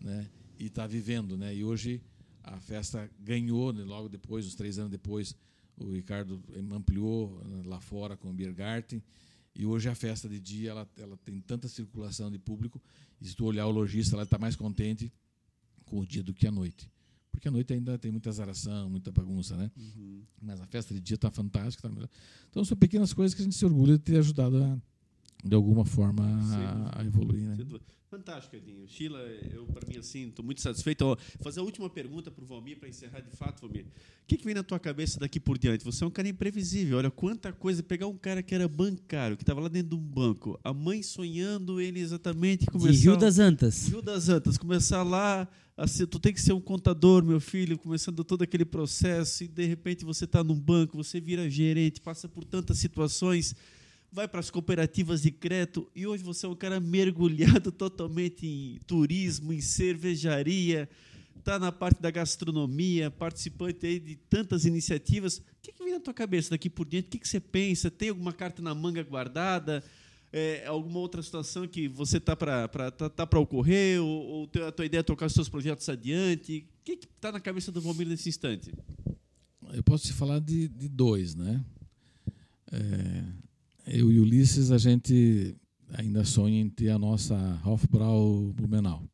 né? 0.00 0.28
E 0.58 0.66
está 0.66 0.86
vivendo, 0.86 1.36
né? 1.36 1.54
E 1.54 1.64
hoje 1.64 2.00
a 2.42 2.58
festa 2.60 3.10
ganhou, 3.20 3.72
né? 3.72 3.82
logo 3.84 4.08
depois, 4.08 4.46
uns 4.46 4.54
três 4.54 4.78
anos 4.78 4.90
depois, 4.90 5.34
o 5.76 5.90
Ricardo 5.90 6.40
ampliou 6.72 7.42
né, 7.44 7.62
lá 7.66 7.80
fora 7.80 8.16
com 8.16 8.30
o 8.30 8.32
Biergarten. 8.32 9.02
E 9.58 9.64
hoje 9.64 9.88
a 9.88 9.94
festa 9.94 10.28
de 10.28 10.38
dia 10.38 10.70
ela, 10.70 10.88
ela 10.98 11.16
tem 11.24 11.40
tanta 11.40 11.66
circulação 11.66 12.30
de 12.30 12.38
público. 12.38 12.80
E 13.20 13.26
se 13.26 13.34
tu 13.34 13.46
olhar 13.46 13.66
o 13.66 13.70
lojista, 13.70 14.14
ela 14.14 14.24
está 14.24 14.38
mais 14.38 14.54
contente 14.54 15.10
com 15.84 16.00
o 16.00 16.06
dia 16.06 16.22
do 16.22 16.34
que 16.34 16.46
a 16.46 16.52
noite. 16.52 16.90
Porque 17.30 17.48
a 17.48 17.50
noite 17.50 17.72
ainda 17.72 17.98
tem 17.98 18.10
muita 18.10 18.28
azaração, 18.28 18.88
muita 18.90 19.10
bagunça, 19.10 19.56
né? 19.56 19.70
Uhum. 19.76 20.22
Mas 20.40 20.60
a 20.60 20.66
festa 20.66 20.92
de 20.92 21.00
dia 21.00 21.14
está 21.14 21.30
fantástica. 21.30 21.88
Tá. 21.88 22.08
Então 22.50 22.64
são 22.64 22.76
pequenas 22.76 23.12
coisas 23.12 23.34
que 23.34 23.40
a 23.40 23.44
gente 23.44 23.56
se 23.56 23.64
orgulha 23.64 23.94
de 23.94 24.04
ter 24.04 24.18
ajudado 24.18 24.62
a, 24.62 24.78
de 25.44 25.54
alguma 25.54 25.84
forma 25.84 26.24
a, 26.24 27.00
a 27.00 27.04
evoluir, 27.04 27.42
né? 27.42 27.56
Fantástico, 28.08 28.54
Edinho. 28.56 28.86
Sheila, 28.86 29.18
eu, 29.52 29.66
para 29.66 29.86
mim, 29.86 29.98
assim, 29.98 30.28
estou 30.28 30.44
muito 30.44 30.60
satisfeito. 30.60 31.02
Ó, 31.04 31.16
fazer 31.40 31.60
a 31.60 31.62
última 31.62 31.90
pergunta 31.90 32.30
para 32.30 32.42
o 32.42 32.46
Valmir, 32.46 32.78
para 32.78 32.88
encerrar 32.88 33.20
de 33.20 33.30
fato, 33.36 33.60
Valmir. 33.60 33.84
O 33.84 34.26
que, 34.26 34.36
que 34.36 34.44
vem 34.44 34.54
na 34.54 34.62
tua 34.62 34.78
cabeça 34.78 35.18
daqui 35.18 35.40
por 35.40 35.58
diante? 35.58 35.84
Você 35.84 36.04
é 36.04 36.06
um 36.06 36.10
cara 36.10 36.28
imprevisível. 36.28 36.98
Olha 36.98 37.10
quanta 37.10 37.52
coisa. 37.52 37.82
Pegar 37.82 38.06
um 38.06 38.16
cara 38.16 38.42
que 38.42 38.54
era 38.54 38.68
bancário, 38.68 39.36
que 39.36 39.42
estava 39.42 39.60
lá 39.60 39.68
dentro 39.68 39.90
de 39.90 39.94
um 39.96 40.06
banco, 40.06 40.58
a 40.62 40.72
mãe 40.72 41.02
sonhando 41.02 41.80
ele 41.80 41.98
exatamente 41.98 42.64
começar. 42.66 42.92
De 42.92 42.98
Rio 42.98 43.16
das 43.16 43.38
Antas. 43.38 43.88
Rio 43.88 44.00
das 44.00 44.28
Antas, 44.28 44.56
começar 44.56 45.02
lá, 45.02 45.48
a 45.76 45.86
ser, 45.86 46.06
tu 46.06 46.18
tem 46.18 46.32
que 46.32 46.40
ser 46.40 46.52
um 46.52 46.60
contador, 46.60 47.22
meu 47.22 47.40
filho, 47.40 47.76
começando 47.76 48.24
todo 48.24 48.42
aquele 48.42 48.64
processo, 48.64 49.44
e 49.44 49.48
de 49.48 49.66
repente 49.66 50.04
você 50.04 50.24
está 50.24 50.42
num 50.42 50.58
banco, 50.58 50.96
você 50.96 51.20
vira 51.20 51.50
gerente, 51.50 52.00
passa 52.00 52.28
por 52.28 52.44
tantas 52.44 52.78
situações, 52.78 53.54
vai 54.16 54.26
para 54.26 54.40
as 54.40 54.48
cooperativas 54.48 55.20
de 55.20 55.30
crédito, 55.30 55.86
e 55.94 56.06
hoje 56.06 56.24
você 56.24 56.46
é 56.46 56.48
um 56.48 56.54
cara 56.54 56.80
mergulhado 56.80 57.68
totalmente 57.70 58.46
em 58.46 58.80
turismo, 58.86 59.52
em 59.52 59.60
cervejaria, 59.60 60.88
está 61.38 61.58
na 61.58 61.70
parte 61.70 62.00
da 62.00 62.10
gastronomia, 62.10 63.10
participante 63.10 63.86
aí 63.86 64.00
de 64.00 64.16
tantas 64.16 64.64
iniciativas. 64.64 65.36
O 65.36 65.42
que, 65.60 65.70
que 65.70 65.84
vem 65.84 65.92
na 65.92 66.00
tua 66.00 66.14
cabeça 66.14 66.48
daqui 66.48 66.70
por 66.70 66.86
diante? 66.86 67.08
O 67.08 67.10
que, 67.10 67.18
que 67.18 67.28
você 67.28 67.38
pensa? 67.38 67.90
Tem 67.90 68.08
alguma 68.08 68.32
carta 68.32 68.62
na 68.62 68.74
manga 68.74 69.02
guardada? 69.02 69.84
É, 70.32 70.66
alguma 70.66 70.98
outra 70.98 71.22
situação 71.22 71.68
que 71.68 71.86
você 71.86 72.16
está 72.16 72.34
para 72.34 72.68
tá, 72.90 73.10
tá 73.10 73.38
ocorrer 73.38 74.02
ou, 74.02 74.08
ou 74.08 74.50
a 74.66 74.72
tua 74.72 74.86
ideia 74.86 75.00
é 75.00 75.02
tocar 75.02 75.26
os 75.26 75.34
seus 75.34 75.50
projetos 75.50 75.86
adiante? 75.90 76.66
O 76.80 76.84
que 76.84 76.92
está 76.92 77.30
na 77.30 77.38
cabeça 77.38 77.70
do 77.70 77.82
Valmir 77.82 78.08
nesse 78.08 78.30
instante? 78.30 78.72
Eu 79.74 79.82
posso 79.82 80.06
te 80.06 80.14
falar 80.14 80.38
de, 80.38 80.68
de 80.68 80.88
dois, 80.88 81.34
né? 81.34 81.62
É, 82.72 83.45
eu 83.86 84.10
e 84.10 84.18
Ulisses, 84.18 84.70
a 84.70 84.78
gente 84.78 85.56
ainda 85.94 86.24
sonha 86.24 86.60
em 86.60 86.68
ter 86.68 86.90
a 86.90 86.98
nossa 86.98 87.36
Hofbrau 87.64 88.52
Blumenau. 88.52 89.08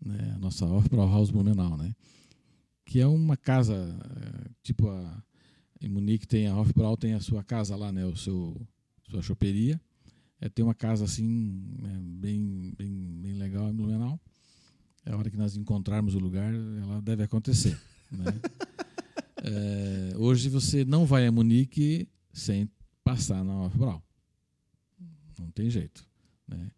Né? 0.00 0.32
A 0.34 0.38
nossa 0.38 0.64
Hofbrau 0.66 1.08
House 1.08 1.30
Blumenau, 1.30 1.76
né? 1.76 1.94
Que 2.84 3.00
é 3.00 3.06
uma 3.06 3.36
casa, 3.36 3.74
é, 3.74 4.50
tipo 4.62 4.88
a, 4.88 5.22
em 5.80 5.88
Munique 5.88 6.26
tem 6.26 6.46
a 6.46 6.56
Hofbrau, 6.56 6.96
tem 6.96 7.14
a 7.14 7.20
sua 7.20 7.42
casa 7.42 7.76
lá, 7.76 7.92
né? 7.92 8.04
O 8.06 8.16
seu, 8.16 8.60
sua 9.10 9.22
choperia. 9.22 9.80
É, 10.40 10.48
tem 10.48 10.64
uma 10.64 10.74
casa 10.74 11.04
assim, 11.04 11.62
né, 11.80 12.00
bem, 12.02 12.72
bem, 12.76 12.90
bem 13.20 13.34
legal 13.34 13.68
em 13.70 13.74
Blumenau. 13.74 14.20
É 15.06 15.12
a 15.12 15.16
hora 15.16 15.30
que 15.30 15.36
nós 15.36 15.56
encontrarmos 15.56 16.14
o 16.14 16.18
lugar, 16.18 16.52
ela 16.54 17.00
deve 17.00 17.22
acontecer. 17.22 17.78
Né? 18.10 18.24
É, 19.42 20.14
hoje 20.16 20.48
você 20.48 20.84
não 20.84 21.04
vai 21.04 21.26
a 21.26 21.32
Munique 21.32 22.08
sem 22.32 22.68
passar 23.04 23.44
na 23.44 23.62
Hofbrau. 23.62 24.02
Não 25.38 25.50
tem 25.50 25.68
jeito. 25.70 26.04
Né? 26.48 26.70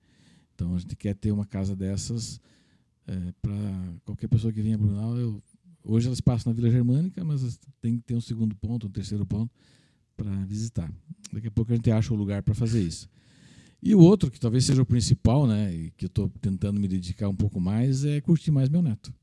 Então 0.54 0.74
a 0.74 0.78
gente 0.78 0.96
quer 0.96 1.14
ter 1.14 1.30
uma 1.30 1.46
casa 1.46 1.74
dessas 1.74 2.40
para 3.40 3.94
qualquer 4.04 4.28
pessoa 4.28 4.52
que 4.52 4.60
venha 4.60 4.74
a 4.74 4.78
Blumenau. 4.78 5.16
Eu, 5.16 5.42
hoje 5.84 6.08
elas 6.08 6.20
passam 6.20 6.52
na 6.52 6.56
Vila 6.56 6.70
Germânica, 6.70 7.24
mas 7.24 7.58
tem 7.80 7.96
que 7.98 8.02
ter 8.02 8.14
um 8.14 8.20
segundo 8.20 8.54
ponto, 8.56 8.88
um 8.88 8.90
terceiro 8.90 9.24
ponto 9.24 9.54
para 10.16 10.30
visitar. 10.44 10.92
Daqui 11.32 11.46
a 11.46 11.50
pouco 11.50 11.72
a 11.72 11.76
gente 11.76 11.90
acha 11.90 12.12
o 12.12 12.16
lugar 12.16 12.42
para 12.42 12.54
fazer 12.54 12.82
isso. 12.82 13.08
E 13.82 13.94
o 13.94 14.00
outro, 14.00 14.30
que 14.30 14.40
talvez 14.40 14.64
seja 14.64 14.82
o 14.82 14.86
principal, 14.86 15.46
né, 15.46 15.72
e 15.72 15.90
que 15.92 16.06
eu 16.06 16.08
estou 16.08 16.28
tentando 16.40 16.80
me 16.80 16.88
dedicar 16.88 17.28
um 17.28 17.36
pouco 17.36 17.60
mais, 17.60 18.04
é 18.04 18.20
curtir 18.20 18.50
mais 18.50 18.68
meu 18.68 18.82
neto. 18.82 19.14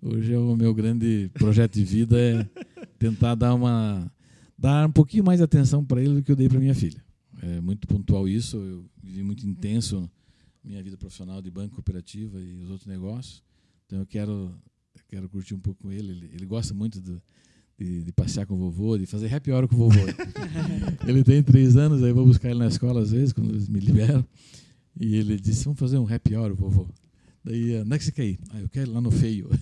Hoje 0.00 0.32
é 0.32 0.38
o 0.38 0.56
meu 0.56 0.72
grande 0.72 1.30
projeto 1.34 1.74
de 1.74 1.84
vida 1.84 2.18
é 2.18 2.48
tentar 2.98 3.34
dar 3.34 3.52
uma 3.52 4.10
dar 4.60 4.86
um 4.86 4.92
pouquinho 4.92 5.24
mais 5.24 5.38
de 5.38 5.44
atenção 5.44 5.82
para 5.82 6.02
ele 6.02 6.16
do 6.16 6.22
que 6.22 6.30
eu 6.30 6.36
dei 6.36 6.48
para 6.48 6.60
minha 6.60 6.74
filha. 6.74 7.02
É 7.42 7.60
muito 7.60 7.88
pontual 7.88 8.28
isso. 8.28 8.58
Eu 8.58 8.84
vivi 9.02 9.22
muito 9.22 9.46
intenso 9.46 10.08
minha 10.62 10.82
vida 10.82 10.98
profissional 10.98 11.40
de 11.40 11.50
banco 11.50 11.74
cooperativa 11.76 12.38
e 12.38 12.60
os 12.62 12.68
outros 12.68 12.86
negócios. 12.86 13.42
Então 13.86 14.00
eu 14.00 14.06
quero 14.06 14.54
eu 14.94 15.02
quero 15.08 15.28
curtir 15.30 15.54
um 15.54 15.60
pouco 15.60 15.82
com 15.82 15.90
ele. 15.90 16.10
Ele, 16.10 16.30
ele 16.34 16.44
gosta 16.44 16.74
muito 16.74 17.00
do, 17.00 17.22
de, 17.78 18.02
de 18.02 18.12
passear 18.12 18.44
com 18.44 18.54
o 18.54 18.58
vovô, 18.58 18.98
de 18.98 19.06
fazer 19.06 19.32
happy 19.32 19.50
hour 19.50 19.66
com 19.66 19.76
o 19.76 19.78
vovô. 19.78 20.00
ele 21.08 21.24
tem 21.24 21.42
três 21.42 21.76
anos, 21.76 22.02
aí 22.02 22.10
eu 22.10 22.14
vou 22.14 22.26
buscar 22.26 22.50
ele 22.50 22.58
na 22.58 22.66
escola 22.66 23.00
às 23.00 23.12
vezes 23.12 23.32
quando 23.32 23.50
eles 23.50 23.66
me 23.66 23.80
liberam. 23.80 24.24
E 25.00 25.16
ele 25.16 25.40
disse: 25.40 25.64
"Vamos 25.64 25.80
fazer 25.80 25.96
um 25.96 26.06
happy 26.06 26.36
hour, 26.36 26.54
vovô." 26.54 26.86
Daí, 27.42 27.80
onde 27.80 27.94
é 27.94 27.98
que 27.98 28.04
você 28.04 28.12
quer 28.12 28.26
ir? 28.26 28.38
Ah, 28.50 28.60
eu 28.60 28.68
quero 28.68 28.90
ir 28.90 28.92
lá 28.92 29.00
no 29.00 29.10
feio. 29.10 29.48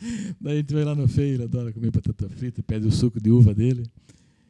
Daí 0.40 0.54
a 0.54 0.56
gente 0.56 0.74
vai 0.74 0.84
lá 0.84 0.94
no 0.94 1.08
feio, 1.08 1.34
ele 1.34 1.44
adora 1.44 1.72
comer 1.72 1.90
batata 1.90 2.28
frita, 2.28 2.62
pede 2.62 2.86
o 2.86 2.92
suco 2.92 3.20
de 3.20 3.30
uva 3.30 3.54
dele. 3.54 3.90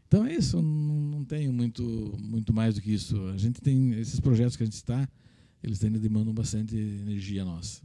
Então 0.06 0.24
é 0.24 0.34
isso, 0.34 0.60
não, 0.62 1.24
tenho 1.24 1.52
muito, 1.52 1.82
muito 2.18 2.52
mais 2.52 2.74
do 2.74 2.80
que 2.80 2.92
isso. 2.92 3.20
A 3.28 3.36
gente 3.36 3.60
tem 3.60 3.92
esses 3.92 4.18
projetos 4.20 4.56
que 4.56 4.62
a 4.62 4.66
gente 4.66 4.76
está, 4.76 5.06
eles 5.62 5.82
ainda 5.84 5.98
demandam 5.98 6.32
bastante 6.32 6.76
energia 6.76 7.44
nossa. 7.44 7.82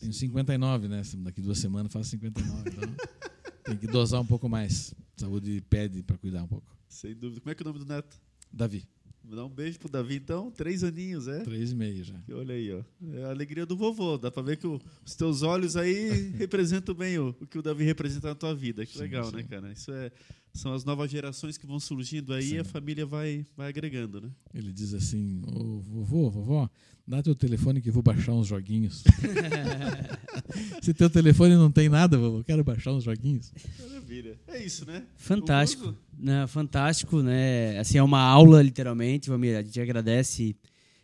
Tenho 0.00 0.12
59, 0.12 0.88
né? 0.88 1.02
Daqui 1.18 1.40
duas 1.40 1.58
semanas 1.58 1.92
faço 1.92 2.10
59, 2.10 2.70
então 2.70 2.94
tem 3.64 3.76
que 3.76 3.86
dosar 3.86 4.20
um 4.20 4.26
pouco 4.26 4.48
mais. 4.48 4.94
Saúde 5.16 5.60
pede 5.68 6.02
para 6.02 6.16
cuidar 6.16 6.44
um 6.44 6.48
pouco. 6.48 6.66
Sem 6.88 7.14
dúvida. 7.14 7.40
Como 7.40 7.50
é 7.50 7.54
que 7.54 7.62
é 7.62 7.64
o 7.64 7.68
nome 7.72 7.84
do 7.84 7.86
neto? 7.86 8.20
Davi, 8.52 8.84
Vou 9.28 9.36
dar 9.36 9.44
um 9.44 9.50
beijo 9.50 9.78
pro 9.78 9.90
Davi, 9.90 10.16
então. 10.16 10.50
Três 10.50 10.82
aninhos, 10.82 11.28
é? 11.28 11.40
três 11.40 11.70
e 11.72 11.74
meio 11.74 12.02
já. 12.02 12.14
E 12.26 12.32
Olha 12.32 12.54
aí, 12.54 12.72
ó. 12.72 12.80
É 13.12 13.24
a 13.24 13.28
alegria 13.30 13.66
do 13.66 13.76
vovô. 13.76 14.16
Dá 14.16 14.30
pra 14.30 14.42
ver 14.42 14.56
que 14.56 14.66
o- 14.66 14.80
os 15.04 15.14
teus 15.14 15.42
olhos 15.42 15.76
aí 15.76 16.30
representam 16.38 16.94
bem 16.94 17.18
o, 17.18 17.36
o 17.38 17.46
que 17.46 17.58
o 17.58 17.62
Davi 17.62 17.84
representa 17.84 18.28
na 18.28 18.34
tua 18.34 18.54
vida. 18.54 18.86
Que 18.86 18.94
Sim, 18.94 19.00
legal, 19.00 19.26
sim. 19.28 19.36
né, 19.36 19.42
cara? 19.42 19.70
Isso 19.70 19.92
é, 19.92 20.10
são 20.54 20.72
as 20.72 20.82
novas 20.82 21.10
gerações 21.10 21.58
que 21.58 21.66
vão 21.66 21.78
surgindo 21.78 22.32
aí 22.32 22.42
Sim. 22.48 22.54
e 22.54 22.58
a 22.60 22.64
família 22.64 23.04
vai, 23.04 23.44
vai 23.54 23.68
agregando, 23.68 24.18
né? 24.22 24.30
Ele 24.54 24.72
diz 24.72 24.94
assim: 24.94 25.42
Ô 25.46 25.78
vovô, 25.80 26.30
vovó, 26.30 26.70
dá 27.06 27.22
teu 27.22 27.34
telefone 27.34 27.82
que 27.82 27.90
eu 27.90 27.92
vou 27.92 28.02
baixar 28.02 28.32
uns 28.32 28.46
joguinhos. 28.46 29.04
Se 30.82 30.94
teu 30.94 31.10
telefone 31.10 31.54
não 31.54 31.70
tem 31.70 31.88
nada, 31.90 32.16
vovô, 32.16 32.42
quero 32.42 32.64
baixar 32.64 32.92
uns 32.92 33.04
joguinhos. 33.04 33.52
Maravilha. 33.78 34.38
É 34.48 34.64
isso, 34.64 34.86
né? 34.86 35.04
Fantástico. 35.16 35.94
Né, 36.20 36.46
fantástico, 36.48 37.22
né? 37.22 37.78
Assim, 37.78 37.96
é 37.96 38.02
uma 38.02 38.20
aula, 38.20 38.60
literalmente, 38.60 39.28
Valmir. 39.28 39.56
A 39.56 39.62
gente 39.62 39.80
agradece 39.80 40.56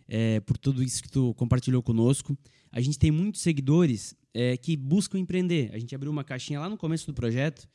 é, 0.09 0.41
por 0.41 0.59
tudo 0.59 0.83
isso 0.83 1.03
que 1.03 1.09
tu 1.09 1.33
compartilhou 1.35 1.83
conosco. 1.83 2.37
A 2.73 2.81
gente 2.81 2.99
tem 2.99 3.13
muitos 3.13 3.41
seguidores 3.41 4.17
é, 4.35 4.57
que 4.57 4.77
buscam 4.77 5.19
empreender. 5.19 5.71
A 5.73 5.79
gente 5.79 5.95
abriu 5.95 6.11
uma 6.11 6.25
caixinha 6.25 6.59
lá 6.59 6.69
no 6.69 6.77
começo 6.77 7.07
do 7.07 7.15
projeto, 7.15 7.69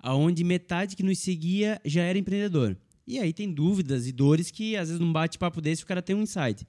aonde 0.00 0.42
metade 0.42 0.96
que 0.96 1.04
nos 1.04 1.20
seguia 1.20 1.80
já 1.84 2.02
era 2.02 2.18
empreendedor. 2.18 2.76
E 3.06 3.18
aí 3.20 3.32
tem 3.32 3.52
dúvidas 3.52 4.08
e 4.08 4.12
dores 4.12 4.50
que, 4.50 4.76
às 4.76 4.88
vezes, 4.88 5.00
num 5.00 5.12
bate-papo 5.12 5.60
desse, 5.60 5.84
o 5.84 5.86
cara 5.86 6.02
tem 6.02 6.16
um 6.16 6.22
insight. 6.22 6.66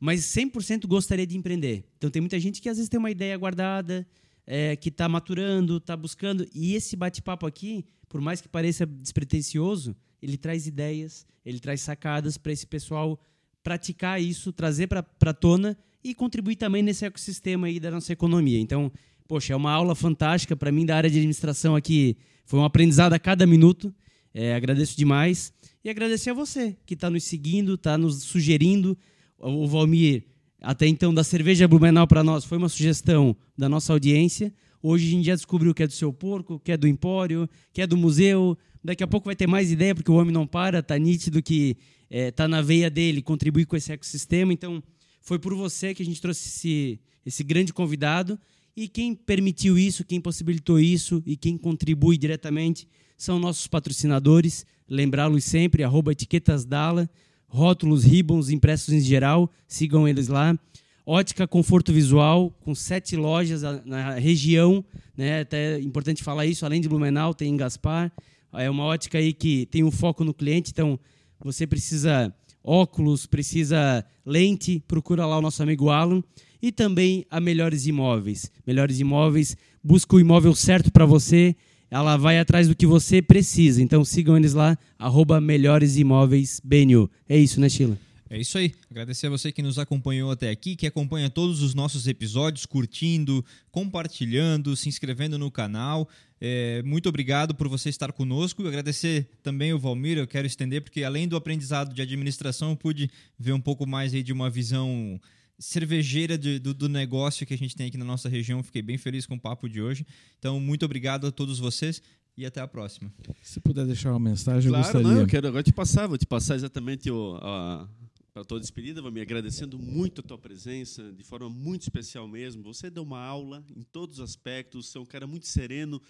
Mas 0.00 0.22
100% 0.22 0.86
gostaria 0.88 1.26
de 1.26 1.36
empreender. 1.36 1.84
Então, 1.96 2.10
tem 2.10 2.20
muita 2.20 2.38
gente 2.40 2.60
que, 2.60 2.68
às 2.68 2.76
vezes, 2.76 2.88
tem 2.88 2.98
uma 2.98 3.10
ideia 3.10 3.36
guardada, 3.36 4.04
é, 4.46 4.76
que 4.76 4.88
está 4.88 5.08
maturando, 5.08 5.76
está 5.76 5.96
buscando. 5.96 6.46
E 6.54 6.74
esse 6.74 6.96
bate-papo 6.96 7.46
aqui, 7.46 7.84
por 8.08 8.20
mais 8.20 8.40
que 8.40 8.48
pareça 8.48 8.86
despretensioso, 8.86 9.96
ele 10.20 10.36
traz 10.36 10.66
ideias, 10.66 11.26
ele 11.44 11.58
traz 11.58 11.80
sacadas 11.80 12.36
para 12.36 12.52
esse 12.52 12.66
pessoal 12.66 13.20
praticar 13.62 14.20
isso, 14.20 14.52
trazer 14.52 14.86
para 14.86 15.04
a 15.24 15.34
tona 15.34 15.76
e 16.02 16.14
contribuir 16.14 16.56
também 16.56 16.82
nesse 16.82 17.04
ecossistema 17.04 17.66
aí 17.66 17.78
da 17.78 17.90
nossa 17.90 18.12
economia. 18.12 18.58
Então, 18.58 18.90
poxa, 19.28 19.52
é 19.52 19.56
uma 19.56 19.70
aula 19.70 19.94
fantástica 19.94 20.56
para 20.56 20.72
mim 20.72 20.84
da 20.84 20.96
área 20.96 21.10
de 21.10 21.16
administração 21.16 21.76
aqui. 21.76 22.16
Foi 22.44 22.58
um 22.58 22.64
aprendizado 22.64 23.12
a 23.12 23.18
cada 23.18 23.46
minuto. 23.46 23.94
É, 24.34 24.54
agradeço 24.54 24.96
demais. 24.96 25.52
E 25.84 25.90
agradecer 25.90 26.30
a 26.30 26.34
você 26.34 26.76
que 26.84 26.94
está 26.94 27.08
nos 27.08 27.24
seguindo, 27.24 27.74
está 27.74 27.96
nos 27.96 28.22
sugerindo. 28.22 28.96
O 29.38 29.66
Valmir, 29.66 30.24
até 30.62 30.86
então, 30.86 31.12
da 31.12 31.24
cerveja 31.24 31.66
Blumenau 31.66 32.06
para 32.06 32.22
nós, 32.22 32.44
foi 32.44 32.56
uma 32.56 32.68
sugestão 32.68 33.36
da 33.58 33.68
nossa 33.68 33.92
audiência. 33.92 34.52
Hoje 34.80 35.08
a 35.08 35.10
gente 35.10 35.26
já 35.26 35.34
descobriu 35.34 35.74
que 35.74 35.82
é 35.82 35.86
do 35.86 35.92
seu 35.92 36.12
porco, 36.12 36.60
que 36.60 36.70
é 36.70 36.76
do 36.76 36.86
empório, 36.86 37.48
que 37.72 37.82
é 37.82 37.86
do 37.86 37.96
museu. 37.96 38.56
Daqui 38.82 39.02
a 39.02 39.06
pouco 39.06 39.26
vai 39.26 39.34
ter 39.34 39.46
mais 39.48 39.72
ideia, 39.72 39.94
porque 39.94 40.10
o 40.10 40.14
homem 40.14 40.32
não 40.32 40.46
para, 40.46 40.82
tá 40.82 40.96
nítido 40.96 41.42
que 41.42 41.76
é, 42.08 42.30
tá 42.30 42.46
na 42.46 42.62
veia 42.62 42.88
dele 42.88 43.20
contribuir 43.22 43.66
com 43.66 43.76
esse 43.76 43.92
ecossistema. 43.92 44.52
Então, 44.52 44.82
foi 45.20 45.38
por 45.38 45.54
você 45.54 45.94
que 45.94 46.02
a 46.02 46.06
gente 46.06 46.20
trouxe 46.20 46.48
esse, 46.48 47.00
esse 47.26 47.42
grande 47.42 47.72
convidado. 47.72 48.38
E 48.76 48.88
quem 48.88 49.14
permitiu 49.14 49.76
isso, 49.76 50.04
quem 50.04 50.20
possibilitou 50.20 50.78
isso 50.78 51.22
e 51.26 51.36
quem 51.36 51.58
contribui 51.58 52.16
diretamente 52.16 52.88
são 53.16 53.38
nossos 53.38 53.66
patrocinadores. 53.66 54.64
Lembrá-los 54.88 55.44
sempre, 55.44 55.82
etiquetasdala, 56.10 57.08
rótulos, 57.52 58.02
ribbons, 58.02 58.48
impressos 58.48 58.94
em 58.94 59.00
geral, 59.00 59.50
sigam 59.68 60.08
eles 60.08 60.28
lá. 60.28 60.58
Ótica 61.04 61.46
Conforto 61.46 61.92
Visual, 61.92 62.50
com 62.62 62.74
sete 62.74 63.14
lojas 63.14 63.62
na 63.84 64.14
região, 64.14 64.82
né? 65.16 65.40
até 65.40 65.74
é 65.74 65.80
importante 65.80 66.22
falar 66.22 66.46
isso, 66.46 66.64
além 66.64 66.80
de 66.80 66.88
Blumenau, 66.88 67.34
tem 67.34 67.50
em 67.50 67.56
Gaspar. 67.56 68.10
É 68.54 68.70
uma 68.70 68.84
ótica 68.84 69.18
aí 69.18 69.34
que 69.34 69.66
tem 69.66 69.84
um 69.84 69.90
foco 69.90 70.24
no 70.24 70.32
cliente, 70.32 70.70
então 70.70 70.98
você 71.38 71.66
precisa 71.66 72.32
óculos, 72.64 73.26
precisa 73.26 74.04
lente, 74.24 74.82
procura 74.88 75.26
lá 75.26 75.36
o 75.36 75.42
nosso 75.42 75.62
amigo 75.62 75.90
Alan. 75.90 76.22
E 76.62 76.70
também 76.70 77.26
a 77.28 77.40
Melhores 77.40 77.86
Imóveis. 77.86 78.50
Melhores 78.64 79.00
Imóveis 79.00 79.56
busca 79.82 80.14
o 80.14 80.20
imóvel 80.20 80.54
certo 80.54 80.92
para 80.92 81.04
você, 81.04 81.56
ela 81.92 82.16
vai 82.16 82.38
atrás 82.38 82.66
do 82.66 82.74
que 82.74 82.86
você 82.86 83.20
precisa. 83.20 83.82
Então 83.82 84.02
sigam 84.02 84.34
eles 84.34 84.54
lá, 84.54 84.78
arroba 84.98 85.38
Melhores 85.42 85.98
Imóveis 85.98 86.58
BNU. 86.64 87.10
É 87.28 87.36
isso, 87.36 87.60
né, 87.60 87.68
Sheila? 87.68 87.98
É 88.30 88.40
isso 88.40 88.56
aí. 88.56 88.72
Agradecer 88.90 89.26
a 89.26 89.30
você 89.30 89.52
que 89.52 89.60
nos 89.60 89.78
acompanhou 89.78 90.30
até 90.30 90.48
aqui, 90.48 90.74
que 90.74 90.86
acompanha 90.86 91.28
todos 91.28 91.60
os 91.60 91.74
nossos 91.74 92.06
episódios, 92.06 92.64
curtindo, 92.64 93.44
compartilhando, 93.70 94.74
se 94.74 94.88
inscrevendo 94.88 95.38
no 95.38 95.50
canal. 95.50 96.08
É, 96.40 96.82
muito 96.82 97.10
obrigado 97.10 97.54
por 97.54 97.68
você 97.68 97.90
estar 97.90 98.10
conosco. 98.10 98.66
Agradecer 98.66 99.28
também 99.42 99.74
o 99.74 99.78
Valmir, 99.78 100.16
eu 100.16 100.26
quero 100.26 100.46
estender, 100.46 100.80
porque 100.80 101.04
além 101.04 101.28
do 101.28 101.36
aprendizado 101.36 101.94
de 101.94 102.00
administração, 102.00 102.70
eu 102.70 102.76
pude 102.76 103.10
ver 103.38 103.52
um 103.52 103.60
pouco 103.60 103.86
mais 103.86 104.14
aí 104.14 104.22
de 104.22 104.32
uma 104.32 104.48
visão 104.48 105.20
cervejeira 105.62 106.36
de, 106.36 106.58
do, 106.58 106.74
do, 106.74 106.88
negócio 106.88 107.46
que 107.46 107.54
a 107.54 107.58
gente 107.58 107.76
tem 107.76 107.86
aqui 107.86 107.96
na 107.96 108.04
nossa 108.04 108.28
região. 108.28 108.62
Fiquei 108.62 108.82
bem 108.82 108.98
feliz 108.98 109.24
com 109.26 109.36
o 109.36 109.40
papo 109.40 109.68
de 109.68 109.80
hoje. 109.80 110.04
Então, 110.38 110.58
muito 110.58 110.84
obrigado 110.84 111.26
a 111.26 111.32
todos 111.32 111.60
vocês 111.60 112.02
e 112.36 112.44
até 112.44 112.60
a 112.60 112.66
próxima. 112.66 113.12
Se 113.42 113.60
puder 113.60 113.86
deixar 113.86 114.10
uma 114.10 114.18
mensagem, 114.18 114.70
claro, 114.70 114.84
eu 114.84 114.92
gostaria. 114.92 115.08
Não, 115.08 115.20
eu 115.20 115.26
quero 115.26 115.46
agora 115.46 115.62
te 115.62 115.72
passar, 115.72 116.08
vou 116.08 116.18
te 116.18 116.26
passar 116.26 116.56
exatamente 116.56 117.08
o, 117.10 117.36
a, 117.40 117.88
para 118.32 118.42
a 118.42 118.44
tua 118.44 118.58
despedida, 118.58 119.00
vou 119.00 119.12
me 119.12 119.20
agradecendo 119.20 119.78
muito 119.78 120.20
a 120.20 120.24
tua 120.24 120.36
presença, 120.36 121.12
de 121.12 121.22
forma 121.22 121.48
muito 121.48 121.82
especial 121.82 122.26
mesmo. 122.26 122.62
Você 122.64 122.90
deu 122.90 123.04
uma 123.04 123.20
aula 123.20 123.64
em 123.76 123.82
todos 123.82 124.18
os 124.18 124.24
aspectos, 124.24 124.88
você 124.88 124.98
é 124.98 125.00
um 125.00 125.06
cara 125.06 125.28
muito 125.28 125.46
sereno, 125.46 126.02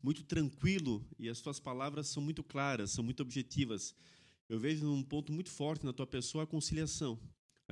muito 0.00 0.22
tranquilo 0.22 1.04
e 1.18 1.28
as 1.28 1.40
tuas 1.40 1.58
palavras 1.58 2.06
são 2.06 2.22
muito 2.22 2.44
claras, 2.44 2.92
são 2.92 3.02
muito 3.02 3.20
objetivas. 3.20 3.96
Eu 4.48 4.60
vejo 4.60 4.88
um 4.88 5.02
ponto 5.02 5.32
muito 5.32 5.50
forte 5.50 5.84
na 5.84 5.92
tua 5.92 6.06
pessoa 6.06 6.44
a 6.44 6.46
conciliação, 6.46 7.18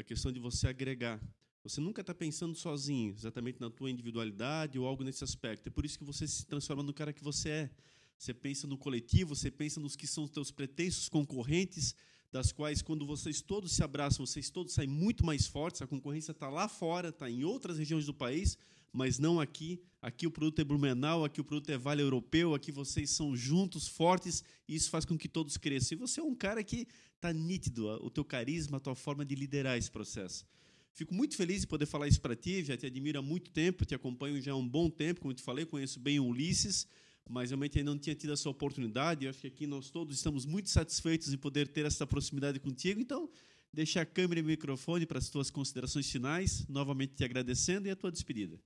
a 0.01 0.05
questão 0.05 0.33
de 0.33 0.41
você 0.41 0.69
agregar. 0.69 1.21
Você 1.63 1.81
nunca 1.81 2.01
está 2.01 2.15
pensando 2.15 2.55
sozinho, 2.55 3.13
exatamente 3.13 3.61
na 3.61 3.69
tua 3.69 3.91
individualidade 3.91 4.79
ou 4.79 4.87
algo 4.87 5.05
nesse 5.05 5.23
aspecto. 5.23 5.69
É 5.69 5.71
por 5.71 5.85
isso 5.85 5.99
que 5.99 6.05
você 6.05 6.27
se 6.27 6.47
transforma 6.47 6.83
no 6.83 6.93
cara 6.93 7.13
que 7.13 7.23
você 7.23 7.49
é. 7.51 7.71
Você 8.17 8.35
pensa 8.35 8.67
no 8.67 8.77
coletivo, 8.77 9.35
você 9.35 9.51
pensa 9.51 9.81
nos 9.81 9.97
que 9.97 10.07
são 10.07 10.25
os 10.25 10.31
teus 10.31 10.51
pretensos 10.51 11.09
concorrentes, 11.09 11.95
das 12.33 12.53
quais, 12.53 12.81
quando 12.81 13.05
vocês 13.05 13.43
todos 13.43 13.73
se 13.73 13.83
abraçam, 13.83 14.25
vocês 14.25 14.51
todos 14.51 14.73
saem 14.73 14.89
muito 14.89 15.25
mais 15.25 15.47
fortes. 15.47 15.83
A 15.83 15.87
concorrência 15.87 16.33
está 16.33 16.49
lá 16.49 16.69
fora, 16.69 17.09
está 17.09 17.29
em 17.29 17.45
outras 17.45 17.79
regiões 17.79 18.07
do 18.07 18.15
país, 18.15 18.57
mas 18.93 19.19
não 19.19 19.41
aqui. 19.41 19.81
Aqui 20.03 20.27
o 20.27 20.31
produto 20.31 20.61
é 20.61 20.65
Blumenau, 20.65 21.25
aqui 21.25 21.41
o 21.41 21.45
produto 21.45 21.69
é 21.71 21.77
Vale 21.77 22.03
Europeu, 22.03 22.55
aqui 22.55 22.73
vocês 22.73 23.11
são 23.11 23.37
juntos, 23.37 23.87
fortes, 23.87 24.43
e 24.67 24.75
isso 24.75 24.89
faz 24.89 25.05
com 25.05 25.17
que 25.17 25.29
todos 25.29 25.57
cresçam. 25.59 25.97
E 25.97 25.99
você 25.99 26.21
é 26.21 26.23
um 26.23 26.35
cara 26.35 26.65
que 26.65 26.89
está 27.15 27.33
nítido, 27.33 27.87
o 28.03 28.09
teu 28.09 28.25
carisma, 28.25 28.79
a 28.79 28.81
tua 28.81 28.95
forma 28.95 29.25
de 29.25 29.35
liderar 29.35 29.77
esse 29.77 29.91
processo. 29.91 30.47
Fico 30.93 31.15
muito 31.15 31.37
feliz 31.37 31.61
de 31.61 31.67
poder 31.67 31.87
falar 31.87 32.09
isso 32.09 32.21
para 32.21 32.35
ti, 32.35 32.65
já 32.65 32.77
te 32.77 32.87
admiro 32.87 33.19
há 33.19 33.23
muito 33.23 33.51
tempo, 33.51 33.85
te 33.85 33.95
acompanho 33.95 34.41
já 34.41 34.53
há 34.53 34.57
um 34.57 34.67
bom 34.67 34.91
tempo, 34.91 35.21
como 35.21 35.35
te 35.35 35.43
falei, 35.43 35.65
conheço 35.65 36.01
bem 36.01 36.19
o 36.19 36.27
Ulisses, 36.27 36.87
mas 37.29 37.51
realmente 37.51 37.79
ainda 37.79 37.93
não 37.93 37.99
tinha 37.99 38.15
tido 38.15 38.33
essa 38.33 38.49
oportunidade. 38.51 39.25
Eu 39.25 39.31
acho 39.31 39.41
que 39.41 39.47
aqui 39.47 39.67
nós 39.67 39.91
todos 39.91 40.17
estamos 40.17 40.45
muito 40.45 40.69
satisfeitos 40.69 41.31
de 41.31 41.37
poder 41.37 41.69
ter 41.69 41.87
essa 41.87 42.07
proximidade 42.07 42.59
contigo. 42.59 43.01
Então, 43.01 43.31
deixa 43.73 44.01
a 44.01 44.07
câmera 44.07 44.41
e 44.41 44.43
o 44.43 44.47
microfone 44.47 45.07
para 45.07 45.19
as 45.19 45.29
tuas 45.29 45.51
considerações 45.51 46.11
finais, 46.11 46.67
novamente 46.69 47.15
te 47.15 47.25
agradecendo 47.25 47.87
e 47.87 47.91
a 47.91 47.97
tua 47.97 48.11
despedida. 48.11 48.59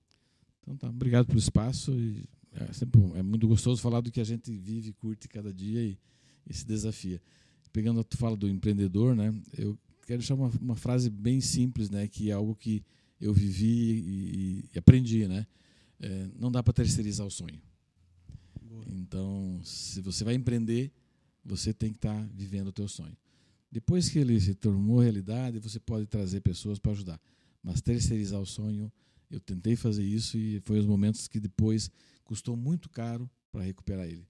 Então 0.64 0.76
tá, 0.78 0.88
obrigado 0.88 1.26
pelo 1.26 1.38
espaço 1.38 1.92
e 1.92 2.24
é 2.52 2.72
sempre 2.72 3.00
é 3.14 3.22
muito 3.22 3.46
gostoso 3.46 3.82
falar 3.82 4.00
do 4.00 4.10
que 4.10 4.20
a 4.20 4.24
gente 4.24 4.50
vive, 4.50 4.94
curte 4.94 5.28
cada 5.28 5.52
dia 5.52 5.82
e, 5.82 5.98
e 6.48 6.54
se 6.54 6.66
desafia. 6.66 7.20
Pegando 7.72 8.00
a 8.00 8.16
fala 8.16 8.36
do 8.36 8.48
empreendedor, 8.48 9.14
né? 9.14 9.34
Eu 9.52 9.78
quero 10.06 10.20
deixar 10.20 10.34
uma, 10.34 10.50
uma 10.60 10.76
frase 10.76 11.10
bem 11.10 11.40
simples, 11.40 11.90
né? 11.90 12.08
Que 12.08 12.30
é 12.30 12.32
algo 12.32 12.54
que 12.54 12.82
eu 13.20 13.34
vivi 13.34 13.66
e, 13.66 14.64
e 14.72 14.78
aprendi, 14.78 15.28
né? 15.28 15.46
É, 16.00 16.28
não 16.38 16.50
dá 16.50 16.62
para 16.62 16.72
terceirizar 16.72 17.26
o 17.26 17.30
sonho. 17.30 17.60
Então, 18.86 19.60
se 19.62 20.00
você 20.00 20.24
vai 20.24 20.34
empreender, 20.34 20.90
você 21.44 21.74
tem 21.74 21.90
que 21.90 21.98
estar 21.98 22.14
tá 22.14 22.28
vivendo 22.32 22.68
o 22.68 22.72
teu 22.72 22.88
sonho. 22.88 23.16
Depois 23.70 24.08
que 24.08 24.18
ele 24.18 24.40
se 24.40 24.54
tornou 24.54 25.00
realidade, 25.00 25.58
você 25.58 25.80
pode 25.80 26.06
trazer 26.06 26.40
pessoas 26.40 26.78
para 26.78 26.92
ajudar. 26.92 27.20
Mas 27.62 27.80
terceirizar 27.80 28.40
o 28.40 28.46
sonho, 28.46 28.90
eu 29.34 29.40
tentei 29.40 29.74
fazer 29.74 30.04
isso 30.04 30.38
e 30.38 30.60
foi 30.60 30.78
os 30.78 30.86
momentos 30.86 31.26
que 31.26 31.40
depois 31.40 31.90
custou 32.22 32.56
muito 32.56 32.88
caro 32.88 33.28
para 33.50 33.62
recuperar 33.62 34.06
ele. 34.06 34.26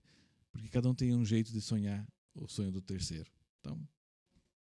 Porque 0.50 0.68
cada 0.68 0.88
um 0.88 0.94
tem 0.94 1.14
um 1.14 1.24
jeito 1.24 1.52
de 1.52 1.60
sonhar 1.60 2.06
o 2.34 2.48
sonho 2.48 2.72
do 2.72 2.80
terceiro. 2.80 3.30
Então, 3.60 3.78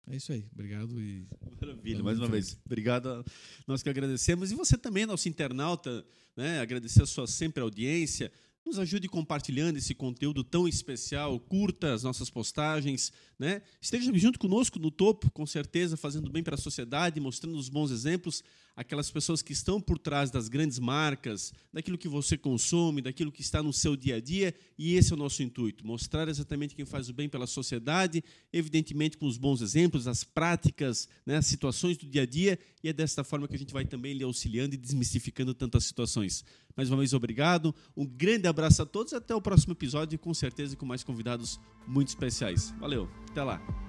é 0.07 0.15
isso 0.15 0.31
aí. 0.31 0.47
Obrigado 0.53 0.99
e. 0.99 1.27
Maravilha, 1.59 2.03
mais 2.03 2.17
uma 2.17 2.27
vez. 2.27 2.57
Obrigado. 2.65 3.23
Nós 3.67 3.83
que 3.83 3.89
agradecemos. 3.89 4.51
E 4.51 4.55
você 4.55 4.77
também, 4.77 5.05
nosso 5.05 5.27
internauta, 5.27 6.05
né? 6.35 6.59
agradecer 6.59 7.03
a 7.03 7.05
sua 7.05 7.27
sempre 7.27 7.61
audiência. 7.61 8.31
Nos 8.65 8.77
ajude 8.77 9.07
compartilhando 9.07 9.77
esse 9.77 9.95
conteúdo 9.95 10.43
tão 10.43 10.67
especial, 10.67 11.39
curta 11.39 11.93
as 11.93 12.03
nossas 12.03 12.29
postagens, 12.29 13.11
né? 13.37 13.61
Esteja 13.81 14.11
junto 14.15 14.37
conosco 14.37 14.77
no 14.77 14.91
topo, 14.91 15.31
com 15.31 15.45
certeza, 15.45 15.97
fazendo 15.97 16.29
bem 16.29 16.43
para 16.43 16.55
a 16.55 16.57
sociedade, 16.57 17.19
mostrando 17.19 17.57
os 17.57 17.69
bons 17.69 17.89
exemplos, 17.89 18.43
aquelas 18.79 19.11
pessoas 19.11 19.41
que 19.41 19.51
estão 19.51 19.81
por 19.81 19.99
trás 19.99 20.31
das 20.31 20.47
grandes 20.47 20.79
marcas, 20.79 21.53
daquilo 21.71 21.97
que 21.97 22.07
você 22.07 22.37
consome, 22.37 23.01
daquilo 23.01 23.29
que 23.29 23.41
está 23.41 23.61
no 23.61 23.73
seu 23.73 23.93
dia 23.93 24.15
a 24.15 24.21
dia, 24.21 24.55
e 24.77 24.95
esse 24.95 25.11
é 25.11 25.15
o 25.17 25.19
nosso 25.19 25.43
intuito, 25.43 25.85
mostrar 25.85 26.29
exatamente 26.29 26.73
quem 26.73 26.85
faz 26.85 27.09
o 27.09 27.13
bem 27.13 27.27
pela 27.27 27.45
sociedade, 27.45 28.23
evidentemente 28.53 29.17
com 29.17 29.25
os 29.25 29.37
bons 29.37 29.61
exemplos, 29.61 30.07
as 30.07 30.23
práticas, 30.23 31.09
né, 31.25 31.35
as 31.35 31.45
situações 31.45 31.97
do 31.97 32.07
dia 32.07 32.21
a 32.21 32.25
dia, 32.25 32.57
e 32.81 32.87
é 32.87 32.93
desta 32.93 33.21
forma 33.21 33.49
que 33.49 33.55
a 33.55 33.59
gente 33.59 33.73
vai 33.73 33.83
também 33.83 34.13
lhe 34.13 34.23
auxiliando 34.23 34.75
e 34.75 34.77
desmistificando 34.77 35.53
tantas 35.53 35.83
situações. 35.83 36.45
Mais 36.73 36.89
uma 36.89 36.99
vez, 36.99 37.13
obrigado, 37.13 37.75
um 37.97 38.05
grande 38.05 38.47
abraço 38.47 38.81
a 38.81 38.85
todos, 38.85 39.11
até 39.11 39.35
o 39.35 39.41
próximo 39.41 39.73
episódio, 39.73 40.17
com 40.17 40.33
certeza 40.33 40.77
com 40.77 40.85
mais 40.85 41.03
convidados 41.03 41.59
muito 41.85 42.07
especiais. 42.07 42.73
Valeu! 42.79 43.09
Até 43.29 43.43
lá. 43.43 43.88